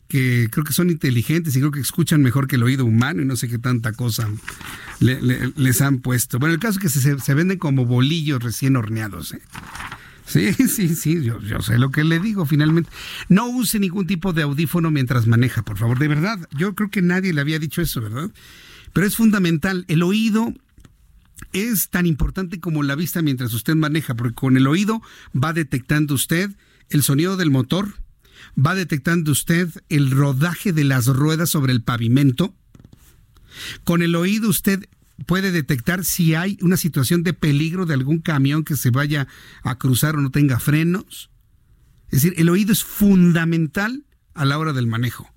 que 0.07 0.49
creo 0.51 0.63
que 0.63 0.73
son 0.73 0.89
inteligentes 0.89 1.55
y 1.55 1.59
creo 1.59 1.71
que 1.71 1.79
escuchan 1.79 2.21
mejor 2.21 2.47
que 2.47 2.57
el 2.57 2.63
oído 2.63 2.85
humano 2.85 3.21
y 3.21 3.25
no 3.25 3.35
sé 3.35 3.47
qué 3.47 3.57
tanta 3.57 3.93
cosa 3.93 4.29
les 4.99 5.81
han 5.81 5.99
puesto. 5.99 6.39
Bueno, 6.39 6.53
el 6.53 6.59
caso 6.59 6.79
es 6.79 6.93
que 6.93 7.17
se, 7.19 7.33
venden 7.33 7.57
como 7.57 7.85
bolillos 7.85 8.41
recién 8.43 8.75
horneados. 8.75 9.33
¿eh? 9.33 9.41
Sí, 10.25 10.53
sí, 10.67 10.95
sí, 10.95 11.23
yo, 11.23 11.41
yo, 11.41 11.61
sé 11.61 11.77
lo 11.77 11.91
que 11.91 12.03
le 12.03 12.19
digo 12.19 12.45
finalmente. 12.45 12.89
No 13.29 13.47
use 13.47 13.79
ningún 13.79 14.05
tipo 14.05 14.33
de 14.33 14.43
audífono 14.43 14.91
mientras 14.91 15.27
maneja, 15.27 15.63
por 15.63 15.77
favor, 15.77 15.97
de 15.97 16.07
verdad. 16.07 16.39
Yo 16.55 16.75
creo 16.75 16.89
que 16.89 17.01
nadie 17.01 17.33
le 17.33 17.41
había 17.41 17.59
dicho 17.59 17.81
eso, 17.81 18.01
¿verdad? 18.01 18.29
Pero 18.93 19.07
es 19.07 19.15
fundamental. 19.15 19.85
El 19.87 20.03
oído 20.03 20.53
es 21.53 21.89
tan 21.89 22.05
importante 22.05 22.59
como 22.59 22.83
la 22.83 22.95
vista 22.95 23.21
mientras 23.21 23.53
usted 23.53 23.75
maneja, 23.75 24.15
porque 24.15 24.35
con 24.35 24.57
el 24.57 24.67
oído 24.67 25.01
va 25.35 25.53
detectando 25.53 26.13
usted 26.13 26.51
el 26.89 27.03
sonido 27.03 27.37
del 27.37 27.51
motor, 27.51 27.95
va 28.57 28.75
detectando 28.75 29.31
usted 29.31 29.69
el 29.89 30.11
rodaje 30.11 30.73
de 30.73 30.83
las 30.83 31.07
ruedas 31.07 31.49
sobre 31.49 31.73
el 31.73 31.81
pavimento. 31.81 32.53
Con 33.83 34.01
el 34.01 34.15
oído 34.15 34.49
usted 34.49 34.87
puede 35.25 35.51
detectar 35.51 36.03
si 36.03 36.35
hay 36.35 36.57
una 36.61 36.77
situación 36.77 37.23
de 37.23 37.33
peligro 37.33 37.85
de 37.85 37.93
algún 37.93 38.19
camión 38.19 38.63
que 38.63 38.75
se 38.75 38.89
vaya 38.89 39.27
a 39.63 39.77
cruzar 39.77 40.15
o 40.15 40.21
no 40.21 40.31
tenga 40.31 40.59
frenos. 40.59 41.29
Es 42.09 42.21
decir, 42.21 42.33
el 42.37 42.49
oído 42.49 42.73
es 42.73 42.83
fundamental 42.83 44.05
a 44.33 44.45
la 44.45 44.57
hora 44.57 44.73
del 44.73 44.87
manejo, 44.87 45.29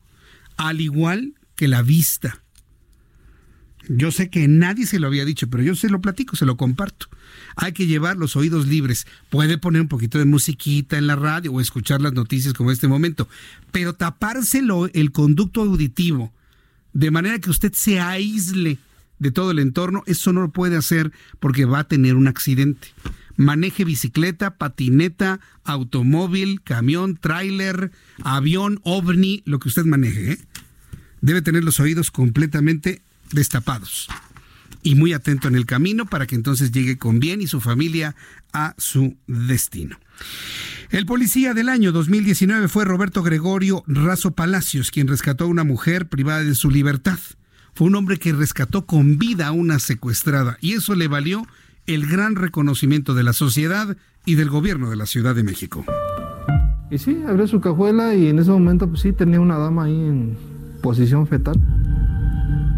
al 0.56 0.80
igual 0.80 1.34
que 1.54 1.68
la 1.68 1.82
vista. 1.82 2.42
Yo 3.88 4.12
sé 4.12 4.28
que 4.28 4.46
nadie 4.48 4.86
se 4.86 5.00
lo 5.00 5.06
había 5.06 5.24
dicho, 5.24 5.48
pero 5.48 5.62
yo 5.62 5.74
se 5.74 5.88
lo 5.88 6.00
platico, 6.00 6.36
se 6.36 6.44
lo 6.44 6.56
comparto. 6.56 7.06
Hay 7.56 7.72
que 7.72 7.86
llevar 7.86 8.16
los 8.16 8.36
oídos 8.36 8.66
libres. 8.66 9.06
Puede 9.30 9.58
poner 9.58 9.82
un 9.82 9.88
poquito 9.88 10.18
de 10.18 10.26
musiquita 10.26 10.98
en 10.98 11.06
la 11.06 11.16
radio 11.16 11.52
o 11.52 11.60
escuchar 11.60 12.02
las 12.02 12.12
noticias 12.12 12.52
como 12.52 12.70
en 12.70 12.74
este 12.74 12.88
momento, 12.88 13.28
pero 13.72 13.94
tapárselo 13.94 14.90
el 14.92 15.10
conducto 15.10 15.62
auditivo 15.62 16.32
de 16.92 17.10
manera 17.10 17.38
que 17.38 17.50
usted 17.50 17.72
se 17.72 18.00
aísle 18.00 18.78
de 19.18 19.30
todo 19.30 19.50
el 19.50 19.58
entorno, 19.58 20.02
eso 20.06 20.32
no 20.32 20.40
lo 20.40 20.50
puede 20.50 20.76
hacer 20.76 21.12
porque 21.40 21.64
va 21.64 21.80
a 21.80 21.88
tener 21.88 22.14
un 22.14 22.28
accidente. 22.28 22.88
Maneje 23.36 23.84
bicicleta, 23.84 24.56
patineta, 24.56 25.40
automóvil, 25.64 26.60
camión, 26.62 27.16
tráiler, 27.16 27.92
avión, 28.22 28.80
ovni, 28.82 29.42
lo 29.44 29.58
que 29.60 29.68
usted 29.68 29.84
maneje. 29.84 30.32
¿eh? 30.32 30.38
Debe 31.20 31.42
tener 31.42 31.62
los 31.62 31.78
oídos 31.78 32.10
completamente 32.10 33.02
destapados 33.32 34.08
y 34.82 34.94
muy 34.94 35.12
atento 35.12 35.48
en 35.48 35.54
el 35.54 35.66
camino 35.66 36.06
para 36.06 36.26
que 36.26 36.34
entonces 36.34 36.72
llegue 36.72 36.98
con 36.98 37.20
bien 37.20 37.40
y 37.40 37.46
su 37.46 37.60
familia 37.60 38.14
a 38.52 38.74
su 38.78 39.16
destino. 39.26 39.98
El 40.90 41.04
policía 41.06 41.54
del 41.54 41.68
año 41.68 41.92
2019 41.92 42.68
fue 42.68 42.84
Roberto 42.84 43.22
Gregorio 43.22 43.84
Razo 43.86 44.30
Palacios, 44.30 44.90
quien 44.90 45.08
rescató 45.08 45.44
a 45.44 45.48
una 45.48 45.64
mujer 45.64 46.08
privada 46.08 46.42
de 46.42 46.54
su 46.54 46.70
libertad. 46.70 47.18
Fue 47.74 47.86
un 47.86 47.94
hombre 47.94 48.18
que 48.18 48.32
rescató 48.32 48.86
con 48.86 49.18
vida 49.18 49.48
a 49.48 49.52
una 49.52 49.78
secuestrada 49.78 50.56
y 50.60 50.72
eso 50.72 50.94
le 50.94 51.08
valió 51.08 51.46
el 51.86 52.06
gran 52.06 52.36
reconocimiento 52.36 53.14
de 53.14 53.22
la 53.22 53.32
sociedad 53.32 53.96
y 54.24 54.34
del 54.34 54.50
gobierno 54.50 54.90
de 54.90 54.96
la 54.96 55.06
Ciudad 55.06 55.34
de 55.34 55.42
México. 55.42 55.84
Y 56.90 56.98
sí, 56.98 57.22
abrió 57.26 57.46
su 57.46 57.60
cajuela 57.60 58.14
y 58.14 58.28
en 58.28 58.38
ese 58.38 58.50
momento 58.50 58.88
pues 58.88 59.02
sí 59.02 59.12
tenía 59.12 59.40
una 59.40 59.58
dama 59.58 59.84
ahí 59.84 59.94
en 59.94 60.36
posición 60.82 61.26
fetal. 61.26 61.56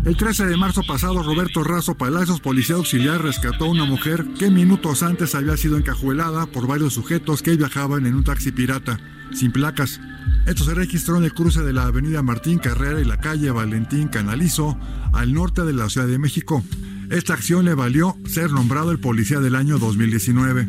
El 0.02 0.16
13 0.16 0.46
de 0.46 0.56
marzo 0.56 0.82
pasado, 0.82 1.22
Roberto 1.22 1.62
Razo 1.62 1.94
Palacios, 1.94 2.40
policía 2.40 2.76
auxiliar, 2.76 3.22
rescató 3.22 3.66
a 3.66 3.70
una 3.70 3.84
mujer 3.84 4.24
que 4.38 4.50
minutos 4.50 5.02
antes 5.02 5.34
había 5.34 5.58
sido 5.58 5.76
encajuelada 5.76 6.46
por 6.46 6.66
varios 6.66 6.94
sujetos 6.94 7.42
que 7.42 7.56
viajaban 7.56 8.06
en 8.06 8.14
un 8.14 8.24
taxi 8.24 8.50
pirata, 8.50 8.98
sin 9.34 9.52
placas. 9.52 10.00
Esto 10.46 10.64
se 10.64 10.74
registró 10.74 11.18
en 11.18 11.24
el 11.24 11.34
cruce 11.34 11.60
de 11.60 11.74
la 11.74 11.84
avenida 11.84 12.22
Martín 12.22 12.58
Carrera 12.58 12.98
y 12.98 13.04
la 13.04 13.18
calle 13.18 13.50
Valentín 13.50 14.08
Canalizo, 14.08 14.78
al 15.12 15.34
norte 15.34 15.64
de 15.64 15.74
la 15.74 15.90
Ciudad 15.90 16.06
de 16.06 16.18
México. 16.18 16.64
Esta 17.10 17.34
acción 17.34 17.66
le 17.66 17.74
valió 17.74 18.16
ser 18.26 18.52
nombrado 18.52 18.92
el 18.92 19.00
policía 19.00 19.38
del 19.40 19.54
año 19.54 19.78
2019 19.78 20.66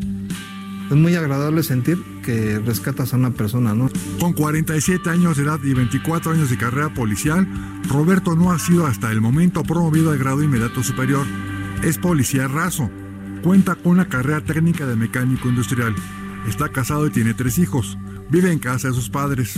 es 0.91 0.97
muy 0.97 1.15
agradable 1.15 1.63
sentir 1.63 1.97
que 2.21 2.59
rescatas 2.59 3.13
a 3.13 3.17
una 3.17 3.31
persona, 3.31 3.73
¿no? 3.73 3.89
Con 4.19 4.33
47 4.33 5.09
años 5.09 5.37
de 5.37 5.43
edad 5.43 5.59
y 5.63 5.73
24 5.73 6.33
años 6.33 6.49
de 6.49 6.57
carrera 6.57 6.93
policial, 6.93 7.47
Roberto 7.87 8.35
no 8.35 8.51
ha 8.51 8.59
sido 8.59 8.85
hasta 8.85 9.09
el 9.09 9.21
momento 9.21 9.63
promovido 9.63 10.11
al 10.11 10.17
grado 10.17 10.43
inmediato 10.43 10.83
superior. 10.83 11.25
Es 11.81 11.97
policía 11.97 12.49
raso. 12.49 12.89
Cuenta 13.41 13.75
con 13.75 13.93
una 13.93 14.09
carrera 14.09 14.41
técnica 14.41 14.85
de 14.85 14.97
mecánico 14.97 15.47
industrial. 15.47 15.95
Está 16.45 16.67
casado 16.67 17.07
y 17.07 17.11
tiene 17.11 17.33
tres 17.33 17.57
hijos. 17.57 17.97
Vive 18.29 18.51
en 18.51 18.59
casa 18.59 18.89
de 18.89 18.93
sus 18.93 19.09
padres. 19.09 19.57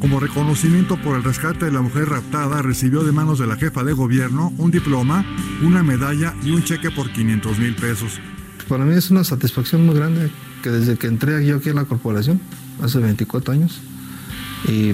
Como 0.00 0.18
reconocimiento 0.18 0.96
por 1.02 1.14
el 1.14 1.22
rescate 1.22 1.66
de 1.66 1.72
la 1.72 1.82
mujer 1.82 2.08
raptada, 2.08 2.62
recibió 2.62 3.04
de 3.04 3.12
manos 3.12 3.38
de 3.38 3.46
la 3.46 3.56
jefa 3.56 3.84
de 3.84 3.92
gobierno 3.92 4.50
un 4.56 4.70
diploma, 4.70 5.26
una 5.62 5.82
medalla 5.82 6.34
y 6.42 6.52
un 6.52 6.64
cheque 6.64 6.90
por 6.90 7.12
500 7.12 7.58
mil 7.58 7.74
pesos. 7.74 8.18
Para 8.66 8.86
mí 8.86 8.94
es 8.94 9.10
una 9.10 9.24
satisfacción 9.24 9.84
muy 9.84 9.94
grande 9.94 10.30
que 10.62 10.70
desde 10.70 10.96
que 10.96 11.06
entré 11.06 11.44
yo 11.46 11.56
aquí 11.56 11.70
a 11.70 11.74
la 11.74 11.84
corporación, 11.84 12.40
hace 12.82 12.98
24 12.98 13.52
años. 13.52 13.80
Y 14.68 14.92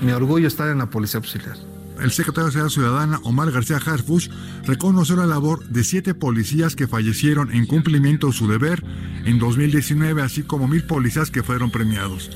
mi 0.00 0.12
orgullo 0.12 0.48
estar 0.48 0.68
en 0.68 0.78
la 0.78 0.90
Policía 0.90 1.18
Auxiliar. 1.18 1.56
El 2.00 2.10
secretario 2.10 2.46
de 2.46 2.52
Seguridad 2.52 2.70
Ciudadana, 2.70 3.20
Omar 3.22 3.50
García 3.52 3.76
Harfuch, 3.76 4.28
reconoció 4.64 5.14
la 5.14 5.26
labor 5.26 5.64
de 5.68 5.84
siete 5.84 6.14
policías 6.14 6.74
que 6.74 6.88
fallecieron 6.88 7.52
en 7.52 7.66
cumplimiento 7.66 8.28
de 8.28 8.32
su 8.32 8.48
deber 8.48 8.82
en 9.24 9.38
2019, 9.38 10.22
así 10.22 10.42
como 10.42 10.66
mil 10.66 10.84
policías 10.84 11.30
que 11.30 11.42
fueron 11.42 11.70
premiados. 11.70 12.30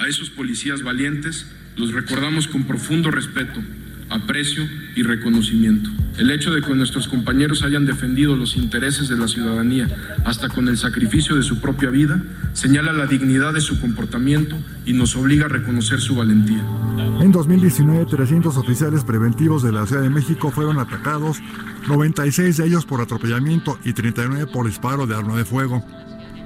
A 0.00 0.06
esos 0.06 0.30
policías 0.30 0.82
valientes 0.82 1.46
los 1.76 1.92
recordamos 1.92 2.48
con 2.48 2.64
profundo 2.64 3.10
respeto 3.10 3.60
aprecio 4.10 4.64
y 4.94 5.02
reconocimiento. 5.02 5.90
El 6.18 6.30
hecho 6.32 6.52
de 6.52 6.62
que 6.62 6.74
nuestros 6.74 7.06
compañeros 7.06 7.62
hayan 7.62 7.86
defendido 7.86 8.34
los 8.34 8.56
intereses 8.56 9.08
de 9.08 9.16
la 9.16 9.28
ciudadanía 9.28 9.88
hasta 10.24 10.48
con 10.48 10.66
el 10.66 10.76
sacrificio 10.76 11.36
de 11.36 11.44
su 11.44 11.60
propia 11.60 11.90
vida 11.90 12.20
señala 12.54 12.92
la 12.92 13.06
dignidad 13.06 13.54
de 13.54 13.60
su 13.60 13.80
comportamiento 13.80 14.56
y 14.84 14.94
nos 14.94 15.14
obliga 15.14 15.46
a 15.46 15.48
reconocer 15.48 16.00
su 16.00 16.16
valentía. 16.16 16.64
En 17.20 17.30
2019, 17.30 18.06
300 18.06 18.56
oficiales 18.56 19.04
preventivos 19.04 19.62
de 19.62 19.70
la 19.70 19.86
Ciudad 19.86 20.02
de 20.02 20.10
México 20.10 20.50
fueron 20.50 20.80
atacados, 20.80 21.38
96 21.88 22.56
de 22.56 22.66
ellos 22.66 22.84
por 22.84 23.00
atropellamiento 23.00 23.78
y 23.84 23.92
39 23.92 24.48
por 24.52 24.66
disparo 24.66 25.06
de 25.06 25.14
arma 25.14 25.36
de 25.36 25.44
fuego. 25.44 25.84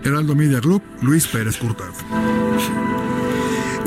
Heraldo 0.04 0.34
Media 0.34 0.60
Group, 0.60 0.82
Luis 1.00 1.26
Pérez 1.26 1.56
Curtad. 1.56 1.92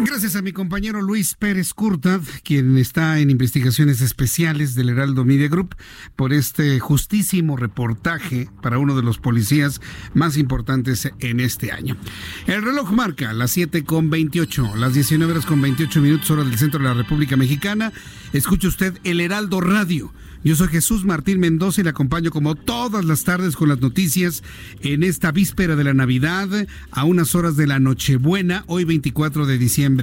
Gracias 0.05 0.35
a 0.35 0.43
mi 0.43 0.53
compañero 0.53 1.01
Luis 1.01 1.33
Pérez 1.33 1.73
Curtad, 1.73 2.21
quien 2.43 2.77
está 2.77 3.17
en 3.17 3.31
investigaciones 3.31 4.01
especiales 4.01 4.75
del 4.75 4.89
Heraldo 4.89 5.25
Media 5.25 5.47
Group, 5.47 5.75
por 6.15 6.31
este 6.31 6.79
justísimo 6.79 7.57
reportaje 7.57 8.47
para 8.61 8.77
uno 8.77 8.95
de 8.95 9.01
los 9.01 9.17
policías 9.17 9.81
más 10.13 10.37
importantes 10.37 11.11
en 11.17 11.39
este 11.39 11.71
año. 11.71 11.97
El 12.45 12.61
reloj 12.61 12.91
marca 12.91 13.33
las 13.33 13.49
7 13.49 13.83
con 13.83 14.11
28, 14.11 14.75
las 14.75 14.93
19 14.93 15.31
horas 15.33 15.47
con 15.47 15.59
28 15.59 15.99
minutos, 15.99 16.29
hora 16.29 16.43
del 16.43 16.59
centro 16.59 16.79
de 16.79 16.85
la 16.85 16.93
República 16.93 17.35
Mexicana. 17.35 17.91
Escuche 18.31 18.67
usted 18.67 18.99
el 19.03 19.19
Heraldo 19.19 19.59
Radio 19.59 20.13
yo 20.45 20.55
soy 20.55 20.67
Jesús 20.67 21.05
Martín 21.05 21.39
Mendoza 21.39 21.81
y 21.81 21.83
le 21.83 21.89
acompaño 21.89 22.29
como 22.29 22.53
todas 22.53 23.03
las 23.03 23.23
tardes 23.23 23.55
con 23.55 23.67
las 23.67 23.81
noticias 23.81 24.43
en 24.81 25.01
esta 25.01 25.31
víspera 25.31 25.75
de 25.75 25.83
la 25.83 25.95
Navidad 25.95 26.47
a 26.91 27.03
unas 27.03 27.33
horas 27.33 27.57
de 27.57 27.65
la 27.65 27.79
Nochebuena, 27.79 28.63
hoy 28.67 28.83
24 28.83 29.47
de 29.47 29.57
diciembre. 29.57 29.94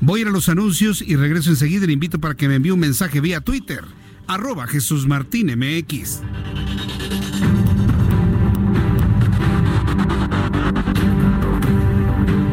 Voy 0.00 0.20
a 0.20 0.22
ir 0.22 0.28
a 0.28 0.32
los 0.32 0.48
anuncios 0.48 1.02
y 1.02 1.16
regreso 1.16 1.50
enseguida. 1.50 1.86
Le 1.86 1.92
invito 1.92 2.20
para 2.20 2.34
que 2.34 2.48
me 2.48 2.56
envíe 2.56 2.70
un 2.70 2.80
mensaje 2.80 3.20
vía 3.20 3.40
Twitter, 3.40 3.84
arroba 4.26 4.66
Jesús 4.66 5.06
Martín 5.06 5.46
MX. 5.56 6.20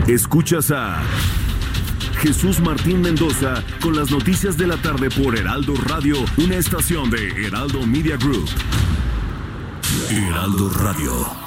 Escuchas 0.07 0.71
a 0.71 1.03
Jesús 2.21 2.59
Martín 2.61 3.01
Mendoza 3.01 3.63
con 3.81 3.95
las 3.95 4.09
noticias 4.09 4.57
de 4.57 4.67
la 4.67 4.77
tarde 4.77 5.09
por 5.09 5.37
Heraldo 5.37 5.75
Radio, 5.75 6.15
una 6.37 6.55
estación 6.55 7.09
de 7.09 7.45
Heraldo 7.45 7.85
Media 7.85 8.17
Group. 8.17 8.47
Heraldo 10.09 10.69
Radio. 10.69 11.46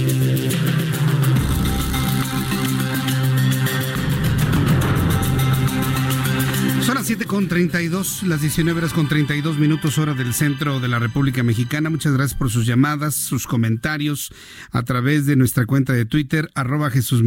7 7.11 7.25
con 7.25 7.49
32, 7.49 8.23
las 8.23 8.39
19 8.39 8.77
horas 8.79 8.93
con 8.93 9.09
32 9.09 9.59
minutos 9.59 9.97
hora 9.97 10.13
del 10.13 10.33
centro 10.33 10.79
de 10.79 10.87
la 10.87 10.97
República 10.97 11.43
Mexicana. 11.43 11.89
Muchas 11.89 12.13
gracias 12.13 12.39
por 12.39 12.49
sus 12.49 12.65
llamadas, 12.65 13.15
sus 13.15 13.47
comentarios 13.47 14.31
a 14.71 14.83
través 14.83 15.25
de 15.25 15.35
nuestra 15.35 15.65
cuenta 15.65 15.91
de 15.91 16.05
Twitter, 16.05 16.49
arroba 16.55 16.89
Jesús 16.89 17.21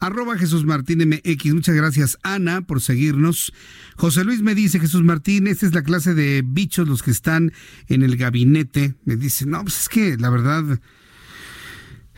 arroba 0.00 0.38
Jesús 0.38 0.64
Martín 0.64 1.06
MX. 1.06 1.52
Muchas 1.52 1.74
gracias 1.74 2.18
Ana 2.22 2.62
por 2.62 2.80
seguirnos. 2.80 3.52
José 3.96 4.24
Luis 4.24 4.40
me 4.40 4.54
dice, 4.54 4.80
Jesús 4.80 5.02
Martín, 5.02 5.46
esta 5.46 5.66
es 5.66 5.74
la 5.74 5.82
clase 5.82 6.14
de 6.14 6.42
bichos 6.42 6.88
los 6.88 7.02
que 7.02 7.10
están 7.10 7.52
en 7.88 8.02
el 8.02 8.16
gabinete. 8.16 8.94
Me 9.04 9.16
dice, 9.16 9.44
no, 9.44 9.60
pues 9.60 9.78
es 9.78 9.88
que 9.90 10.16
la 10.16 10.30
verdad 10.30 10.80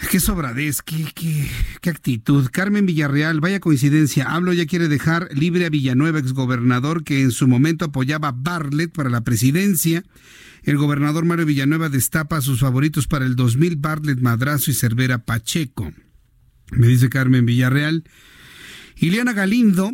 Qué 0.09 0.19
sobradez, 0.19 0.83
qué, 0.83 1.07
qué, 1.15 1.91
actitud. 1.91 2.49
Carmen 2.51 2.87
Villarreal, 2.87 3.41
vaya 3.41 3.61
coincidencia. 3.61 4.25
Hablo 4.33 4.53
ya 4.53 4.67
quiere 4.67 4.89
dejar 4.89 5.29
libre 5.33 5.67
a 5.67 5.71
Villanueva, 5.71 6.19
exgobernador 6.19 7.05
que 7.05 7.21
en 7.21 7.31
su 7.31 7.47
momento 7.47 7.85
apoyaba 7.85 8.29
a 8.29 8.35
Bartlett 8.35 8.93
para 8.93 9.11
la 9.11 9.21
presidencia. 9.23 10.03
El 10.63 10.79
gobernador 10.79 11.25
Mario 11.25 11.47
Villanueva 11.47 11.89
destapa 11.89 12.39
a 12.39 12.41
sus 12.41 12.61
favoritos 12.61 13.07
para 13.07 13.25
el 13.25 13.37
2000, 13.37 13.77
Bartlett 13.77 14.21
Madrazo 14.21 14.71
y 14.71 14.75
Cervera 14.75 15.19
Pacheco. 15.25 15.93
Me 16.73 16.89
dice 16.89 17.09
Carmen 17.09 17.47
Villarreal. 17.47 18.05
Ileana 18.97 19.33
Galindo, 19.33 19.93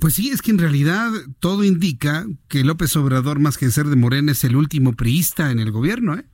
pues 0.00 0.14
sí, 0.14 0.30
es 0.30 0.40
que 0.40 0.50
en 0.50 0.58
realidad 0.58 1.10
todo 1.40 1.64
indica 1.64 2.26
que 2.48 2.64
López 2.64 2.96
Obrador, 2.96 3.38
más 3.38 3.58
que 3.58 3.70
ser 3.70 3.86
de 3.86 3.96
Morena, 3.96 4.32
es 4.32 4.44
el 4.44 4.56
último 4.56 4.94
priista 4.94 5.50
en 5.50 5.58
el 5.58 5.70
gobierno, 5.70 6.16
¿eh? 6.16 6.24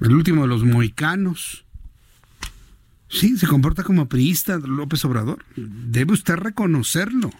El 0.00 0.12
último 0.12 0.42
de 0.42 0.48
los 0.48 0.64
moicanos. 0.64 1.64
Sí, 3.08 3.36
se 3.36 3.46
comporta 3.46 3.82
como 3.82 4.08
priista 4.08 4.58
López 4.58 5.04
Obrador. 5.04 5.44
Debe 5.56 6.12
usted 6.12 6.36
reconocerlo. 6.36 7.30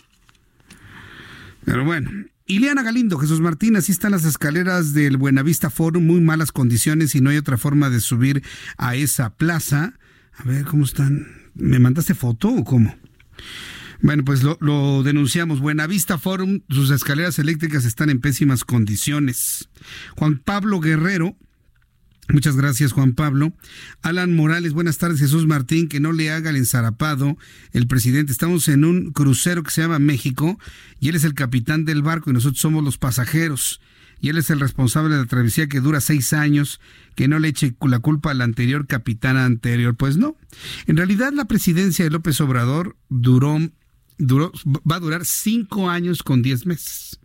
Pero 1.65 1.85
bueno, 1.85 2.11
Ileana 2.47 2.83
Galindo, 2.83 3.19
Jesús 3.19 3.41
Martín, 3.41 3.77
así 3.77 3.93
están 3.93 4.11
las 4.11 4.25
escaleras 4.25 4.93
del 4.93 5.17
Buenavista 5.17 5.71
Forum, 5.71 6.05
muy 6.05 6.21
malas 6.21 6.51
condiciones 6.51 7.15
y 7.15 7.21
no 7.21 7.31
hay 7.31 7.37
otra 7.37 7.57
forma 7.57 7.91
de 7.91 8.01
subir 8.01 8.43
a 8.77 8.97
esa 8.97 9.31
plaza. 9.37 9.95
A 10.35 10.43
ver, 10.43 10.65
¿cómo 10.65 10.85
están? 10.85 11.29
¿Me 11.55 11.79
mandaste 11.79 12.15
foto 12.15 12.49
o 12.49 12.65
cómo? 12.65 12.97
Bueno, 14.03 14.25
pues 14.25 14.43
lo, 14.43 14.57
lo, 14.61 15.05
denunciamos. 15.05 15.61
Buenavista 15.61 16.19
Forum, 16.19 16.63
sus 16.69 16.91
escaleras 16.91 17.39
eléctricas 17.39 17.85
están 17.85 18.11
en 18.11 18.21
pésimas 18.21 18.65
condiciones. 18.65 19.69
Juan 20.17 20.39
Pablo 20.39 20.81
Guerrero, 20.81 21.37
Muchas 22.33 22.57
gracias, 22.57 22.93
Juan 22.93 23.15
Pablo. 23.15 23.53
Alan 24.03 24.35
Morales, 24.35 24.73
buenas 24.73 24.99
tardes, 24.99 25.21
Jesús 25.21 25.47
Martín, 25.47 25.89
que 25.89 26.01
no 26.01 26.13
le 26.13 26.31
haga 26.31 26.51
el 26.51 26.57
enzarapado 26.57 27.37
el 27.73 27.87
presidente. 27.87 28.33
Estamos 28.33 28.69
en 28.69 28.85
un 28.85 29.13
crucero 29.13 29.63
que 29.63 29.71
se 29.71 29.83
llama 29.83 29.99
México 29.99 30.59
y 31.01 31.09
él 31.09 31.17
es 31.17 31.25
el 31.25 31.35
capitán 31.35 31.85
del 31.85 32.03
barco 32.03 32.31
y 32.31 32.33
nosotros 32.33 32.61
somos 32.61 32.85
los 32.85 32.99
pasajeros. 32.99 33.81
Y 34.21 34.29
él 34.29 34.37
es 34.37 34.51
el 34.51 34.61
responsable 34.61 35.15
de 35.15 35.23
la 35.23 35.27
travesía 35.27 35.67
que 35.67 35.81
dura 35.81 36.01
seis 36.01 36.33
años, 36.33 36.81
que 37.17 37.27
no 37.27 37.39
le 37.39 37.49
eche 37.49 37.75
la 37.81 38.01
culpa 38.01 38.31
al 38.31 38.43
anterior 38.43 38.87
capitán 38.87 39.37
anterior. 39.37 39.97
Pues 39.97 40.19
no. 40.19 40.37
En 40.87 40.97
realidad 40.99 41.33
la 41.33 41.47
presidencia 41.47 42.05
de 42.05 42.11
López 42.11 42.41
Obrador 42.41 42.97
duró, 43.09 43.59
duró 44.19 44.53
va 44.67 44.97
a 44.97 45.01
durar 45.01 45.25
cinco 45.25 45.89
años 45.89 46.23
con 46.23 46.43
diez 46.43 46.67
meses. 46.67 47.19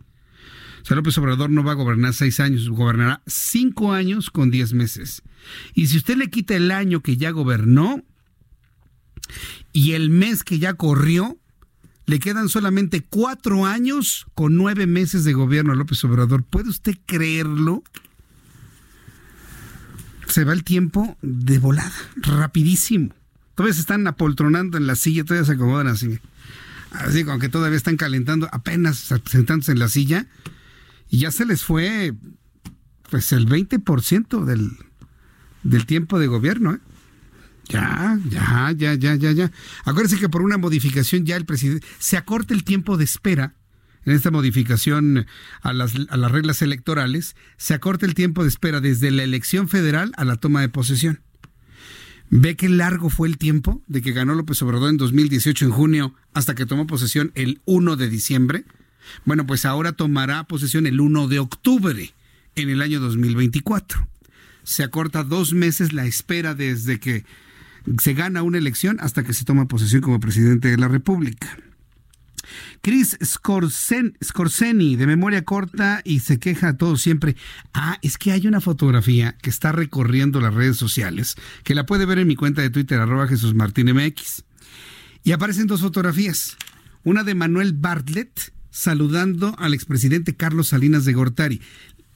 O 0.86 0.88
sea, 0.88 0.94
López 0.94 1.18
Obrador 1.18 1.50
no 1.50 1.64
va 1.64 1.72
a 1.72 1.74
gobernar 1.74 2.14
seis 2.14 2.38
años, 2.38 2.68
gobernará 2.68 3.20
cinco 3.26 3.92
años 3.92 4.30
con 4.30 4.52
diez 4.52 4.72
meses. 4.72 5.24
Y 5.74 5.88
si 5.88 5.96
usted 5.96 6.16
le 6.16 6.30
quita 6.30 6.54
el 6.54 6.70
año 6.70 7.00
que 7.00 7.16
ya 7.16 7.32
gobernó 7.32 8.04
y 9.72 9.94
el 9.94 10.10
mes 10.10 10.44
que 10.44 10.60
ya 10.60 10.74
corrió, 10.74 11.38
le 12.06 12.20
quedan 12.20 12.48
solamente 12.48 13.02
cuatro 13.02 13.66
años 13.66 14.26
con 14.36 14.54
nueve 14.54 14.86
meses 14.86 15.24
de 15.24 15.32
gobierno 15.32 15.72
a 15.72 15.74
López 15.74 16.04
Obrador. 16.04 16.44
¿Puede 16.44 16.68
usted 16.68 16.96
creerlo? 17.04 17.82
Se 20.28 20.44
va 20.44 20.52
el 20.52 20.62
tiempo 20.62 21.18
de 21.20 21.58
volada, 21.58 21.96
rapidísimo. 22.14 23.12
Todavía 23.56 23.74
se 23.74 23.80
están 23.80 24.06
apoltronando 24.06 24.78
en 24.78 24.86
la 24.86 24.94
silla, 24.94 25.24
todavía 25.24 25.46
se 25.46 25.54
acomodan 25.54 25.88
así. 25.88 26.20
Así, 26.92 27.24
aunque 27.28 27.48
todavía 27.48 27.76
están 27.76 27.96
calentando, 27.96 28.48
apenas 28.52 29.12
sentándose 29.24 29.72
en 29.72 29.80
la 29.80 29.88
silla 29.88 30.28
y 31.08 31.18
ya 31.18 31.30
se 31.30 31.44
les 31.44 31.62
fue 31.62 32.12
pues 33.10 33.32
el 33.32 33.46
20% 33.46 34.44
del, 34.44 34.72
del 35.62 35.86
tiempo 35.86 36.18
de 36.18 36.26
gobierno. 36.26 36.74
¿eh? 36.74 36.80
Ya, 37.68 38.18
ya, 38.28 38.72
ya, 38.76 38.94
ya, 38.94 39.14
ya, 39.14 39.32
ya. 39.32 39.52
Acuérdense 39.84 40.18
que 40.18 40.28
por 40.28 40.42
una 40.42 40.58
modificación 40.58 41.24
ya 41.24 41.36
el 41.36 41.46
presidente 41.46 41.86
se 41.98 42.16
acorta 42.16 42.54
el 42.54 42.64
tiempo 42.64 42.96
de 42.96 43.04
espera 43.04 43.54
en 44.04 44.12
esta 44.12 44.30
modificación 44.30 45.26
a 45.62 45.72
las, 45.72 45.94
a 46.08 46.16
las 46.16 46.30
reglas 46.30 46.62
electorales, 46.62 47.34
se 47.56 47.74
acorta 47.74 48.06
el 48.06 48.14
tiempo 48.14 48.44
de 48.44 48.48
espera 48.48 48.80
desde 48.80 49.10
la 49.10 49.24
elección 49.24 49.68
federal 49.68 50.12
a 50.16 50.24
la 50.24 50.36
toma 50.36 50.60
de 50.60 50.68
posesión. 50.68 51.20
¿Ve 52.30 52.56
qué 52.56 52.68
largo 52.68 53.10
fue 53.10 53.28
el 53.28 53.36
tiempo 53.36 53.82
de 53.88 54.02
que 54.02 54.12
ganó 54.12 54.34
López 54.34 54.62
Obrador 54.62 54.90
en 54.90 54.96
2018 54.96 55.66
en 55.66 55.70
junio 55.72 56.14
hasta 56.34 56.54
que 56.54 56.66
tomó 56.66 56.86
posesión 56.86 57.32
el 57.34 57.60
1 57.66 57.96
de 57.96 58.08
diciembre? 58.08 58.64
Bueno, 59.24 59.46
pues 59.46 59.64
ahora 59.64 59.92
tomará 59.92 60.44
posesión 60.44 60.86
el 60.86 61.00
1 61.00 61.28
de 61.28 61.38
octubre 61.38 62.12
en 62.54 62.70
el 62.70 62.82
año 62.82 63.00
2024. 63.00 64.06
Se 64.62 64.82
acorta 64.82 65.22
dos 65.22 65.52
meses 65.52 65.92
la 65.92 66.06
espera 66.06 66.54
desde 66.54 66.98
que 66.98 67.24
se 68.00 68.14
gana 68.14 68.42
una 68.42 68.58
elección 68.58 68.98
hasta 69.00 69.22
que 69.22 69.32
se 69.32 69.44
toma 69.44 69.68
posesión 69.68 70.02
como 70.02 70.20
presidente 70.20 70.68
de 70.68 70.76
la 70.76 70.88
República. 70.88 71.56
Chris 72.80 73.18
Scorseni, 73.24 74.96
de 74.96 75.06
memoria 75.06 75.44
corta 75.44 76.02
y 76.04 76.20
se 76.20 76.38
queja 76.38 76.68
a 76.68 76.76
todos 76.76 77.02
siempre. 77.02 77.36
Ah, 77.74 77.98
es 78.02 78.18
que 78.18 78.32
hay 78.32 78.46
una 78.46 78.60
fotografía 78.60 79.36
que 79.42 79.50
está 79.50 79.72
recorriendo 79.72 80.40
las 80.40 80.54
redes 80.54 80.76
sociales, 80.76 81.36
que 81.64 81.74
la 81.74 81.86
puede 81.86 82.06
ver 82.06 82.18
en 82.18 82.28
mi 82.28 82.36
cuenta 82.36 82.62
de 82.62 82.70
Twitter, 82.70 83.00
arroba 83.00 83.26
Jesús 83.26 83.54
Martín 83.54 83.92
MX. 83.92 84.44
Y 85.24 85.32
aparecen 85.32 85.66
dos 85.66 85.80
fotografías. 85.80 86.56
Una 87.02 87.24
de 87.24 87.34
Manuel 87.34 87.72
Bartlett 87.72 88.52
saludando 88.76 89.56
al 89.58 89.72
expresidente 89.72 90.36
Carlos 90.36 90.68
Salinas 90.68 91.06
de 91.06 91.14
Gortari. 91.14 91.62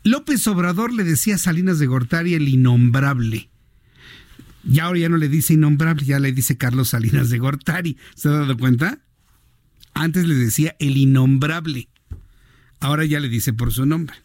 López 0.05 0.47
Obrador 0.47 0.93
le 0.93 1.05
decía 1.05 1.37
a 1.37 1.39
Salinas 1.39 1.79
de 1.79 1.87
Gortari 1.87 2.35
el 2.35 2.47
innombrable. 2.49 3.49
Ya 4.63 4.85
ahora 4.85 4.99
ya 4.99 5.09
no 5.09 5.17
le 5.17 5.31
dice 5.31 5.55
innombrable, 5.55 6.05
ya 6.05 6.19
le 6.19 6.33
dice 6.33 6.59
Carlos 6.59 6.91
Salinas 6.91 7.31
de 7.31 7.39
Gortari. 7.39 7.97
¿Se 8.15 8.29
ha 8.29 8.33
dado 8.33 8.59
cuenta? 8.59 8.99
Antes 9.95 10.29
le 10.29 10.35
decía 10.35 10.77
el 10.79 10.99
innombrable. 10.99 11.89
Ahora 12.79 13.07
ya 13.07 13.21
le 13.21 13.31
dice 13.31 13.55
por 13.55 13.73
su 13.73 13.87
nombre. 13.87 14.17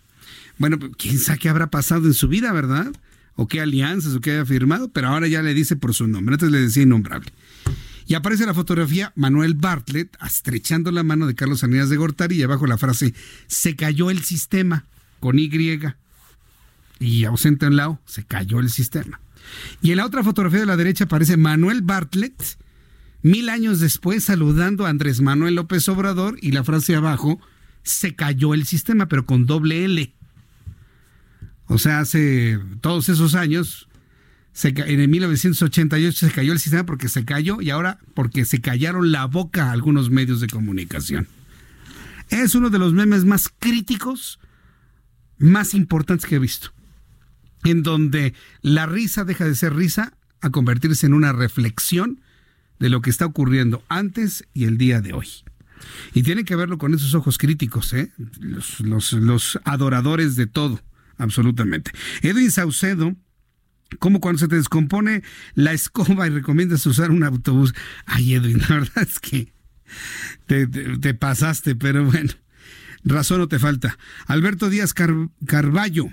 Bueno, 0.57 0.78
pues, 0.78 0.91
quién 0.98 1.18
sabe 1.20 1.40
qué 1.40 1.48
habrá 1.48 1.72
pasado 1.72 2.06
en 2.06 2.14
su 2.14 2.28
vida, 2.28 2.52
¿verdad? 2.52 2.91
O 3.36 3.48
qué 3.48 3.62
alianzas 3.62 4.14
o 4.14 4.20
qué 4.20 4.32
haya 4.32 4.45
firmado, 4.45 4.90
pero 4.90 5.07
ahora 5.07 5.30
ya 5.30 5.41
le 5.41 5.53
dice 5.53 5.78
por 5.78 5.94
su 5.94 6.06
nombre. 6.06 6.36
Antes 6.36 6.52
le 6.52 6.60
decía 6.60 6.84
innombrable. 6.84 7.32
Y 8.07 8.14
aparece 8.14 8.45
la 8.45 8.53
fotografía 8.53 9.11
Manuel 9.15 9.56
Bartlett 9.56 10.15
estrechando 10.23 10.91
la 10.91 11.03
mano 11.03 11.26
de 11.26 11.36
Carlos 11.36 11.60
Salinas 11.60 11.90
de 11.90 11.98
Gortari 11.98 12.36
y 12.36 12.44
abajo 12.44 12.68
la 12.68 12.77
frase 12.77 13.14
se 13.48 13.76
cayó 13.76 14.11
el 14.11 14.23
sistema 14.23 14.86
con 15.19 15.40
Y 15.40 15.49
y 16.99 17.26
ausente 17.26 17.65
en 17.65 17.76
lado, 17.76 17.99
se 18.06 18.23
cayó 18.23 18.60
el 18.60 18.69
sistema. 18.69 19.19
Y 19.82 19.91
en 19.91 19.98
la 19.98 20.06
otra 20.06 20.23
fotografía 20.23 20.61
de 20.61 20.65
la 20.65 20.77
derecha 20.77 21.06
aparece 21.06 21.36
Manuel 21.38 21.82
Bartlett 21.82 22.57
mil 23.26 23.49
años 23.49 23.80
después 23.80 24.23
saludando 24.23 24.86
a 24.86 24.90
Andrés 24.90 25.19
Manuel 25.19 25.56
López 25.56 25.90
Obrador 25.90 26.38
y 26.41 26.52
la 26.52 26.64
frase 26.64 26.95
abajo, 26.95 27.41
se 27.82 28.15
cayó 28.15 28.53
el 28.53 28.65
sistema, 28.65 29.07
pero 29.07 29.26
con 29.26 29.48
doble 29.48 29.84
L. 29.84 30.14
O 31.68 31.80
sea, 31.80 31.99
hace 31.99 32.60
todos 32.82 33.10
esos 33.10 33.34
años, 33.34 33.88
en 34.64 34.99
el 34.99 35.07
1988 35.10 36.27
se 36.27 36.32
cayó 36.32 36.53
el 36.53 36.60
sistema 36.60 36.86
porque 36.86 37.10
se 37.10 37.26
cayó 37.26 37.61
y 37.61 37.69
ahora 37.69 37.99
porque 38.14 38.45
se 38.45 38.61
callaron 38.61 39.11
la 39.11 39.26
boca 39.26 39.68
a 39.68 39.72
algunos 39.72 40.10
medios 40.10 40.40
de 40.40 40.48
comunicación. 40.48 41.27
Es 42.30 42.56
uno 42.56 42.69
de 42.69 42.80
los 42.80 42.94
memes 42.94 43.26
más 43.26 43.52
críticos, 43.60 44.40
más 45.38 45.73
importantes 45.73 46.26
que 46.26 46.36
he 46.36 46.40
visto, 46.40 46.73
en 47.64 47.84
donde 47.84 48.34
la 48.61 48.86
risa 48.86 49.26
deja 49.26 49.45
de 49.45 49.56
ser 49.56 49.76
risa 49.76 50.14
a 50.41 50.49
convertirse 50.49 51.06
en 51.06 51.14
una 51.14 51.34
reflexión 51.34 52.22
de 52.80 52.90
lo 52.90 53.02
que 53.02 53.10
está 53.10 53.26
ocurriendo 53.26 53.84
antes 53.90 54.45
y 54.53 54.65
el 54.65 54.77
día 54.77 55.02
de 55.02 55.14
hoy. 55.14 55.27
Y 56.14 56.23
tiene 56.23 56.45
que 56.45 56.56
verlo 56.56 56.77
con 56.77 56.94
esos 56.94 57.14
ojos 57.14 57.38
críticos, 57.38 57.94
¿eh? 57.94 58.11
los, 58.80 59.60
adoradores 59.65 60.36
de 60.36 60.48
todo, 60.48 60.82
absolutamente. 61.18 61.91
Edwin 62.22 62.52
Saucedo, 62.52 63.15
como 63.99 64.20
cuando 64.20 64.40
se 64.40 64.48
te 64.48 64.56
descompone 64.56 65.24
la 65.53 65.74
escoba 65.74 66.28
y 66.28 66.30
recomiendas 66.30 66.86
usar 66.86 67.12
un 67.12 67.24
autobús. 67.24 67.74
Ay, 68.06 68.34
Edwin, 68.34 68.60
la 68.70 68.76
verdad 68.76 69.07
es 69.07 69.20
que 69.20 69.53
te, 70.48 71.14
pasaste, 71.14 71.76
pero 71.76 72.06
bueno, 72.06 72.32
razón 73.03 73.40
no 73.40 73.48
te 73.48 73.60
falta. 73.60 73.98
Alberto 74.28 74.70
Díaz 74.70 74.94
Carballo, 74.94 76.07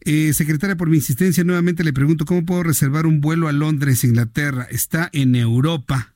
eh, 0.00 0.32
secretaria, 0.34 0.76
por 0.76 0.88
mi 0.88 0.96
insistencia, 0.96 1.44
nuevamente 1.44 1.84
le 1.84 1.92
pregunto 1.92 2.24
cómo 2.24 2.44
puedo 2.44 2.62
reservar 2.62 3.06
un 3.06 3.20
vuelo 3.20 3.48
a 3.48 3.52
Londres, 3.52 4.04
Inglaterra. 4.04 4.66
Está 4.70 5.08
en 5.12 5.34
Europa. 5.34 6.12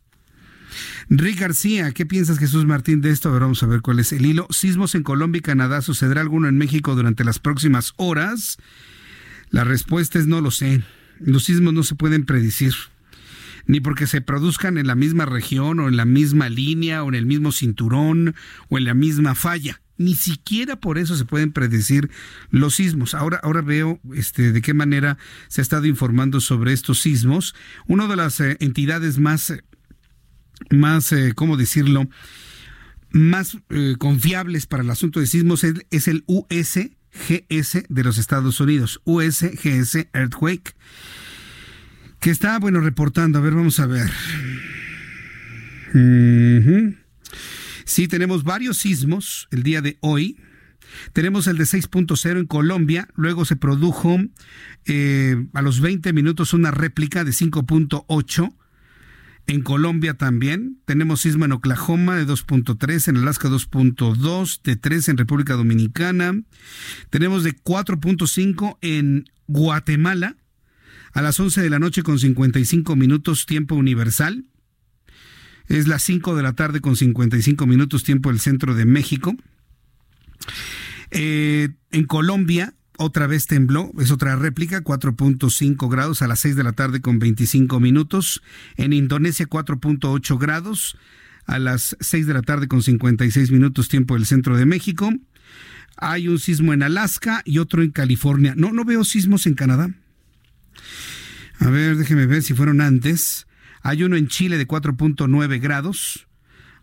Rick 1.09 1.41
García, 1.41 1.91
¿qué 1.93 2.07
piensas 2.07 2.39
Jesús 2.39 2.67
Martín 2.67 3.01
de 3.01 3.11
esto? 3.11 3.29
A 3.29 3.33
ver, 3.33 3.43
vamos 3.43 3.63
a 3.65 3.67
ver 3.67 3.81
cuál 3.81 3.99
es 3.99 4.13
el 4.13 4.25
hilo. 4.25 4.47
Sismos 4.51 4.95
en 4.95 5.03
Colombia 5.03 5.41
y 5.41 5.43
Canadá. 5.43 5.83
¿Sucederá 5.83 6.21
alguno 6.21 6.47
en 6.47 6.57
México 6.57 6.95
durante 6.95 7.25
las 7.25 7.41
próximas 7.41 7.95
horas? 7.97 8.59
La 9.51 9.65
respuesta 9.65 10.19
es 10.19 10.27
no 10.27 10.41
lo 10.41 10.51
sé. 10.51 10.83
Los 11.19 11.45
sismos 11.45 11.75
no 11.75 11.83
se 11.83 11.95
pueden 11.95 12.25
predecir. 12.25 12.73
Ni 13.67 13.81
porque 13.81 14.07
se 14.07 14.21
produzcan 14.21 14.79
en 14.79 14.87
la 14.87 14.95
misma 14.95 15.27
región 15.27 15.81
o 15.81 15.89
en 15.89 15.97
la 15.97 16.05
misma 16.05 16.49
línea 16.49 17.05
o 17.05 17.09
en 17.09 17.15
el 17.15 17.27
mismo 17.27 17.53
cinturón 17.53 18.35
o 18.69 18.79
en 18.79 18.85
la 18.85 18.95
misma 18.95 19.35
falla 19.35 19.81
ni 20.01 20.15
siquiera 20.15 20.77
por 20.77 20.97
eso 20.97 21.15
se 21.15 21.27
pueden 21.27 21.53
predecir 21.53 22.11
los 22.49 22.77
sismos. 22.77 23.15
Ahora, 23.15 23.39
ahora 23.43 23.61
veo 23.61 24.01
este, 24.15 24.51
de 24.51 24.63
qué 24.63 24.73
manera 24.73 25.19
se 25.49 25.61
ha 25.61 25.63
estado 25.63 25.85
informando 25.85 26.41
sobre 26.41 26.73
estos 26.73 27.01
sismos. 27.01 27.55
Una 27.87 28.07
de 28.07 28.17
las 28.17 28.41
eh, 28.41 28.57
entidades 28.61 29.19
más, 29.19 29.53
más 30.71 31.13
eh, 31.13 31.35
¿cómo 31.35 31.59
decirlo?, 31.59 32.09
más 33.13 33.59
eh, 33.69 33.97
confiables 33.99 34.67
para 34.67 34.83
el 34.83 34.91
asunto 34.91 35.21
de 35.21 35.27
sismos 35.27 35.65
es, 35.65 35.75
es 35.91 36.09
el 36.09 36.25
USGS 37.13 37.85
de 37.89 38.05
los 38.05 38.19
Estados 38.19 38.61
Unidos, 38.61 39.01
USGS 39.05 40.09
Earthquake, 40.13 40.75
que 42.21 42.31
está, 42.31 42.59
bueno, 42.59 42.81
reportando. 42.81 43.39
A 43.39 43.43
ver, 43.43 43.55
vamos 43.55 43.81
a 43.81 43.87
ver. 43.87 44.11
Sí, 47.85 48.09
tenemos 48.09 48.45
varios 48.45 48.79
sismos 48.79 49.49
el 49.51 49.63
día 49.63 49.83
de 49.83 49.99
hoy. 50.01 50.39
Tenemos 51.13 51.47
el 51.47 51.57
de 51.57 51.65
6.0 51.65 52.39
en 52.39 52.47
Colombia, 52.47 53.09
luego 53.15 53.45
se 53.45 53.55
produjo 53.55 54.19
eh, 54.87 55.47
a 55.55 55.63
los 55.63 55.81
20 55.81 56.13
minutos 56.13 56.53
una 56.53 56.73
réplica 56.73 57.23
de 57.23 57.31
5.8. 57.31 58.55
En 59.51 59.63
Colombia 59.63 60.15
también 60.15 60.79
tenemos 60.85 61.23
sismo 61.23 61.45
en 61.45 61.51
Oklahoma 61.51 62.15
de 62.15 62.25
2.3, 62.25 63.09
en 63.09 63.17
Alaska 63.17 63.49
2.2, 63.49 64.63
de 64.63 64.77
3 64.77 65.09
en 65.09 65.17
República 65.17 65.55
Dominicana. 65.55 66.41
Tenemos 67.11 67.43
de 67.43 67.57
4.5 67.57 68.79
en 68.81 69.25
Guatemala 69.49 70.37
a 71.13 71.21
las 71.21 71.41
11 71.41 71.63
de 71.63 71.69
la 71.69 71.81
noche 71.81 72.05
con 72.05 72.21
55 72.21 72.95
minutos 72.95 73.45
tiempo 73.45 73.75
universal. 73.75 74.45
Es 75.67 75.89
las 75.89 76.03
5 76.05 76.37
de 76.37 76.45
la 76.45 76.53
tarde 76.53 76.81
con 76.81 76.95
55 76.95 77.67
minutos 77.67 78.05
tiempo 78.05 78.29
del 78.29 78.39
centro 78.39 78.77
de 78.77 78.85
México. 78.85 79.35
Eh, 81.11 81.71
en 81.91 82.05
Colombia, 82.05 82.75
otra 83.01 83.27
vez 83.27 83.47
tembló, 83.47 83.91
es 83.99 84.11
otra 84.11 84.37
réplica, 84.37 84.85
4.5 84.85 85.91
grados 85.91 86.21
a 86.21 86.29
las 86.29 86.41
6 86.41 86.55
de 86.55 86.65
la 86.65 86.73
tarde 86.73 87.01
con 87.01 87.19
25 87.19 87.81
minutos. 87.81 88.43
En 88.77 88.93
Indonesia, 88.93 89.47
4.8 89.47 90.39
grados 90.39 90.99
a 91.47 91.59
las 91.59 91.97
6 92.01 92.27
de 92.27 92.35
la 92.35 92.43
tarde 92.43 92.69
con 92.69 92.83
56 92.83 93.53
minutos 93.53 93.89
tiempo 93.89 94.15
del 94.15 94.27
centro 94.27 94.55
de 94.59 94.67
México. 94.67 95.11
Hay 95.97 96.29
un 96.29 96.39
sismo 96.39 96.75
en 96.75 96.83
Alaska 96.83 97.41
y 97.47 97.57
otro 97.57 97.83
en 97.83 97.91
California. 97.91 98.53
No, 98.55 98.71
no 98.71 98.85
veo 98.85 99.03
sismos 99.05 99.47
en 99.47 99.55
Canadá. 99.55 99.95
A 101.59 101.71
ver, 101.71 101.97
déjeme 101.97 102.27
ver 102.27 102.43
si 102.43 102.53
fueron 102.53 102.83
antes. 102.83 103.47
Hay 103.81 104.03
uno 104.03 104.17
en 104.17 104.29
Chile 104.29 104.59
de 104.59 104.69
4.9 104.69 105.59
grados 105.59 106.29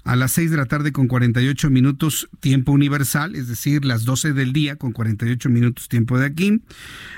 a 0.04 0.16
las 0.16 0.32
6 0.32 0.52
de 0.52 0.58
la 0.58 0.66
tarde 0.66 0.92
con 0.92 1.08
48 1.08 1.70
minutos 1.70 2.30
tiempo 2.40 2.72
universal, 2.72 3.36
es 3.36 3.48
decir, 3.48 3.84
las 3.84 4.06
12 4.06 4.34
del 4.34 4.54
día 4.54 4.78
con 4.78 4.94
48 4.94 5.50
minutos 5.50 5.90
tiempo 5.90 6.18
de 6.18 6.26
aquí. 6.26 6.62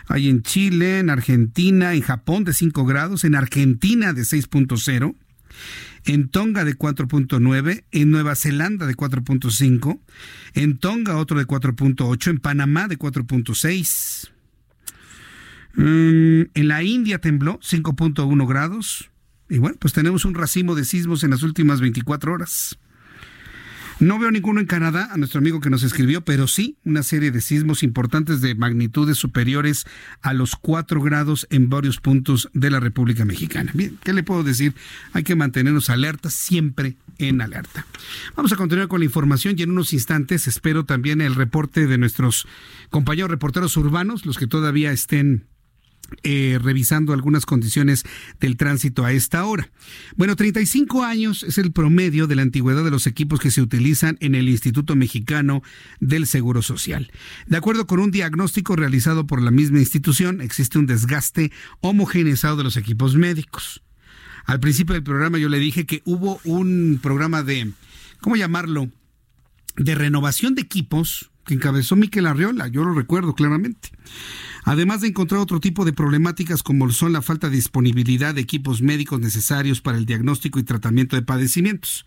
Hay 0.07 0.29
en 0.29 0.41
Chile, 0.41 0.99
en 0.99 1.09
Argentina, 1.09 1.93
en 1.93 2.01
Japón 2.01 2.43
de 2.45 2.53
5 2.53 2.85
grados, 2.85 3.23
en 3.23 3.35
Argentina 3.35 4.13
de 4.13 4.23
6.0, 4.23 5.15
en 6.05 6.29
Tonga 6.29 6.65
de 6.65 6.77
4.9, 6.77 7.83
en 7.91 8.11
Nueva 8.11 8.35
Zelanda 8.35 8.87
de 8.87 8.95
4.5, 8.95 9.99
en 10.55 10.77
Tonga 10.77 11.17
otro 11.17 11.37
de 11.37 11.45
4.8, 11.45 12.29
en 12.29 12.39
Panamá 12.39 12.87
de 12.87 12.97
4.6. 12.97 14.29
Mm, 15.75 16.49
en 16.53 16.67
la 16.67 16.83
India 16.83 17.19
tembló 17.19 17.59
5.1 17.59 18.47
grados, 18.47 19.08
y 19.49 19.57
bueno, 19.57 19.77
pues 19.79 19.93
tenemos 19.93 20.25
un 20.25 20.35
racimo 20.35 20.75
de 20.75 20.85
sismos 20.85 21.23
en 21.23 21.31
las 21.31 21.43
últimas 21.43 21.81
24 21.81 22.33
horas. 22.33 22.77
No 23.99 24.17
veo 24.17 24.31
ninguno 24.31 24.61
en 24.61 24.65
Canadá, 24.65 25.09
a 25.11 25.17
nuestro 25.17 25.39
amigo 25.39 25.59
que 25.59 25.69
nos 25.69 25.83
escribió, 25.83 26.21
pero 26.21 26.47
sí 26.47 26.77
una 26.85 27.03
serie 27.03 27.31
de 27.31 27.41
sismos 27.41 27.83
importantes 27.83 28.39
de 28.39 28.55
magnitudes 28.55 29.17
superiores 29.17 29.85
a 30.21 30.33
los 30.33 30.55
4 30.55 31.01
grados 31.01 31.47
en 31.49 31.69
varios 31.69 31.99
puntos 31.99 32.49
de 32.53 32.71
la 32.71 32.79
República 32.79 33.25
Mexicana. 33.25 33.73
Bien, 33.73 33.97
¿qué 34.01 34.13
le 34.13 34.23
puedo 34.23 34.43
decir? 34.43 34.73
Hay 35.11 35.23
que 35.23 35.35
mantenernos 35.35 35.89
alertas, 35.89 36.33
siempre 36.33 36.95
en 37.17 37.41
alerta. 37.41 37.85
Vamos 38.37 38.53
a 38.53 38.55
continuar 38.55 38.87
con 38.87 39.01
la 39.01 39.05
información 39.05 39.55
y 39.57 39.63
en 39.63 39.71
unos 39.71 39.91
instantes 39.91 40.47
espero 40.47 40.85
también 40.85 41.19
el 41.19 41.35
reporte 41.35 41.85
de 41.85 41.97
nuestros 41.97 42.47
compañeros 42.89 43.29
reporteros 43.29 43.75
urbanos, 43.75 44.25
los 44.25 44.37
que 44.37 44.47
todavía 44.47 44.93
estén 44.93 45.43
eh, 46.23 46.59
revisando 46.61 47.13
algunas 47.13 47.45
condiciones 47.45 48.03
del 48.39 48.57
tránsito 48.57 49.05
a 49.05 49.11
esta 49.11 49.45
hora. 49.45 49.69
Bueno, 50.15 50.35
35 50.35 51.03
años 51.03 51.43
es 51.43 51.57
el 51.57 51.71
promedio 51.71 52.27
de 52.27 52.35
la 52.35 52.41
antigüedad 52.41 52.83
de 52.83 52.91
los 52.91 53.07
equipos 53.07 53.39
que 53.39 53.51
se 53.51 53.61
utilizan 53.61 54.17
en 54.19 54.35
el 54.35 54.49
Instituto 54.49 54.95
Mexicano 54.95 55.61
del 55.99 56.27
Seguro 56.27 56.61
Social. 56.61 57.11
De 57.47 57.57
acuerdo 57.57 57.87
con 57.87 57.99
un 57.99 58.11
diagnóstico 58.11 58.75
realizado 58.75 59.27
por 59.27 59.41
la 59.41 59.51
misma 59.51 59.79
institución, 59.79 60.41
existe 60.41 60.79
un 60.79 60.85
desgaste 60.85 61.51
homogeneizado 61.81 62.57
de 62.57 62.63
los 62.63 62.77
equipos 62.77 63.15
médicos. 63.15 63.81
Al 64.45 64.59
principio 64.59 64.93
del 64.93 65.03
programa 65.03 65.37
yo 65.37 65.49
le 65.49 65.59
dije 65.59 65.85
que 65.85 66.01
hubo 66.05 66.39
un 66.43 66.99
programa 67.01 67.43
de, 67.43 67.71
¿cómo 68.19 68.35
llamarlo? 68.35 68.89
De 69.75 69.95
renovación 69.95 70.55
de 70.55 70.63
equipos 70.63 71.29
que 71.49 71.55
encabezó 71.55 71.95
Miquel 71.95 72.27
Arriola, 72.27 72.67
yo 72.67 72.83
lo 72.83 72.93
recuerdo 72.93 73.33
claramente 73.33 73.89
además 74.65 75.01
de 75.01 75.07
encontrar 75.07 75.41
otro 75.41 75.59
tipo 75.59 75.83
de 75.83 75.93
problemáticas 75.93 76.61
como 76.61 76.91
son 76.91 77.13
la 77.13 77.23
falta 77.23 77.49
de 77.49 77.55
disponibilidad 77.55 78.35
de 78.35 78.41
equipos 78.41 78.83
médicos 78.83 79.19
necesarios 79.19 79.81
para 79.81 79.97
el 79.97 80.05
diagnóstico 80.05 80.59
y 80.59 80.63
tratamiento 80.63 81.15
de 81.15 81.23
padecimientos, 81.23 82.05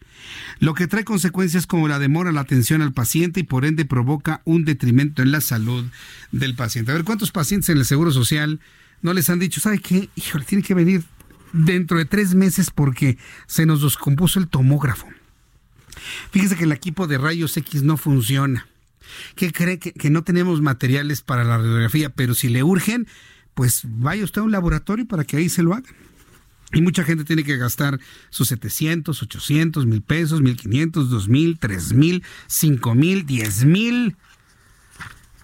lo 0.61 0.75
que 0.75 0.87
trae 0.87 1.05
consecuencias 1.05 1.67
como 1.67 1.89
la 1.89 1.99
demora 1.99 2.29
en 2.29 2.37
la 2.37 2.43
atención 2.43 2.81
al 2.81 2.93
paciente 2.93 3.41
y 3.41 3.43
por 3.43 3.65
ende 3.65 3.85
provoca 3.85 4.43
un 4.45 4.65
detrimento 4.65 5.23
en 5.23 5.33
la 5.33 5.41
salud 5.41 5.85
del 6.31 6.55
paciente. 6.55 6.93
A 6.93 6.95
ver, 6.95 7.05
¿cuántos 7.05 7.33
pacientes 7.33 7.69
en 7.69 7.79
el 7.79 7.85
Seguro 7.85 8.13
Social 8.13 8.61
no 9.01 9.13
les 9.13 9.29
han 9.29 9.41
dicho, 9.41 9.61
¿sabe 9.61 9.81
qué? 9.81 10.09
Híjole, 10.15 10.45
tiene 10.45 10.63
que 10.63 10.75
venir 10.75 11.03
dentro 11.53 11.99
de 11.99 12.05
tres 12.05 12.35
meses 12.35 12.71
porque 12.71 13.19
se 13.47 13.67
nos 13.67 13.83
descompuso 13.83 14.39
el 14.39 14.49
tomógrafo. 14.49 15.09
Fíjese 16.31 16.57
que 16.57 16.65
el 16.65 16.73
equipo 16.73 17.07
de 17.07 17.19
rayos 17.19 17.57
X 17.57 17.83
no 17.83 17.97
funciona 17.97 18.67
que 19.35 19.53
cree 19.53 19.79
que, 19.79 20.11
no 20.11 20.23
tenemos 20.23 20.61
materiales 20.61 21.23
para 21.23 21.45
la 21.45 21.59
radiografía, 21.59 22.11
pero 22.11 22.35
si 22.35 22.49
le 22.49 22.63
urgen, 22.63 23.07
pues 23.55 23.83
vaya 23.85 24.25
usted 24.25 24.41
a 24.41 24.45
un 24.45 24.53
laboratorio 24.53 25.07
para 25.07 25.25
que 25.25 25.37
ahí 25.37 25.49
se 25.49 25.63
lo 25.63 25.75
hagan. 25.75 25.95
Y 26.75 26.81
mucha 26.81 27.05
gente 27.05 27.25
tiene 27.25 27.45
que 27.45 27.59
gastar 27.59 28.01
sus 28.31 28.49
700, 28.49 29.23
800, 29.23 29.85
mil 29.87 30.03
pesos, 30.03 30.41
1500, 30.41 31.11
2000, 31.11 31.59
3000, 31.59 32.25
5000, 32.47 33.27
10000 33.27 34.17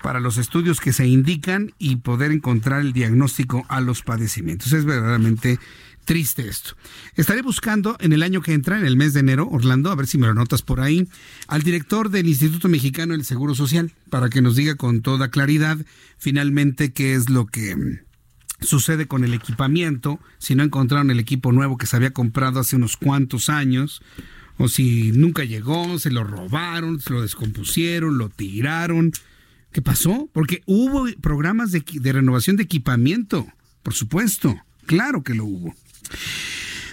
para 0.02 0.20
los 0.20 0.38
estudios 0.38 0.80
que 0.80 0.92
se 0.92 1.06
indican 1.06 1.72
y 1.78 1.96
poder 1.96 2.30
encontrar 2.32 2.80
el 2.80 2.92
diagnóstico 2.92 3.66
a 3.68 3.80
los 3.80 4.02
padecimientos. 4.02 4.72
Es 4.72 4.84
verdaderamente 4.84 5.58
triste 6.08 6.48
esto. 6.48 6.70
Estaré 7.16 7.42
buscando 7.42 7.98
en 8.00 8.14
el 8.14 8.22
año 8.22 8.40
que 8.40 8.54
entra, 8.54 8.78
en 8.78 8.86
el 8.86 8.96
mes 8.96 9.12
de 9.12 9.20
enero, 9.20 9.46
Orlando, 9.46 9.90
a 9.90 9.94
ver 9.94 10.06
si 10.06 10.16
me 10.16 10.26
lo 10.26 10.32
notas 10.32 10.62
por 10.62 10.80
ahí, 10.80 11.06
al 11.48 11.60
director 11.60 12.08
del 12.08 12.26
Instituto 12.26 12.66
Mexicano 12.66 13.12
del 13.12 13.26
Seguro 13.26 13.54
Social, 13.54 13.92
para 14.08 14.30
que 14.30 14.40
nos 14.40 14.56
diga 14.56 14.76
con 14.76 15.02
toda 15.02 15.28
claridad 15.28 15.76
finalmente 16.16 16.94
qué 16.94 17.12
es 17.12 17.28
lo 17.28 17.44
que 17.44 17.76
mm, 17.76 17.98
sucede 18.62 19.06
con 19.06 19.22
el 19.22 19.34
equipamiento, 19.34 20.18
si 20.38 20.54
no 20.54 20.62
encontraron 20.62 21.10
el 21.10 21.20
equipo 21.20 21.52
nuevo 21.52 21.76
que 21.76 21.84
se 21.84 21.96
había 21.96 22.14
comprado 22.14 22.58
hace 22.58 22.76
unos 22.76 22.96
cuantos 22.96 23.50
años, 23.50 24.00
o 24.56 24.68
si 24.68 25.12
nunca 25.12 25.44
llegó, 25.44 25.98
se 25.98 26.10
lo 26.10 26.24
robaron, 26.24 27.02
se 27.02 27.12
lo 27.12 27.20
descompusieron, 27.20 28.16
lo 28.16 28.30
tiraron. 28.30 29.12
¿Qué 29.72 29.82
pasó? 29.82 30.30
Porque 30.32 30.62
hubo 30.64 31.06
programas 31.20 31.70
de, 31.70 31.84
de 31.86 32.12
renovación 32.14 32.56
de 32.56 32.62
equipamiento, 32.62 33.46
por 33.82 33.92
supuesto, 33.92 34.56
claro 34.86 35.22
que 35.22 35.34
lo 35.34 35.44
hubo. 35.44 35.74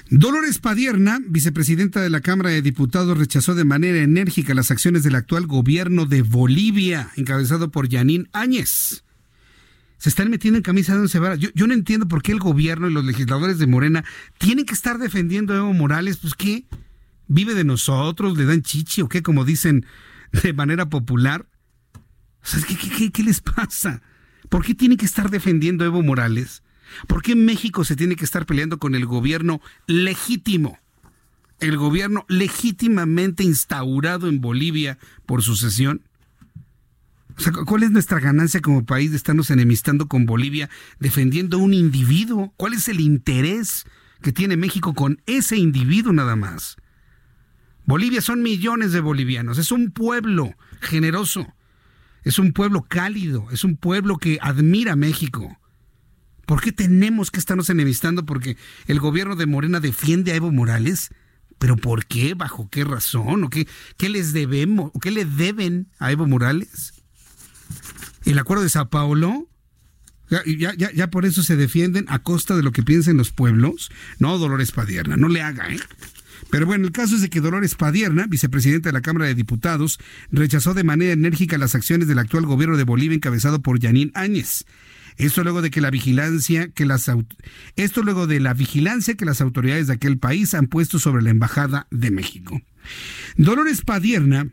Dolores 0.09 0.59
Padierna, 0.59 1.19
vicepresidenta 1.27 1.99
de 1.99 2.11
la 2.11 2.21
Cámara 2.21 2.51
de 2.51 2.61
Diputados, 2.61 3.17
rechazó 3.17 3.55
de 3.55 3.65
manera 3.65 3.97
enérgica 3.97 4.53
las 4.53 4.69
acciones 4.69 5.03
del 5.03 5.15
actual 5.15 5.47
gobierno 5.47 6.05
de 6.05 6.21
Bolivia, 6.21 7.09
encabezado 7.15 7.71
por 7.71 7.89
Yanín 7.89 8.29
Áñez. 8.31 9.03
Se 9.97 10.09
están 10.09 10.29
metiendo 10.29 10.57
en 10.57 10.63
camisa 10.63 10.93
de 10.93 10.99
once 10.99 11.17
varas. 11.17 11.39
Yo, 11.39 11.67
no 11.67 11.73
entiendo 11.73 12.07
por 12.07 12.21
qué 12.21 12.33
el 12.33 12.39
gobierno 12.39 12.87
y 12.87 12.93
los 12.93 13.03
legisladores 13.03 13.57
de 13.57 13.65
Morena 13.65 14.05
tienen 14.37 14.65
que 14.65 14.75
estar 14.75 14.99
defendiendo 14.99 15.53
a 15.53 15.57
Evo 15.57 15.73
Morales. 15.73 16.17
Pues, 16.17 16.35
¿qué? 16.35 16.65
¿Vive 17.27 17.55
de 17.55 17.63
nosotros? 17.63 18.37
¿Le 18.37 18.45
dan 18.45 18.61
chichi 18.61 19.01
o 19.01 19.09
qué? 19.09 19.23
Como 19.23 19.43
dicen 19.43 19.87
de 20.43 20.53
manera 20.53 20.87
popular. 20.87 21.47
¿qué, 22.67 22.75
qué, 22.75 23.11
qué 23.11 23.23
les 23.23 23.41
pasa? 23.41 24.03
¿Por 24.49 24.63
qué 24.63 24.75
tienen 24.75 24.99
que 24.99 25.05
estar 25.05 25.31
defendiendo 25.31 25.83
a 25.83 25.87
Evo 25.87 26.03
Morales? 26.03 26.61
¿Por 27.07 27.21
qué 27.21 27.35
México 27.35 27.83
se 27.83 27.95
tiene 27.95 28.15
que 28.15 28.25
estar 28.25 28.45
peleando 28.45 28.79
con 28.79 28.95
el 28.95 29.05
gobierno 29.05 29.61
legítimo? 29.87 30.79
El 31.59 31.77
gobierno 31.77 32.25
legítimamente 32.27 33.43
instaurado 33.43 34.27
en 34.27 34.41
Bolivia 34.41 34.97
por 35.25 35.41
sucesión. 35.41 36.01
O 37.37 37.41
sea, 37.41 37.51
¿cuál 37.51 37.83
es 37.83 37.91
nuestra 37.91 38.19
ganancia 38.19 38.61
como 38.61 38.85
país 38.85 39.11
de 39.11 39.17
estarnos 39.17 39.49
enemistando 39.49 40.07
con 40.07 40.25
Bolivia 40.25 40.69
defendiendo 40.99 41.57
a 41.57 41.61
un 41.61 41.73
individuo? 41.73 42.53
¿Cuál 42.57 42.73
es 42.73 42.87
el 42.87 43.01
interés 43.01 43.85
que 44.21 44.31
tiene 44.31 44.57
México 44.57 44.93
con 44.93 45.21
ese 45.25 45.57
individuo 45.57 46.13
nada 46.13 46.35
más? 46.35 46.77
Bolivia 47.85 48.21
son 48.21 48.41
millones 48.41 48.93
de 48.93 48.99
bolivianos, 49.01 49.59
es 49.59 49.71
un 49.71 49.91
pueblo 49.91 50.55
generoso, 50.81 51.53
es 52.23 52.39
un 52.39 52.51
pueblo 52.51 52.83
cálido, 52.87 53.47
es 53.51 53.63
un 53.63 53.77
pueblo 53.77 54.17
que 54.17 54.39
admira 54.41 54.93
a 54.93 54.95
México. 54.95 55.59
¿Por 56.45 56.61
qué 56.61 56.71
tenemos 56.71 57.31
que 57.31 57.39
estarnos 57.39 57.69
enemistando 57.69 58.25
porque 58.25 58.57
el 58.87 58.99
gobierno 58.99 59.35
de 59.35 59.45
Morena 59.45 59.79
defiende 59.79 60.31
a 60.31 60.35
Evo 60.35 60.51
Morales? 60.51 61.09
¿Pero 61.57 61.77
por 61.77 62.05
qué? 62.05 62.33
¿Bajo 62.33 62.69
qué 62.69 62.83
razón? 62.83 63.43
¿O 63.43 63.49
qué, 63.49 63.67
qué 63.97 64.09
les 64.09 64.33
debemos? 64.33 64.91
¿O 64.93 64.99
qué 64.99 65.11
le 65.11 65.25
deben 65.25 65.87
a 65.99 66.11
Evo 66.11 66.27
Morales? 66.27 66.93
¿El 68.25 68.39
acuerdo 68.39 68.63
de 68.63 68.69
Sao 68.69 68.89
Paulo? 68.89 69.47
Ya, 70.29 71.11
por 71.11 71.25
eso 71.25 71.43
se 71.43 71.55
defienden 71.55 72.05
a 72.07 72.19
costa 72.19 72.55
de 72.55 72.63
lo 72.63 72.71
que 72.71 72.83
piensen 72.83 73.17
los 73.17 73.31
pueblos. 73.31 73.91
No, 74.19 74.37
Dolores 74.37 74.71
Padierna, 74.71 75.17
no 75.17 75.29
le 75.29 75.41
haga, 75.41 75.71
¿eh? 75.71 75.79
Pero 76.49 76.65
bueno, 76.65 76.85
el 76.85 76.91
caso 76.91 77.15
es 77.15 77.21
de 77.21 77.29
que 77.29 77.41
Dolores 77.41 77.75
Padierna, 77.75 78.27
vicepresidenta 78.27 78.89
de 78.89 78.93
la 78.93 79.01
Cámara 79.01 79.25
de 79.25 79.35
Diputados, 79.35 79.99
rechazó 80.31 80.73
de 80.73 80.83
manera 80.83 81.13
enérgica 81.13 81.57
las 81.57 81.75
acciones 81.75 82.07
del 82.07 82.19
actual 82.19 82.45
gobierno 82.45 82.77
de 82.77 82.83
Bolivia 82.83 83.15
encabezado 83.15 83.61
por 83.61 83.79
Yanín 83.79 84.11
Áñez. 84.13 84.65
Esto 85.17 85.43
luego 85.43 85.61
de 85.61 85.71
que 85.71 85.81
la 85.81 85.91
vigilancia 85.91 86.69
que 86.69 86.85
las 86.85 87.09
esto 87.75 88.03
luego 88.03 88.27
de 88.27 88.39
la 88.39 88.53
vigilancia 88.53 89.15
que 89.15 89.25
las 89.25 89.41
autoridades 89.41 89.87
de 89.87 89.93
aquel 89.93 90.17
país 90.17 90.53
han 90.53 90.67
puesto 90.67 90.99
sobre 90.99 91.23
la 91.23 91.29
embajada 91.29 91.87
de 91.91 92.11
México. 92.11 92.61
Dolores 93.37 93.81
Padierna 93.81 94.49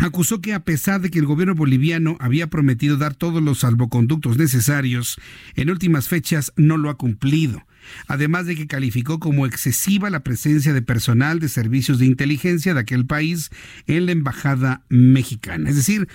acusó 0.00 0.40
que 0.40 0.52
a 0.52 0.64
pesar 0.64 1.00
de 1.00 1.10
que 1.10 1.18
el 1.18 1.26
gobierno 1.26 1.54
boliviano 1.54 2.16
había 2.20 2.48
prometido 2.48 2.96
dar 2.96 3.14
todos 3.14 3.42
los 3.42 3.60
salvoconductos 3.60 4.36
necesarios, 4.36 5.18
en 5.54 5.70
últimas 5.70 6.08
fechas 6.08 6.52
no 6.56 6.76
lo 6.76 6.90
ha 6.90 6.98
cumplido. 6.98 7.64
Además 8.06 8.46
de 8.46 8.56
que 8.56 8.66
calificó 8.66 9.18
como 9.18 9.46
excesiva 9.46 10.10
la 10.10 10.20
presencia 10.20 10.72
de 10.72 10.82
personal 10.82 11.40
de 11.40 11.48
servicios 11.48 11.98
de 11.98 12.06
inteligencia 12.06 12.74
de 12.74 12.80
aquel 12.80 13.06
país 13.06 13.50
en 13.86 14.06
la 14.06 14.12
embajada 14.12 14.82
mexicana. 14.88 15.70
Es 15.70 15.76
decir, 15.76 16.08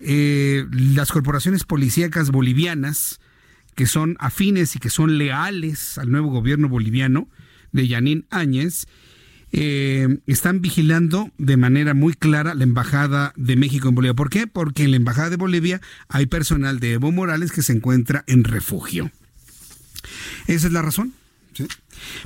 eh, 0.00 0.66
las 0.70 1.10
corporaciones 1.12 1.64
policíacas 1.64 2.30
bolivianas 2.30 3.20
que 3.74 3.86
son 3.86 4.16
afines 4.18 4.74
y 4.74 4.80
que 4.80 4.90
son 4.90 5.18
leales 5.18 5.98
al 5.98 6.10
nuevo 6.10 6.30
gobierno 6.30 6.68
boliviano 6.68 7.28
de 7.70 7.86
Yanín 7.86 8.26
Áñez, 8.28 8.86
eh, 9.52 10.18
están 10.26 10.60
vigilando 10.60 11.30
de 11.38 11.56
manera 11.56 11.94
muy 11.94 12.14
clara 12.14 12.54
la 12.54 12.64
Embajada 12.64 13.32
de 13.36 13.56
México 13.56 13.88
en 13.88 13.94
Bolivia. 13.94 14.14
¿Por 14.14 14.30
qué? 14.30 14.46
Porque 14.46 14.82
en 14.82 14.90
la 14.90 14.96
Embajada 14.96 15.30
de 15.30 15.36
Bolivia 15.36 15.80
hay 16.08 16.26
personal 16.26 16.80
de 16.80 16.94
Evo 16.94 17.12
Morales 17.12 17.52
que 17.52 17.62
se 17.62 17.72
encuentra 17.72 18.24
en 18.26 18.44
refugio. 18.44 19.10
Esa 20.46 20.66
es 20.66 20.72
la 20.72 20.82
razón. 20.82 21.12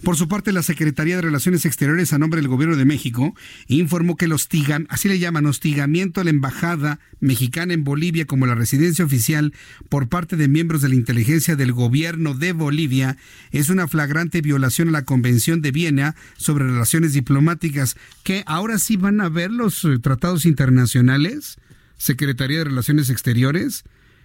Por 0.02 0.16
su 0.16 0.28
parte, 0.28 0.52
la 0.52 0.62
Secretaría 0.62 1.16
de 1.16 1.22
Relaciones 1.22 1.64
Exteriores 1.64 2.12
a 2.12 2.18
nombre 2.18 2.40
del 2.40 2.48
Gobierno 2.48 2.76
de 2.76 2.84
México 2.84 3.34
informó 3.68 4.16
que 4.16 4.26
el 4.26 4.32
hostigan, 4.32 4.86
así 4.90 5.08
le 5.08 5.18
llaman, 5.18 5.46
hostigamiento 5.46 6.20
a 6.20 6.24
la 6.24 6.30
embajada 6.30 7.00
mexicana 7.20 7.72
en 7.72 7.84
Bolivia 7.84 8.26
como 8.26 8.46
la 8.46 8.54
residencia 8.54 9.04
oficial 9.04 9.54
por 9.88 10.08
parte 10.08 10.36
de 10.36 10.48
miembros 10.48 10.82
de 10.82 10.90
la 10.90 10.94
inteligencia 10.94 11.56
del 11.56 11.72
Gobierno 11.72 12.34
de 12.34 12.52
Bolivia 12.52 13.16
es 13.50 13.70
una 13.70 13.88
flagrante 13.88 14.42
violación 14.42 14.88
a 14.88 14.92
la 14.92 15.04
Convención 15.04 15.62
de 15.62 15.72
Viena 15.72 16.14
sobre 16.36 16.64
relaciones 16.64 17.14
diplomáticas 17.14 17.96
que 18.24 18.42
ahora 18.46 18.78
sí 18.78 18.96
van 18.96 19.20
a 19.20 19.28
ver 19.28 19.50
los 19.50 19.84
eh, 19.84 19.98
tratados 19.98 20.44
internacionales, 20.44 21.56
Secretaría 21.96 22.58
de 22.58 22.64
Relaciones 22.64 23.08
Exteriores. 23.08 23.84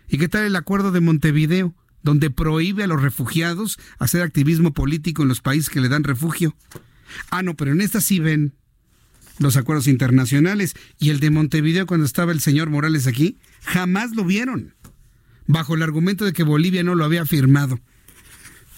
¿Y 0.10 0.18
qué 0.18 0.28
tal 0.28 0.46
el 0.46 0.56
acuerdo 0.56 0.92
de 0.92 1.02
Montevideo? 1.02 1.74
Donde 2.08 2.30
prohíbe 2.30 2.86
a 2.86 2.88
los 2.88 3.02
refugiados 3.02 3.78
hacer 4.00 4.22
activismo 4.22 4.72
político 4.72 5.24
en 5.24 5.28
los 5.28 5.42
países 5.42 5.70
que 5.70 5.82
le 5.82 5.90
dan 5.90 6.06
refugio. 6.06 6.56
Ah, 7.32 7.44
no, 7.44 7.58
pero 7.58 7.74
en 7.74 7.82
esta 7.82 8.00
sí 8.00 8.22
ven. 8.22 8.54
los 9.40 9.58
acuerdos 9.58 9.88
internacionales. 9.88 10.74
Y 11.00 11.10
el 11.10 11.20
de 11.20 11.32
Montevideo, 11.32 11.86
cuando 11.86 12.06
estaba 12.06 12.32
el 12.32 12.40
señor 12.40 12.70
Morales 12.70 13.08
aquí, 13.08 13.40
jamás 13.62 14.16
lo 14.16 14.24
vieron, 14.24 14.74
bajo 15.48 15.76
el 15.76 15.84
argumento 15.84 16.24
de 16.24 16.32
que 16.32 16.44
Bolivia 16.44 16.82
no 16.82 16.96
lo 16.96 17.04
había 17.04 17.26
firmado. 17.26 17.78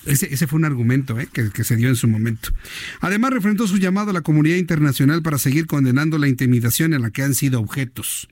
Ese, 0.06 0.48
fue 0.48 0.58
un 0.58 0.66
argumento 0.66 1.20
¿eh? 1.20 1.28
que, 1.32 1.50
que, 1.50 1.64
se 1.64 1.76
dio 1.76 1.90
en 1.90 1.96
su 1.96 2.08
momento. 2.08 2.50
Además, 3.02 3.32
refrentó 3.32 3.68
su 3.68 3.78
llamado 3.78 4.12
a 4.12 4.14
la 4.14 4.22
comunidad 4.22 4.56
internacional 4.56 5.22
para 5.22 5.38
seguir 5.38 5.68
condenando 5.68 6.18
la 6.18 6.28
intimidación 6.28 6.94
en 6.94 7.02
la 7.02 7.12
que 7.12 7.24
han 7.24 7.36
sido 7.36 7.60
objetos. 7.60 8.30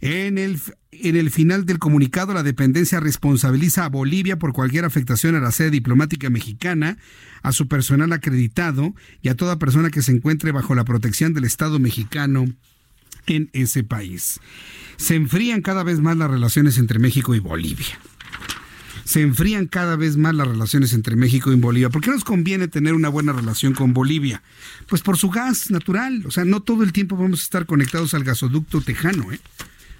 En 0.00 0.38
el, 0.38 0.60
en 0.92 1.16
el 1.16 1.30
final 1.30 1.66
del 1.66 1.78
comunicado, 1.78 2.34
la 2.34 2.42
dependencia 2.42 3.00
responsabiliza 3.00 3.84
a 3.84 3.88
Bolivia 3.88 4.38
por 4.38 4.52
cualquier 4.52 4.84
afectación 4.84 5.34
a 5.34 5.40
la 5.40 5.52
sede 5.52 5.70
diplomática 5.70 6.30
mexicana, 6.30 6.98
a 7.42 7.52
su 7.52 7.68
personal 7.68 8.12
acreditado 8.12 8.94
y 9.22 9.28
a 9.28 9.36
toda 9.36 9.58
persona 9.58 9.90
que 9.90 10.02
se 10.02 10.12
encuentre 10.12 10.52
bajo 10.52 10.74
la 10.74 10.84
protección 10.84 11.32
del 11.32 11.44
Estado 11.44 11.78
mexicano 11.78 12.46
en 13.26 13.50
ese 13.52 13.84
país. 13.84 14.40
Se 14.96 15.14
enfrían 15.14 15.62
cada 15.62 15.82
vez 15.82 16.00
más 16.00 16.16
las 16.16 16.30
relaciones 16.30 16.78
entre 16.78 16.98
México 16.98 17.34
y 17.34 17.38
Bolivia 17.38 17.98
se 19.04 19.20
enfrían 19.20 19.66
cada 19.66 19.96
vez 19.96 20.16
más 20.16 20.34
las 20.34 20.48
relaciones 20.48 20.92
entre 20.92 21.16
México 21.16 21.52
y 21.52 21.56
Bolivia. 21.56 21.90
¿Por 21.90 22.02
qué 22.02 22.10
nos 22.10 22.24
conviene 22.24 22.68
tener 22.68 22.94
una 22.94 23.08
buena 23.08 23.32
relación 23.32 23.74
con 23.74 23.92
Bolivia? 23.92 24.42
Pues 24.88 25.02
por 25.02 25.16
su 25.16 25.30
gas 25.30 25.70
natural. 25.70 26.24
O 26.26 26.30
sea, 26.30 26.44
no 26.44 26.60
todo 26.60 26.82
el 26.82 26.92
tiempo 26.92 27.16
vamos 27.16 27.40
a 27.40 27.44
estar 27.44 27.66
conectados 27.66 28.14
al 28.14 28.24
gasoducto 28.24 28.80
tejano, 28.80 29.32
¿eh? 29.32 29.40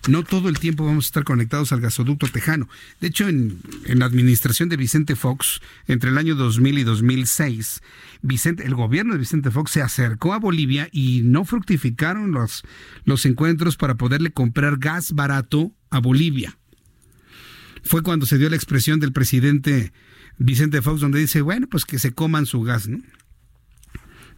No 0.07 0.23
todo 0.23 0.51
el 0.51 0.59
tiempo 0.59 0.85
vamos 0.85 1.07
a 1.07 1.09
estar 1.09 1.25
conectados 1.25 1.73
al 1.73 1.81
gasoducto 1.81 2.27
tejano. 2.29 2.69
De 3.01 3.09
hecho, 3.09 3.27
en, 3.27 3.61
la 3.87 4.05
administración 4.05 4.69
de 4.69 4.77
Vicente 4.77 5.17
Fox, 5.17 5.63
entre 5.87 6.11
el 6.11 6.19
año 6.19 6.35
2000 6.35 6.79
y 6.79 6.85
2006, 6.85 7.81
Vicente, 8.21 8.67
el 8.67 8.75
gobierno 8.75 9.15
de 9.15 9.21
Vicente 9.21 9.51
Fox 9.51 9.71
se 9.71 9.81
acercó 9.81 10.35
a 10.35 10.39
Bolivia 10.39 10.91
y 10.93 11.23
no 11.25 11.47
fructificaron 11.47 12.33
los, 12.33 12.65
los 13.05 13.25
encuentros 13.25 13.79
para 13.79 13.95
poderle 13.95 14.31
comprar 14.31 14.77
gas 14.77 15.13
barato 15.13 15.73
a 15.89 16.01
Bolivia 16.01 16.59
fue 17.85 18.03
cuando 18.03 18.27
se 18.27 18.39
dio 18.39 18.51
la 18.51 18.57
expresión 18.57 19.01
del 19.01 19.13
presidente 19.13 19.93
Vicente 20.39 20.83
Fox, 20.83 21.01
donde 21.01 21.21
dice, 21.21 21.43
bueno, 21.43 21.67
pues 21.69 21.85
que 21.85 21.99
se 21.99 22.13
coman 22.13 22.47
su 22.47 22.63
gas, 22.63 22.89
¿no? 22.89 22.99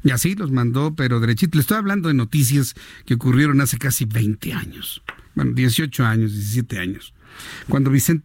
Y 0.04 0.10
así 0.10 0.34
los 0.34 0.52
mandó, 0.52 0.94
pero 0.94 1.20
derechito. 1.20 1.56
Le 1.56 1.62
estoy 1.62 1.78
hablando 1.78 2.08
de 2.08 2.14
noticias 2.14 2.74
que 3.06 3.14
ocurrieron 3.14 3.60
hace 3.60 3.78
casi 3.78 4.04
20 4.04 4.52
años. 4.52 5.02
Bueno, 5.34 5.52
18 5.52 6.04
años, 6.04 6.32
17 6.32 6.78
años. 6.78 7.12
Cuando 7.68 7.90
Vicente, 7.90 8.24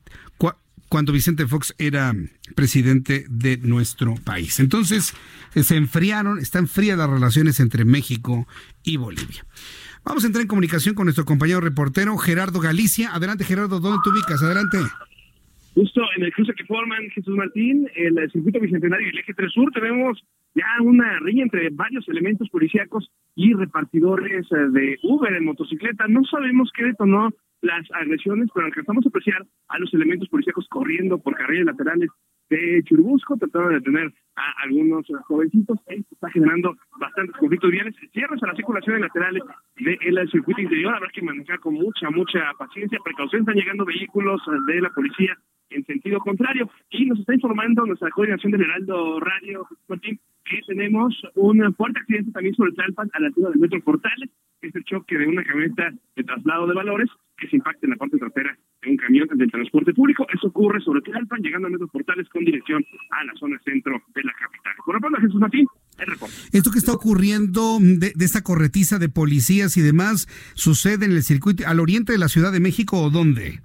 cuando 0.92 1.14
Vicente 1.14 1.48
Fox 1.48 1.74
era 1.78 2.14
presidente 2.54 3.26
de 3.30 3.56
nuestro 3.58 4.16
país. 4.16 4.60
Entonces, 4.60 5.14
se 5.56 5.78
enfriaron, 5.78 6.38
están 6.38 6.68
frías 6.68 6.98
las 6.98 7.10
relaciones 7.10 7.62
entre 7.62 7.86
México 7.86 8.46
y 8.84 8.98
Bolivia. 8.98 9.46
Vamos 10.04 10.26
a 10.26 10.28
entrar 10.28 10.42
en 10.42 10.50
comunicación 10.50 10.94
con 10.94 11.06
nuestro 11.06 11.24
compañero 11.24 11.62
reportero 11.62 12.18
Gerardo 12.18 12.60
Galicia. 12.60 13.14
Adelante, 13.14 13.46
Gerardo, 13.46 13.80
¿dónde 13.80 14.00
te 14.04 14.10
ubicas? 14.10 14.44
Adelante. 14.44 14.80
Justo 15.74 16.02
en 16.18 16.24
el 16.24 16.34
cruce 16.34 16.54
que 16.54 16.66
forman 16.66 17.10
Jesús 17.12 17.36
Martín, 17.36 17.90
el 17.96 18.30
circuito 18.32 18.60
bicentenario 18.60 19.08
y 19.08 19.10
el 19.12 19.20
eje 19.20 19.34
3 19.34 19.52
sur, 19.54 19.72
tenemos 19.72 20.22
ya 20.54 20.66
una 20.82 21.18
riña 21.20 21.44
entre 21.44 21.70
varios 21.70 22.08
elementos 22.10 22.50
policíacos 22.50 23.10
y 23.36 23.54
repartidores 23.54 24.46
eh, 24.52 24.56
de 24.72 25.00
Uber 25.04 25.34
en 25.34 25.46
motocicleta. 25.46 26.08
No 26.10 26.26
sabemos 26.26 26.70
qué 26.76 26.84
detonó 26.86 27.30
las 27.62 27.90
agresiones, 27.94 28.50
pero 28.54 28.66
alcanzamos 28.66 29.06
a 29.06 29.10
apreciar 29.10 29.46
a 29.70 29.80
los 29.80 29.94
elementos 29.94 30.28
policíacos 30.28 30.68
corriendo 30.68 31.20
por 31.20 31.36
carriles 31.36 31.68
laterales 31.68 32.10
de 32.50 32.84
Churubusco, 32.84 33.38
tratando 33.38 33.70
de 33.70 33.76
detener 33.76 34.14
a 34.36 34.64
algunos 34.64 35.06
jovencitos. 35.24 35.80
Está 35.88 36.30
generando 36.32 36.76
bastantes 37.00 37.36
conflictos 37.38 37.72
viales. 37.72 37.96
Cierres 38.12 38.44
a 38.44 38.48
la 38.48 38.56
circulación 38.56 38.98
en 38.98 39.02
laterales 39.04 39.44
del 39.78 40.30
circuito 40.30 40.60
interior. 40.60 40.96
Habrá 40.96 41.10
que 41.14 41.22
manejar 41.22 41.60
con 41.60 41.76
mucha, 41.76 42.10
mucha 42.10 42.52
paciencia, 42.58 43.00
precaución. 43.06 43.44
Están 43.44 43.56
llegando 43.56 43.86
vehículos 43.86 44.42
de 44.68 44.82
la 44.82 44.90
policía 44.90 45.38
en 45.72 45.86
sentido 45.86 46.20
contrario. 46.20 46.70
Y 46.90 47.06
nos 47.06 47.20
está 47.20 47.34
informando 47.34 47.86
nuestra 47.86 48.10
coordinación 48.12 48.52
del 48.52 48.62
Heraldo 48.62 49.20
Radio, 49.20 49.68
Martín, 49.88 50.20
que 50.46 50.60
tenemos 50.68 51.16
un 51.36 51.74
fuerte 51.76 52.00
accidente 52.00 52.32
también 52.32 52.56
sobre 52.56 52.72
Tlalpan 52.74 53.10
a 53.14 53.20
la 53.20 53.28
altura 53.28 53.50
del 53.50 53.60
Metro 53.60 53.82
Portales, 53.82 54.30
es 54.62 54.76
el 54.76 54.84
choque 54.84 55.18
de 55.18 55.28
una 55.28 55.44
camioneta 55.44 55.92
de 56.16 56.24
traslado 56.24 56.68
de 56.68 56.74
valores 56.74 57.10
que 57.38 57.48
se 57.48 57.56
impacta 57.56 57.86
en 57.86 57.92
la 57.92 57.96
parte 57.96 58.18
trasera 58.18 58.56
de 58.84 58.92
un 58.92 58.98
camión 58.98 59.28
del 59.34 59.50
transporte 59.50 59.94
público. 59.94 60.28
Eso 60.34 60.48
ocurre 60.48 60.80
sobre 60.82 61.02
Tlalpan, 61.02 61.42
llegando 61.42 61.68
a 61.68 61.72
Metro 61.72 61.88
Portales 61.88 62.30
con 62.30 62.46
dirección 62.46 62.86
a 63.10 63.24
la 63.24 63.34
zona 63.36 63.60
centro 63.66 64.00
de 64.14 64.24
la 64.24 64.34
capital. 64.34 64.74
Por 64.86 65.12
lo 65.12 65.18
Jesús 65.18 65.40
Martín, 65.40 65.66
el. 65.98 66.14
Esto 66.54 66.72
que 66.72 66.78
está 66.78 66.94
ocurriendo 66.94 67.80
de, 67.80 68.12
de 68.16 68.26
esta 68.26 68.44
corretiza 68.44 69.00
de 69.00 69.10
policías 69.10 69.78
y 69.78 69.82
demás, 69.82 70.28
¿sucede 70.54 71.06
en 71.06 71.12
el 71.12 71.24
circuito 71.24 71.64
al 71.68 71.80
oriente 71.80 72.12
de 72.12 72.20
la 72.20 72.28
Ciudad 72.28 72.52
de 72.52 72.60
México 72.60 73.02
o 73.02 73.10
dónde? 73.10 73.62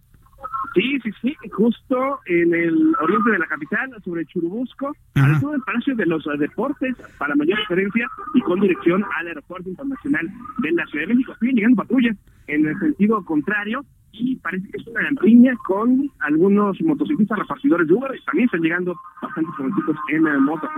Sí, 0.76 0.98
sí, 1.02 1.10
sí, 1.22 1.34
justo 1.52 2.20
en 2.26 2.54
el 2.54 2.94
oriente 3.00 3.30
de 3.30 3.38
la 3.38 3.46
capital, 3.46 3.90
sobre 4.04 4.26
Churubusco, 4.26 4.94
al 5.14 5.40
sur 5.40 5.52
del 5.52 5.62
Palacio 5.62 5.96
de 5.96 6.04
los 6.04 6.22
Deportes, 6.38 6.94
para 7.16 7.34
mayor 7.34 7.58
referencia 7.60 8.06
y 8.34 8.40
con 8.42 8.60
dirección 8.60 9.02
al 9.18 9.28
Aeropuerto 9.28 9.70
Internacional 9.70 10.30
de 10.58 10.72
la 10.72 10.86
Ciudad 10.88 11.06
de 11.06 11.14
México. 11.14 11.34
Siguen 11.40 11.56
llegando 11.56 11.76
patrullas 11.76 12.16
en 12.46 12.66
el 12.66 12.78
sentido 12.78 13.24
contrario 13.24 13.86
y 14.12 14.36
parece 14.36 14.68
que 14.68 14.76
es 14.76 14.86
una 14.86 15.08
riña 15.22 15.56
con 15.66 16.10
algunos 16.20 16.78
motociclistas 16.82 17.38
repartidores 17.38 17.88
de 17.88 17.94
Uber 17.94 18.10
y 18.14 18.24
también 18.26 18.44
están 18.44 18.60
llegando 18.60 18.94
bastantes 19.22 19.54
jovencitos 19.56 19.96
en 20.10 20.42
moto. 20.42 20.68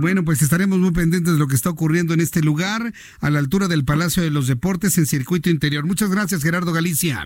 Bueno, 0.00 0.24
pues 0.24 0.40
estaremos 0.40 0.78
muy 0.78 0.92
pendientes 0.92 1.34
de 1.34 1.38
lo 1.38 1.48
que 1.48 1.54
está 1.54 1.68
ocurriendo 1.68 2.14
en 2.14 2.20
este 2.20 2.40
lugar, 2.40 2.94
a 3.20 3.28
la 3.28 3.40
altura 3.40 3.68
del 3.68 3.84
Palacio 3.84 4.22
de 4.22 4.30
los 4.30 4.48
Deportes 4.48 4.96
en 4.96 5.04
circuito 5.04 5.50
interior. 5.50 5.86
Muchas 5.86 6.10
gracias, 6.10 6.42
Gerardo 6.42 6.72
Galicia. 6.72 7.24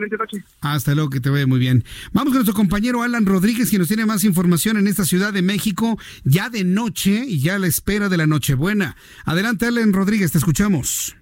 Excelente 0.00 0.16
noche. 0.16 0.44
Hasta 0.62 0.94
luego, 0.94 1.10
que 1.10 1.20
te 1.20 1.28
vaya 1.28 1.46
muy 1.46 1.58
bien. 1.58 1.84
Vamos 2.12 2.30
con 2.30 2.38
nuestro 2.38 2.54
compañero 2.54 3.02
Alan 3.02 3.26
Rodríguez, 3.26 3.68
quien 3.68 3.80
nos 3.80 3.88
tiene 3.88 4.06
más 4.06 4.24
información 4.24 4.78
en 4.78 4.86
esta 4.86 5.04
Ciudad 5.04 5.32
de 5.32 5.42
México, 5.42 5.98
ya 6.24 6.48
de 6.48 6.64
noche 6.64 7.24
y 7.26 7.40
ya 7.40 7.56
a 7.56 7.58
la 7.58 7.66
espera 7.66 8.08
de 8.08 8.16
la 8.16 8.26
Nochebuena. 8.26 8.96
Adelante, 9.26 9.66
Alan 9.66 9.92
Rodríguez, 9.92 10.32
te 10.32 10.38
escuchamos. 10.38 11.16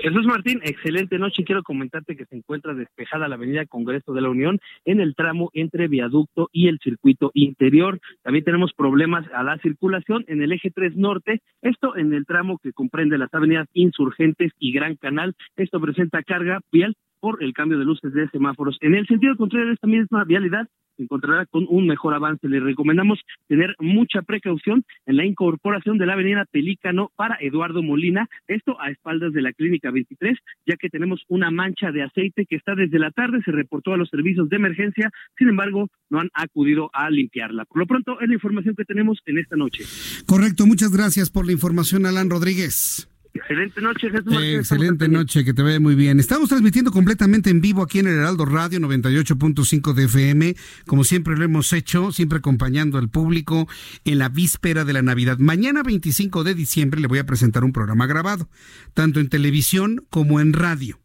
Jesús 0.00 0.26
Martín, 0.26 0.60
excelente 0.64 1.18
noche. 1.18 1.44
Quiero 1.44 1.62
comentarte 1.62 2.14
que 2.14 2.26
se 2.26 2.36
encuentra 2.36 2.74
despejada 2.74 3.26
la 3.26 3.36
avenida 3.36 3.64
Congreso 3.64 4.12
de 4.12 4.20
la 4.20 4.28
Unión 4.28 4.58
en 4.84 5.00
el 5.00 5.14
tramo 5.14 5.50
entre 5.54 5.88
viaducto 5.88 6.50
y 6.52 6.68
el 6.68 6.78
circuito 6.82 7.30
interior. 7.32 8.00
También 8.22 8.44
tenemos 8.44 8.72
problemas 8.74 9.24
a 9.32 9.42
la 9.42 9.56
circulación 9.58 10.24
en 10.28 10.42
el 10.42 10.52
eje 10.52 10.70
3 10.70 10.96
norte, 10.96 11.40
esto 11.62 11.96
en 11.96 12.12
el 12.12 12.26
tramo 12.26 12.58
que 12.58 12.74
comprende 12.74 13.16
las 13.16 13.32
avenidas 13.32 13.68
Insurgentes 13.72 14.52
y 14.58 14.72
Gran 14.72 14.96
Canal. 14.96 15.34
Esto 15.56 15.80
presenta 15.80 16.22
carga 16.22 16.60
vial 16.70 16.94
por 17.24 17.42
el 17.42 17.54
cambio 17.54 17.78
de 17.78 17.86
luces 17.86 18.12
de 18.12 18.28
semáforos. 18.28 18.76
En 18.82 18.94
el 18.94 19.06
sentido 19.06 19.34
contrario 19.34 19.68
de 19.68 19.72
esta 19.72 19.86
misma 19.86 20.24
vialidad, 20.24 20.68
se 20.94 21.04
encontrará 21.04 21.46
con 21.46 21.64
un 21.70 21.86
mejor 21.86 22.12
avance. 22.12 22.46
Le 22.46 22.60
recomendamos 22.60 23.18
tener 23.48 23.74
mucha 23.78 24.20
precaución 24.20 24.84
en 25.06 25.16
la 25.16 25.24
incorporación 25.24 25.96
de 25.96 26.04
la 26.04 26.12
avenida 26.12 26.44
Pelícano 26.50 27.12
para 27.16 27.38
Eduardo 27.40 27.82
Molina, 27.82 28.28
esto 28.46 28.78
a 28.78 28.90
espaldas 28.90 29.32
de 29.32 29.40
la 29.40 29.54
Clínica 29.54 29.90
23, 29.90 30.36
ya 30.66 30.76
que 30.76 30.90
tenemos 30.90 31.22
una 31.28 31.50
mancha 31.50 31.92
de 31.92 32.02
aceite 32.02 32.44
que 32.44 32.56
está 32.56 32.74
desde 32.74 32.98
la 32.98 33.10
tarde, 33.10 33.40
se 33.42 33.52
reportó 33.52 33.94
a 33.94 33.96
los 33.96 34.10
servicios 34.10 34.50
de 34.50 34.56
emergencia, 34.56 35.10
sin 35.38 35.48
embargo, 35.48 35.88
no 36.10 36.20
han 36.20 36.28
acudido 36.34 36.90
a 36.92 37.08
limpiarla. 37.08 37.64
Por 37.64 37.78
lo 37.78 37.86
pronto, 37.86 38.20
es 38.20 38.28
la 38.28 38.34
información 38.34 38.74
que 38.76 38.84
tenemos 38.84 39.22
en 39.24 39.38
esta 39.38 39.56
noche. 39.56 39.84
Correcto, 40.26 40.66
muchas 40.66 40.90
gracias 40.92 41.30
por 41.30 41.46
la 41.46 41.52
información, 41.52 42.04
Alan 42.04 42.28
Rodríguez. 42.28 43.08
Excelente 43.34 43.80
noche, 43.80 44.10
Jesús 44.10 44.32
excelente 44.32 45.08
noche, 45.08 45.44
que 45.44 45.52
te 45.52 45.62
vaya 45.62 45.80
muy 45.80 45.96
bien. 45.96 46.20
Estamos 46.20 46.48
transmitiendo 46.48 46.92
completamente 46.92 47.50
en 47.50 47.60
vivo 47.60 47.82
aquí 47.82 47.98
en 47.98 48.06
el 48.06 48.14
Heraldo 48.14 48.44
Radio 48.44 48.78
98.5 48.78 49.92
de 49.92 50.04
FM, 50.04 50.56
como 50.86 51.02
siempre 51.02 51.36
lo 51.36 51.44
hemos 51.44 51.72
hecho, 51.72 52.12
siempre 52.12 52.38
acompañando 52.38 52.96
al 52.96 53.08
público 53.08 53.68
en 54.04 54.18
la 54.18 54.28
víspera 54.28 54.84
de 54.84 54.92
la 54.92 55.02
Navidad. 55.02 55.38
Mañana 55.38 55.82
25 55.82 56.44
de 56.44 56.54
diciembre 56.54 57.00
le 57.00 57.08
voy 57.08 57.18
a 57.18 57.26
presentar 57.26 57.64
un 57.64 57.72
programa 57.72 58.06
grabado, 58.06 58.48
tanto 58.94 59.18
en 59.18 59.28
televisión 59.28 60.06
como 60.10 60.38
en 60.40 60.52
radio. 60.52 61.00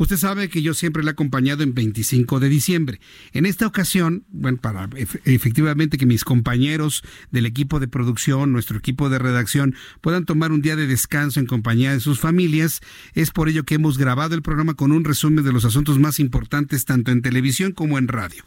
Usted 0.00 0.16
sabe 0.16 0.48
que 0.48 0.62
yo 0.62 0.72
siempre 0.72 1.02
le 1.02 1.10
he 1.10 1.12
acompañado 1.12 1.62
en 1.62 1.74
25 1.74 2.40
de 2.40 2.48
diciembre. 2.48 3.00
En 3.34 3.44
esta 3.44 3.66
ocasión, 3.66 4.24
bueno, 4.30 4.56
para 4.56 4.88
efectivamente 5.26 5.98
que 5.98 6.06
mis 6.06 6.24
compañeros 6.24 7.02
del 7.30 7.44
equipo 7.44 7.80
de 7.80 7.86
producción, 7.86 8.50
nuestro 8.50 8.78
equipo 8.78 9.10
de 9.10 9.18
redacción, 9.18 9.74
puedan 10.00 10.24
tomar 10.24 10.52
un 10.52 10.62
día 10.62 10.74
de 10.74 10.86
descanso 10.86 11.38
en 11.38 11.44
compañía 11.44 11.92
de 11.92 12.00
sus 12.00 12.18
familias, 12.18 12.80
es 13.12 13.30
por 13.30 13.50
ello 13.50 13.64
que 13.64 13.74
hemos 13.74 13.98
grabado 13.98 14.34
el 14.34 14.40
programa 14.40 14.72
con 14.72 14.90
un 14.90 15.04
resumen 15.04 15.44
de 15.44 15.52
los 15.52 15.66
asuntos 15.66 15.98
más 15.98 16.18
importantes 16.18 16.86
tanto 16.86 17.10
en 17.10 17.20
televisión 17.20 17.72
como 17.72 17.98
en 17.98 18.08
radio. 18.08 18.42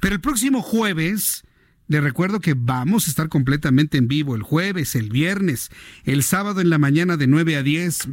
Pero 0.00 0.14
el 0.14 0.20
próximo 0.20 0.62
jueves... 0.62 1.42
Le 1.88 2.00
recuerdo 2.00 2.40
que 2.40 2.54
vamos 2.56 3.06
a 3.06 3.10
estar 3.10 3.28
completamente 3.28 3.98
en 3.98 4.08
vivo 4.08 4.34
el 4.34 4.42
jueves, 4.42 4.94
el 4.94 5.10
viernes, 5.10 5.68
el 6.04 6.22
sábado 6.22 6.62
en 6.62 6.70
la 6.70 6.78
mañana 6.78 7.18
de 7.18 7.26
9 7.26 7.56
a 7.56 7.62
10 7.62 8.08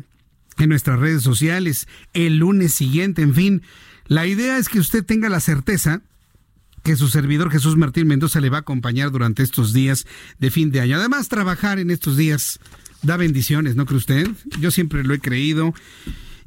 en 0.63 0.69
nuestras 0.69 0.99
redes 0.99 1.23
sociales 1.23 1.87
el 2.13 2.37
lunes 2.37 2.73
siguiente, 2.73 3.21
en 3.21 3.33
fin. 3.33 3.61
La 4.07 4.25
idea 4.25 4.57
es 4.57 4.69
que 4.69 4.79
usted 4.79 5.05
tenga 5.05 5.29
la 5.29 5.39
certeza 5.39 6.01
que 6.83 6.95
su 6.95 7.07
servidor 7.09 7.51
Jesús 7.51 7.77
Martín 7.77 8.07
Mendoza 8.07 8.39
le 8.39 8.49
va 8.49 8.57
a 8.57 8.61
acompañar 8.61 9.11
durante 9.11 9.43
estos 9.43 9.73
días 9.73 10.05
de 10.39 10.49
fin 10.49 10.71
de 10.71 10.81
año. 10.81 10.97
Además, 10.97 11.27
trabajar 11.27 11.79
en 11.79 11.91
estos 11.91 12.17
días 12.17 12.59
da 13.01 13.17
bendiciones, 13.17 13.75
¿no 13.75 13.85
cree 13.85 13.97
usted? 13.97 14.27
Yo 14.59 14.71
siempre 14.71 15.03
lo 15.03 15.13
he 15.13 15.19
creído 15.19 15.73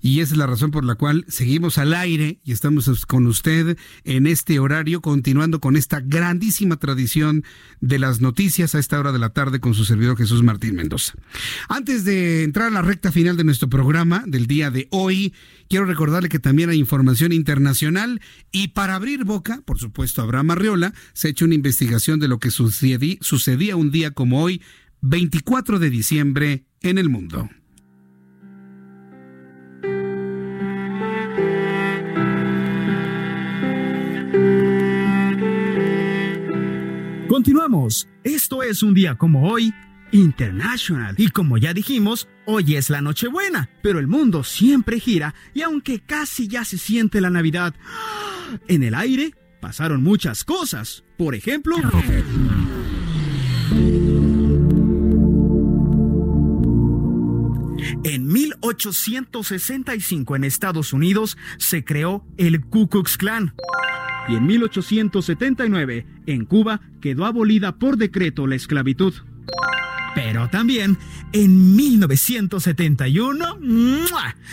y 0.02 0.18
esa 0.18 0.34
es 0.34 0.38
la 0.38 0.48
razón 0.48 0.72
por 0.72 0.84
la 0.84 0.96
cual 0.96 1.24
seguimos 1.28 1.78
al 1.78 1.94
aire 1.94 2.40
y 2.44 2.50
estamos 2.50 3.06
con 3.06 3.28
usted 3.28 3.78
en 4.02 4.26
este 4.26 4.58
horario, 4.58 5.00
continuando 5.00 5.60
con 5.60 5.76
esta 5.76 6.00
grandísima 6.00 6.76
tradición 6.76 7.44
de 7.80 8.00
las 8.00 8.20
noticias 8.20 8.74
a 8.74 8.80
esta 8.80 8.98
hora 8.98 9.12
de 9.12 9.20
la 9.20 9.30
tarde 9.30 9.60
con 9.60 9.74
su 9.74 9.84
servidor 9.84 10.18
Jesús 10.18 10.42
Martín 10.42 10.74
Mendoza. 10.74 11.14
Antes 11.68 12.04
de 12.04 12.42
entrar 12.42 12.66
a 12.66 12.70
la 12.70 12.82
recta 12.82 13.12
final 13.12 13.36
de 13.36 13.44
nuestro 13.44 13.68
programa 13.68 14.24
del 14.26 14.48
día 14.48 14.72
de 14.72 14.88
hoy, 14.90 15.32
quiero 15.68 15.84
recordarle 15.84 16.28
que 16.28 16.40
también 16.40 16.68
hay 16.68 16.80
información 16.80 17.30
internacional 17.30 18.20
y 18.50 18.68
para 18.68 18.96
abrir 18.96 19.22
boca, 19.22 19.62
por 19.64 19.78
supuesto, 19.78 20.20
Abraham 20.20 20.50
Arriola 20.50 20.94
se 21.12 21.28
ha 21.28 21.30
hecho 21.30 21.44
una 21.44 21.54
investigación 21.54 22.18
de 22.18 22.26
lo 22.26 22.40
que 22.40 22.50
sucedía 22.50 23.76
un 23.76 23.92
día 23.92 24.10
como 24.10 24.42
hoy, 24.42 24.62
24 25.00 25.78
de 25.78 25.90
diciembre, 25.90 26.64
en 26.80 26.98
el 26.98 27.08
mundo. 27.08 27.48
Continuamos. 37.32 38.08
Esto 38.24 38.62
es 38.62 38.82
un 38.82 38.92
día 38.92 39.14
como 39.14 39.50
hoy, 39.50 39.72
International. 40.10 41.14
Y 41.16 41.28
como 41.28 41.56
ya 41.56 41.72
dijimos, 41.72 42.28
hoy 42.44 42.76
es 42.76 42.90
la 42.90 43.00
Nochebuena, 43.00 43.70
pero 43.82 43.98
el 43.98 44.06
mundo 44.06 44.44
siempre 44.44 45.00
gira 45.00 45.34
y 45.54 45.62
aunque 45.62 46.00
casi 46.00 46.46
ya 46.46 46.66
se 46.66 46.76
siente 46.76 47.22
la 47.22 47.30
Navidad, 47.30 47.74
en 48.68 48.82
el 48.82 48.94
aire 48.94 49.32
pasaron 49.62 50.02
muchas 50.02 50.44
cosas. 50.44 51.04
Por 51.16 51.34
ejemplo... 51.34 51.76
1865 58.62 60.36
en 60.36 60.44
Estados 60.44 60.92
Unidos 60.92 61.36
se 61.58 61.84
creó 61.84 62.24
el 62.36 62.60
Ku 62.60 62.88
Klux 62.88 63.16
Klan 63.16 63.54
y 64.28 64.36
en 64.36 64.46
1879 64.46 66.06
en 66.26 66.44
Cuba 66.44 66.80
quedó 67.00 67.26
abolida 67.26 67.78
por 67.78 67.96
decreto 67.96 68.46
la 68.46 68.54
esclavitud. 68.54 69.14
Pero 70.14 70.48
también 70.48 70.98
en 71.32 71.74
1971 71.74 73.58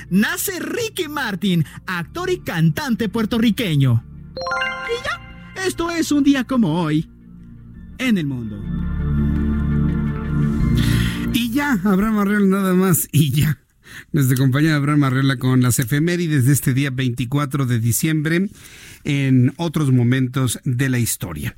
nace 0.10 0.60
Ricky 0.60 1.08
Martin, 1.08 1.66
actor 1.86 2.30
y 2.30 2.40
cantante 2.40 3.10
puertorriqueño. 3.10 4.04
Y 4.88 5.04
ya, 5.04 5.64
esto 5.66 5.92
es 5.92 6.12
un 6.12 6.24
día 6.24 6.46
como 6.46 6.82
hoy 6.82 7.10
en 7.98 8.18
el 8.18 8.26
mundo. 8.26 8.58
Y 11.34 11.52
ya, 11.52 11.78
Abraham 11.84 12.20
Arreola 12.20 12.46
nada 12.48 12.74
más, 12.74 13.08
y 13.12 13.32
ya. 13.32 13.60
Nuestra 14.12 14.38
compañera 14.38 14.76
Abraham 14.76 15.04
Arreola 15.04 15.38
con 15.38 15.62
las 15.62 15.80
efemérides 15.80 16.46
de 16.46 16.54
este 16.54 16.74
día 16.74 16.90
24 16.90 17.66
de 17.66 17.80
diciembre 17.80 18.50
en 19.04 19.54
otros 19.58 19.92
momentos 19.92 20.60
de 20.64 20.90
la 20.90 21.00
historia. 21.00 21.56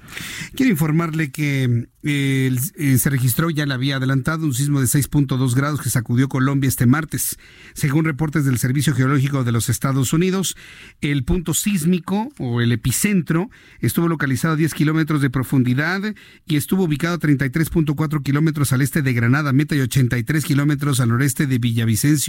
Quiero 0.56 0.72
informarle 0.72 1.32
que 1.32 1.88
eh, 2.04 2.56
se 2.98 3.10
registró, 3.10 3.50
ya 3.50 3.66
le 3.66 3.74
había 3.74 3.98
adelantado, 3.98 4.46
un 4.46 4.54
sismo 4.54 4.80
de 4.80 4.88
6.2 4.88 5.56
grados 5.56 5.82
que 5.82 5.90
sacudió 5.90 6.30
Colombia 6.30 6.68
este 6.68 6.86
martes. 6.86 7.38
Según 7.74 8.06
reportes 8.06 8.46
del 8.46 8.58
Servicio 8.58 8.94
Geológico 8.94 9.44
de 9.44 9.52
los 9.52 9.70
Estados 9.70 10.14
Unidos, 10.14 10.56
el 11.02 11.24
punto 11.24 11.54
sísmico 11.54 12.32
o 12.38 12.62
el 12.62 12.72
epicentro 12.72 13.50
estuvo 13.80 14.08
localizado 14.08 14.54
a 14.54 14.58
10 14.58 14.74
kilómetros 14.74 15.22
de 15.22 15.30
profundidad 15.30 16.02
y 16.46 16.56
estuvo 16.56 16.84
ubicado 16.84 17.16
a 17.16 17.20
33.4 17.20 18.24
kilómetros 18.24 18.74
al 18.74 18.82
este 18.82 19.02
de 19.02 19.14
Granada, 19.14 19.54
Meta, 19.54 19.76
y 19.76 19.82
83 19.82 20.46
kilómetros 20.46 21.00
al 21.00 21.10
noreste 21.10 21.48
de 21.48 21.60
Villavicencio, 21.60 22.21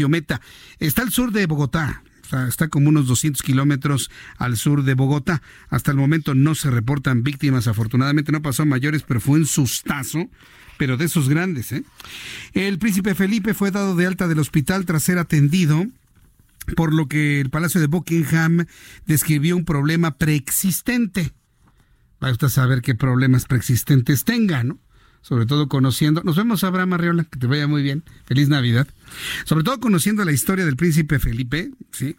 Está 0.78 1.02
al 1.02 1.10
sur 1.10 1.32
de 1.32 1.46
Bogotá, 1.46 2.02
está, 2.48 2.68
como 2.68 2.88
unos 2.88 3.06
200 3.06 3.42
kilómetros 3.42 4.10
al 4.38 4.56
sur 4.56 4.84
de 4.84 4.94
Bogotá. 4.94 5.42
Hasta 5.68 5.90
el 5.90 5.96
momento 5.96 6.34
no 6.34 6.54
se 6.54 6.70
reportan 6.70 7.22
víctimas, 7.22 7.66
afortunadamente 7.66 8.32
no 8.32 8.42
pasó 8.42 8.62
a 8.62 8.66
mayores, 8.66 9.02
pero 9.02 9.20
fue 9.20 9.38
un 9.38 9.46
sustazo 9.46 10.28
pero 10.78 10.96
de 10.96 11.04
esos 11.04 11.28
grandes. 11.28 11.70
¿eh? 11.70 11.84
El 12.54 12.78
príncipe 12.78 13.14
Felipe 13.14 13.54
fue 13.54 13.70
dado 13.70 13.94
de 13.94 14.04
alta 14.04 14.26
del 14.26 14.40
hospital 14.40 14.84
tras 14.84 15.04
ser 15.04 15.18
atendido, 15.18 15.86
por 16.74 16.92
lo 16.92 17.06
que 17.06 17.40
el 17.40 17.50
Palacio 17.50 17.80
de 17.80 17.86
Buckingham 17.86 18.66
describió 19.06 19.56
un 19.56 19.64
problema 19.64 20.16
preexistente. 20.18 21.32
Va 22.22 22.32
usted 22.32 22.48
a 22.48 22.50
saber 22.50 22.82
qué 22.82 22.96
problemas 22.96 23.44
preexistentes 23.44 24.24
tenga, 24.24 24.64
¿no? 24.64 24.80
Sobre 25.22 25.46
todo 25.46 25.68
conociendo, 25.68 26.22
nos 26.24 26.36
vemos 26.36 26.64
Abraham 26.64 26.94
Arriola, 26.94 27.24
que 27.24 27.38
te 27.38 27.46
vaya 27.46 27.66
muy 27.66 27.82
bien, 27.82 28.02
feliz 28.26 28.48
Navidad, 28.48 28.86
sobre 29.44 29.64
todo 29.64 29.80
conociendo 29.80 30.24
la 30.24 30.32
historia 30.32 30.64
del 30.64 30.76
príncipe 30.76 31.18
Felipe, 31.18 31.70
¿sí? 31.92 32.16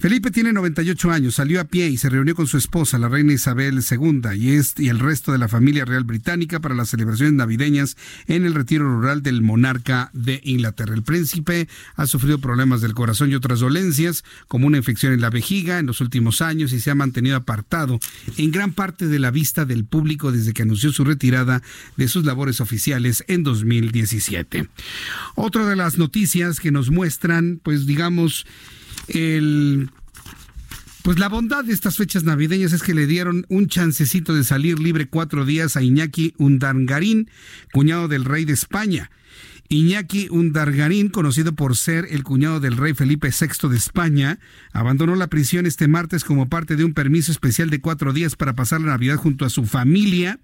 Felipe 0.00 0.30
tiene 0.30 0.54
98 0.54 1.10
años, 1.10 1.34
salió 1.34 1.60
a 1.60 1.64
pie 1.64 1.90
y 1.90 1.98
se 1.98 2.08
reunió 2.08 2.34
con 2.34 2.46
su 2.46 2.56
esposa, 2.56 2.98
la 2.98 3.10
reina 3.10 3.34
Isabel 3.34 3.78
II, 3.78 4.22
y, 4.34 4.82
y 4.82 4.88
el 4.88 4.98
resto 4.98 5.30
de 5.30 5.36
la 5.36 5.46
familia 5.46 5.84
real 5.84 6.04
británica 6.04 6.58
para 6.58 6.74
las 6.74 6.88
celebraciones 6.88 7.34
navideñas 7.34 7.98
en 8.26 8.46
el 8.46 8.54
retiro 8.54 8.84
rural 8.84 9.22
del 9.22 9.42
monarca 9.42 10.08
de 10.14 10.40
Inglaterra. 10.42 10.94
El 10.94 11.02
príncipe 11.02 11.68
ha 11.96 12.06
sufrido 12.06 12.38
problemas 12.38 12.80
del 12.80 12.94
corazón 12.94 13.30
y 13.30 13.34
otras 13.34 13.60
dolencias, 13.60 14.24
como 14.48 14.66
una 14.66 14.78
infección 14.78 15.12
en 15.12 15.20
la 15.20 15.28
vejiga 15.28 15.78
en 15.78 15.84
los 15.84 16.00
últimos 16.00 16.40
años 16.40 16.72
y 16.72 16.80
se 16.80 16.90
ha 16.90 16.94
mantenido 16.94 17.36
apartado 17.36 18.00
en 18.38 18.52
gran 18.52 18.72
parte 18.72 19.06
de 19.06 19.18
la 19.18 19.30
vista 19.30 19.66
del 19.66 19.84
público 19.84 20.32
desde 20.32 20.54
que 20.54 20.62
anunció 20.62 20.92
su 20.92 21.04
retirada 21.04 21.60
de 21.98 22.08
sus 22.08 22.24
labores 22.24 22.62
oficiales 22.62 23.22
en 23.28 23.42
2017. 23.42 24.66
Otra 25.34 25.66
de 25.66 25.76
las 25.76 25.98
noticias 25.98 26.58
que 26.58 26.70
nos 26.70 26.88
muestran, 26.88 27.60
pues 27.62 27.84
digamos, 27.84 28.46
el 29.10 29.90
pues 31.02 31.18
la 31.18 31.30
bondad 31.30 31.64
de 31.64 31.72
estas 31.72 31.96
fechas 31.96 32.24
navideñas 32.24 32.74
es 32.74 32.82
que 32.82 32.92
le 32.92 33.06
dieron 33.06 33.46
un 33.48 33.68
chancecito 33.68 34.34
de 34.34 34.44
salir 34.44 34.78
libre 34.78 35.08
cuatro 35.08 35.46
días 35.46 35.76
a 35.76 35.82
Iñaki 35.82 36.34
Undangarín, 36.36 37.30
cuñado 37.72 38.06
del 38.06 38.26
rey 38.26 38.44
de 38.44 38.52
España. 38.52 39.10
Iñaki 39.70 40.28
Undargarín, 40.30 41.08
conocido 41.08 41.54
por 41.54 41.76
ser 41.76 42.06
el 42.10 42.22
cuñado 42.22 42.60
del 42.60 42.76
rey 42.76 42.92
Felipe 42.92 43.30
VI 43.30 43.68
de 43.68 43.76
España, 43.76 44.40
abandonó 44.72 45.14
la 45.14 45.28
prisión 45.28 45.64
este 45.64 45.88
martes 45.88 46.22
como 46.22 46.50
parte 46.50 46.76
de 46.76 46.84
un 46.84 46.92
permiso 46.92 47.32
especial 47.32 47.70
de 47.70 47.80
cuatro 47.80 48.12
días 48.12 48.36
para 48.36 48.54
pasar 48.54 48.80
la 48.80 48.88
Navidad 48.88 49.16
junto 49.16 49.46
a 49.46 49.50
su 49.50 49.64
familia 49.64 50.40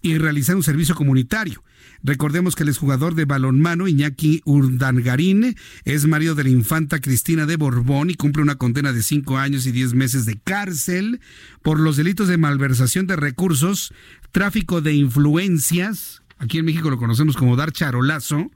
y 0.00 0.16
realizar 0.16 0.56
un 0.56 0.62
servicio 0.62 0.94
comunitario. 0.94 1.62
Recordemos 2.04 2.56
que 2.56 2.64
el 2.64 2.68
exjugador 2.68 3.14
de 3.14 3.26
balonmano 3.26 3.86
Iñaki 3.86 4.42
Urdangarín 4.44 5.56
es 5.84 6.06
marido 6.06 6.34
de 6.34 6.44
la 6.44 6.50
infanta 6.50 7.00
Cristina 7.00 7.46
de 7.46 7.56
Borbón 7.56 8.10
y 8.10 8.14
cumple 8.14 8.42
una 8.42 8.56
condena 8.56 8.92
de 8.92 9.02
cinco 9.02 9.38
años 9.38 9.66
y 9.66 9.72
diez 9.72 9.94
meses 9.94 10.26
de 10.26 10.38
cárcel 10.38 11.20
por 11.62 11.78
los 11.78 11.96
delitos 11.96 12.26
de 12.26 12.38
malversación 12.38 13.06
de 13.06 13.16
recursos, 13.16 13.94
tráfico 14.32 14.80
de 14.80 14.94
influencias, 14.94 16.22
aquí 16.38 16.58
en 16.58 16.64
México 16.64 16.90
lo 16.90 16.98
conocemos 16.98 17.36
como 17.36 17.54
dar 17.54 17.70
charolazo, 17.70 18.50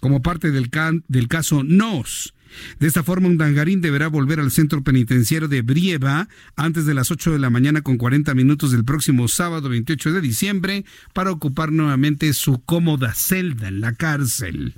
como 0.00 0.20
parte 0.20 0.50
del, 0.50 0.70
del 1.06 1.28
caso 1.28 1.62
NOS 1.62 2.34
de 2.78 2.86
esta 2.86 3.02
forma, 3.02 3.28
un 3.28 3.38
dangarín 3.38 3.80
deberá 3.80 4.08
volver 4.08 4.40
al 4.40 4.50
centro 4.50 4.82
penitenciario 4.82 5.48
de 5.48 5.62
Brieva 5.62 6.28
antes 6.56 6.86
de 6.86 6.94
las 6.94 7.10
8 7.10 7.32
de 7.32 7.38
la 7.38 7.50
mañana 7.50 7.82
con 7.82 7.98
40 7.98 8.34
minutos 8.34 8.72
del 8.72 8.84
próximo 8.84 9.28
sábado 9.28 9.68
28 9.68 10.12
de 10.12 10.20
diciembre 10.20 10.84
para 11.12 11.30
ocupar 11.30 11.72
nuevamente 11.72 12.32
su 12.32 12.62
cómoda 12.64 13.14
celda 13.14 13.68
en 13.68 13.80
la 13.80 13.92
cárcel. 13.92 14.74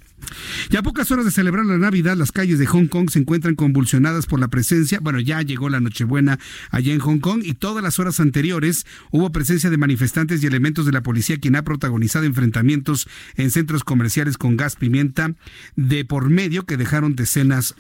Ya 0.71 0.81
a 0.81 0.83
pocas 0.83 1.11
horas 1.11 1.25
de 1.25 1.31
celebrar 1.31 1.65
la 1.67 1.79
Navidad, 1.79 2.17
las 2.17 2.33
calles 2.33 2.59
de 2.59 2.67
Hong 2.67 2.87
Kong 2.87 3.11
se 3.11 3.19
encuentran 3.19 3.55
convulsionadas 3.55 4.27
por 4.27 4.41
la 4.41 4.49
presencia, 4.49 4.99
bueno, 5.01 5.21
ya 5.21 5.43
llegó 5.43 5.69
la 5.69 5.81
Nochebuena 5.81 6.39
allá 6.71 6.93
en 6.93 7.01
Hong 7.01 7.19
Kong 7.19 7.43
y 7.45 7.55
todas 7.55 7.83
las 7.83 7.99
horas 7.99 8.21
anteriores 8.21 8.87
hubo 9.11 9.33
presencia 9.33 9.71
de 9.71 9.77
manifestantes 9.77 10.43
y 10.43 10.47
elementos 10.47 10.87
de 10.87 10.93
la 10.93 11.03
policía 11.03 11.39
quien 11.39 11.57
ha 11.57 11.63
protagonizado 11.63 12.25
enfrentamientos 12.25 13.09
en 13.37 13.51
centros 13.51 13.85
comerciales 13.85 14.39
con 14.39 14.57
gas 14.57 14.77
pimienta 14.77 15.35
de 15.77 16.05
por 16.05 16.31
medio 16.31 16.65
que 16.65 16.77
dejaron 16.77 17.17
decenas 17.17 17.75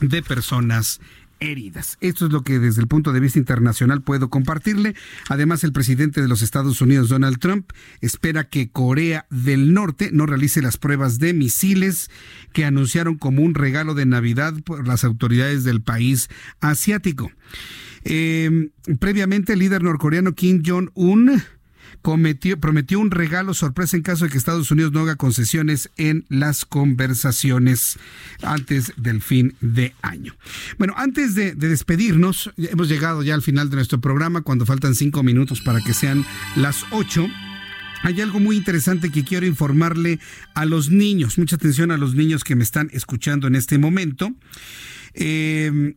de 0.00 0.22
personas 0.22 1.00
heridas. 1.40 1.96
Esto 2.00 2.26
es 2.26 2.32
lo 2.32 2.42
que 2.42 2.58
desde 2.58 2.80
el 2.80 2.88
punto 2.88 3.12
de 3.12 3.20
vista 3.20 3.38
internacional 3.38 4.02
puedo 4.02 4.30
compartirle. 4.30 4.94
Además, 5.28 5.64
el 5.64 5.72
presidente 5.72 6.22
de 6.22 6.28
los 6.28 6.42
Estados 6.42 6.80
Unidos, 6.80 7.08
Donald 7.08 7.38
Trump, 7.38 7.70
espera 8.00 8.44
que 8.44 8.70
Corea 8.70 9.26
del 9.30 9.74
Norte 9.74 10.10
no 10.12 10.26
realice 10.26 10.62
las 10.62 10.76
pruebas 10.76 11.18
de 11.18 11.32
misiles 11.32 12.10
que 12.52 12.64
anunciaron 12.64 13.16
como 13.16 13.42
un 13.42 13.54
regalo 13.54 13.94
de 13.94 14.06
Navidad 14.06 14.54
por 14.64 14.86
las 14.86 15.04
autoridades 15.04 15.64
del 15.64 15.82
país 15.82 16.28
asiático. 16.60 17.32
Eh, 18.04 18.70
previamente, 18.98 19.54
el 19.54 19.58
líder 19.58 19.82
norcoreano 19.82 20.34
Kim 20.34 20.62
Jong-un 20.64 21.42
prometió 22.02 23.00
un 23.00 23.10
regalo 23.10 23.54
sorpresa 23.54 23.96
en 23.96 24.02
caso 24.02 24.24
de 24.24 24.30
que 24.30 24.38
Estados 24.38 24.70
Unidos 24.70 24.92
no 24.92 25.00
haga 25.00 25.16
concesiones 25.16 25.90
en 25.96 26.24
las 26.28 26.64
conversaciones 26.64 27.98
antes 28.42 28.92
del 28.96 29.20
fin 29.20 29.54
de 29.60 29.94
año. 30.02 30.34
Bueno, 30.78 30.94
antes 30.96 31.34
de, 31.34 31.54
despedirnos, 31.54 32.50
hemos 32.56 32.88
llegado 32.88 33.22
ya 33.22 33.34
al 33.34 33.42
final 33.42 33.70
de 33.70 33.76
nuestro 33.76 34.00
programa 34.00 34.42
cuando 34.42 34.66
faltan 34.66 34.94
cinco 34.94 35.22
minutos 35.22 35.60
para 35.60 35.80
que 35.80 35.94
sean 35.94 36.24
las 36.56 36.84
ocho. 36.90 37.28
Hay 38.02 38.20
algo 38.20 38.40
muy 38.40 38.56
interesante 38.56 39.10
que 39.10 39.24
quiero 39.24 39.46
informarle 39.46 40.20
a 40.54 40.64
los 40.64 40.90
niños. 40.90 41.38
Mucha 41.38 41.56
atención 41.56 41.90
a 41.90 41.98
los 41.98 42.14
niños 42.14 42.44
que 42.44 42.56
me 42.56 42.64
están 42.64 42.88
escuchando 42.92 43.46
en 43.46 43.54
este 43.54 43.76
momento. 43.76 44.32
Eh, 45.12 45.94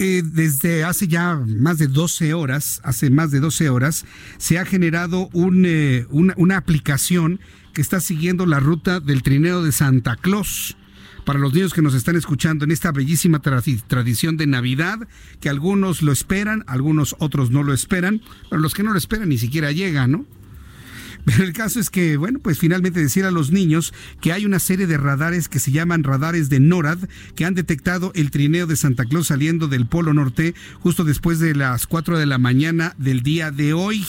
eh, 0.00 0.22
desde 0.24 0.84
hace 0.84 1.08
ya 1.08 1.34
más 1.44 1.78
de 1.78 1.88
12 1.88 2.32
horas, 2.32 2.80
hace 2.84 3.10
más 3.10 3.32
de 3.32 3.40
12 3.40 3.68
horas, 3.68 4.04
se 4.38 4.58
ha 4.58 4.64
generado 4.64 5.28
eh, 5.34 6.06
una, 6.10 6.56
aplicación 6.56 7.40
que 7.74 7.80
está 7.80 8.00
siguiendo 8.00 8.46
la 8.46 8.60
ruta 8.60 9.00
del 9.00 9.22
trineo 9.22 9.62
de 9.62 9.72
Santa 9.72 10.14
Claus 10.14 10.76
para 11.24 11.40
los 11.40 11.52
niños 11.52 11.74
que 11.74 11.82
nos 11.82 11.94
están 11.94 12.16
escuchando 12.16 12.64
en 12.64 12.70
esta 12.70 12.92
bellísima 12.92 13.40
tradición 13.40 14.36
de 14.36 14.46
Navidad, 14.46 15.00
que 15.40 15.48
algunos 15.48 16.00
lo 16.00 16.12
esperan, 16.12 16.64
algunos 16.68 17.16
otros 17.18 17.50
no 17.50 17.62
lo 17.64 17.74
esperan, 17.74 18.22
pero 18.48 18.62
los 18.62 18.74
que 18.74 18.84
no 18.84 18.92
lo 18.92 18.98
esperan 18.98 19.28
ni 19.28 19.36
siquiera 19.36 19.72
llegan, 19.72 20.12
¿no? 20.12 20.26
Pero 21.28 21.44
el 21.44 21.52
caso 21.52 21.78
es 21.78 21.90
que, 21.90 22.16
bueno, 22.16 22.38
pues 22.38 22.58
finalmente 22.58 23.00
decir 23.00 23.26
a 23.26 23.30
los 23.30 23.50
niños 23.50 23.92
que 24.22 24.32
hay 24.32 24.46
una 24.46 24.58
serie 24.58 24.86
de 24.86 24.96
radares 24.96 25.50
que 25.50 25.58
se 25.58 25.70
llaman 25.70 26.02
radares 26.02 26.48
de 26.48 26.58
NORAD 26.58 27.00
que 27.34 27.44
han 27.44 27.52
detectado 27.52 28.12
el 28.14 28.30
trineo 28.30 28.66
de 28.66 28.76
Santa 28.76 29.04
Claus 29.04 29.26
saliendo 29.26 29.68
del 29.68 29.86
Polo 29.86 30.14
Norte 30.14 30.54
justo 30.80 31.04
después 31.04 31.38
de 31.38 31.54
las 31.54 31.86
4 31.86 32.18
de 32.18 32.24
la 32.24 32.38
mañana 32.38 32.94
del 32.96 33.22
día 33.22 33.50
de 33.50 33.74
hoy. 33.74 34.06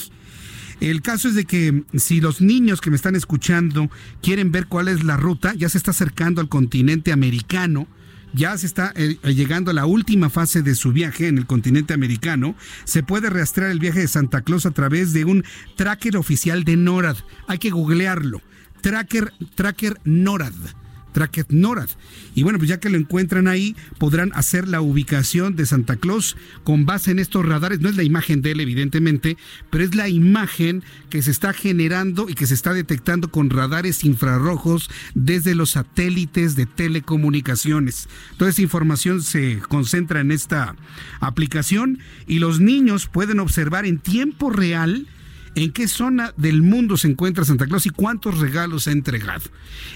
El 0.80 1.02
caso 1.02 1.28
es 1.28 1.36
de 1.36 1.44
que 1.44 1.84
si 1.98 2.22
los 2.22 2.40
niños 2.40 2.80
que 2.80 2.90
me 2.90 2.96
están 2.96 3.18
escuchando 3.18 3.91
quieren 4.22 4.54
ver 4.54 4.68
cuál 4.68 4.88
es 4.88 5.04
la 5.04 5.18
ruta, 5.18 5.54
ya 5.56 5.68
se 5.68 5.78
está 5.78 5.91
acercando 5.91 6.40
al 6.40 6.48
continente 6.48 7.12
americano 7.12 7.90
ya 8.34 8.57
se 8.57 8.65
está 8.65 8.93
eh, 8.95 9.18
llegando 9.23 9.72
a 9.72 9.73
la 9.73 9.85
última 9.85 10.30
fase 10.30 10.61
de 10.61 10.76
su 10.76 10.91
viaje 10.91 11.27
en 11.27 11.38
el 11.38 11.45
continente 11.45 11.93
americano, 11.93 12.56
se 12.84 13.03
puede 13.03 13.30
rastrear 13.30 13.72
el 13.72 13.80
viaje 13.80 14.01
de 14.01 14.07
Santa 14.07 14.41
Claus 14.41 14.65
a 14.65 14.72
través 14.72 15.14
de 15.14 15.26
un 15.26 15.43
tracker 15.76 16.18
oficial 16.18 16.64
de 16.64 16.77
NORAD. 16.77 17.18
Hay 17.47 17.57
que 17.57 17.69
googlearlo. 17.69 18.41
Tracker, 18.81 19.34
tracker 19.56 19.99
NORAD. 20.03 20.53
NORAD. 21.50 21.90
Y 22.36 22.44
bueno, 22.44 22.60
pues 22.60 22.70
ya 22.70 22.80
que 22.80 22.90
lo 22.90 22.98
encuentran 22.98 23.48
ahí, 23.48 23.76
podrán 23.98 24.32
hacer 24.34 24.68
la 24.68 24.82
ubicación 24.82 25.56
de 25.56 25.66
Santa 25.66 25.96
Claus 25.96 26.38
con 26.64 26.86
base 26.86 27.12
en 27.12 27.20
estos 27.20 27.46
radares. 27.46 27.80
No 27.80 27.90
es 27.90 27.98
la 27.98 28.04
imagen 28.04 28.41
de 28.41 28.52
él, 28.52 28.60
evidentemente, 28.60 29.38
pero 29.70 29.84
es 29.84 29.96
la 29.96 30.10
imagen 30.10 30.84
que 31.10 31.22
se 31.22 31.32
está 31.32 31.54
generando 31.54 32.30
y 32.30 32.36
que 32.36 32.48
se 32.48 32.54
está 32.54 32.74
detectando 32.74 33.30
con 33.30 33.50
radares 33.50 34.04
infrarrojos 34.04 34.90
desde 35.16 35.56
los 35.56 35.72
satélites 35.72 36.56
de 36.56 36.66
telecomunicaciones. 36.66 38.08
Toda 38.38 38.52
esa 38.52 38.62
información 38.62 39.22
se 39.22 39.60
concentra 39.68 40.22
en 40.22 40.32
esta 40.32 40.76
aplicación 41.20 42.00
y 42.28 42.40
los 42.40 42.60
niños 42.60 43.08
pueden 43.08 43.40
observar 43.40 43.86
en 43.86 44.00
tiempo 44.00 44.50
real 44.50 45.08
en 45.56 45.72
qué 45.72 45.88
zona 45.88 46.34
del 46.38 46.62
mundo 46.62 46.98
se 46.98 47.08
encuentra 47.08 47.46
Santa 47.46 47.66
Claus 47.66 47.86
y 47.86 47.90
cuántos 47.90 48.40
regalos 48.40 48.88
ha 48.88 48.92
entregado. 48.92 49.44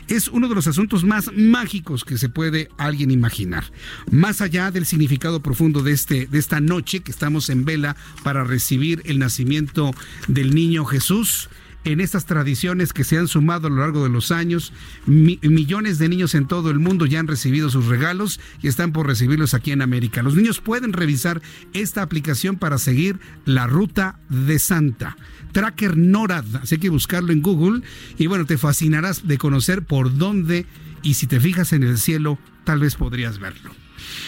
Es 0.07 0.27
uno 0.27 0.47
de 0.47 0.55
los 0.55 0.67
asuntos 0.67 1.03
más 1.03 1.31
mágicos 1.33 2.03
que 2.03 2.17
se 2.17 2.29
puede 2.29 2.69
alguien 2.77 3.11
imaginar. 3.11 3.65
Más 4.11 4.41
allá 4.41 4.71
del 4.71 4.85
significado 4.85 5.41
profundo 5.41 5.83
de, 5.83 5.91
este, 5.91 6.27
de 6.27 6.39
esta 6.39 6.59
noche 6.59 7.01
que 7.01 7.11
estamos 7.11 7.49
en 7.49 7.65
vela 7.65 7.95
para 8.23 8.43
recibir 8.43 9.01
el 9.05 9.19
nacimiento 9.19 9.93
del 10.27 10.53
niño 10.53 10.85
Jesús, 10.85 11.49
en 11.83 12.01
estas 12.01 12.25
tradiciones 12.25 12.93
que 12.93 13.03
se 13.03 13.17
han 13.17 13.27
sumado 13.27 13.67
a 13.67 13.69
lo 13.69 13.77
largo 13.77 14.03
de 14.03 14.09
los 14.09 14.31
años. 14.31 14.73
millones 15.05 15.97
de 15.99 16.09
niños 16.09 16.35
en 16.35 16.47
todo 16.47 16.69
el 16.69 16.79
mundo 16.79 17.05
ya 17.05 17.19
han 17.19 17.27
recibido 17.27 17.69
sus 17.69 17.87
regalos 17.87 18.39
y 18.61 18.67
están 18.67 18.91
por 18.91 19.07
recibirlos 19.07 19.53
aquí 19.53 19.71
en 19.71 19.81
América. 19.81 20.23
Los 20.23 20.35
niños 20.35 20.59
pueden 20.59 20.93
revisar 20.93 21.41
esta 21.73 22.01
aplicación 22.01 22.57
para 22.57 22.77
seguir 22.77 23.19
la 23.45 23.67
ruta 23.67 24.19
de 24.29 24.59
Santa. 24.59 25.17
Tracker 25.51 25.97
NORAD. 25.97 26.55
Así 26.63 26.77
que 26.77 26.89
buscarlo 26.89 27.31
en 27.31 27.41
Google 27.41 27.81
y 28.17 28.27
bueno, 28.27 28.45
te 28.45 28.57
fascinarás 28.57 29.27
de 29.27 29.37
conocer 29.37 29.83
por 29.83 30.17
dónde 30.17 30.65
y 31.01 31.15
si 31.15 31.27
te 31.27 31.39
fijas 31.39 31.73
en 31.73 31.83
el 31.83 31.97
cielo, 31.97 32.39
tal 32.63 32.79
vez 32.79 32.95
podrías 32.95 33.39
verlo. 33.39 33.82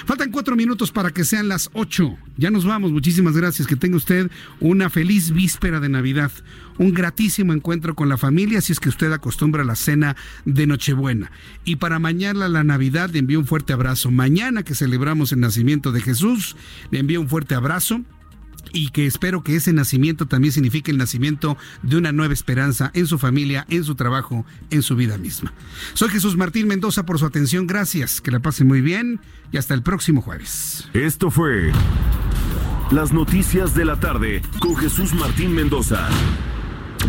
Faltan 0.06 0.32
cuatro 0.32 0.56
minutos 0.56 0.92
para 0.92 1.12
que 1.12 1.24
sean 1.24 1.48
las 1.48 1.70
ocho. 1.74 2.18
Ya 2.38 2.52
nos 2.52 2.66
vamos. 2.66 2.92
Muchísimas 2.92 3.36
gracias. 3.36 3.68
Que 3.68 3.76
tenga 3.76 3.98
usted 3.98 4.30
una 4.60 4.90
feliz 4.90 5.32
víspera 5.32 5.80
de 5.80 5.90
Navidad. 5.90 6.32
Un 6.78 6.94
gratísimo 6.94 7.54
encuentro 7.54 7.96
con 7.96 8.10
la 8.10 8.18
familia 8.18 8.62
si 8.62 8.74
es 8.74 8.80
que 8.80 8.90
usted 8.90 9.12
acostumbra 9.12 9.64
a 9.64 9.66
la 9.66 9.76
cena 9.76 10.16
de 10.46 10.68
Nochebuena. 10.68 11.32
Y 11.64 11.78
para 11.78 12.00
mañana 12.00 12.50
la 12.50 12.64
Navidad 12.64 13.10
le 13.12 13.20
envío 13.20 13.40
un 13.40 13.46
fuerte 13.46 13.74
abrazo. 13.74 14.12
Mañana 14.12 14.64
que 14.64 14.76
celebramos 14.76 15.32
el 15.32 15.40
nacimiento 15.40 15.92
de 15.92 16.02
Jesús, 16.02 16.56
le 16.92 17.00
envío 17.00 17.22
un 17.22 17.30
fuerte 17.30 17.56
abrazo 17.56 18.02
y 18.74 18.90
que 18.90 19.06
espero 19.06 19.44
que 19.44 19.56
ese 19.56 19.74
nacimiento 19.74 20.28
también 20.28 20.52
signifique 20.52 20.92
el 20.92 20.98
nacimiento 20.98 21.58
de 21.84 21.98
una 21.98 22.12
nueva 22.12 22.34
esperanza 22.34 22.92
en 22.94 23.08
su 23.08 23.18
familia, 23.18 23.66
en 23.70 23.84
su 23.84 23.96
trabajo, 23.96 24.46
en 24.70 24.82
su 24.82 24.96
vida 24.96 25.18
misma. 25.18 25.54
Soy 25.94 26.10
Jesús 26.10 26.36
Martín 26.38 26.68
Mendoza 26.68 27.06
por 27.06 27.20
su 27.20 27.26
atención, 27.26 27.68
gracias, 27.68 28.22
que 28.22 28.32
la 28.32 28.40
pasen 28.40 28.68
muy 28.68 28.82
bien 28.82 29.20
y 29.52 29.58
hasta 29.58 29.74
el 29.74 29.84
próximo 29.84 30.22
jueves. 30.22 30.90
Esto 30.94 31.32
fue 31.32 31.72
Las 32.92 33.14
Noticias 33.14 33.76
de 33.76 33.86
la 33.86 34.00
Tarde 34.00 34.42
con 34.60 34.76
Jesús 34.76 35.14
Martín 35.14 35.54
Mendoza. 35.54 36.08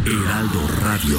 Heraldo 0.05 0.61
Radio. 0.83 1.19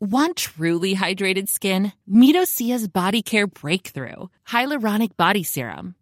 Want 0.00 0.36
truly 0.36 0.94
hydrated 0.94 1.48
skin? 1.48 1.92
Midosia's 2.08 2.88
Body 2.88 3.22
Care 3.22 3.46
Breakthrough 3.46 4.28
Hyaluronic 4.48 5.16
Body 5.18 5.42
Serum. 5.42 5.94